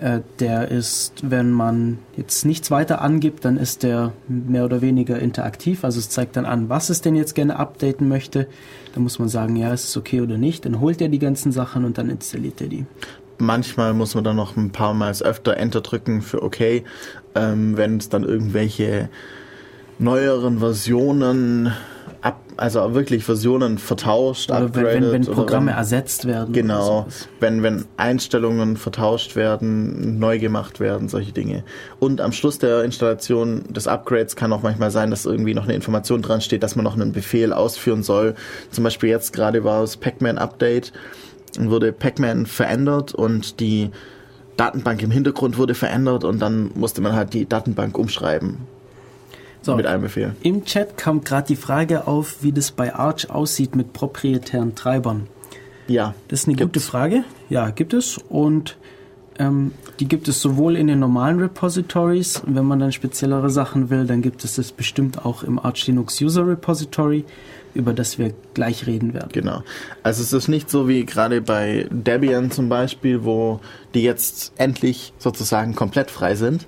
Äh, 0.00 0.20
der 0.38 0.70
ist, 0.70 1.12
wenn 1.22 1.50
man 1.50 1.98
jetzt 2.16 2.44
nichts 2.44 2.70
weiter 2.70 3.00
angibt, 3.00 3.44
dann 3.44 3.56
ist 3.56 3.82
der 3.82 4.12
mehr 4.28 4.64
oder 4.64 4.80
weniger 4.80 5.18
interaktiv. 5.18 5.84
Also 5.84 5.98
es 5.98 6.08
zeigt 6.08 6.36
dann 6.36 6.44
an, 6.44 6.68
was 6.68 6.90
es 6.90 7.00
denn 7.00 7.16
jetzt 7.16 7.34
gerne 7.34 7.56
updaten 7.56 8.08
möchte. 8.08 8.46
Da 8.94 9.00
muss 9.00 9.18
man 9.18 9.28
sagen, 9.28 9.56
ja, 9.56 9.72
ist 9.72 9.88
es 9.88 9.96
okay 9.96 10.20
oder 10.20 10.38
nicht. 10.38 10.64
Dann 10.64 10.80
holt 10.80 11.00
er 11.00 11.08
die 11.08 11.18
ganzen 11.18 11.52
Sachen 11.52 11.84
und 11.84 11.98
dann 11.98 12.10
installiert 12.10 12.60
er 12.60 12.68
die. 12.68 12.86
Manchmal 13.38 13.94
muss 13.94 14.14
man 14.14 14.24
dann 14.24 14.36
noch 14.36 14.56
ein 14.56 14.70
paar 14.70 14.94
Mal 14.94 15.12
öfter 15.20 15.56
Enter 15.56 15.80
drücken 15.80 16.22
für 16.22 16.42
OK, 16.42 16.60
ähm, 17.34 17.76
wenn 17.76 17.98
es 17.98 18.08
dann 18.08 18.24
irgendwelche 18.24 19.08
neueren 19.98 20.58
Versionen 20.58 21.72
ab, 22.20 22.40
also 22.56 22.94
wirklich 22.94 23.24
Versionen 23.24 23.78
vertauscht, 23.78 24.50
oder 24.50 24.74
wenn, 24.74 24.84
wenn, 24.84 25.12
wenn 25.12 25.22
Programme 25.22 25.68
wenn, 25.68 25.78
ersetzt 25.78 26.26
werden. 26.26 26.52
Genau, 26.52 27.06
wenn, 27.40 27.62
wenn 27.62 27.84
Einstellungen 27.96 28.76
vertauscht 28.76 29.36
werden, 29.36 30.18
neu 30.18 30.38
gemacht 30.38 30.80
werden, 30.80 31.08
solche 31.08 31.32
Dinge. 31.32 31.64
Und 31.98 32.20
am 32.20 32.32
Schluss 32.32 32.58
der 32.58 32.84
Installation 32.84 33.64
des 33.72 33.86
Upgrades 33.86 34.36
kann 34.36 34.52
auch 34.52 34.62
manchmal 34.62 34.90
sein, 34.90 35.10
dass 35.10 35.26
irgendwie 35.26 35.54
noch 35.54 35.64
eine 35.64 35.74
Information 35.74 36.22
dran 36.22 36.40
steht, 36.40 36.62
dass 36.62 36.76
man 36.76 36.84
noch 36.84 36.94
einen 36.94 37.12
Befehl 37.12 37.52
ausführen 37.52 38.02
soll. 38.02 38.34
Zum 38.70 38.84
Beispiel 38.84 39.10
jetzt 39.10 39.32
gerade 39.32 39.64
war 39.64 39.82
es 39.82 39.96
Pac-Man 39.96 40.38
Update 40.38 40.92
und 41.58 41.70
wurde 41.70 41.92
Pac-Man 41.92 42.46
verändert 42.46 43.14
und 43.14 43.60
die 43.60 43.90
Datenbank 44.56 45.02
im 45.02 45.12
Hintergrund 45.12 45.56
wurde 45.56 45.74
verändert 45.74 46.24
und 46.24 46.40
dann 46.40 46.72
musste 46.74 47.00
man 47.00 47.14
halt 47.14 47.32
die 47.32 47.46
Datenbank 47.48 47.96
umschreiben. 47.96 48.58
So, 49.62 49.76
mit 49.76 49.86
einem 49.86 50.02
Befehl. 50.02 50.34
Im 50.42 50.64
Chat 50.64 50.96
kam 50.96 51.22
gerade 51.22 51.48
die 51.48 51.56
Frage 51.56 52.06
auf, 52.06 52.36
wie 52.42 52.52
das 52.52 52.70
bei 52.70 52.94
Arch 52.94 53.30
aussieht 53.30 53.74
mit 53.74 53.92
proprietären 53.92 54.74
Treibern. 54.74 55.26
Ja. 55.88 56.14
Das 56.28 56.40
ist 56.40 56.48
eine 56.48 56.56
gibt's. 56.56 56.72
gute 56.74 56.80
Frage. 56.80 57.24
Ja, 57.48 57.70
gibt 57.70 57.92
es. 57.94 58.18
Und 58.28 58.76
Ähm, 59.40 59.70
die 60.00 60.08
gibt 60.08 60.26
es 60.26 60.42
sowohl 60.42 60.74
in 60.74 60.88
den 60.88 60.98
normalen 60.98 61.38
Repositories, 61.38 62.42
wenn 62.44 62.64
man 62.64 62.80
dann 62.80 62.90
speziellere 62.90 63.50
Sachen 63.50 63.88
will, 63.88 64.04
dann 64.04 64.20
gibt 64.20 64.42
es 64.42 64.56
das 64.56 64.72
bestimmt 64.72 65.24
auch 65.24 65.44
im 65.44 65.60
Arch 65.60 65.86
Linux 65.86 66.20
User 66.20 66.44
Repository, 66.44 67.24
über 67.72 67.92
das 67.92 68.18
wir 68.18 68.32
gleich 68.54 68.88
reden 68.88 69.14
werden. 69.14 69.28
Genau. 69.30 69.62
Also 70.02 70.24
es 70.24 70.32
ist 70.32 70.48
nicht 70.48 70.68
so 70.68 70.88
wie 70.88 71.06
gerade 71.06 71.40
bei 71.40 71.86
Debian 71.92 72.50
zum 72.50 72.68
Beispiel, 72.68 73.22
wo 73.22 73.60
die 73.94 74.02
jetzt 74.02 74.54
endlich 74.56 75.12
sozusagen 75.18 75.76
komplett 75.76 76.10
frei 76.10 76.34
sind, 76.34 76.66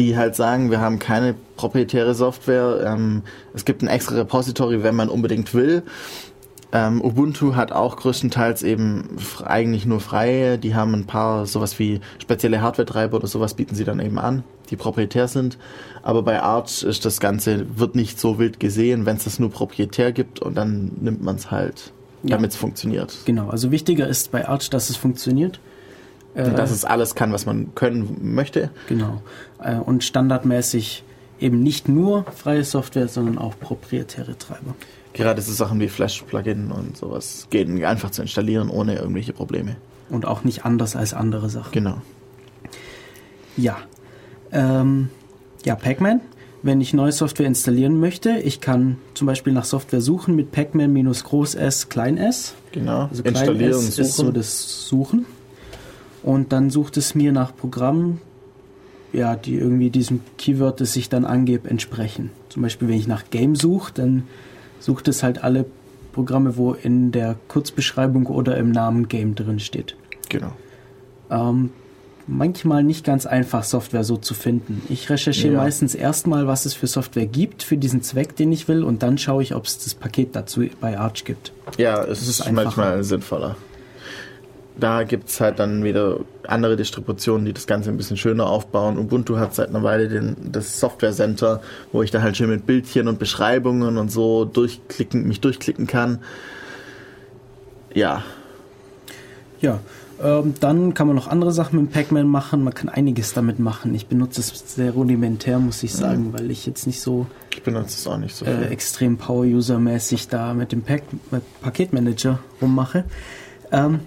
die 0.00 0.16
halt 0.16 0.34
sagen, 0.34 0.70
wir 0.70 0.80
haben 0.80 0.98
keine 0.98 1.34
proprietäre 1.56 2.14
Software, 2.14 2.82
ähm, 2.86 3.22
es 3.52 3.66
gibt 3.66 3.82
ein 3.82 3.88
extra 3.88 4.14
Repository, 4.16 4.82
wenn 4.82 4.94
man 4.94 5.10
unbedingt 5.10 5.52
will. 5.52 5.82
Ähm, 6.72 7.02
Ubuntu 7.04 7.54
hat 7.54 7.70
auch 7.72 7.96
größtenteils 7.96 8.62
eben 8.62 9.18
eigentlich 9.44 9.84
nur 9.86 10.00
freie. 10.00 10.56
Die 10.56 10.74
haben 10.74 10.94
ein 10.94 11.04
paar 11.04 11.44
sowas 11.44 11.78
wie 11.78 12.00
spezielle 12.18 12.62
Hardware-Treiber 12.62 13.16
oder 13.16 13.26
sowas 13.26 13.54
bieten 13.54 13.74
sie 13.74 13.84
dann 13.84 14.00
eben 14.00 14.18
an, 14.18 14.44
die 14.70 14.76
proprietär 14.76 15.28
sind. 15.28 15.58
Aber 16.02 16.22
bei 16.22 16.40
Arch 16.40 16.82
ist 16.84 17.04
das 17.04 17.20
Ganze 17.20 17.66
wird 17.76 17.94
nicht 17.94 18.18
so 18.20 18.38
wild 18.38 18.58
gesehen, 18.60 19.04
wenn 19.04 19.16
es 19.16 19.24
das 19.24 19.38
nur 19.38 19.50
proprietär 19.50 20.12
gibt 20.12 20.38
und 20.40 20.54
dann 20.56 20.92
nimmt 21.00 21.22
man 21.22 21.36
es 21.36 21.50
halt, 21.50 21.92
Ja. 22.22 22.36
damit 22.36 22.52
es 22.52 22.56
funktioniert. 22.56 23.18
Genau, 23.26 23.50
also 23.50 23.70
wichtiger 23.70 24.06
ist 24.06 24.30
bei 24.30 24.48
Arch, 24.48 24.70
dass 24.70 24.88
es 24.90 24.96
funktioniert. 24.96 25.58
Und 26.34 26.58
dass 26.58 26.70
es 26.70 26.84
alles 26.84 27.14
kann, 27.14 27.32
was 27.32 27.44
man 27.44 27.74
können 27.74 28.34
möchte. 28.34 28.70
Genau. 28.88 29.20
Äh, 29.62 29.76
Und 29.76 30.04
standardmäßig 30.04 31.02
eben 31.40 31.62
nicht 31.62 31.88
nur 31.88 32.24
freie 32.24 32.64
Software, 32.64 33.08
sondern 33.08 33.38
auch 33.38 33.58
proprietäre 33.58 34.38
Treiber. 34.38 34.74
Gerade 35.12 35.42
so 35.42 35.52
Sachen 35.52 35.80
wie 35.80 35.88
Flash-Plugin 35.88 36.70
und 36.70 36.96
sowas 36.96 37.48
gehen 37.50 37.84
einfach 37.84 38.10
zu 38.10 38.22
installieren 38.22 38.70
ohne 38.70 38.96
irgendwelche 38.96 39.32
Probleme. 39.32 39.76
Und 40.08 40.24
auch 40.24 40.44
nicht 40.44 40.64
anders 40.64 40.94
als 40.94 41.14
andere 41.14 41.50
Sachen. 41.50 41.72
Genau. 41.72 42.00
Ja. 43.56 43.78
Ähm, 44.52 45.10
ja, 45.64 45.74
Pacman. 45.74 46.20
Wenn 46.62 46.80
ich 46.80 46.92
neue 46.92 47.12
Software 47.12 47.46
installieren 47.46 47.98
möchte, 47.98 48.30
ich 48.38 48.60
kann 48.60 48.98
zum 49.14 49.26
Beispiel 49.26 49.52
nach 49.52 49.64
Software 49.64 50.02
suchen 50.02 50.36
mit 50.36 50.52
Pacman 50.52 50.92
minus 50.92 51.24
Groß 51.24 51.54
S, 51.54 51.88
Klein 51.88 52.18
s. 52.18 52.54
Genau. 52.72 53.08
Also 53.10 53.22
Klein 53.22 53.34
Installieren, 53.34 53.72
S 53.72 53.98
ist 53.98 54.16
so 54.16 54.30
das 54.30 54.86
Suchen. 54.86 55.24
Und 56.22 56.52
dann 56.52 56.70
sucht 56.70 56.96
es 56.96 57.14
mir 57.14 57.32
nach 57.32 57.54
Programmen, 57.56 58.20
ja, 59.12 59.36
die 59.36 59.56
irgendwie 59.56 59.90
diesem 59.90 60.20
Keyword, 60.38 60.80
das 60.80 60.94
ich 60.96 61.08
dann 61.08 61.24
angebe, 61.24 61.68
entsprechen. 61.68 62.30
Zum 62.48 62.62
Beispiel, 62.62 62.88
wenn 62.88 62.96
ich 62.96 63.08
nach 63.08 63.24
Game 63.30 63.56
suche, 63.56 63.92
dann 63.94 64.24
sucht 64.78 65.08
es 65.08 65.22
halt 65.22 65.42
alle 65.42 65.66
Programme, 66.12 66.56
wo 66.56 66.72
in 66.72 67.12
der 67.12 67.36
Kurzbeschreibung 67.48 68.26
oder 68.26 68.56
im 68.56 68.70
Namen 68.70 69.08
Game 69.08 69.34
drin 69.34 69.60
steht. 69.60 69.96
Genau. 70.28 70.52
Ähm, 71.30 71.70
manchmal 72.26 72.82
nicht 72.84 73.04
ganz 73.04 73.26
einfach, 73.26 73.64
Software 73.64 74.04
so 74.04 74.16
zu 74.16 74.34
finden. 74.34 74.82
Ich 74.88 75.10
recherchiere 75.10 75.54
Ja. 75.54 75.60
meistens 75.60 75.94
erstmal, 75.94 76.46
was 76.46 76.64
es 76.66 76.74
für 76.74 76.86
Software 76.86 77.26
gibt 77.26 77.62
für 77.62 77.76
diesen 77.76 78.02
Zweck, 78.02 78.36
den 78.36 78.52
ich 78.52 78.68
will, 78.68 78.84
und 78.84 79.02
dann 79.02 79.18
schaue 79.18 79.42
ich, 79.42 79.54
ob 79.54 79.64
es 79.64 79.78
das 79.78 79.94
Paket 79.94 80.36
dazu 80.36 80.64
bei 80.80 80.98
Arch 80.98 81.24
gibt. 81.24 81.52
Ja, 81.78 82.02
es 82.04 82.22
ist 82.22 82.40
ist, 82.40 82.52
manchmal 82.52 83.02
sinnvoller. 83.04 83.56
Da 84.80 85.04
gibt's 85.04 85.40
halt 85.40 85.58
dann 85.58 85.84
wieder 85.84 86.20
andere 86.46 86.76
Distributionen, 86.76 87.44
die 87.46 87.52
das 87.52 87.66
Ganze 87.66 87.90
ein 87.90 87.96
bisschen 87.96 88.16
schöner 88.16 88.46
aufbauen. 88.46 88.98
Ubuntu 88.98 89.36
hat 89.36 89.54
seit 89.54 89.68
einer 89.68 89.82
Weile 89.82 90.08
den, 90.08 90.36
das 90.50 90.80
Software 90.80 91.12
Center, 91.12 91.60
wo 91.92 92.02
ich 92.02 92.10
da 92.10 92.22
halt 92.22 92.36
schön 92.36 92.50
mit 92.50 92.66
Bildchen 92.66 93.06
und 93.06 93.18
Beschreibungen 93.18 93.98
und 93.98 94.10
so 94.10 94.44
durchklicken, 94.44 95.28
mich 95.28 95.40
durchklicken 95.40 95.86
kann. 95.86 96.18
Ja, 97.94 98.22
Ja, 99.60 99.80
ähm, 100.22 100.54
dann 100.60 100.94
kann 100.94 101.06
man 101.06 101.16
noch 101.16 101.28
andere 101.28 101.52
Sachen 101.52 101.80
mit 101.80 101.92
Pac-Man 101.92 102.26
machen. 102.26 102.62
Man 102.62 102.74
kann 102.74 102.88
einiges 102.88 103.32
damit 103.32 103.58
machen. 103.58 103.94
Ich 103.94 104.06
benutze 104.06 104.40
es 104.40 104.74
sehr 104.74 104.92
rudimentär, 104.92 105.58
muss 105.58 105.82
ich 105.82 105.94
sagen, 105.94 106.32
weil 106.32 106.50
ich 106.50 106.66
jetzt 106.66 106.86
nicht 106.86 107.00
so 107.00 107.26
ich 107.54 107.62
benutze 107.62 107.96
es 107.98 108.06
auch 108.06 108.18
nicht 108.18 108.34
so 108.34 108.44
äh, 108.44 108.66
extrem 108.66 109.16
Power-User-mäßig 109.16 110.28
da 110.28 110.54
mit 110.54 110.72
dem 110.72 110.82
mit 111.30 111.42
Paketmanager 111.62 112.38
rummache. 112.60 113.04
Ähm, 113.72 114.00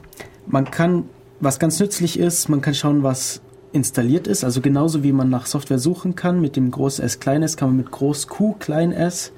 man 0.45 0.70
kann, 0.70 1.06
was 1.40 1.60
ganz 1.60 1.80
nützlich 1.80 2.20
ist, 2.20 2.49
man 2.49 2.61
kann 2.61 2.74
schauen, 2.74 3.03
was 3.03 3.41
installiert 3.72 4.28
ist. 4.28 4.44
Also 4.44 4.61
genauso 4.61 5.03
wie 5.03 5.11
man 5.11 5.30
nach 5.30 5.45
Software 5.45 5.80
suchen 5.80 6.15
kann, 6.15 6.40
mit 6.40 6.56
dem 6.56 6.72
Groß 6.72 6.99
S, 6.99 7.20
Klein 7.20 7.44
s, 7.44 7.57
kann 7.57 7.70
man 7.70 7.78
mit 7.78 7.91
Groß 7.91 8.28
Q, 8.28 8.53
Klein 8.60 8.91
s 8.91 9.32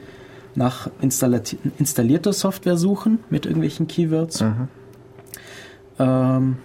nach 0.56 0.90
installiert- 1.02 1.58
installierter 1.80 2.34
Software 2.34 2.78
suchen 2.78 3.20
mit 3.30 3.46
irgendwelchen 3.46 3.88
Keywords. 3.88 4.42
Mhm. 4.42 4.68
Ähm, 6.00 6.58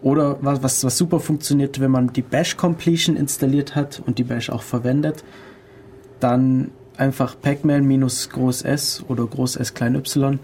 oder 0.00 0.38
was, 0.40 0.62
was, 0.62 0.84
was 0.84 0.98
super 0.98 1.20
funktioniert, 1.20 1.80
wenn 1.80 1.90
man 1.90 2.12
die 2.12 2.22
Bash 2.22 2.56
Completion 2.56 3.16
installiert 3.16 3.74
hat 3.74 4.00
und 4.04 4.18
die 4.18 4.24
Bash 4.24 4.50
auch 4.50 4.62
verwendet, 4.62 5.24
dann 6.20 6.70
einfach 6.96 7.36
Pacman 7.40 7.84
minus 7.84 8.30
Groß 8.30 8.62
S 8.62 9.04
oder 9.08 9.26
Groß 9.26 9.56
S 9.56 9.74
klein 9.74 9.94
y 9.94 10.38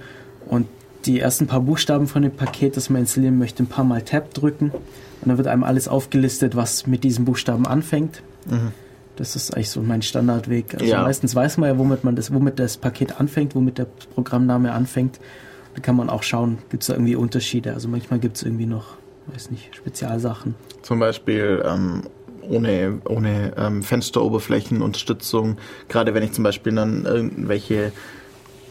und 0.47 0.67
die 1.07 1.21
ersten 1.21 1.47
paar 1.47 1.61
Buchstaben 1.61 2.07
von 2.07 2.23
dem 2.23 2.33
Paket, 2.33 2.77
das 2.77 2.91
man 2.91 3.03
installieren 3.03 3.39
möchte, 3.39 3.63
ein 3.63 3.67
paar 3.67 3.85
Mal 3.85 4.03
Tab 4.03 4.33
drücken 4.35 4.71
und 4.71 5.29
dann 5.29 5.37
wird 5.39 5.49
einem 5.49 5.65
alles 5.65 5.89
aufgelistet, 5.89 6.57
was 6.57 6.87
mit 6.87 7.05
diesen 7.05 7.25
Buchstaben 7.25 7.67
anfängt. 7.67 8.23
Mhm. 8.47 8.73
Das 9.17 9.37
ist 9.37 9.55
eigentlich 9.55 9.71
so 9.71 9.81
mein 9.81 10.03
Standardweg. 10.03 10.75
Also 10.75 10.87
Ja. 10.87 11.03
meistens 11.03 11.35
weiß 11.35 11.59
man 11.59 11.69
ja, 11.71 11.79
womit 11.79 12.03
man 12.05 12.17
das, 12.17 12.33
womit 12.33 12.59
das 12.59 12.77
Paket 12.77 13.21
anfängt, 13.21 13.55
womit 13.55 13.79
der 13.79 13.87
Programmname 14.15 14.73
anfängt. 14.73 15.21
Da 15.75 15.81
kann 15.81 15.97
man 15.97 16.09
auch 16.11 16.23
schauen, 16.23 16.59
gibt 16.71 16.83
es 16.83 16.89
da 16.89 16.95
irgendwie 16.95 17.15
Unterschiede. 17.17 17.75
Also 17.75 17.89
manchmal 17.89 18.19
gibt 18.19 18.37
es 18.37 18.43
irgendwie 18.43 18.67
noch, 18.67 18.97
weiß 19.27 19.51
nicht, 19.51 19.75
Spezialsachen. 19.77 20.55
Zum 20.83 20.99
Beispiel 20.99 21.63
ähm, 21.65 22.03
ohne, 22.49 23.01
ohne 23.09 23.53
ähm, 23.57 23.83
Fensteroberflächenunterstützung. 23.83 25.57
Gerade 25.89 26.15
wenn 26.15 26.23
ich 26.23 26.33
zum 26.33 26.45
Beispiel 26.45 26.75
dann 26.75 27.05
irgendwelche 27.05 27.93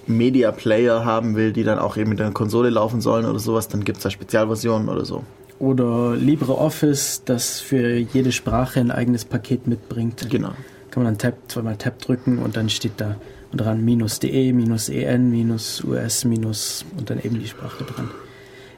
Media 0.07 0.51
Player 0.51 1.05
haben 1.05 1.35
will, 1.35 1.53
die 1.53 1.63
dann 1.63 1.79
auch 1.79 1.97
eben 1.97 2.09
mit 2.09 2.19
der 2.19 2.31
Konsole 2.31 2.69
laufen 2.69 3.01
sollen 3.01 3.25
oder 3.25 3.39
sowas, 3.39 3.67
dann 3.67 3.83
gibt 3.83 3.97
es 3.97 4.03
da 4.03 4.09
Spezialversionen 4.09 4.89
oder 4.89 5.05
so. 5.05 5.23
Oder 5.59 6.15
LibreOffice, 6.15 7.23
das 7.25 7.59
für 7.59 7.97
jede 7.97 8.31
Sprache 8.31 8.79
ein 8.79 8.91
eigenes 8.91 9.23
Paket 9.23 9.67
mitbringt. 9.67 10.27
Genau. 10.29 10.51
Kann 10.91 11.03
man 11.03 11.13
dann 11.13 11.17
Tab, 11.17 11.35
zweimal 11.47 11.77
Tab 11.77 11.99
drücken 11.99 12.39
und 12.39 12.57
dann 12.57 12.69
steht 12.69 12.93
da 12.97 13.15
dran 13.53 13.83
minus 13.83 14.19
DE, 14.19 14.51
minus 14.51 14.89
EN, 14.89 15.29
minus 15.29 15.83
US, 15.83 16.25
minus 16.25 16.85
und 16.97 17.09
dann 17.09 17.19
eben 17.19 17.39
die 17.39 17.47
Sprache 17.47 17.83
dran. 17.83 18.09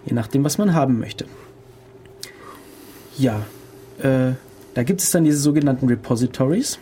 Je 0.06 0.14
nachdem, 0.14 0.43
was 0.43 0.57
man 0.57 0.73
haben 0.73 0.99
möchte. 0.99 1.26
Ja, 3.18 3.45
äh, 3.99 4.34
da 4.73 4.84
gibt 4.84 5.02
es 5.02 5.10
dann 5.11 5.23
diese 5.23 5.38
sogenannten 5.38 5.88
Repositories. 5.88 6.77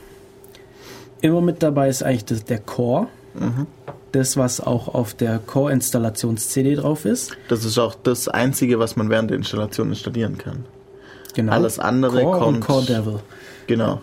Immer 1.21 1.41
mit 1.41 1.63
dabei 1.63 1.87
ist 1.89 2.03
eigentlich 2.03 2.25
das, 2.25 2.43
der 2.43 2.59
Core. 2.59 3.07
Mhm. 3.35 3.67
Das, 4.13 4.37
was 4.37 4.61
auch 4.61 4.87
auf 4.93 5.13
der 5.13 5.39
Core-Installations-CD 5.39 6.75
drauf 6.75 7.03
ist. 7.03 7.35
Das 7.49 7.65
ist 7.65 7.77
auch 7.77 7.95
das 7.95 8.29
Einzige, 8.29 8.79
was 8.79 8.95
man 8.95 9.09
während 9.09 9.31
der 9.31 9.37
Installation 9.37 9.89
installieren 9.89 10.37
kann. 10.37 10.63
Genau. 11.33 11.51
Alles 11.51 11.79
andere 11.79 12.21
Core 12.21 12.39
kommt. 12.39 12.55
und 12.57 12.61
Core 12.65 12.85
Devil. 12.85 13.19
Genau. 13.67 14.01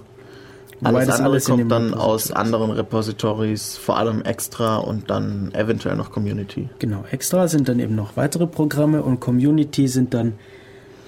Wobei 0.80 0.88
Alles 0.88 1.06
das 1.06 1.16
andere 1.16 1.32
alles 1.32 1.44
kommt 1.44 1.70
dann 1.70 1.94
aus 1.94 2.32
anderen 2.32 2.70
Repositories, 2.70 3.76
vor 3.76 3.98
allem 3.98 4.22
extra 4.22 4.78
und 4.78 5.10
dann 5.10 5.52
eventuell 5.54 5.94
noch 5.94 6.10
Community. 6.10 6.68
Genau, 6.78 7.04
extra 7.10 7.48
sind 7.48 7.68
dann 7.68 7.78
eben 7.78 7.94
noch 7.94 8.16
weitere 8.16 8.46
Programme 8.46 9.02
und 9.02 9.20
Community 9.20 9.88
sind 9.88 10.14
dann 10.14 10.34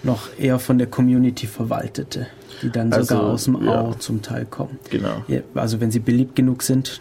noch 0.03 0.29
eher 0.39 0.59
von 0.59 0.79
der 0.79 0.89
Community 0.89 1.47
verwaltete, 1.47 2.27
die 2.63 2.71
dann 2.71 2.93
Also, 2.93 3.15
sogar 3.15 3.31
aus 3.33 3.45
dem 3.45 3.65
ja. 3.65 3.81
AU 3.81 3.95
zum 3.95 4.21
Teil 4.21 4.45
kommen. 4.45 4.79
Genau. 4.91 5.25
Also 5.55 5.81
wenn 5.81 5.91
sie 5.91 6.01
beliebt 6.01 6.37
genug 6.37 6.63
sind, 6.63 7.01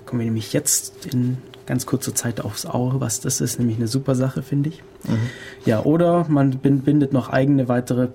da 0.00 0.06
kommen 0.06 0.20
wir 0.20 0.26
nämlich 0.26 0.52
jetzt 0.52 1.06
in 1.12 1.36
ganz 1.66 1.86
kurzer 1.86 2.14
Zeit 2.14 2.40
aufs 2.40 2.66
AU, 2.66 2.94
was 3.00 3.20
das 3.20 3.40
ist, 3.40 3.58
nämlich 3.58 3.76
eine 3.76 3.86
super 3.86 4.14
Sache, 4.14 4.42
finde 4.42 4.70
ich. 4.70 4.82
Mhm. 5.08 5.18
Ja, 5.66 5.82
oder 5.84 6.26
man 6.28 6.50
bin- 6.58 6.80
bindet 6.80 7.12
noch 7.12 7.28
eigene 7.28 7.68
weitere 7.68 8.08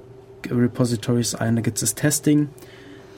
Repositories 0.50 1.36
ein, 1.36 1.56
da 1.56 1.62
gibt 1.62 1.78
es 1.78 1.82
das 1.82 1.96
Testing, 1.96 2.50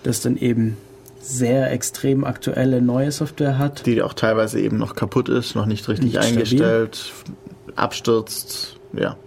das 0.04 0.22
dann 0.22 0.38
eben 0.38 0.78
sehr 1.20 1.72
extrem 1.72 2.24
aktuelle 2.24 2.82
neue 2.82 3.12
Software 3.12 3.58
hat. 3.58 3.86
Die 3.86 4.02
auch 4.02 4.14
teilweise 4.14 4.60
eben 4.62 4.78
noch 4.78 4.96
kaputt 4.96 5.28
ist, 5.28 5.56
noch 5.56 5.66
nicht 5.66 5.88
richtig 5.90 6.06
Nicht 6.14 6.16
stabil. 6.24 6.38
eingestellt, 6.38 7.12
abstürzt. 7.76 8.78
Ja. 8.94 9.18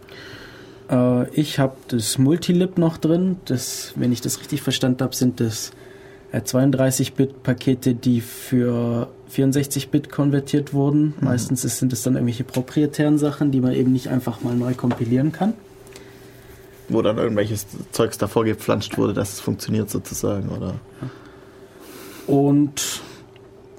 Äh, 0.91 1.29
ich 1.33 1.59
habe 1.59 1.75
das 1.89 2.19
Multilib 2.19 2.79
noch 2.79 2.97
drin. 2.97 3.37
Das, 3.45 3.93
wenn 3.97 4.13
ich 4.13 4.21
das 4.21 4.41
richtig 4.41 4.63
verstanden 4.63 5.03
habe, 5.03 5.15
sind 5.15 5.41
das 5.41 5.73
32-Bit-Pakete, 6.39 7.95
die 7.95 8.21
für 8.21 9.09
64-Bit 9.35 10.11
konvertiert 10.11 10.73
wurden. 10.73 11.15
Mhm. 11.19 11.27
Meistens 11.27 11.65
ist, 11.65 11.79
sind 11.79 11.93
es 11.93 12.03
dann 12.03 12.15
irgendwelche 12.15 12.45
proprietären 12.45 13.19
Sachen, 13.19 13.51
die 13.51 13.61
man 13.61 13.73
eben 13.73 13.93
nicht 13.93 14.09
einfach 14.09 14.41
mal 14.43 14.55
neu 14.55 14.75
kompilieren 14.75 15.33
kann. 15.33 15.55
Wo 16.89 17.03
dann 17.03 17.19
irgendwelches 17.19 17.67
Zeugs 17.93 18.19
davor 18.19 18.45
gepflanscht 18.45 18.99
wurde, 18.99 19.15
dass 19.15 19.35
es 19.35 19.41
funktioniert 19.41 19.91
sozusagen, 19.91 20.49
oder? 20.49 20.75
Und 22.27 23.03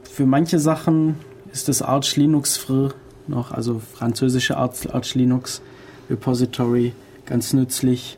für 0.10 0.26
manche 0.26 0.60
Sachen 0.60 1.16
ist 1.52 1.68
das 1.68 1.82
Arch 1.82 2.16
Linux 2.16 2.58
Fr 2.58 2.94
noch, 3.28 3.52
also 3.52 3.82
französische 3.94 4.58
Arch 4.58 5.16
Linux 5.16 5.62
Repository, 6.10 6.94
ganz 7.26 7.54
nützlich. 7.54 8.18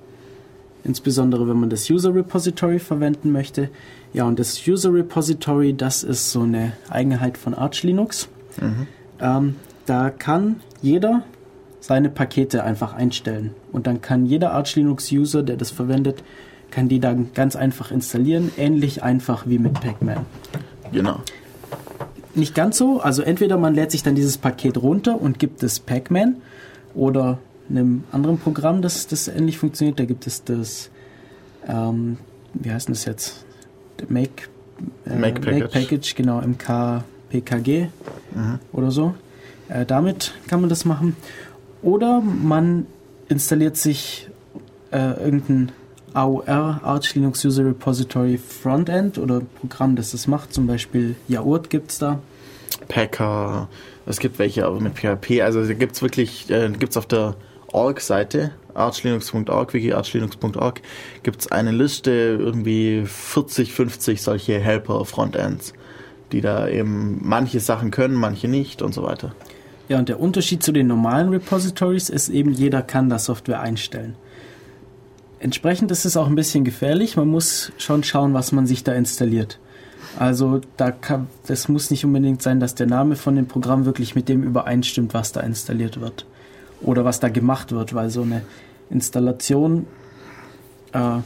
insbesondere 0.84 1.48
wenn 1.48 1.60
man 1.60 1.70
das 1.70 1.90
User 1.90 2.14
Repository 2.14 2.80
verwenden 2.80 3.32
möchte. 3.32 3.70
Ja, 4.14 4.26
und 4.26 4.40
das 4.40 4.65
User 4.68 4.94
Repository, 4.94 5.73
das 5.73 6.03
ist 6.03 6.31
so 6.31 6.41
eine 6.41 6.73
Eigenheit 6.90 7.38
von 7.38 7.53
Arch 7.53 7.84
Linux. 7.84 8.30
Mhm. 8.61 8.88
Ähm, 9.19 9.56
da 9.85 10.11
kann 10.11 10.61
jeder 10.81 11.23
seine 11.80 12.10
Pakete 12.10 12.64
einfach 12.64 12.94
einstellen. 12.94 13.52
Und 13.72 13.88
dann 13.88 14.02
kann 14.02 14.26
jeder 14.26 14.53
Arch 14.53 14.76
Linux 14.76 15.11
User, 15.11 15.44
der 15.44 15.57
das 15.57 15.72
verwendet, 15.72 16.23
kann 16.72 16.88
die 16.88 16.99
dann 16.99 17.31
ganz 17.34 17.56
einfach 17.56 17.91
installieren, 17.91 18.52
ähnlich 18.57 19.03
einfach 19.03 19.45
wie 19.48 19.60
mit 19.60 19.73
Pacman. 19.73 20.26
Genau. 20.91 21.19
Nicht 22.35 22.56
ganz 22.56 22.77
so, 22.77 22.99
also 22.99 23.22
entweder 23.22 23.57
man 23.57 23.76
lädt 23.76 23.91
sich 23.91 24.03
dann 24.03 24.15
dieses 24.15 24.38
Paket 24.38 24.77
runter 24.77 25.19
und 25.19 25.40
gibt 25.40 25.61
es 25.61 25.80
Pacman 25.80 26.38
oder 26.95 27.40
einem 27.69 28.03
anderen 28.11 28.38
Programm, 28.38 28.81
das, 28.81 29.07
das 29.07 29.27
ähnlich 29.27 29.57
funktioniert. 29.57 29.99
Da 29.99 30.06
gibt 30.06 30.26
es 30.26 30.44
das, 30.44 30.90
ähm, 31.68 32.18
wie 32.53 32.72
heißt 32.72 32.90
das 32.90 33.06
jetzt? 33.06 33.45
Make, 34.10 34.49
äh, 35.06 35.15
Make, 35.15 35.41
Package. 35.41 35.60
Make 35.60 35.68
Package, 35.68 36.15
genau, 36.15 36.41
MKPKG 36.41 37.88
mhm. 38.34 38.60
oder 38.72 38.91
so. 38.91 39.15
Äh, 39.70 39.86
damit 39.86 40.34
kann 40.48 40.61
man 40.61 40.70
das 40.70 40.86
machen. 40.86 41.15
Oder 41.82 42.22
man 42.22 42.86
installiert 43.30 43.78
sich 43.78 44.30
äh, 44.91 44.98
irgendein 44.98 45.72
AUR, 46.14 46.80
Arch 46.84 47.15
Linux 47.15 47.44
User 47.44 47.65
Repository 47.65 48.38
Frontend 48.38 49.18
oder 49.18 49.41
Programm, 49.41 49.95
das 49.95 50.11
das 50.11 50.28
macht. 50.28 50.53
Zum 50.53 50.68
Beispiel 50.68 51.15
Yaourt 51.28 51.70
gibt 51.70 51.91
es 51.91 51.99
da. 51.99 52.20
Packer, 52.88 53.68
es 54.06 54.20
gibt 54.20 54.40
welche 54.40 54.65
aber 54.65 54.80
mit 54.80 54.98
PHP. 54.98 55.41
Also 55.41 55.64
gibt 55.74 55.95
es 55.95 56.02
wirklich, 56.02 56.49
äh, 56.49 56.70
gibt 56.70 56.91
es 56.91 56.98
auf 56.98 57.07
der 57.07 57.36
Org-Seite, 57.72 58.52
archlinux.org, 58.74 59.74
wikiarchlinux.org, 59.74 60.82
gibt 61.24 61.41
es 61.41 61.52
eine 61.52 61.72
Liste, 61.72 62.12
irgendwie 62.12 63.04
40, 63.06 63.74
50 63.74 64.22
solche 64.22 64.60
Helper-Frontends, 64.60 65.74
die 66.32 66.41
da 66.41 66.68
eben 66.68 67.20
manche 67.22 67.60
Sachen 67.60 67.91
können, 67.91 68.16
manche 68.16 68.48
nicht 68.48 68.82
und 68.82 68.94
so 68.94 69.04
weiter. 69.04 69.36
Ja, 69.90 70.00
und 70.00 70.10
der 70.10 70.20
Unterschied 70.20 70.64
zu 70.64 70.72
den 70.72 70.88
normalen 70.88 71.30
Repositories 71.30 72.10
ist 72.10 72.30
eben, 72.30 72.52
jeder 72.52 72.82
kann 72.82 73.10
da 73.10 73.20
Software 73.20 73.60
einstellen. 73.60 74.16
Entsprechend 75.40 75.91
ist 75.91 76.06
es 76.06 76.16
auch 76.16 76.28
ein 76.28 76.36
bisschen 76.36 76.64
gefährlich. 76.64 77.18
Man 77.18 77.28
muss 77.28 77.74
schon 77.78 78.04
schauen, 78.04 78.34
was 78.34 78.54
man 78.54 78.66
sich 78.66 78.86
da 78.86 78.94
installiert. 78.94 79.60
Also 80.18 80.62
da 80.78 80.91
kann, 80.91 81.28
das 81.48 81.68
muss 81.68 81.91
nicht 81.91 82.06
unbedingt 82.06 82.41
sein, 82.41 82.62
dass 82.62 82.76
der 82.76 82.88
Name 82.88 83.18
von 83.18 83.36
dem 83.36 83.48
Programm 83.48 83.86
wirklich 83.86 84.16
mit 84.16 84.30
dem 84.30 84.44
übereinstimmt, 84.44 85.14
was 85.14 85.34
da 85.34 85.41
installiert 85.41 86.00
wird 86.00 86.26
oder 86.84 87.06
was 87.06 87.20
da 87.20 87.30
gemacht 87.30 87.72
wird, 87.72 87.94
weil 87.94 88.10
so 88.10 88.22
eine 88.22 88.42
Installation, 88.90 89.88
äh, 90.94 91.18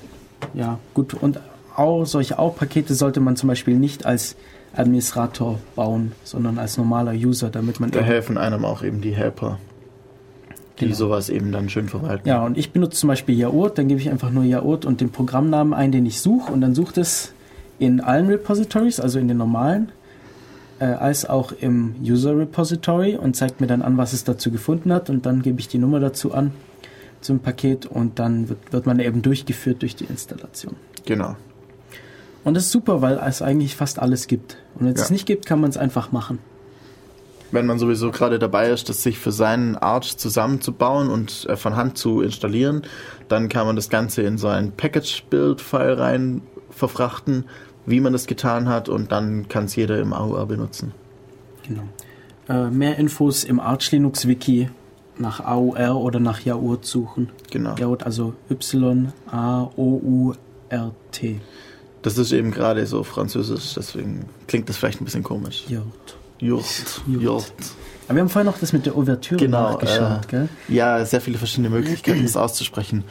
ja 0.54 0.80
gut, 0.94 1.14
und 1.14 1.40
auch 1.76 2.06
solche 2.06 2.40
AU-Pakete 2.40 2.96
sollte 2.96 3.20
man 3.20 3.36
zum 3.36 3.50
Beispiel 3.50 3.76
nicht 3.76 4.06
als 4.06 4.36
Administrator 4.76 5.60
bauen, 5.76 6.12
sondern 6.24 6.58
als 6.60 6.78
normaler 6.78 7.14
User, 7.14 7.50
damit 7.50 7.80
man. 7.80 7.92
Da 7.92 8.02
helfen 8.02 8.38
einem 8.38 8.66
auch 8.66 8.84
eben 8.84 9.02
die 9.02 9.16
Helper, 9.16 9.60
die 10.80 10.86
genau. 10.86 10.96
sowas 10.96 11.30
eben 11.30 11.52
dann 11.52 11.70
schön 11.70 11.88
verwalten. 11.88 12.28
Ja, 12.28 12.44
und 12.46 12.58
ich 12.58 12.72
benutze 12.72 12.98
zum 13.00 13.08
Beispiel 13.08 13.36
Yaourt, 13.36 13.78
dann 13.78 13.88
gebe 13.88 14.00
ich 14.00 14.10
einfach 14.10 14.32
nur 14.32 14.44
Yaourt 14.44 14.86
und 14.86 15.02
den 15.02 15.12
Programmnamen 15.12 15.74
ein, 15.74 15.92
den 15.92 16.06
ich 16.06 16.22
suche, 16.22 16.52
und 16.52 16.62
dann 16.62 16.76
sucht 16.76 16.98
es 16.98 17.34
in 17.80 18.02
allen 18.02 18.28
Repositories, 18.28 19.00
also 19.00 19.20
in 19.20 19.28
den 19.28 19.38
normalen, 19.38 19.92
äh, 20.80 20.86
als 20.86 21.28
auch 21.28 21.52
im 21.52 21.96
User 22.02 22.38
Repository 22.38 23.16
und 23.16 23.36
zeigt 23.36 23.62
mir 23.62 23.68
dann 23.68 23.82
an, 23.82 23.98
was 23.98 24.14
es 24.14 24.24
dazu 24.24 24.52
gefunden 24.52 24.94
hat 24.94 25.10
und 25.10 25.26
dann 25.26 25.42
gebe 25.42 25.60
ich 25.60 25.68
die 25.68 25.78
Nummer 25.78 26.00
dazu 26.00 26.34
an 26.34 26.52
zum 27.22 27.40
Paket 27.40 27.86
und 27.86 28.20
dann 28.20 28.50
wird, 28.50 28.72
wird 28.72 28.86
man 28.86 29.00
eben 29.00 29.22
durchgeführt 29.22 29.82
durch 29.82 29.96
die 29.96 30.06
Installation. 30.06 30.76
Genau. 31.06 31.36
Und 32.44 32.54
das 32.54 32.66
ist 32.66 32.72
super, 32.72 33.02
weil 33.02 33.20
es 33.26 33.42
eigentlich 33.42 33.76
fast 33.76 34.00
alles 34.00 34.28
gibt. 34.28 34.58
Und 34.76 34.86
wenn 34.86 34.94
es 34.94 35.00
ja. 35.00 35.06
es 35.06 35.12
nicht 35.12 35.26
gibt, 35.26 35.46
kann 35.46 35.60
man 35.60 35.70
es 35.70 35.78
einfach 35.78 36.12
machen. 36.12 36.40
Wenn 37.52 37.66
man 37.66 37.80
sowieso 37.80 38.12
gerade 38.12 38.40
dabei 38.40 38.70
ist, 38.70 38.90
das 38.90 39.04
sich 39.04 39.20
für 39.20 39.32
seinen 39.32 39.76
Arch 39.76 40.18
zusammenzubauen 40.18 41.10
und 41.10 41.46
äh, 41.50 41.56
von 41.56 41.76
Hand 41.76 41.98
zu 41.98 42.22
installieren, 42.22 42.84
dann 43.30 43.50
kann 43.50 43.66
man 43.66 43.76
das 43.76 43.90
Ganze 43.90 44.22
in 44.22 44.38
so 44.38 44.48
ein 44.48 44.72
Package-Build-File 44.74 45.94
rein 45.94 46.42
verfrachten 46.70 47.46
wie 47.88 48.00
man 48.02 48.14
das 48.14 48.28
getan 48.28 48.70
hat 48.70 48.88
und 48.90 49.12
dann 49.12 49.48
kann 49.48 49.66
es 49.66 49.76
jeder 49.76 50.00
im 50.00 50.14
AUR 50.14 50.46
benutzen. 50.46 50.92
Genau. 51.68 51.82
Äh, 52.48 52.70
mehr 52.70 52.98
Infos 52.98 53.44
im 53.44 53.60
Arch 53.60 53.92
Linux 53.92 54.28
Wiki 54.28 54.70
nach 55.18 55.44
AUR 55.44 55.96
oder 55.96 56.20
nach 56.20 56.42
Yaourt 56.42 56.86
suchen. 56.86 57.30
Genau. 57.50 57.76
Yaourt, 57.76 58.04
also 58.04 58.36
Y-A-O-U-R-T. 58.52 59.02
Das 62.04 62.18
ist 62.18 62.32
eben 62.32 62.52
gerade 62.52 62.86
so 62.86 63.04
französisch, 63.04 63.74
deswegen 63.76 64.28
klingt 64.48 64.70
das 64.70 64.78
vielleicht 64.78 65.02
ein 65.02 65.06
bisschen 65.06 65.24
komisch. 65.24 65.66
Yaourt. 65.68 66.18
Yaourt. 66.40 67.02
Yaourt. 67.08 67.52
Aber 68.08 68.16
wir 68.16 68.22
haben 68.22 68.30
vorhin 68.30 68.46
noch 68.46 68.60
das 68.60 68.72
mit 68.72 68.86
der 68.86 68.96
Ouvertüre 68.96 69.40
genau, 69.40 69.72
nachgeschaut, 69.72 70.26
äh, 70.26 70.28
gell? 70.30 70.50
Ja, 70.70 71.04
sehr 71.04 71.20
viele 71.20 71.38
verschiedene 71.38 71.70
Möglichkeiten, 71.70 72.22
das 72.24 72.38
auszusprechen. 72.38 73.04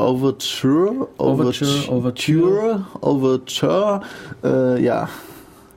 Overture, 0.00 1.08
Overture, 1.18 1.88
Overture, 1.90 2.86
Overture, 3.02 4.00
äh, 4.42 4.82
ja. 4.82 5.08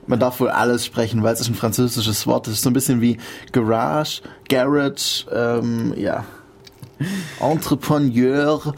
Man 0.06 0.18
darf 0.18 0.40
wohl 0.40 0.48
alles 0.48 0.84
sprechen, 0.84 1.22
weil 1.22 1.34
es 1.34 1.40
ist 1.40 1.48
ein 1.48 1.54
französisches 1.54 2.26
Wort. 2.26 2.46
Es 2.46 2.54
ist 2.54 2.62
so 2.62 2.70
ein 2.70 2.72
bisschen 2.72 3.00
wie 3.00 3.18
Garage, 3.52 4.22
Garage, 4.48 5.26
ähm, 5.30 5.94
ja. 5.96 6.24
Entrepreneur. 7.40 8.74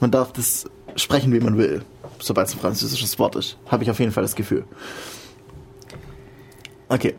man 0.00 0.10
darf 0.10 0.32
das 0.32 0.66
sprechen, 0.96 1.32
wie 1.32 1.40
man 1.40 1.56
will, 1.56 1.82
sobald 2.18 2.48
es 2.48 2.54
ein 2.54 2.60
französisches 2.60 3.18
Wort 3.18 3.36
ist. 3.36 3.56
Habe 3.66 3.84
ich 3.84 3.90
auf 3.90 3.98
jeden 3.98 4.12
Fall 4.12 4.22
das 4.22 4.34
Gefühl. 4.34 4.64
Okay. 6.90 7.14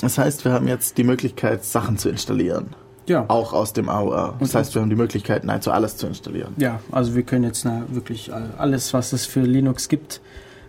Das 0.00 0.18
heißt, 0.18 0.44
wir 0.44 0.52
haben 0.52 0.66
jetzt 0.66 0.98
die 0.98 1.04
Möglichkeit, 1.04 1.64
Sachen 1.64 1.96
zu 1.96 2.08
installieren. 2.08 2.74
Ja. 3.06 3.24
Auch 3.28 3.52
aus 3.52 3.72
dem 3.72 3.88
AOR. 3.88 4.36
Das 4.38 4.54
heißt, 4.54 4.74
wir 4.74 4.82
haben 4.82 4.90
die 4.90 4.96
Möglichkeit, 4.96 5.44
nahezu 5.44 5.72
alles 5.72 5.96
zu 5.96 6.06
installieren. 6.06 6.54
Ja, 6.56 6.80
also 6.90 7.14
wir 7.14 7.24
können 7.24 7.44
jetzt 7.44 7.64
na, 7.64 7.84
wirklich 7.88 8.30
alles, 8.32 8.94
was 8.94 9.12
es 9.12 9.26
für 9.26 9.40
Linux 9.40 9.88
gibt, 9.88 10.20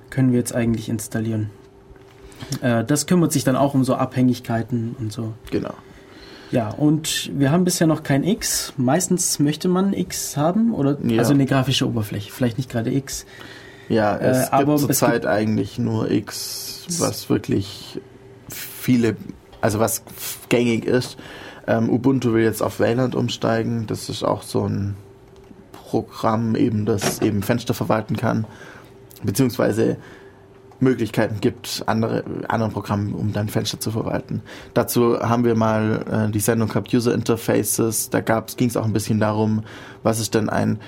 können 0.09 0.31
wir 0.31 0.39
jetzt 0.39 0.53
eigentlich 0.55 0.89
installieren. 0.89 1.51
Äh, 2.61 2.83
das 2.83 3.05
kümmert 3.05 3.31
sich 3.31 3.43
dann 3.43 3.55
auch 3.55 3.73
um 3.73 3.83
so 3.83 3.95
Abhängigkeiten 3.95 4.95
und 4.99 5.13
so. 5.13 5.33
Genau. 5.51 5.73
Ja, 6.51 6.69
und 6.69 7.31
wir 7.33 7.51
haben 7.51 7.63
bisher 7.63 7.87
noch 7.87 8.03
kein 8.03 8.23
X. 8.23 8.73
Meistens 8.77 9.39
möchte 9.39 9.67
man 9.67 9.93
X 9.93 10.37
haben 10.37 10.73
oder 10.73 10.97
ja. 11.03 11.19
also 11.19 11.33
eine 11.33 11.47
grafische 11.47 11.87
Oberfläche, 11.87 12.31
vielleicht 12.31 12.57
nicht 12.57 12.69
gerade 12.69 12.93
X. 12.93 13.25
Ja, 13.89 14.15
es 14.17 14.49
äh, 14.49 14.57
gibt 14.63 14.79
zurzeit 14.79 15.25
eigentlich 15.25 15.79
nur 15.79 16.11
X, 16.11 16.85
was 16.99 17.29
wirklich 17.29 17.99
viele, 18.49 19.15
also 19.61 19.79
was 19.79 20.03
gängig 20.49 20.85
ist. 20.85 21.17
Ähm, 21.67 21.89
Ubuntu 21.89 22.33
will 22.33 22.43
jetzt 22.43 22.61
auf 22.61 22.79
Wayland 22.79 23.15
umsteigen. 23.15 23.87
Das 23.87 24.09
ist 24.09 24.23
auch 24.23 24.43
so 24.43 24.67
ein 24.67 24.95
Programm, 25.71 26.55
eben, 26.55 26.85
das 26.85 27.21
eben 27.21 27.43
Fenster 27.43 27.73
verwalten 27.73 28.17
kann, 28.17 28.45
beziehungsweise 29.23 29.97
Möglichkeiten 30.79 31.39
gibt, 31.39 31.83
andere 31.85 32.23
anderen 32.47 32.73
Programmen, 32.73 33.13
um 33.13 33.31
dein 33.33 33.47
Fenster 33.47 33.79
zu 33.79 33.91
verwalten. 33.91 34.41
Dazu 34.73 35.19
haben 35.19 35.45
wir 35.45 35.55
mal 35.55 36.27
äh, 36.27 36.31
die 36.31 36.39
Sendung 36.39 36.67
gehabt, 36.67 36.93
User 36.93 37.13
Interfaces. 37.13 38.09
Da 38.09 38.19
ging 38.21 38.69
es 38.69 38.77
auch 38.77 38.85
ein 38.85 38.93
bisschen 38.93 39.19
darum, 39.19 39.63
was 40.03 40.19
ist 40.19 40.33
denn 40.35 40.49
ein 40.49 40.79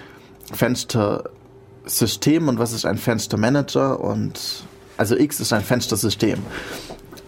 Fenstersystem 0.51 2.47
und 2.47 2.59
was 2.59 2.73
ist 2.73 2.85
ein 2.85 2.97
Fenstermanager 2.97 3.99
und 3.99 4.65
also 4.97 5.15
X 5.17 5.39
ist 5.39 5.53
ein 5.53 5.63
Fenstersystem 5.63 6.39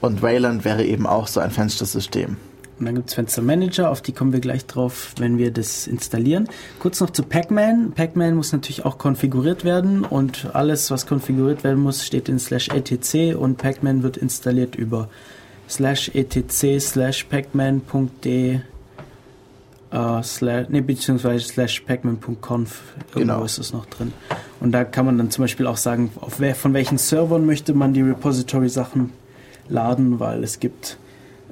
und 0.01 0.21
Wayland 0.21 0.65
wäre 0.65 0.83
eben 0.83 1.07
auch 1.07 1.27
so 1.27 1.39
ein 1.39 1.51
Fenstersystem. 1.51 2.37
Und 2.79 2.85
dann 2.85 2.95
gibt 2.95 3.09
es 3.09 3.15
Fenster 3.15 3.41
Manager, 3.41 3.89
auf 3.89 4.01
die 4.01 4.11
kommen 4.11 4.33
wir 4.33 4.39
gleich 4.39 4.65
drauf, 4.65 5.13
wenn 5.17 5.37
wir 5.37 5.51
das 5.51 5.87
installieren. 5.87 6.47
Kurz 6.79 6.99
noch 6.99 7.09
zu 7.09 7.23
Pacman. 7.23 7.91
Pacman 7.93 8.35
muss 8.35 8.51
natürlich 8.51 8.85
auch 8.85 8.97
konfiguriert 8.97 9.63
werden 9.63 10.03
und 10.03 10.53
alles, 10.53 10.91
was 10.91 11.07
konfiguriert 11.07 11.63
werden 11.63 11.81
muss, 11.81 12.05
steht 12.05 12.29
in 12.29 12.37
slash 12.37 12.69
etc 12.69 13.35
und 13.35 13.57
Pacman 13.57 14.03
wird 14.03 14.17
installiert 14.17 14.75
über 14.75 15.09
slash 15.67 16.11
etc 16.13 16.79
slash 16.79 17.23
pacman.de 17.25 18.59
Uh, 19.89 20.21
slash, 20.21 20.67
nee, 20.67 20.81
beziehungsweise 20.81 21.45
slash 21.45 21.79
pacman.conf, 21.79 22.81
irgendwo 23.15 23.19
genau. 23.19 23.43
ist 23.45 23.57
es 23.57 23.71
noch 23.71 23.85
drin. 23.85 24.11
Und 24.59 24.73
da 24.73 24.83
kann 24.83 25.05
man 25.05 25.17
dann 25.17 25.31
zum 25.31 25.45
Beispiel 25.45 25.65
auch 25.65 25.77
sagen, 25.77 26.11
auf 26.19 26.41
wer, 26.41 26.55
von 26.55 26.73
welchen 26.73 26.97
Servern 26.97 27.45
möchte 27.45 27.73
man 27.73 27.93
die 27.93 28.01
Repository-Sachen 28.01 29.13
laden, 29.69 30.19
weil 30.19 30.43
es 30.43 30.59
gibt 30.59 30.97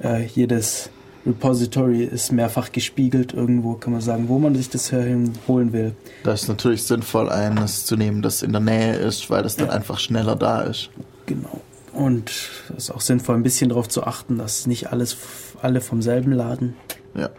äh, 0.04 0.26
jedes 0.26 0.90
Repository 1.26 2.04
ist 2.04 2.30
mehrfach 2.32 2.70
gespiegelt 2.70 3.34
irgendwo, 3.34 3.74
kann 3.74 3.92
man 3.92 4.00
sagen, 4.00 4.28
wo 4.28 4.38
man 4.38 4.54
sich 4.54 4.70
das 4.70 4.92
holen 4.92 5.72
will. 5.72 5.92
Das 6.22 6.42
ist 6.42 6.48
natürlich 6.48 6.84
sinnvoll, 6.84 7.28
eines 7.28 7.84
zu 7.84 7.96
nehmen, 7.96 8.22
das 8.22 8.42
in 8.42 8.52
der 8.52 8.60
Nähe 8.60 8.94
ist, 8.94 9.28
weil 9.28 9.42
das 9.42 9.56
dann 9.56 9.68
ja. 9.68 9.72
einfach 9.72 9.98
schneller 9.98 10.36
da 10.36 10.62
ist. 10.62 10.90
Genau. 11.26 11.60
Und 11.92 12.30
es 12.76 12.84
ist 12.84 12.90
auch 12.90 13.00
sinnvoll, 13.00 13.36
ein 13.36 13.42
bisschen 13.42 13.70
darauf 13.70 13.88
zu 13.88 14.04
achten, 14.04 14.38
dass 14.38 14.66
nicht 14.66 14.92
alles 14.92 15.16
alle 15.62 15.80
vom 15.80 16.02
selben 16.02 16.32
laden. 16.32 16.74
Ja. 17.14 17.30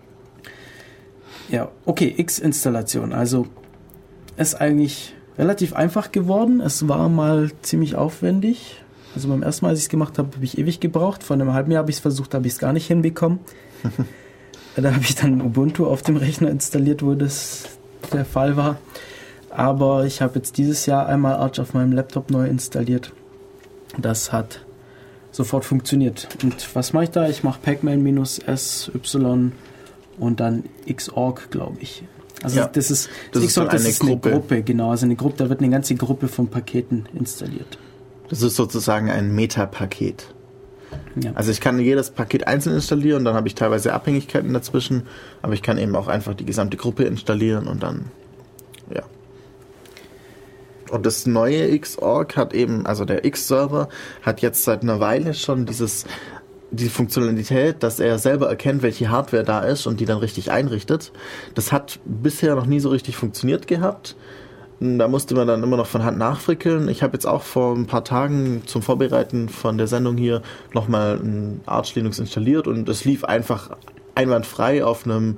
Ja, 1.50 1.70
okay, 1.86 2.14
X-Installation. 2.18 3.14
Also 3.14 3.48
ist 4.36 4.56
eigentlich 4.56 5.14
relativ 5.38 5.74
einfach 5.74 6.12
geworden. 6.12 6.60
Es 6.60 6.88
war 6.88 7.08
mal 7.08 7.52
ziemlich 7.62 7.96
aufwendig. 7.96 8.84
Also 9.16 9.30
beim 9.30 9.44
ersten 9.44 9.66
Mal, 9.66 9.70
als 9.70 9.80
ich 9.80 9.86
es 9.86 9.90
gemacht 9.90 10.18
habe, 10.18 10.36
habe 10.36 10.46
ich 10.46 10.58
ewig 10.58 10.80
gebraucht. 10.80 11.24
Vor 11.24 11.36
einem 11.36 11.54
halben 11.54 11.72
Jahr 11.72 11.82
habe 11.82 11.90
ich 11.90 11.98
es 11.98 12.02
versucht, 12.02 12.34
habe 12.34 12.48
ich 12.48 12.54
es 12.54 12.60
gar 12.60 12.74
nicht 12.74 12.88
hinbekommen. 12.88 13.40
da 14.76 14.94
habe 14.94 15.04
ich 15.04 15.16
dann 15.16 15.42
Ubuntu 15.42 15.88
auf 15.88 16.02
dem 16.02 16.18
Rechner 16.18 16.50
installiert, 16.50 17.04
wo 17.04 17.14
das 17.16 17.64
der 18.14 18.26
Fall 18.26 18.58
war. 18.58 18.78
Aber 19.50 20.06
ich 20.06 20.22
habe 20.22 20.36
jetzt 20.36 20.58
dieses 20.58 20.86
Jahr 20.86 21.08
einmal 21.08 21.36
Arch 21.36 21.60
auf 21.60 21.74
meinem 21.74 21.94
Laptop 21.94 22.30
neu 22.30 22.48
installiert. 22.48 23.12
Das 23.98 24.32
hat 24.32 24.66
sofort 25.32 25.66
funktioniert. 25.66 26.28
Und 26.44 26.76
was 26.76 26.94
mache 26.94 27.06
ich 27.06 27.10
da? 27.12 27.28
Ich 27.30 27.44
mache 27.44 27.60
pacman-sy 27.62 28.42
und 30.20 30.40
dann 30.40 30.64
xorg, 30.92 31.52
glaube 31.52 31.78
ich. 31.80 32.04
Also 32.44 32.60
ja, 32.60 32.68
das 32.68 32.92
ist, 32.92 33.10
das, 33.32 33.44
ist, 33.44 33.50
Xorg, 33.50 33.72
das 33.72 33.82
eine, 33.82 33.90
ist 33.90 34.02
eine 34.02 34.12
Gruppe. 34.12 34.32
Gruppe. 34.32 34.64
Genau, 34.64 34.92
also 34.92 35.06
eine 35.06 35.16
Gruppe, 35.16 35.38
da 35.38 35.50
wird 35.50 35.60
eine 35.60 35.70
ganze 35.70 35.96
Gruppe 35.96 36.28
von 36.28 36.48
Paketen 36.50 37.08
installiert. 37.14 37.80
Das 38.30 38.42
ist 38.42 38.56
sozusagen 38.56 39.10
ein 39.10 39.34
Meta-Paket. 39.34 40.34
Ja. 41.22 41.32
Also 41.36 41.52
ich 41.52 41.62
kann 41.62 41.80
jedes 41.80 42.12
Paket 42.12 42.48
einzeln 42.48 42.76
installieren, 42.76 43.26
dann 43.26 43.34
habe 43.34 43.48
ich 43.48 43.56
teilweise 43.56 43.94
Abhängigkeiten 43.94 44.54
dazwischen, 44.54 45.04
aber 45.42 45.54
ich 45.54 45.62
kann 45.62 45.78
eben 45.78 45.96
auch 45.96 46.08
einfach 46.08 46.34
die 46.34 46.46
gesamte 46.46 46.78
Gruppe 46.78 47.04
installieren 47.04 47.68
und 47.68 47.84
dann, 47.84 48.12
ja. 48.94 49.04
Und 50.90 51.06
das 51.06 51.26
neue 51.26 51.78
Xorg 51.78 52.38
hat 52.38 52.54
eben, 52.54 52.86
also 52.86 53.04
der 53.04 53.26
X-Server 53.26 53.90
hat 54.22 54.42
jetzt 54.42 54.64
seit 54.64 54.84
einer 54.84 55.00
Weile 55.00 55.34
schon 55.34 55.66
dieses 55.66 56.06
die 56.72 56.90
Funktionalität, 56.90 57.82
dass 57.82 58.00
er 58.00 58.20
selber 58.20 58.50
erkennt, 58.50 58.82
welche 58.82 59.10
Hardware 59.10 59.44
da 59.44 59.62
ist 59.62 59.88
und 59.88 60.00
die 60.00 60.06
dann 60.06 60.18
richtig 60.18 60.52
einrichtet. 60.52 61.14
Das 61.56 61.72
hat 61.72 62.00
bisher 62.06 62.56
noch 62.56 62.66
nie 62.66 62.80
so 62.80 62.90
richtig 62.90 63.16
funktioniert 63.16 63.68
gehabt. 63.68 64.16
Da 64.80 65.08
musste 65.08 65.34
man 65.34 65.48
dann 65.48 65.64
immer 65.64 65.78
noch 65.78 65.88
von 65.88 66.04
Hand 66.04 66.20
nachfrickeln. 66.20 66.88
Ich 66.88 67.02
habe 67.02 67.14
jetzt 67.14 67.26
auch 67.26 67.42
vor 67.42 67.76
ein 67.76 67.88
paar 67.88 68.04
Tagen 68.04 68.62
zum 68.68 68.84
Vorbereiten 68.84 69.50
von 69.50 69.78
der 69.78 69.88
Sendung 69.88 70.18
hier 70.18 70.44
nochmal 70.74 71.16
ein 71.16 71.62
Arch 71.66 71.96
Linux 71.96 72.20
installiert 72.20 72.68
und 72.68 72.88
es 72.88 73.04
lief 73.04 73.24
einfach 73.24 73.72
einwandfrei 74.14 74.84
auf 74.84 75.06
einem 75.06 75.38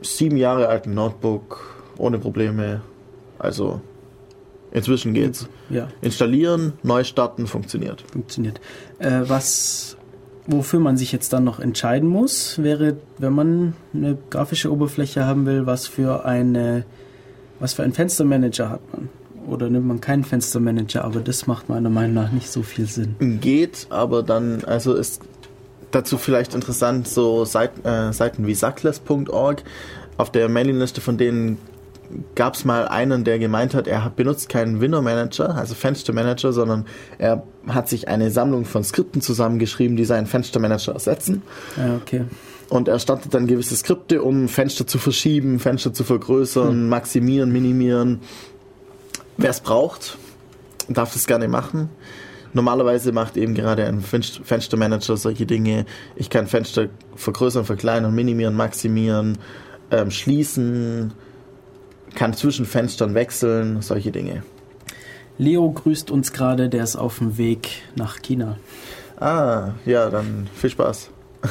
sieben 0.00 0.38
Jahre 0.38 0.68
alten 0.68 0.94
Notebook 0.94 1.74
ohne 1.98 2.18
Probleme. 2.18 2.80
Also 3.38 3.82
inzwischen 4.72 5.12
geht's. 5.12 5.46
Ja. 5.68 5.88
Installieren, 6.00 6.72
neu 6.82 7.04
starten, 7.04 7.46
funktioniert. 7.46 8.02
Funktioniert. 8.12 8.60
Äh, 8.98 9.22
was 9.26 9.98
wofür 10.46 10.80
man 10.80 10.96
sich 10.96 11.12
jetzt 11.12 11.32
dann 11.32 11.44
noch 11.44 11.58
entscheiden 11.60 12.08
muss, 12.08 12.62
wäre, 12.62 12.96
wenn 13.18 13.32
man 13.32 13.74
eine 13.94 14.16
grafische 14.30 14.70
Oberfläche 14.72 15.24
haben 15.24 15.46
will, 15.46 15.66
was 15.66 15.86
für 15.86 16.24
eine 16.24 16.84
was 17.64 17.72
für 17.72 17.82
einen 17.82 17.94
Fenstermanager 17.94 18.68
hat 18.68 18.80
man? 18.92 19.08
Oder 19.48 19.70
nimmt 19.70 19.86
man 19.86 19.98
keinen 19.98 20.22
Fenstermanager? 20.22 21.02
Aber 21.02 21.20
das 21.20 21.46
macht 21.46 21.70
meiner 21.70 21.88
Meinung 21.88 22.12
nach 22.12 22.30
nicht 22.30 22.52
so 22.52 22.62
viel 22.62 22.84
Sinn. 22.86 23.40
Geht, 23.40 23.86
aber 23.88 24.22
dann, 24.22 24.62
also 24.64 24.92
ist 24.92 25.22
dazu 25.90 26.18
vielleicht 26.18 26.54
interessant, 26.54 27.08
so 27.08 27.46
Seiten, 27.46 27.82
äh, 27.86 28.12
Seiten 28.12 28.46
wie 28.46 28.54
suckless.org. 28.54 29.62
Auf 30.18 30.30
der 30.30 30.50
Mailingliste 30.50 31.00
von 31.00 31.16
denen 31.16 31.56
gab 32.34 32.52
es 32.54 32.66
mal 32.66 32.86
einen, 32.86 33.24
der 33.24 33.38
gemeint 33.38 33.72
hat, 33.72 33.86
er 33.86 34.12
benutzt 34.14 34.50
keinen 34.50 34.82
Window 34.82 35.00
Manager, 35.00 35.56
also 35.56 35.74
Fenstermanager, 35.74 36.52
sondern 36.52 36.84
er 37.16 37.44
hat 37.66 37.88
sich 37.88 38.08
eine 38.08 38.30
Sammlung 38.30 38.66
von 38.66 38.84
Skripten 38.84 39.22
zusammengeschrieben, 39.22 39.96
die 39.96 40.04
seinen 40.04 40.26
Fenstermanager 40.26 40.92
ersetzen. 40.92 41.40
Ja, 41.78 41.96
okay. 41.96 42.24
Und 42.70 42.88
er 42.88 42.98
startet 42.98 43.34
dann 43.34 43.46
gewisse 43.46 43.76
Skripte, 43.76 44.22
um 44.22 44.48
Fenster 44.48 44.86
zu 44.86 44.98
verschieben, 44.98 45.58
Fenster 45.58 45.92
zu 45.92 46.04
vergrößern, 46.04 46.70
hm. 46.70 46.88
maximieren, 46.88 47.52
minimieren. 47.52 48.20
Wer 49.36 49.50
es 49.50 49.60
braucht, 49.60 50.16
darf 50.88 51.12
das 51.12 51.26
gerne 51.26 51.48
machen. 51.48 51.88
Normalerweise 52.52 53.10
macht 53.10 53.36
eben 53.36 53.54
gerade 53.54 53.84
ein 53.84 54.00
Fenstermanager 54.00 55.16
solche 55.16 55.44
Dinge. 55.44 55.86
Ich 56.14 56.30
kann 56.30 56.46
Fenster 56.46 56.88
vergrößern, 57.16 57.64
verkleinern, 57.64 58.14
minimieren, 58.14 58.54
maximieren, 58.54 59.38
ähm, 59.90 60.12
schließen, 60.12 61.12
kann 62.14 62.32
zwischen 62.32 62.64
Fenstern 62.64 63.14
wechseln, 63.14 63.82
solche 63.82 64.12
Dinge. 64.12 64.44
Leo 65.36 65.68
grüßt 65.68 66.12
uns 66.12 66.32
gerade, 66.32 66.68
der 66.68 66.84
ist 66.84 66.94
auf 66.94 67.18
dem 67.18 67.36
Weg 67.38 67.82
nach 67.96 68.22
China. 68.22 68.56
Ah, 69.18 69.72
ja, 69.84 70.08
dann 70.08 70.48
viel 70.54 70.70
Spaß. 70.70 71.10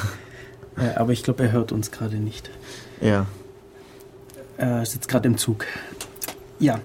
Ja, 0.78 0.98
aber 0.98 1.12
ich 1.12 1.24
glaube, 1.24 1.44
er 1.44 1.52
hört 1.52 1.72
uns 1.72 1.92
gerade 1.92 2.18
nicht. 2.18 2.50
Ja. 3.02 3.26
Er 4.58 4.86
sitzt 4.86 5.08
gerade 5.08 5.28
im 5.28 5.38
Zug. 5.38 5.66
Ja. 6.60 6.80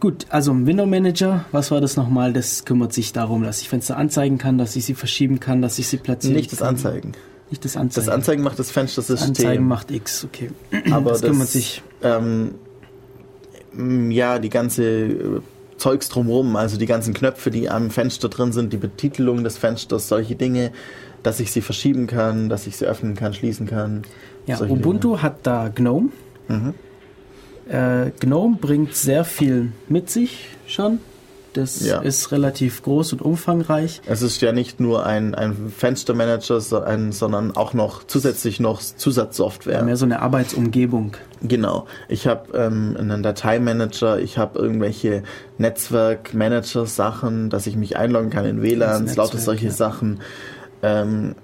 Gut, 0.00 0.26
also 0.30 0.52
Window 0.66 0.86
Manager, 0.86 1.44
was 1.52 1.70
war 1.70 1.80
das 1.80 1.96
nochmal? 1.96 2.32
Das 2.32 2.64
kümmert 2.64 2.92
sich 2.92 3.12
darum, 3.12 3.44
dass 3.44 3.60
ich 3.60 3.68
Fenster 3.68 3.96
anzeigen 3.96 4.38
kann, 4.38 4.58
dass 4.58 4.74
ich 4.74 4.84
sie 4.84 4.94
verschieben 4.94 5.38
kann, 5.38 5.62
dass 5.62 5.78
ich 5.78 5.86
sie 5.86 5.98
platzieren 5.98 6.34
Nicht 6.34 6.50
das 6.50 6.58
kann. 6.58 6.68
Anzeigen. 6.70 7.12
Nicht 7.50 7.64
das 7.64 7.76
Anzeigen. 7.76 8.06
Das 8.06 8.14
Anzeigen 8.14 8.42
macht 8.42 8.58
das 8.58 8.70
Fenstersystem. 8.70 9.34
Das 9.34 9.44
Anzeigen 9.44 9.68
macht 9.68 9.90
X, 9.90 10.24
okay. 10.24 10.50
Aber 10.90 11.10
das, 11.10 11.20
das 11.20 11.30
kümmert 11.30 11.48
sich. 11.48 11.82
Ähm, 12.02 12.54
ja, 14.10 14.38
die 14.38 14.48
ganze 14.48 14.84
äh, 14.84 15.40
Zeugs 15.76 16.08
drumherum, 16.08 16.56
also 16.56 16.78
die 16.78 16.86
ganzen 16.86 17.14
Knöpfe, 17.14 17.50
die 17.50 17.68
am 17.68 17.90
Fenster 17.90 18.28
drin 18.28 18.52
sind, 18.52 18.72
die 18.72 18.78
Betitelung 18.78 19.44
des 19.44 19.58
Fensters, 19.58 20.08
solche 20.08 20.34
Dinge, 20.34 20.72
dass 21.22 21.40
ich 21.40 21.52
sie 21.52 21.60
verschieben 21.60 22.06
kann, 22.06 22.48
dass 22.48 22.66
ich 22.66 22.76
sie 22.76 22.86
öffnen 22.86 23.14
kann, 23.14 23.34
schließen 23.34 23.66
kann. 23.66 24.02
Ja, 24.46 24.60
Ubuntu 24.60 25.10
Dinge. 25.10 25.22
hat 25.22 25.38
da 25.44 25.68
GNOME. 25.68 26.10
Mhm. 26.48 26.74
Äh, 27.68 28.10
GNOME 28.18 28.56
bringt 28.60 28.94
sehr 28.94 29.24
viel 29.24 29.72
mit 29.88 30.10
sich 30.10 30.48
schon. 30.66 30.98
Das 31.52 31.84
ja. 31.84 32.00
ist 32.00 32.32
relativ 32.32 32.82
groß 32.82 33.12
und 33.12 33.22
umfangreich. 33.22 34.00
Es 34.06 34.22
ist 34.22 34.40
ja 34.40 34.52
nicht 34.52 34.80
nur 34.80 35.04
ein, 35.04 35.34
ein 35.34 35.70
Fenstermanager, 35.76 36.60
sondern 36.60 37.54
auch 37.54 37.74
noch 37.74 38.04
zusätzlich 38.04 38.58
noch 38.58 38.80
Zusatzsoftware. 38.80 39.78
Ja, 39.78 39.82
mehr 39.82 39.98
so 39.98 40.06
eine 40.06 40.22
Arbeitsumgebung. 40.22 41.16
Genau. 41.42 41.86
Ich 42.08 42.26
habe 42.26 42.56
ähm, 42.56 42.96
einen 42.98 43.22
Dateimanager, 43.22 44.18
ich 44.18 44.38
habe 44.38 44.58
irgendwelche 44.58 45.24
Netzwerkmanager-Sachen, 45.58 47.50
dass 47.50 47.66
ich 47.66 47.76
mich 47.76 47.96
einloggen 47.96 48.30
kann 48.30 48.46
in 48.46 48.62
WLANs, 48.62 49.16
lauter 49.16 49.38
solche 49.38 49.66
ja. 49.66 49.72
Sachen 49.72 50.20
ähm, 50.82 51.34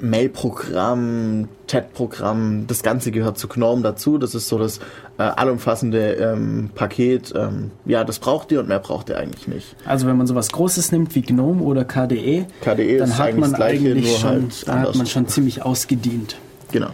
Mail-Programm, 0.00 1.48
Chat-Programm, 1.66 2.66
das 2.66 2.82
Ganze 2.82 3.10
gehört 3.10 3.38
zu 3.38 3.48
GNOME 3.48 3.82
dazu. 3.82 4.18
Das 4.18 4.34
ist 4.34 4.48
so 4.48 4.58
das 4.58 4.78
äh, 5.18 5.22
allumfassende 5.22 6.12
ähm, 6.14 6.70
Paket. 6.74 7.34
Ähm, 7.36 7.72
ja, 7.84 8.04
das 8.04 8.18
braucht 8.18 8.52
ihr 8.52 8.60
und 8.60 8.68
mehr 8.68 8.78
braucht 8.78 9.08
ihr 9.08 9.18
eigentlich 9.18 9.48
nicht. 9.48 9.76
Also 9.84 10.06
wenn 10.06 10.16
man 10.16 10.26
sowas 10.26 10.50
Großes 10.50 10.92
nimmt 10.92 11.14
wie 11.14 11.22
GNOME 11.22 11.62
oder 11.62 11.84
KDE, 11.84 12.46
KDE 12.60 12.98
dann 12.98 13.18
hat 13.18 13.36
man 13.36 13.52
Gleiche, 13.52 13.90
eigentlich 13.90 14.18
schon, 14.18 14.30
halt 14.30 14.68
da 14.68 14.78
hat 14.80 14.94
man 14.94 15.06
schon 15.06 15.26
ziemlich 15.26 15.62
ausgedient. 15.62 16.36
Genau. 16.70 16.90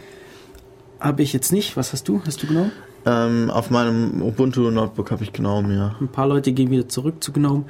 Habe 1.01 1.23
ich 1.23 1.33
jetzt 1.33 1.53
nicht. 1.53 1.77
Was 1.77 1.93
hast 1.93 2.09
du? 2.09 2.23
Hast 2.25 2.43
du 2.43 2.47
GNOME? 2.47 2.71
Ähm, 3.07 3.51
auf 3.51 3.69
meinem 3.69 4.23
Ubuntu 4.23 4.71
Notebook 4.71 5.11
habe 5.11 5.25
ich 5.25 5.33
GNOME, 5.35 5.75
ja. 5.75 5.97
Ein 6.01 6.09
paar 6.09 6.27
Leute 6.27 6.53
gehen 6.53 6.71
wieder 6.71 6.89
zurück 6.89 7.23
zu 7.23 7.33
GNOME 7.33 7.65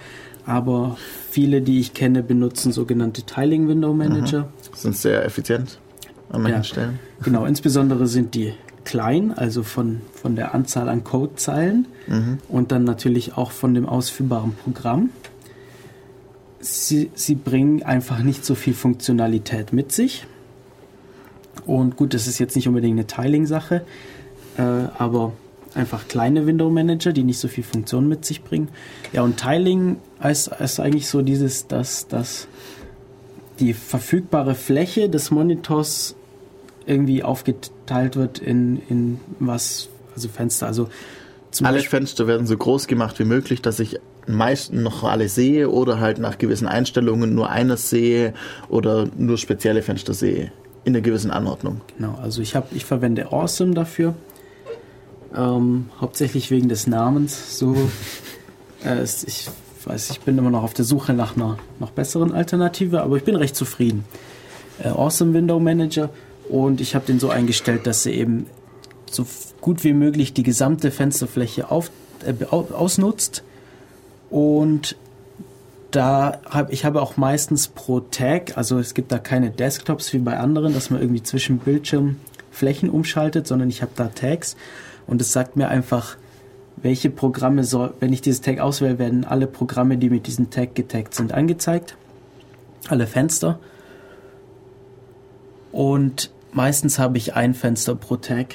aber 0.47 0.97
viele, 1.31 1.63
die 1.63 1.81
ich 1.81 1.95
kenne, 1.95 2.23
benutzen 2.23 2.73
sogenannte 2.73 3.23
Tiling 3.23 3.69
Window 3.69 3.93
Manager. 3.93 4.43
Mhm. 4.43 4.77
Sind 4.77 4.97
sehr 4.97 5.25
effizient 5.25 5.79
an 6.31 6.43
manchen 6.43 6.59
ja, 6.59 6.65
Stellen. 6.65 6.99
Genau, 7.23 7.45
insbesondere 7.45 8.07
sind 8.07 8.35
die 8.35 8.53
klein, 8.85 9.33
also 9.33 9.63
von, 9.63 10.03
von 10.13 10.37
der 10.37 10.55
Anzahl 10.55 10.89
an 10.89 11.05
Codezeilen 11.05 11.87
mhm. 12.07 12.39
und 12.49 12.71
dann 12.73 12.85
natürlich 12.85 13.37
auch 13.37 13.51
von 13.51 13.75
dem 13.75 13.89
ausführbaren 13.89 14.55
Programm. 14.55 15.11
Sie, 16.61 17.11
sie 17.15 17.35
bringen 17.35 17.83
einfach 17.83 18.21
nicht 18.21 18.45
so 18.45 18.55
viel 18.55 18.75
Funktionalität 18.75 19.73
mit 19.73 19.93
sich. 19.93 20.27
Und 21.67 21.97
gut, 21.97 22.15
das 22.15 22.27
ist 22.27 22.39
jetzt 22.39 22.57
nicht 22.57 22.69
unbedingt 22.69 22.99
eine 22.99 23.07
Tiling-Sache, 23.07 23.85
äh, 24.57 24.63
aber 24.63 25.33
einfach 25.75 26.09
kleine 26.09 26.47
Window 26.47 26.71
Manager, 26.71 27.13
die 27.13 27.25
nicht 27.25 27.39
so 27.39 27.49
viel 27.49 27.65
Funktion 27.65 28.09
mit 28.09 28.25
sich 28.25 28.43
bringen. 28.43 28.69
Ja, 29.13 29.23
und 29.23 29.37
Tiling 29.37 29.97
ist, 30.23 30.49
ist 30.49 30.81
eigentlich 30.81 31.09
so 31.09 31.23
dieses, 31.23 31.67
dass, 31.67 32.07
dass 32.09 32.49
die 33.61 33.75
verfügbare 33.75 34.55
Fläche 34.55 35.09
des 35.09 35.31
Monitors 35.31 36.15
irgendwie 36.87 37.23
aufgeteilt 37.23 38.17
wird 38.17 38.39
in, 38.39 38.83
in 38.89 39.21
was, 39.39 39.89
also 40.15 40.29
Fenster, 40.29 40.67
also 40.67 40.89
alle 41.63 41.77
Beispiel 41.77 41.91
Fenster 41.99 42.27
werden 42.27 42.49
so 42.49 42.57
groß 42.57 42.89
gemacht 42.89 43.19
wie 43.21 43.25
möglich, 43.25 43.63
dass 43.63 43.79
ich 43.79 44.01
meisten 44.27 44.83
noch 44.83 45.05
alle 45.05 45.29
sehe 45.29 45.71
oder 45.71 46.01
halt 46.01 46.19
nach 46.19 46.39
gewissen 46.39 46.67
Einstellungen 46.67 47.35
nur 47.35 47.49
eines 47.49 47.91
sehe 47.91 48.35
oder 48.69 49.07
nur 49.17 49.39
spezielle 49.39 49.83
Fenster 49.83 50.15
sehe 50.15 50.51
in 50.85 50.95
einer 50.95 51.01
gewissen 51.03 51.31
Anordnung. 51.31 51.81
Genau, 51.97 52.19
also 52.21 52.43
ich 52.43 52.57
habe 52.57 52.67
ich 52.75 52.85
verwende 52.85 53.31
Awesome 53.31 53.73
dafür 53.75 54.15
ähm, 55.37 55.91
hauptsächlich 56.01 56.51
wegen 56.51 56.69
des 56.69 56.87
Namens. 56.87 57.59
So, 57.59 57.75
äh, 58.85 59.03
ich 59.03 59.49
weiß, 59.85 60.11
ich 60.11 60.21
bin 60.21 60.39
immer 60.39 60.51
noch 60.51 60.63
auf 60.63 60.75
der 60.75 60.85
Suche 60.85 61.13
nach 61.13 61.37
einer 61.37 61.59
noch 61.79 61.91
besseren 61.91 62.33
Alternative, 62.33 63.03
aber 63.03 63.17
ich 63.17 63.25
bin 63.25 63.37
recht 63.37 63.57
zufrieden. 63.57 64.05
Äh, 64.83 64.89
awesome 64.89 65.35
Window 65.35 65.59
Manager 65.61 66.11
und 66.49 66.81
ich 66.81 66.95
habe 66.95 67.07
den 67.07 67.19
so 67.19 67.31
eingestellt, 67.31 67.87
dass 67.87 68.07
er 68.07 68.13
eben 68.13 68.47
so 69.11 69.27
gut 69.61 69.85
wie 69.85 69.93
möglich 69.93 70.35
die 70.35 70.43
gesamte 70.43 70.91
Fensterfläche 70.91 71.71
auf, 71.71 71.91
äh, 72.25 72.45
ausnutzt. 72.47 73.43
Und 74.31 74.97
da 75.91 76.41
habe 76.49 76.73
ich 76.73 76.85
habe 76.85 77.01
auch 77.01 77.17
meistens 77.17 77.69
pro 77.69 78.01
Tag, 78.01 78.59
also 78.59 78.79
es 78.79 78.95
gibt 78.95 79.13
da 79.13 79.19
keine 79.19 79.51
Desktops 79.51 80.13
wie 80.13 80.19
bei 80.19 80.39
anderen, 80.39 80.75
dass 80.75 80.91
man 80.91 81.01
irgendwie 81.01 81.23
zwischen 81.23 81.59
Bildschirmflächen 81.59 82.91
umschaltet, 82.91 83.47
sondern 83.47 83.69
ich 83.69 83.81
habe 83.81 83.93
da 83.95 84.09
Tags 84.09 84.57
und 85.07 85.21
es 85.21 85.33
sagt 85.33 85.57
mir 85.57 85.69
einfach, 85.69 86.17
welche 86.77 87.11
Programme 87.11 87.65
soll, 87.65 87.95
wenn 88.01 88.13
ich 88.13 88.21
dieses 88.21 88.41
Tag 88.41 88.59
auswähle, 88.59 88.99
werden 88.99 89.25
alle 89.25 89.47
Programme, 89.47 89.97
die 89.97 90.11
mit 90.11 90.27
diesem 90.27 90.51
Tag 90.51 90.75
getaggt 90.75 91.15
sind, 91.15 91.33
angezeigt. 91.33 91.97
Alle 92.89 93.07
Fenster. 93.07 93.59
Und 95.73 96.31
meistens 96.53 96.99
habe 96.99 97.17
ich 97.19 97.35
ein 97.35 97.55
Fenster 97.55 97.95
pro 97.95 98.17
Tag. 98.17 98.55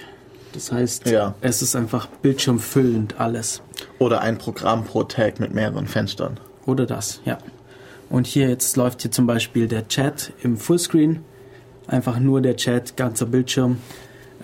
Das 0.53 0.71
heißt, 0.71 1.07
ja. 1.09 1.35
es 1.41 1.61
ist 1.61 1.75
einfach 1.75 2.07
bildschirmfüllend 2.07 3.19
alles. 3.19 3.61
Oder 3.99 4.21
ein 4.21 4.37
Programm 4.37 4.83
pro 4.83 5.03
Tag 5.03 5.39
mit 5.39 5.53
mehreren 5.53 5.87
Fenstern. 5.87 6.39
Oder 6.65 6.85
das, 6.85 7.21
ja. 7.25 7.37
Und 8.09 8.25
hier 8.25 8.49
jetzt 8.49 8.75
läuft 8.75 9.03
hier 9.03 9.11
zum 9.11 9.27
Beispiel 9.27 9.67
der 9.67 9.87
Chat 9.87 10.33
im 10.41 10.57
Fullscreen. 10.57 11.23
Einfach 11.87 12.19
nur 12.19 12.41
der 12.41 12.55
Chat, 12.55 12.97
ganzer 12.97 13.25
Bildschirm. 13.25 13.77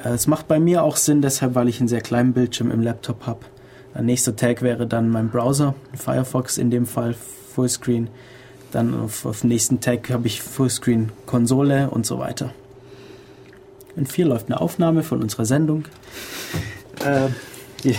Äh, 0.05 0.09
es 0.09 0.27
macht 0.27 0.47
bei 0.47 0.59
mir 0.59 0.83
auch 0.83 0.95
Sinn, 0.95 1.21
deshalb, 1.21 1.55
weil 1.55 1.67
ich 1.67 1.79
einen 1.79 1.89
sehr 1.89 2.01
kleinen 2.01 2.33
Bildschirm 2.33 2.71
im 2.71 2.81
Laptop 2.81 3.25
habe. 3.25 3.39
Der 3.93 4.03
nächste 4.03 4.35
Tag 4.35 4.61
wäre 4.61 4.87
dann 4.87 5.09
mein 5.09 5.29
Browser, 5.29 5.73
Firefox 5.93 6.57
in 6.57 6.69
dem 6.69 6.85
Fall, 6.85 7.15
Fullscreen. 7.53 8.09
Dann 8.71 8.93
auf, 8.93 9.25
auf 9.25 9.41
dem 9.41 9.49
nächsten 9.49 9.79
Tag 9.79 10.09
habe 10.09 10.27
ich 10.27 10.41
Fullscreen 10.41 11.11
Konsole 11.25 11.89
und 11.89 12.05
so 12.05 12.19
weiter. 12.19 12.53
In 13.95 14.05
4 14.05 14.25
läuft 14.25 14.47
eine 14.47 14.59
Aufnahme 14.59 15.03
von 15.03 15.21
unserer 15.21 15.45
Sendung. 15.45 15.85
Äh, 17.05 17.93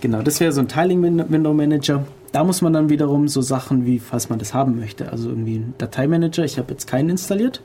genau, 0.00 0.22
das 0.22 0.40
wäre 0.40 0.52
so 0.52 0.60
ein 0.62 0.68
Tiling 0.68 1.02
Window 1.02 1.52
Manager. 1.52 2.06
Da 2.32 2.44
muss 2.44 2.62
man 2.62 2.72
dann 2.72 2.88
wiederum 2.88 3.28
so 3.28 3.42
Sachen 3.42 3.84
wie, 3.84 3.98
falls 3.98 4.30
man 4.30 4.38
das 4.38 4.54
haben 4.54 4.78
möchte, 4.78 5.12
also 5.12 5.28
irgendwie 5.28 5.56
ein 5.56 5.74
Dateimanager. 5.76 6.44
Ich 6.44 6.56
habe 6.56 6.70
jetzt 6.70 6.86
keinen 6.86 7.10
installiert. 7.10 7.60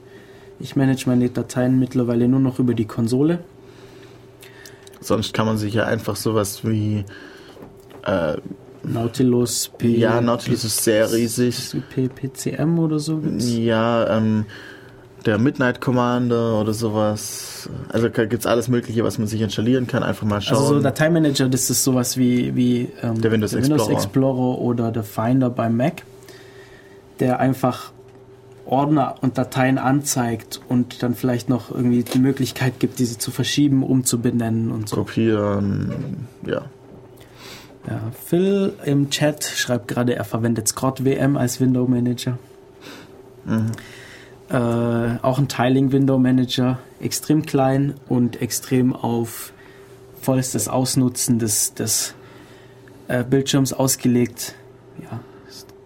Ich 0.59 0.75
manage 0.75 1.07
meine 1.07 1.29
Dateien 1.29 1.79
mittlerweile 1.79 2.27
nur 2.27 2.39
noch 2.41 2.59
über 2.59 2.73
die 2.73 2.85
Konsole. 2.85 3.39
Sonst 5.05 5.33
kann 5.33 5.45
man 5.45 5.57
sich 5.57 5.75
ja 5.75 5.85
einfach 5.85 6.15
sowas 6.15 6.61
wie 6.63 7.05
äh, 8.05 8.33
Nautilus 8.83 9.69
P. 9.77 9.97
Ja, 9.97 10.19
Nautilus 10.19 10.63
ist 10.63 10.83
sehr 10.83 11.11
riesig. 11.11 11.75
P 11.89 12.07
PCM 12.07 12.79
oder 12.79 12.99
so 12.99 13.17
gibt's? 13.17 13.51
Ja, 13.51 14.17
ähm, 14.17 14.45
der 15.25 15.37
Midnight 15.37 15.81
Commander 15.81 16.59
oder 16.59 16.73
sowas. 16.73 17.69
Also 17.89 18.09
gibt 18.09 18.33
es 18.33 18.45
alles 18.45 18.67
Mögliche, 18.67 19.03
was 19.03 19.17
man 19.17 19.27
sich 19.27 19.41
installieren 19.41 19.87
kann. 19.87 20.03
Einfach 20.03 20.25
mal 20.25 20.41
schauen. 20.41 20.57
Also 20.57 20.75
so 20.75 20.81
Dateimanager, 20.81 21.49
das 21.49 21.69
ist 21.69 21.83
sowas 21.83 22.17
wie, 22.17 22.55
wie 22.55 22.89
ähm, 23.01 23.21
der 23.21 23.31
Windows, 23.31 23.51
der 23.51 23.59
Explorer. 23.59 23.81
Windows 23.81 24.03
Explorer 24.03 24.59
oder 24.59 24.91
der 24.91 25.03
Finder 25.03 25.49
beim 25.49 25.77
Mac, 25.77 26.03
der 27.19 27.39
einfach 27.39 27.91
Ordner 28.65 29.15
und 29.21 29.37
Dateien 29.37 29.77
anzeigt 29.77 30.59
und 30.67 31.03
dann 31.03 31.15
vielleicht 31.15 31.49
noch 31.49 31.71
irgendwie 31.71 32.03
die 32.03 32.19
Möglichkeit 32.19 32.79
gibt, 32.79 32.99
diese 32.99 33.17
zu 33.17 33.31
verschieben, 33.31 33.83
umzubenennen 33.83 34.71
und 34.71 34.89
so. 34.89 34.97
Kopieren, 34.97 36.27
ja. 36.45 36.63
Ja, 37.87 38.01
Phil 38.25 38.73
im 38.83 39.11
Chat 39.11 39.43
schreibt 39.43 39.87
gerade, 39.87 40.15
er 40.15 40.23
verwendet 40.23 40.67
Scott 40.67 41.05
WM 41.05 41.37
als 41.37 41.61
Window 41.61 41.87
Manager. 41.87 42.39
Mhm. 43.45 43.71
Äh, 44.49 45.19
auch 45.21 45.37
ein 45.37 45.47
Tiling 45.47 45.91
Window 45.91 46.17
Manager, 46.17 46.79
extrem 46.99 47.45
klein 47.45 47.95
und 48.07 48.41
extrem 48.41 48.95
auf 48.95 49.53
vollstes 50.21 50.67
Ausnutzen 50.67 51.37
des, 51.37 51.75
des 51.75 52.15
äh, 53.07 53.23
Bildschirms 53.23 53.73
ausgelegt. 53.73 54.55
Ja, 55.03 55.19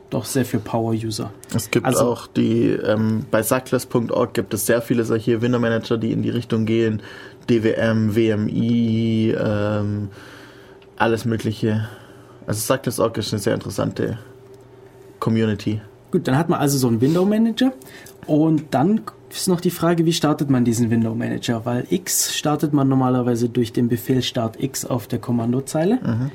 doch 0.09 0.25
sehr 0.25 0.45
für 0.45 0.59
Power-User. 0.59 1.31
Es 1.55 1.69
gibt 1.69 1.85
also, 1.85 2.05
auch 2.05 2.27
die, 2.27 2.69
ähm, 2.69 3.25
bei 3.29 3.43
Suckless.org 3.43 4.33
gibt 4.33 4.53
es 4.53 4.65
sehr 4.65 4.81
viele 4.81 5.05
solche 5.05 5.41
Window 5.41 5.59
Manager, 5.59 5.97
die 5.97 6.11
in 6.11 6.21
die 6.21 6.29
Richtung 6.29 6.65
gehen. 6.65 7.01
DWM, 7.49 8.15
WMI, 8.15 9.35
ähm, 9.39 10.09
alles 10.97 11.25
Mögliche. 11.25 11.87
Also 12.45 12.73
auch, 12.73 13.15
ist 13.15 13.33
eine 13.33 13.39
sehr 13.39 13.53
interessante 13.53 14.17
Community. 15.19 15.81
Gut, 16.11 16.27
dann 16.27 16.37
hat 16.37 16.49
man 16.49 16.59
also 16.59 16.77
so 16.77 16.87
einen 16.87 17.01
Window 17.01 17.25
Manager 17.25 17.71
und 18.25 18.65
dann 18.71 19.01
ist 19.29 19.47
noch 19.47 19.61
die 19.61 19.69
Frage, 19.69 20.05
wie 20.05 20.13
startet 20.13 20.49
man 20.49 20.65
diesen 20.65 20.89
Window 20.89 21.13
Manager? 21.13 21.65
Weil 21.65 21.85
X 21.89 22.35
startet 22.35 22.73
man 22.73 22.87
normalerweise 22.87 23.49
durch 23.49 23.71
den 23.71 23.87
Befehl 23.87 24.23
Start 24.23 24.61
X 24.61 24.85
auf 24.85 25.07
der 25.07 25.19
Kommandozeile, 25.19 25.99
mhm. 26.01 26.31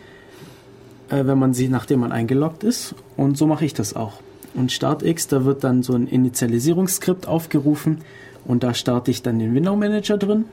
Äh, 1.14 1.26
wenn 1.26 1.38
man 1.38 1.54
sie, 1.54 1.68
nachdem 1.68 2.00
man 2.00 2.12
eingeloggt 2.12 2.64
ist. 2.64 2.94
Und 3.16 3.38
so 3.38 3.46
mache 3.46 3.64
ich 3.64 3.74
das 3.74 3.94
auch. 3.94 4.14
Und 4.54 4.72
Start 4.72 5.02
X, 5.02 5.28
da 5.28 5.44
wird 5.44 5.64
dann 5.64 5.82
so 5.82 5.94
ein 5.94 6.06
Initialisierungsskript 6.06 7.26
aufgerufen 7.26 7.98
und 8.44 8.62
da 8.62 8.74
starte 8.74 9.10
ich 9.10 9.22
dann 9.22 9.38
den 9.38 9.54
Window 9.54 9.74
Manager 9.74 10.16
drin 10.16 10.44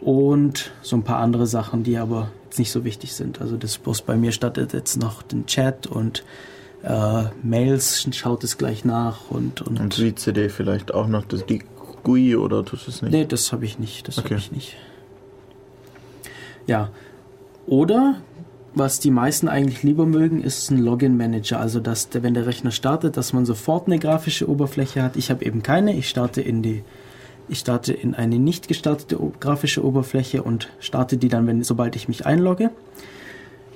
und 0.00 0.72
so 0.82 0.96
ein 0.96 1.02
paar 1.02 1.18
andere 1.18 1.46
Sachen, 1.46 1.82
die 1.82 1.96
aber 1.96 2.30
jetzt 2.44 2.58
nicht 2.58 2.70
so 2.70 2.84
wichtig 2.84 3.14
sind. 3.14 3.40
Also 3.40 3.56
das 3.56 3.78
bloß 3.78 4.02
bei 4.02 4.16
mir 4.16 4.32
startet 4.32 4.72
jetzt 4.74 4.96
noch 4.96 5.22
den 5.22 5.46
Chat 5.46 5.86
und 5.86 6.24
äh, 6.82 7.24
Mails 7.42 8.06
schaut 8.12 8.44
es 8.44 8.58
gleich 8.58 8.84
nach 8.84 9.30
und 9.30 9.62
und, 9.62 9.80
und 9.80 9.96
die 9.96 10.14
CD 10.14 10.48
vielleicht 10.48 10.92
auch 10.92 11.06
noch 11.06 11.24
das 11.24 11.46
die 11.46 11.62
GUI 12.02 12.36
oder 12.36 12.64
tust 12.64 12.86
du 12.86 12.90
es 12.90 13.00
nicht? 13.00 13.12
Nee, 13.12 13.24
das 13.24 13.52
habe 13.52 13.64
ich 13.64 13.78
nicht, 13.78 14.08
das 14.08 14.18
okay. 14.18 14.30
habe 14.30 14.38
ich 14.40 14.52
nicht. 14.52 14.76
Ja. 16.66 16.90
Oder 17.66 18.16
was 18.74 19.00
die 19.00 19.10
meisten 19.10 19.48
eigentlich 19.48 19.82
lieber 19.82 20.06
mögen, 20.06 20.42
ist 20.42 20.70
ein 20.70 20.78
Login 20.78 21.16
Manager, 21.16 21.60
also 21.60 21.78
dass 21.78 22.08
der, 22.08 22.22
wenn 22.22 22.34
der 22.34 22.46
Rechner 22.46 22.70
startet, 22.70 23.16
dass 23.16 23.32
man 23.32 23.44
sofort 23.44 23.86
eine 23.86 23.98
grafische 23.98 24.48
Oberfläche 24.48 25.02
hat. 25.02 25.16
Ich 25.16 25.30
habe 25.30 25.44
eben 25.44 25.62
keine, 25.62 25.94
ich 25.94 26.08
starte 26.08 26.40
in 26.40 26.62
die 26.62 26.82
ich 27.48 27.58
starte 27.58 27.92
in 27.92 28.14
eine 28.14 28.38
nicht 28.38 28.68
gestartete 28.68 29.18
grafische 29.40 29.84
Oberfläche 29.84 30.42
und 30.42 30.68
starte 30.78 31.16
die 31.16 31.28
dann, 31.28 31.46
wenn, 31.46 31.62
sobald 31.62 31.96
ich 31.96 32.08
mich 32.08 32.24
einlogge. 32.24 32.70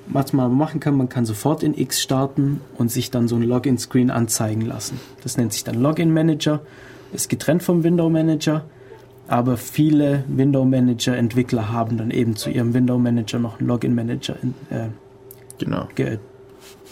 Was 0.06 0.32
man 0.32 0.56
machen 0.56 0.78
kann, 0.78 0.97
man 0.97 1.09
kann 1.09 1.27
sofort 1.27 1.62
in 1.62 1.77
X 1.77 2.01
starten 2.01 2.60
und 2.78 2.93
sich 2.93 3.10
dann 3.10 3.27
so 3.27 3.36
ein 3.36 3.43
Login-Screen 3.43 4.10
anzeigen 4.10 4.62
lassen. 4.62 5.01
Das 5.23 5.36
nennt 5.36 5.52
sich 5.52 5.64
dann 5.64 5.82
Login 5.82 6.12
Manager, 6.12 6.60
ist 7.12 7.28
getrennt 7.28 7.64
vom 7.64 7.82
Window 7.82 8.09
Manager, 8.09 8.64
aber 9.28 9.57
viele 9.57 10.24
Window 10.28 10.65
Manager 10.65 11.16
Entwickler 11.16 11.73
haben 11.73 11.97
dann 11.97 12.11
eben 12.11 12.36
zu 12.36 12.51
ihrem 12.51 12.74
Window 12.74 12.98
Manager 12.98 13.39
noch 13.39 13.59
einen 13.59 13.69
Login 13.69 13.94
Manager 13.94 14.36
in, 14.43 14.55
äh, 14.70 14.89
genau. 15.59 15.89
Ge, 15.94 16.19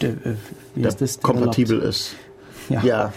de, 0.01 0.09
äh, 0.09 0.15
wie 0.75 0.81
Der 0.81 0.91
das? 0.91 1.19
kompatibel 1.21 1.79
ist. 1.79 2.15
Ja, 2.69 2.83
ja 2.83 3.13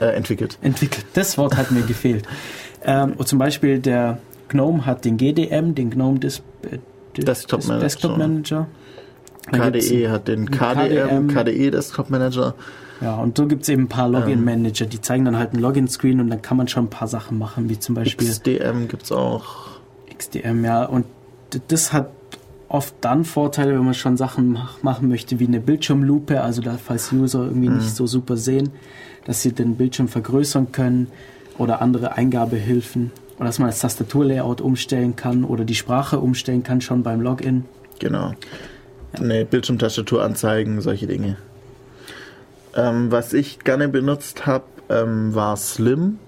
äh, 0.00 0.14
entwickelt. 0.14 0.58
Entwickelt. 0.62 1.04
Das 1.14 1.36
Wort 1.38 1.56
hat 1.56 1.70
mir 1.70 1.82
gefehlt. 1.82 2.26
Ähm, 2.82 3.14
zum 3.26 3.38
Beispiel 3.38 3.78
der 3.78 4.20
GNOME 4.48 4.86
hat 4.86 5.04
den 5.04 5.18
GDM, 5.18 5.74
den 5.74 5.90
GNOME 5.90 6.18
Dis 6.18 6.40
äh, 6.62 6.78
Desktop 7.14 7.66
Manager. 7.66 7.82
Desktop 7.82 8.16
Manager. 8.16 8.68
KDE 9.52 10.08
hat 10.08 10.28
den 10.28 10.50
KDM, 10.50 11.28
KDM, 11.28 11.28
KDE 11.28 11.70
Desktop 11.70 12.08
Manager. 12.08 12.54
Ja, 13.00 13.16
und 13.16 13.36
so 13.36 13.46
gibt 13.46 13.62
es 13.62 13.68
eben 13.68 13.84
ein 13.84 13.88
paar 13.88 14.08
Login-Manager, 14.08 14.84
die 14.84 15.00
zeigen 15.00 15.24
dann 15.24 15.38
halt 15.38 15.54
ein 15.54 15.58
Login-Screen 15.58 16.20
und 16.20 16.28
dann 16.28 16.42
kann 16.42 16.56
man 16.56 16.68
schon 16.68 16.84
ein 16.84 16.90
paar 16.90 17.08
Sachen 17.08 17.38
machen, 17.38 17.70
wie 17.70 17.78
zum 17.78 17.94
Beispiel. 17.94 18.28
XDM 18.28 18.88
gibt 18.88 19.04
es 19.04 19.12
auch. 19.12 19.68
XDM, 20.16 20.64
ja. 20.64 20.84
Und 20.84 21.06
das 21.68 21.92
hat 21.92 22.10
oft 22.68 22.94
dann 23.00 23.24
Vorteile, 23.24 23.74
wenn 23.74 23.84
man 23.84 23.94
schon 23.94 24.16
Sachen 24.16 24.58
machen 24.82 25.08
möchte, 25.08 25.40
wie 25.40 25.46
eine 25.46 25.60
Bildschirmlupe, 25.60 26.40
also 26.40 26.62
da, 26.62 26.76
falls 26.82 27.12
User 27.12 27.44
irgendwie 27.44 27.68
mhm. 27.68 27.78
nicht 27.78 27.96
so 27.96 28.06
super 28.06 28.36
sehen, 28.36 28.70
dass 29.24 29.42
sie 29.42 29.52
den 29.52 29.76
Bildschirm 29.76 30.08
vergrößern 30.08 30.70
können 30.70 31.08
oder 31.58 31.82
andere 31.82 32.12
Eingabehilfen 32.16 33.10
oder 33.36 33.46
dass 33.46 33.58
man 33.58 33.68
das 33.68 33.80
Tastaturlayout 33.80 34.60
umstellen 34.60 35.16
kann 35.16 35.44
oder 35.44 35.64
die 35.64 35.74
Sprache 35.74 36.20
umstellen 36.20 36.62
kann 36.62 36.80
schon 36.80 37.02
beim 37.02 37.20
Login. 37.20 37.64
Genau. 37.98 38.34
Ja. 39.18 39.24
Ne, 39.24 39.44
Bildschirmtastatur 39.44 40.22
anzeigen, 40.22 40.80
solche 40.80 41.06
Dinge. 41.06 41.36
Ähm, 42.74 43.10
was 43.10 43.32
ich 43.32 43.60
gerne 43.60 43.88
benutzt 43.88 44.46
habe, 44.46 44.64
ähm, 44.88 45.34
war 45.34 45.56
Slim. 45.56 46.18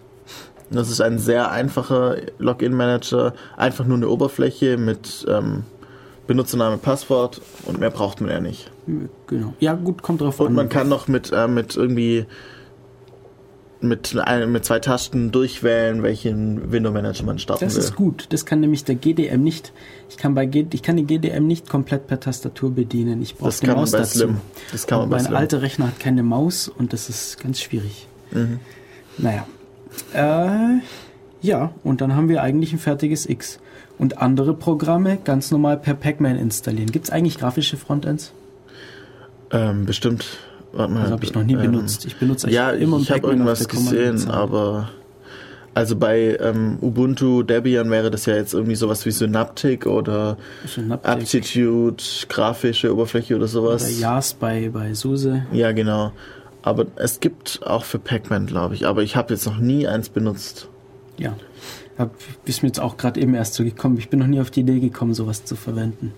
Das 0.70 0.90
ist 0.90 1.00
ein 1.00 1.18
sehr 1.18 1.50
einfacher 1.50 2.16
Login-Manager. 2.38 3.34
Einfach 3.56 3.84
nur 3.84 3.98
eine 3.98 4.08
Oberfläche 4.08 4.78
mit 4.78 5.26
ähm, 5.28 5.64
Benutzername, 6.26 6.78
Passwort 6.78 7.40
und 7.66 7.78
mehr 7.78 7.90
braucht 7.90 8.20
man 8.20 8.30
ja 8.30 8.40
nicht. 8.40 8.70
Genau. 9.26 9.54
Ja, 9.60 9.74
gut, 9.74 10.02
kommt 10.02 10.20
drauf 10.20 10.40
und 10.40 10.46
an. 10.46 10.50
Und 10.52 10.56
man 10.56 10.68
kann 10.68 10.88
noch 10.88 11.08
mit, 11.08 11.30
äh, 11.32 11.46
mit 11.48 11.76
irgendwie 11.76 12.26
mit, 13.82 14.14
mit 14.46 14.64
zwei 14.64 14.78
Tasten 14.78 15.30
durchwählen, 15.32 16.02
welchen 16.02 16.72
Window 16.72 16.90
Manager 16.90 17.24
man 17.24 17.38
starten 17.38 17.64
das 17.64 17.74
will. 17.74 17.80
Das 17.80 17.90
ist 17.90 17.96
gut. 17.96 18.26
Das 18.30 18.46
kann 18.46 18.60
nämlich 18.60 18.84
der 18.84 18.94
GDM 18.94 19.42
nicht. 19.42 19.72
Ich 20.08 20.16
kann 20.16 20.34
bei 20.34 20.46
G, 20.46 20.66
ich 20.72 20.82
kann 20.82 20.96
den 20.96 21.06
GDM 21.06 21.46
nicht 21.46 21.68
komplett 21.68 22.06
per 22.06 22.20
Tastatur 22.20 22.70
bedienen. 22.70 23.22
Ich 23.22 23.36
brauche 23.36 23.58
die 23.60 23.66
Maus 23.66 23.90
dazu. 23.90 24.18
Slim. 24.18 24.40
Das 24.70 24.86
kann 24.86 25.00
man 25.00 25.08
mein 25.08 25.34
alter 25.34 25.62
Rechner 25.62 25.88
hat 25.88 26.00
keine 26.00 26.22
Maus 26.22 26.68
und 26.68 26.92
das 26.92 27.08
ist 27.08 27.40
ganz 27.42 27.60
schwierig. 27.60 28.06
Mhm. 28.30 28.60
Naja. 29.18 29.46
Äh, 30.14 30.80
ja, 31.42 31.72
und 31.82 32.00
dann 32.00 32.14
haben 32.14 32.28
wir 32.28 32.42
eigentlich 32.42 32.72
ein 32.72 32.78
fertiges 32.78 33.28
X. 33.28 33.58
Und 33.98 34.18
andere 34.18 34.54
Programme 34.54 35.18
ganz 35.22 35.50
normal 35.50 35.76
per 35.76 35.94
Pacman 35.94 36.36
installieren. 36.36 36.90
Gibt 36.90 37.06
es 37.06 37.10
eigentlich 37.10 37.38
grafische 37.38 37.76
Frontends? 37.76 38.32
Ähm, 39.50 39.84
bestimmt. 39.84 40.38
Warte 40.72 40.92
mal. 40.92 41.02
Das 41.02 41.10
habe 41.12 41.24
ich 41.24 41.34
noch 41.34 41.44
nie 41.44 41.54
ähm, 41.54 41.62
benutzt. 41.62 42.04
Ich 42.06 42.16
benutze 42.16 42.50
ja, 42.50 42.70
immer 42.70 42.98
ich 42.98 43.10
habe 43.10 43.28
irgendwas 43.28 43.68
gesehen, 43.68 44.28
aber 44.30 44.88
also 45.74 45.96
bei 45.96 46.36
ähm, 46.38 46.78
Ubuntu 46.82 47.42
Debian 47.42 47.90
wäre 47.90 48.10
das 48.10 48.26
ja 48.26 48.34
jetzt 48.34 48.52
irgendwie 48.52 48.74
sowas 48.74 49.06
wie 49.06 49.10
Synaptic 49.10 49.86
oder 49.86 50.36
Synaptic. 50.66 51.10
Aptitude, 51.10 52.02
grafische 52.28 52.92
Oberfläche 52.92 53.36
oder 53.36 53.48
sowas. 53.48 53.82
Oder 53.82 53.92
JAS 53.92 54.34
bei, 54.34 54.70
bei 54.70 54.92
SUSE. 54.92 55.46
Ja, 55.52 55.72
genau. 55.72 56.12
Aber 56.62 56.86
es 56.96 57.20
gibt 57.20 57.60
auch 57.64 57.84
für 57.84 57.98
Pacman, 57.98 58.46
glaube 58.46 58.74
ich. 58.74 58.86
Aber 58.86 59.02
ich 59.02 59.16
habe 59.16 59.32
jetzt 59.34 59.46
noch 59.46 59.58
nie 59.58 59.86
eins 59.86 60.10
benutzt. 60.10 60.68
Ja. 61.18 61.36
Hab, 61.98 62.14
bist 62.44 62.62
mir 62.62 62.68
jetzt 62.68 62.80
auch 62.80 62.96
gerade 62.96 63.20
eben 63.20 63.34
erst 63.34 63.54
so 63.54 63.64
gekommen. 63.64 63.96
Ich 63.98 64.10
bin 64.10 64.20
noch 64.20 64.26
nie 64.26 64.40
auf 64.40 64.50
die 64.50 64.60
Idee 64.60 64.78
gekommen, 64.78 65.14
sowas 65.14 65.44
zu 65.44 65.56
verwenden. 65.56 66.12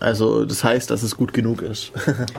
Also 0.00 0.44
das 0.44 0.62
heißt, 0.62 0.90
dass 0.90 1.02
es 1.02 1.16
gut 1.16 1.32
genug 1.32 1.62
ist. 1.62 1.92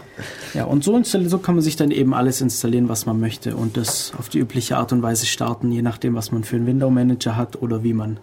ja, 0.54 0.64
und 0.64 0.84
so, 0.84 1.02
so 1.04 1.38
kann 1.40 1.56
man 1.56 1.64
sich 1.64 1.76
dann 1.76 1.92
eben 1.92 2.14
alles 2.14 2.40
installieren, 2.40 2.88
was 2.88 3.06
man 3.06 3.20
möchte 3.20 3.56
und 3.56 3.76
das 3.76 4.14
auf 4.18 4.30
die 4.30 4.40
übliche 4.40 4.78
Art 4.78 4.94
und 4.94 5.02
Weise 5.02 5.26
starten, 5.26 5.72
je 5.72 5.82
nachdem, 5.82 6.16
was 6.16 6.32
man 6.32 6.44
für 6.44 6.56
einen 6.56 6.68
Window 6.68 6.90
Manager 6.90 7.36
hat 7.36 7.62
oder 7.62 7.84
wie 7.84 7.94
man 7.94 8.20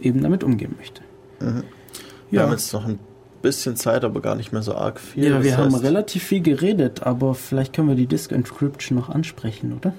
eben 0.00 0.22
damit 0.22 0.44
umgehen 0.44 0.74
möchte. 0.78 1.02
Mhm. 1.40 1.64
Wir 2.30 2.40
ja. 2.40 2.46
haben 2.46 2.52
jetzt 2.52 2.72
noch 2.72 2.86
ein 2.86 3.00
bisschen 3.42 3.76
Zeit, 3.76 4.04
aber 4.04 4.20
gar 4.20 4.36
nicht 4.36 4.52
mehr 4.52 4.62
so 4.62 4.74
arg 4.74 5.00
viel. 5.00 5.24
Ja, 5.24 5.42
wir 5.42 5.56
haben 5.56 5.74
relativ 5.74 6.22
viel 6.22 6.42
geredet, 6.42 7.02
aber 7.02 7.34
vielleicht 7.34 7.72
können 7.72 7.88
wir 7.88 7.96
die 7.96 8.06
Disk 8.06 8.30
Encryption 8.30 8.96
noch 8.96 9.08
ansprechen, 9.08 9.76
oder? 9.76 9.94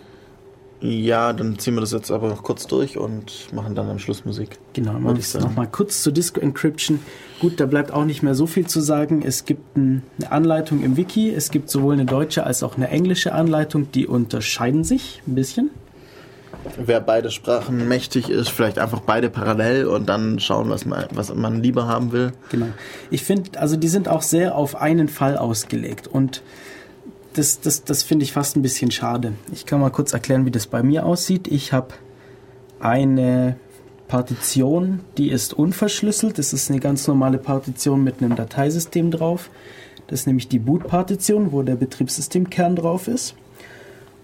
Ja, 0.84 1.32
dann 1.32 1.58
ziehen 1.58 1.76
wir 1.76 1.82
das 1.82 1.94
jetzt 1.94 2.12
aber 2.12 2.28
noch 2.28 2.44
kurz 2.44 2.68
durch 2.68 2.98
und 2.98 3.54
machen 3.54 3.74
dann 3.74 3.90
am 3.90 4.00
Schluss 4.00 4.26
Musik. 4.26 4.60
Genau, 4.74 5.00
machen 5.00 5.18
wir 5.18 5.40
nochmal 5.40 5.70
kurz 5.72 6.04
zur 6.04 6.12
Disco 6.12 6.42
Encryption. 6.42 7.00
Gut, 7.40 7.62
da 7.62 7.66
bleibt 7.66 7.92
auch 7.94 8.04
nicht 8.04 8.22
mehr 8.22 8.36
so 8.36 8.48
viel 8.48 8.68
zu 8.68 8.82
sagen. 8.82 9.24
Es 9.26 9.46
gibt 9.46 9.78
eine 9.78 10.02
Anleitung 10.30 10.84
im 10.84 10.98
Wiki. 10.98 11.34
Es 11.34 11.52
gibt 11.52 11.70
sowohl 11.70 11.94
eine 11.94 12.04
deutsche 12.04 12.46
als 12.46 12.64
auch 12.64 12.76
eine 12.76 12.90
englische 12.90 13.32
Anleitung. 13.32 13.94
Die 13.94 14.08
unterscheiden 14.08 14.84
sich 14.84 15.22
ein 15.26 15.36
bisschen. 15.36 15.70
Wer 16.78 17.00
beide 17.00 17.32
Sprachen 17.32 17.88
mächtig 17.88 18.30
ist, 18.30 18.50
vielleicht 18.50 18.78
einfach 18.78 19.00
beide 19.00 19.30
parallel 19.30 19.88
und 19.88 20.08
dann 20.08 20.40
schauen, 20.40 20.70
was 20.70 20.86
man, 20.86 21.06
was 21.14 21.34
man 21.34 21.64
lieber 21.64 21.88
haben 21.88 22.12
will. 22.12 22.34
Genau. 22.52 22.68
Ich 23.10 23.24
finde, 23.24 23.58
also 23.58 23.78
die 23.78 23.88
sind 23.88 24.10
auch 24.10 24.22
sehr 24.22 24.56
auf 24.56 24.76
einen 24.76 25.08
Fall 25.08 25.38
ausgelegt 25.38 26.08
und 26.08 26.42
das, 27.34 27.60
das, 27.60 27.84
das 27.84 28.04
finde 28.04 28.24
ich 28.24 28.32
fast 28.32 28.56
ein 28.56 28.62
bisschen 28.62 28.92
schade. 28.92 29.34
Ich 29.52 29.66
kann 29.66 29.80
mal 29.80 29.90
kurz 29.90 30.14
erklären, 30.14 30.46
wie 30.46 30.52
das 30.52 30.68
bei 30.68 30.84
mir 30.84 31.06
aussieht. 31.06 31.48
Ich 31.48 31.74
habe 31.74 31.94
eine 32.80 33.56
Partition, 34.08 35.00
die 35.18 35.30
ist 35.30 35.54
unverschlüsselt. 35.54 36.38
Das 36.38 36.54
ist 36.54 36.70
eine 36.70 36.80
ganz 36.80 37.08
normale 37.08 37.38
Partition 37.38 38.04
mit 38.04 38.22
einem 38.22 38.36
Dateisystem 38.36 39.12
drauf. 39.12 39.50
Das 40.08 40.22
ist 40.22 40.28
nämlich 40.28 40.48
die 40.48 40.60
Boot-Partition, 40.60 41.52
wo 41.52 41.64
der 41.64 41.76
Betriebssystemkern 41.76 42.76
drauf 42.76 43.08
ist. 43.08 43.36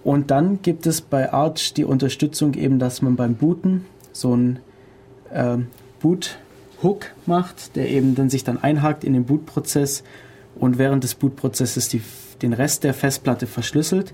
Und 0.03 0.31
dann 0.31 0.61
gibt 0.61 0.85
es 0.85 1.01
bei 1.01 1.31
Arch 1.33 1.73
die 1.73 1.85
Unterstützung 1.85 2.53
eben, 2.53 2.79
dass 2.79 3.01
man 3.01 3.15
beim 3.15 3.35
Booten 3.35 3.85
so 4.11 4.33
einen 4.33 4.59
äh, 5.31 5.57
Boot-Hook 5.99 7.07
macht, 7.25 7.75
der 7.75 7.89
eben 7.89 8.15
dann 8.15 8.29
sich 8.29 8.43
dann 8.43 8.61
einhakt 8.61 9.03
in 9.03 9.13
den 9.13 9.25
Bootprozess 9.25 10.03
und 10.55 10.77
während 10.77 11.03
des 11.03 11.15
Bootprozesses 11.15 11.89
die 11.89 12.01
den 12.41 12.53
Rest 12.53 12.83
der 12.83 12.93
Festplatte 12.93 13.47
verschlüsselt, 13.47 14.13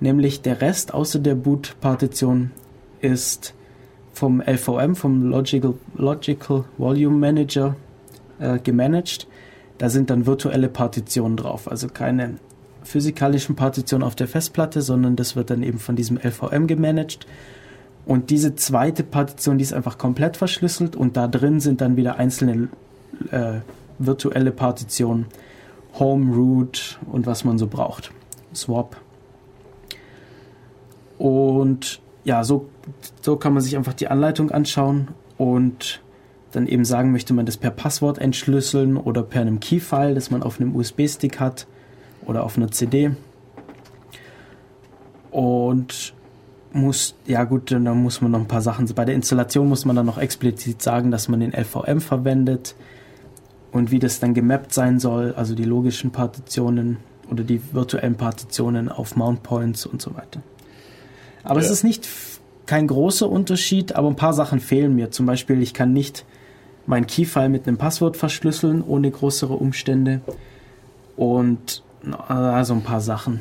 nämlich 0.00 0.42
der 0.42 0.60
Rest 0.60 0.94
außer 0.94 1.18
der 1.18 1.34
Boot-Partition 1.34 2.50
ist 3.00 3.54
vom 4.12 4.40
LVM, 4.40 4.94
vom 4.94 5.22
Logical, 5.22 5.74
Logical 5.96 6.64
Volume 6.78 7.16
Manager 7.18 7.76
äh, 8.38 8.58
gemanagt. 8.58 9.26
Da 9.78 9.90
sind 9.90 10.10
dann 10.10 10.26
virtuelle 10.26 10.68
Partitionen 10.68 11.36
drauf, 11.36 11.70
also 11.70 11.88
keine 11.88 12.36
physikalischen 12.84 13.56
Partitionen 13.56 14.06
auf 14.06 14.14
der 14.14 14.28
Festplatte, 14.28 14.82
sondern 14.82 15.16
das 15.16 15.36
wird 15.36 15.50
dann 15.50 15.62
eben 15.62 15.78
von 15.78 15.96
diesem 15.96 16.18
LVM 16.18 16.66
gemanagt. 16.66 17.26
Und 18.06 18.30
diese 18.30 18.54
zweite 18.54 19.02
Partition, 19.02 19.58
die 19.58 19.64
ist 19.64 19.72
einfach 19.72 19.98
komplett 19.98 20.36
verschlüsselt 20.36 20.94
und 20.94 21.16
da 21.16 21.26
drin 21.26 21.60
sind 21.60 21.80
dann 21.80 21.96
wieder 21.96 22.16
einzelne 22.16 22.68
äh, 23.30 23.60
virtuelle 23.98 24.52
Partitionen 24.52 25.26
Home, 25.98 26.34
Root 26.34 26.98
und 27.10 27.26
was 27.26 27.44
man 27.44 27.58
so 27.58 27.66
braucht. 27.66 28.10
Swap. 28.54 28.96
Und 31.18 32.00
ja, 32.24 32.44
so, 32.44 32.68
so 33.20 33.36
kann 33.36 33.54
man 33.54 33.62
sich 33.62 33.76
einfach 33.76 33.94
die 33.94 34.08
Anleitung 34.08 34.50
anschauen 34.50 35.08
und 35.36 36.00
dann 36.52 36.66
eben 36.66 36.84
sagen, 36.84 37.12
möchte 37.12 37.34
man 37.34 37.46
das 37.46 37.56
per 37.56 37.70
Passwort 37.70 38.18
entschlüsseln 38.18 38.96
oder 38.96 39.22
per 39.22 39.40
einem 39.40 39.60
Key-File, 39.60 40.14
das 40.14 40.30
man 40.30 40.42
auf 40.42 40.60
einem 40.60 40.74
USB-Stick 40.74 41.40
hat 41.40 41.66
oder 42.26 42.44
auf 42.44 42.56
einer 42.56 42.70
CD. 42.70 43.12
Und 45.30 46.14
muss, 46.72 47.14
ja 47.26 47.44
gut, 47.44 47.70
dann 47.70 47.84
muss 48.02 48.20
man 48.20 48.32
noch 48.32 48.40
ein 48.40 48.48
paar 48.48 48.60
Sachen, 48.60 48.86
bei 48.94 49.04
der 49.04 49.14
Installation 49.14 49.68
muss 49.68 49.84
man 49.84 49.96
dann 49.96 50.06
noch 50.06 50.18
explizit 50.18 50.82
sagen, 50.82 51.10
dass 51.10 51.28
man 51.28 51.40
den 51.40 51.52
LVM 51.52 52.00
verwendet 52.00 52.74
und 53.74 53.90
wie 53.90 53.98
das 53.98 54.20
dann 54.20 54.34
gemappt 54.34 54.72
sein 54.72 55.00
soll, 55.00 55.34
also 55.36 55.56
die 55.56 55.64
logischen 55.64 56.12
Partitionen 56.12 56.98
oder 57.28 57.42
die 57.42 57.60
virtuellen 57.72 58.14
Partitionen 58.14 58.88
auf 58.88 59.16
Mount 59.16 59.42
Points 59.42 59.84
und 59.84 60.00
so 60.00 60.14
weiter. 60.14 60.42
Aber 61.42 61.58
ja. 61.58 61.66
es 61.66 61.72
ist 61.72 61.82
nicht 61.82 62.08
kein 62.66 62.86
großer 62.86 63.28
Unterschied, 63.28 63.96
aber 63.96 64.06
ein 64.06 64.14
paar 64.14 64.32
Sachen 64.32 64.60
fehlen 64.60 64.94
mir. 64.94 65.10
Zum 65.10 65.26
Beispiel, 65.26 65.60
ich 65.60 65.74
kann 65.74 65.92
nicht 65.92 66.24
mein 66.86 67.08
Keyfile 67.08 67.48
mit 67.48 67.66
einem 67.66 67.76
Passwort 67.76 68.16
verschlüsseln, 68.16 68.80
ohne 68.80 69.10
größere 69.10 69.54
Umstände. 69.54 70.20
Und 71.16 71.82
also 72.28 72.74
ein 72.74 72.84
paar 72.84 73.00
Sachen. 73.00 73.40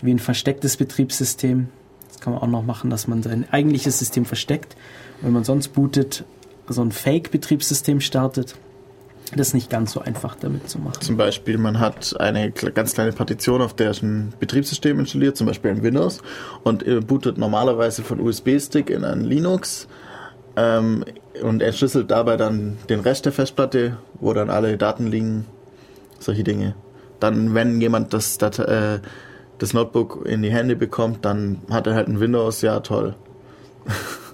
Wie 0.00 0.14
ein 0.14 0.18
verstecktes 0.18 0.78
Betriebssystem. 0.78 1.68
Das 2.08 2.20
kann 2.20 2.32
man 2.32 2.40
auch 2.40 2.48
noch 2.48 2.64
machen, 2.64 2.88
dass 2.88 3.06
man 3.06 3.22
sein 3.22 3.44
eigentliches 3.50 3.98
System 3.98 4.24
versteckt. 4.24 4.76
Wenn 5.20 5.34
man 5.34 5.44
sonst 5.44 5.68
bootet, 5.68 6.24
so 6.68 6.80
ein 6.80 6.90
Fake-Betriebssystem 6.90 8.00
startet. 8.00 8.56
Das 9.36 9.54
nicht 9.54 9.68
ganz 9.68 9.92
so 9.92 10.00
einfach 10.00 10.36
damit 10.36 10.68
zu 10.70 10.78
machen. 10.78 11.00
Zum 11.00 11.16
Beispiel, 11.16 11.58
man 11.58 11.78
hat 11.78 12.18
eine 12.18 12.50
ganz 12.50 12.94
kleine 12.94 13.12
Partition, 13.12 13.60
auf 13.60 13.74
der 13.74 13.90
ist 13.90 14.02
ein 14.02 14.32
Betriebssystem 14.40 14.98
installiert, 14.98 15.36
zum 15.36 15.46
Beispiel 15.46 15.70
ein 15.70 15.82
Windows, 15.82 16.20
und 16.62 16.84
bootet 17.06 17.36
normalerweise 17.36 18.02
von 18.02 18.20
USB-Stick 18.20 18.90
in 18.90 19.04
ein 19.04 19.22
Linux 19.22 19.86
ähm, 20.56 21.04
und 21.42 21.62
entschlüsselt 21.62 22.10
dabei 22.10 22.36
dann 22.36 22.78
den 22.88 23.00
Rest 23.00 23.26
der 23.26 23.32
Festplatte, 23.32 23.98
wo 24.20 24.32
dann 24.32 24.50
alle 24.50 24.76
Daten 24.76 25.06
liegen, 25.06 25.46
solche 26.18 26.42
Dinge. 26.42 26.74
Dann, 27.20 27.54
wenn 27.54 27.80
jemand 27.80 28.12
das, 28.12 28.38
das, 28.38 28.58
äh, 28.58 29.00
das 29.58 29.72
Notebook 29.72 30.26
in 30.26 30.42
die 30.42 30.50
Hände 30.50 30.76
bekommt, 30.76 31.24
dann 31.24 31.60
hat 31.70 31.86
er 31.86 31.94
halt 31.94 32.08
ein 32.08 32.20
Windows, 32.20 32.62
ja 32.62 32.80
toll. 32.80 33.14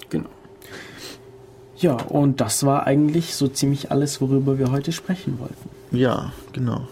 Ja, 1.76 1.94
und 1.94 2.40
das 2.40 2.64
war 2.64 2.86
eigentlich 2.86 3.34
so 3.34 3.48
ziemlich 3.48 3.90
alles, 3.90 4.20
worüber 4.20 4.58
wir 4.58 4.70
heute 4.70 4.92
sprechen 4.92 5.38
wollten. 5.40 5.68
Ja, 5.90 6.32
genau. 6.52 6.86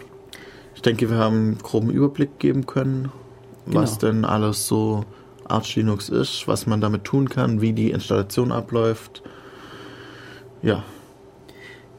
Ich 0.75 0.81
denke, 0.81 1.09
wir 1.09 1.17
haben 1.17 1.35
einen 1.35 1.57
groben 1.59 1.89
Überblick 1.89 2.39
geben 2.39 2.65
können, 2.65 3.11
genau. 3.65 3.81
was 3.81 3.97
denn 3.97 4.25
alles 4.25 4.67
so 4.67 5.05
Arch 5.47 5.75
Linux 5.75 6.09
ist, 6.09 6.47
was 6.47 6.67
man 6.67 6.81
damit 6.81 7.03
tun 7.03 7.29
kann, 7.29 7.61
wie 7.61 7.73
die 7.73 7.91
Installation 7.91 8.51
abläuft. 8.51 9.23
Ja. 10.61 10.83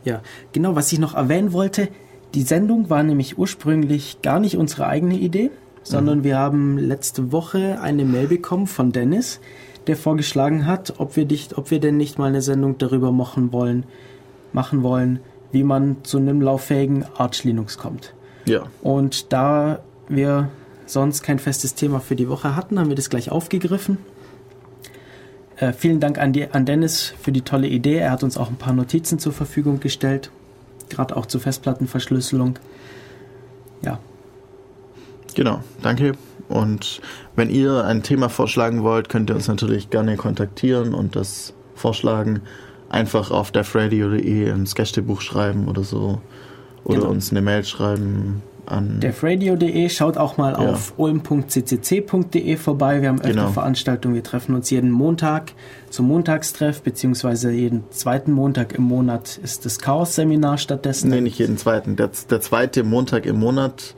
Ja, 0.05 0.21
genau, 0.53 0.75
was 0.75 0.93
ich 0.93 0.99
noch 0.99 1.15
erwähnen 1.15 1.53
wollte, 1.53 1.89
die 2.35 2.43
Sendung 2.43 2.91
war 2.91 3.03
nämlich 3.03 3.39
ursprünglich 3.39 4.21
gar 4.23 4.41
nicht 4.41 4.57
unsere 4.57 4.87
eigene 4.87 5.17
Idee, 5.17 5.51
sondern 5.83 6.19
mhm. 6.19 6.25
wir 6.25 6.39
haben 6.39 6.79
letzte 6.79 7.33
Woche 7.33 7.81
eine 7.81 8.05
Mail 8.05 8.27
bekommen 8.27 8.67
von 8.67 8.93
Dennis, 8.93 9.41
der 9.87 9.97
vorgeschlagen 9.97 10.67
hat, 10.67 10.95
ob 10.99 11.17
wir, 11.17 11.27
nicht, 11.27 11.59
ob 11.59 11.71
wir 11.71 11.81
denn 11.81 11.97
nicht 11.97 12.19
mal 12.19 12.27
eine 12.27 12.43
Sendung 12.43 12.79
darüber 12.79 13.13
machen 13.13 13.53
wollen, 13.53 13.85
machen 14.53 14.83
wollen, 14.83 15.21
wie 15.53 15.65
man 15.65 15.99
zu 16.03 16.19
einem 16.19 16.41
lauffähigen 16.41 17.05
Arch 17.17 17.45
Linux 17.45 17.79
kommt. 17.79 18.15
Ja. 18.47 18.65
Und 18.83 19.33
da 19.33 19.81
wir 20.09 20.49
sonst 20.87 21.23
kein 21.23 21.39
festes 21.39 21.75
Thema 21.75 22.01
für 22.01 22.17
die 22.17 22.29
Woche 22.29 22.57
hatten, 22.57 22.79
haben 22.79 22.89
wir 22.89 22.97
das 22.97 23.11
gleich 23.11 23.31
aufgegriffen. 23.31 23.99
Äh, 25.57 25.73
vielen 25.73 26.01
Dank 26.01 26.19
an, 26.19 26.33
die, 26.33 26.51
an 26.51 26.67
Dennis 26.67 27.15
für 27.21 27.33
die 27.33 27.43
tolle 27.43 27.69
Idee. 27.69 27.97
Er 27.97 28.11
hat 28.11 28.23
uns 28.23 28.37
auch 28.37 28.49
ein 28.49 28.57
paar 28.57 28.73
Notizen 28.73 29.19
zur 29.19 29.33
Verfügung 29.33 29.81
gestellt, 29.81 30.31
gerade 30.89 31.17
auch 31.17 31.27
zur 31.27 31.41
Festplattenverschlüsselung. 31.41 32.59
Ja. 33.83 33.99
Genau, 35.35 35.61
danke. 35.83 36.13
Und 36.49 37.01
wenn 37.37 37.51
ihr 37.51 37.85
ein 37.85 38.03
Thema 38.03 38.29
vorschlagen 38.29 38.83
wollt, 38.83 39.09
könnt 39.09 39.31
ihr 39.31 39.37
uns 39.37 39.49
natürlich 39.49 39.91
gerne 39.91 40.17
kontaktieren 40.17 40.95
und 40.95 41.17
das 41.17 41.55
vorschlagen. 41.75 42.43
Einfach 42.89 43.31
auf 43.31 43.51
defradio.de 43.51 44.51
ins 44.51 44.75
Gästebuch 44.75 45.21
schreiben 45.21 45.69
oder 45.69 45.83
so. 45.83 46.21
Oder 46.85 46.99
genau. 46.99 47.11
uns 47.11 47.31
eine 47.31 47.41
Mail 47.41 47.65
schreiben 47.65 48.43
an 48.67 49.01
defradio.de. 49.01 49.89
Schaut 49.89 50.17
auch 50.17 50.37
mal 50.37 50.53
ja. 50.53 50.59
auf 50.59 50.95
ulm.ccc.de 50.97 52.57
vorbei. 52.57 53.03
Wir 53.03 53.09
haben 53.09 53.19
öfter 53.19 53.31
genau. 53.31 53.49
Veranstaltungen. 53.49 54.15
Wir 54.15 54.23
treffen 54.23 54.55
uns 54.55 54.71
jeden 54.71 54.91
Montag 54.91 55.53
zum 55.91 56.07
Montagstreff, 56.07 56.83
beziehungsweise 56.83 57.51
jeden 57.51 57.85
zweiten 57.91 58.33
Montag 58.33 58.75
im 58.75 58.85
Monat 58.85 59.39
ist 59.43 59.65
das 59.65 59.79
Chaos-Seminar 59.79 60.59
stattdessen. 60.59 61.11
Nee, 61.11 61.21
nicht 61.21 61.39
jeden 61.39 61.59
zweiten. 61.59 61.97
Der, 61.97 62.11
der 62.31 62.41
zweite 62.41 62.85
Montag 62.85 63.27
im 63.27 63.39
Monat 63.39 63.95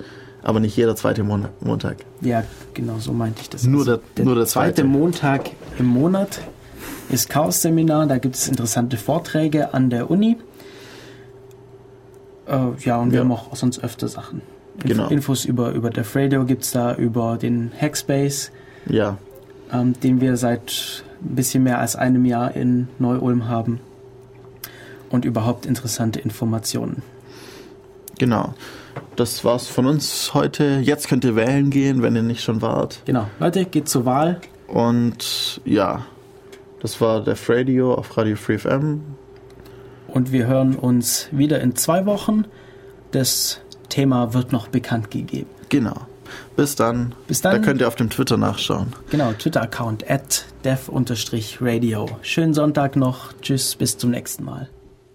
aber 0.47 0.61
nicht 0.61 0.77
jeder 0.77 0.95
zweite 0.95 1.25
Mon 1.25 1.47
Montag. 1.61 1.97
Ja, 2.21 2.45
genau 2.73 2.99
so 3.01 3.13
meinte 3.13 3.41
ich 3.43 3.51
das. 3.51 3.65
Nur 3.65 3.81
Also 3.81 3.99
der- 4.17 4.25
nur 4.25 4.37
der 4.37 4.47
zweite 4.47 4.75
zweite. 4.77 4.85
Montag 4.89 5.51
im 5.79 5.87
Monat 5.87 6.41
ist 7.09 7.29
Chaos-Seminar. 7.29 8.07
Da 8.07 8.19
gibt 8.19 8.37
es 8.37 8.47
interessante 8.47 8.97
Vorträge 8.97 9.75
an 9.75 9.91
der 9.91 10.09
Uni. 10.09 10.37
Äh, 12.47 12.59
ja, 12.81 12.99
und 12.99 13.11
wir 13.11 13.19
Ja. 13.19 13.25
haben 13.25 13.33
auch 13.33 13.55
sonst 13.57 13.83
öfter 13.83 14.07
Sachen. 14.09 14.41
Info, 14.77 14.89
Genau. 14.89 15.09
Infos 15.09 15.45
über, 15.45 15.73
über 15.73 15.91
der 15.91 16.05
Fredo 16.05 16.45
gibt 16.45 16.63
es 16.63 16.71
da, 16.71 16.95
über 16.95 17.39
den 17.39 17.73
Hackspace, 17.81 18.53
Ja, 18.89 19.19
ähm, 19.73 19.99
den 20.01 20.21
wir 20.21 20.37
seit 20.37 21.03
ein 21.25 21.35
bisschen 21.35 21.65
mehr 21.65 21.81
als 21.81 21.97
einem 21.97 22.25
Jahr 22.25 22.55
in 22.55 22.87
Neu-Ulm 23.01 23.49
haben. 23.49 23.81
Und 25.11 25.25
überhaupt 25.25 25.67
interessante 25.67 26.21
Informationen. 26.21 27.03
Genau. 28.19 28.55
Das 29.17 29.45
war's 29.45 29.69
von 29.69 29.87
uns 29.87 30.35
heute. 30.35 30.81
Jetzt 30.83 31.09
könnt 31.09 31.25
ihr 31.25 31.37
wählen 31.37 31.71
gehen, 31.71 32.03
wenn 32.03 32.17
ihr 32.17 32.23
nicht 32.23 32.43
schon 32.43 32.63
wart. 32.63 33.01
Genau. 33.05 33.29
Leute, 33.41 33.65
geht 33.65 33.89
zur 33.89 34.05
Wahl. 34.05 34.41
Und 34.69 35.61
ja, 35.65 36.05
das 36.81 37.01
war 37.01 37.23
der 37.23 37.37
Radio 37.49 37.95
auf 37.95 38.17
Radio 38.17 38.37
Free 38.37 38.59
FM. 38.59 39.03
Und 40.09 40.33
wir 40.33 40.47
hören 40.47 40.77
uns 40.77 41.29
wieder 41.31 41.61
in 41.61 41.75
zwei 41.77 42.07
Wochen. 42.07 42.45
Das 43.11 43.61
Thema 43.89 44.35
wird 44.35 44.53
noch 44.53 44.69
bekannt 44.69 45.11
gegeben. 45.11 45.51
Genau. 45.69 46.07
Bis 46.57 46.75
dann. 46.75 47.15
Bis 47.27 47.41
dann. 47.41 47.53
Da 47.53 47.59
könnt 47.59 47.81
ihr 47.81 47.89
auf 47.89 47.95
dem 47.95 48.11
Twitter 48.11 48.37
nachschauen. 48.37 48.93
Genau, 49.11 49.33
Twitter-Account 49.33 50.11
at 50.11 50.47
dev-radio. 50.65 52.09
Schönen 52.23 52.55
Sonntag 52.55 52.97
noch. 52.97 53.33
Tschüss, 53.41 53.77
bis 53.77 53.97
zum 53.97 54.11
nächsten 54.11 54.45
Mal. 54.45 54.69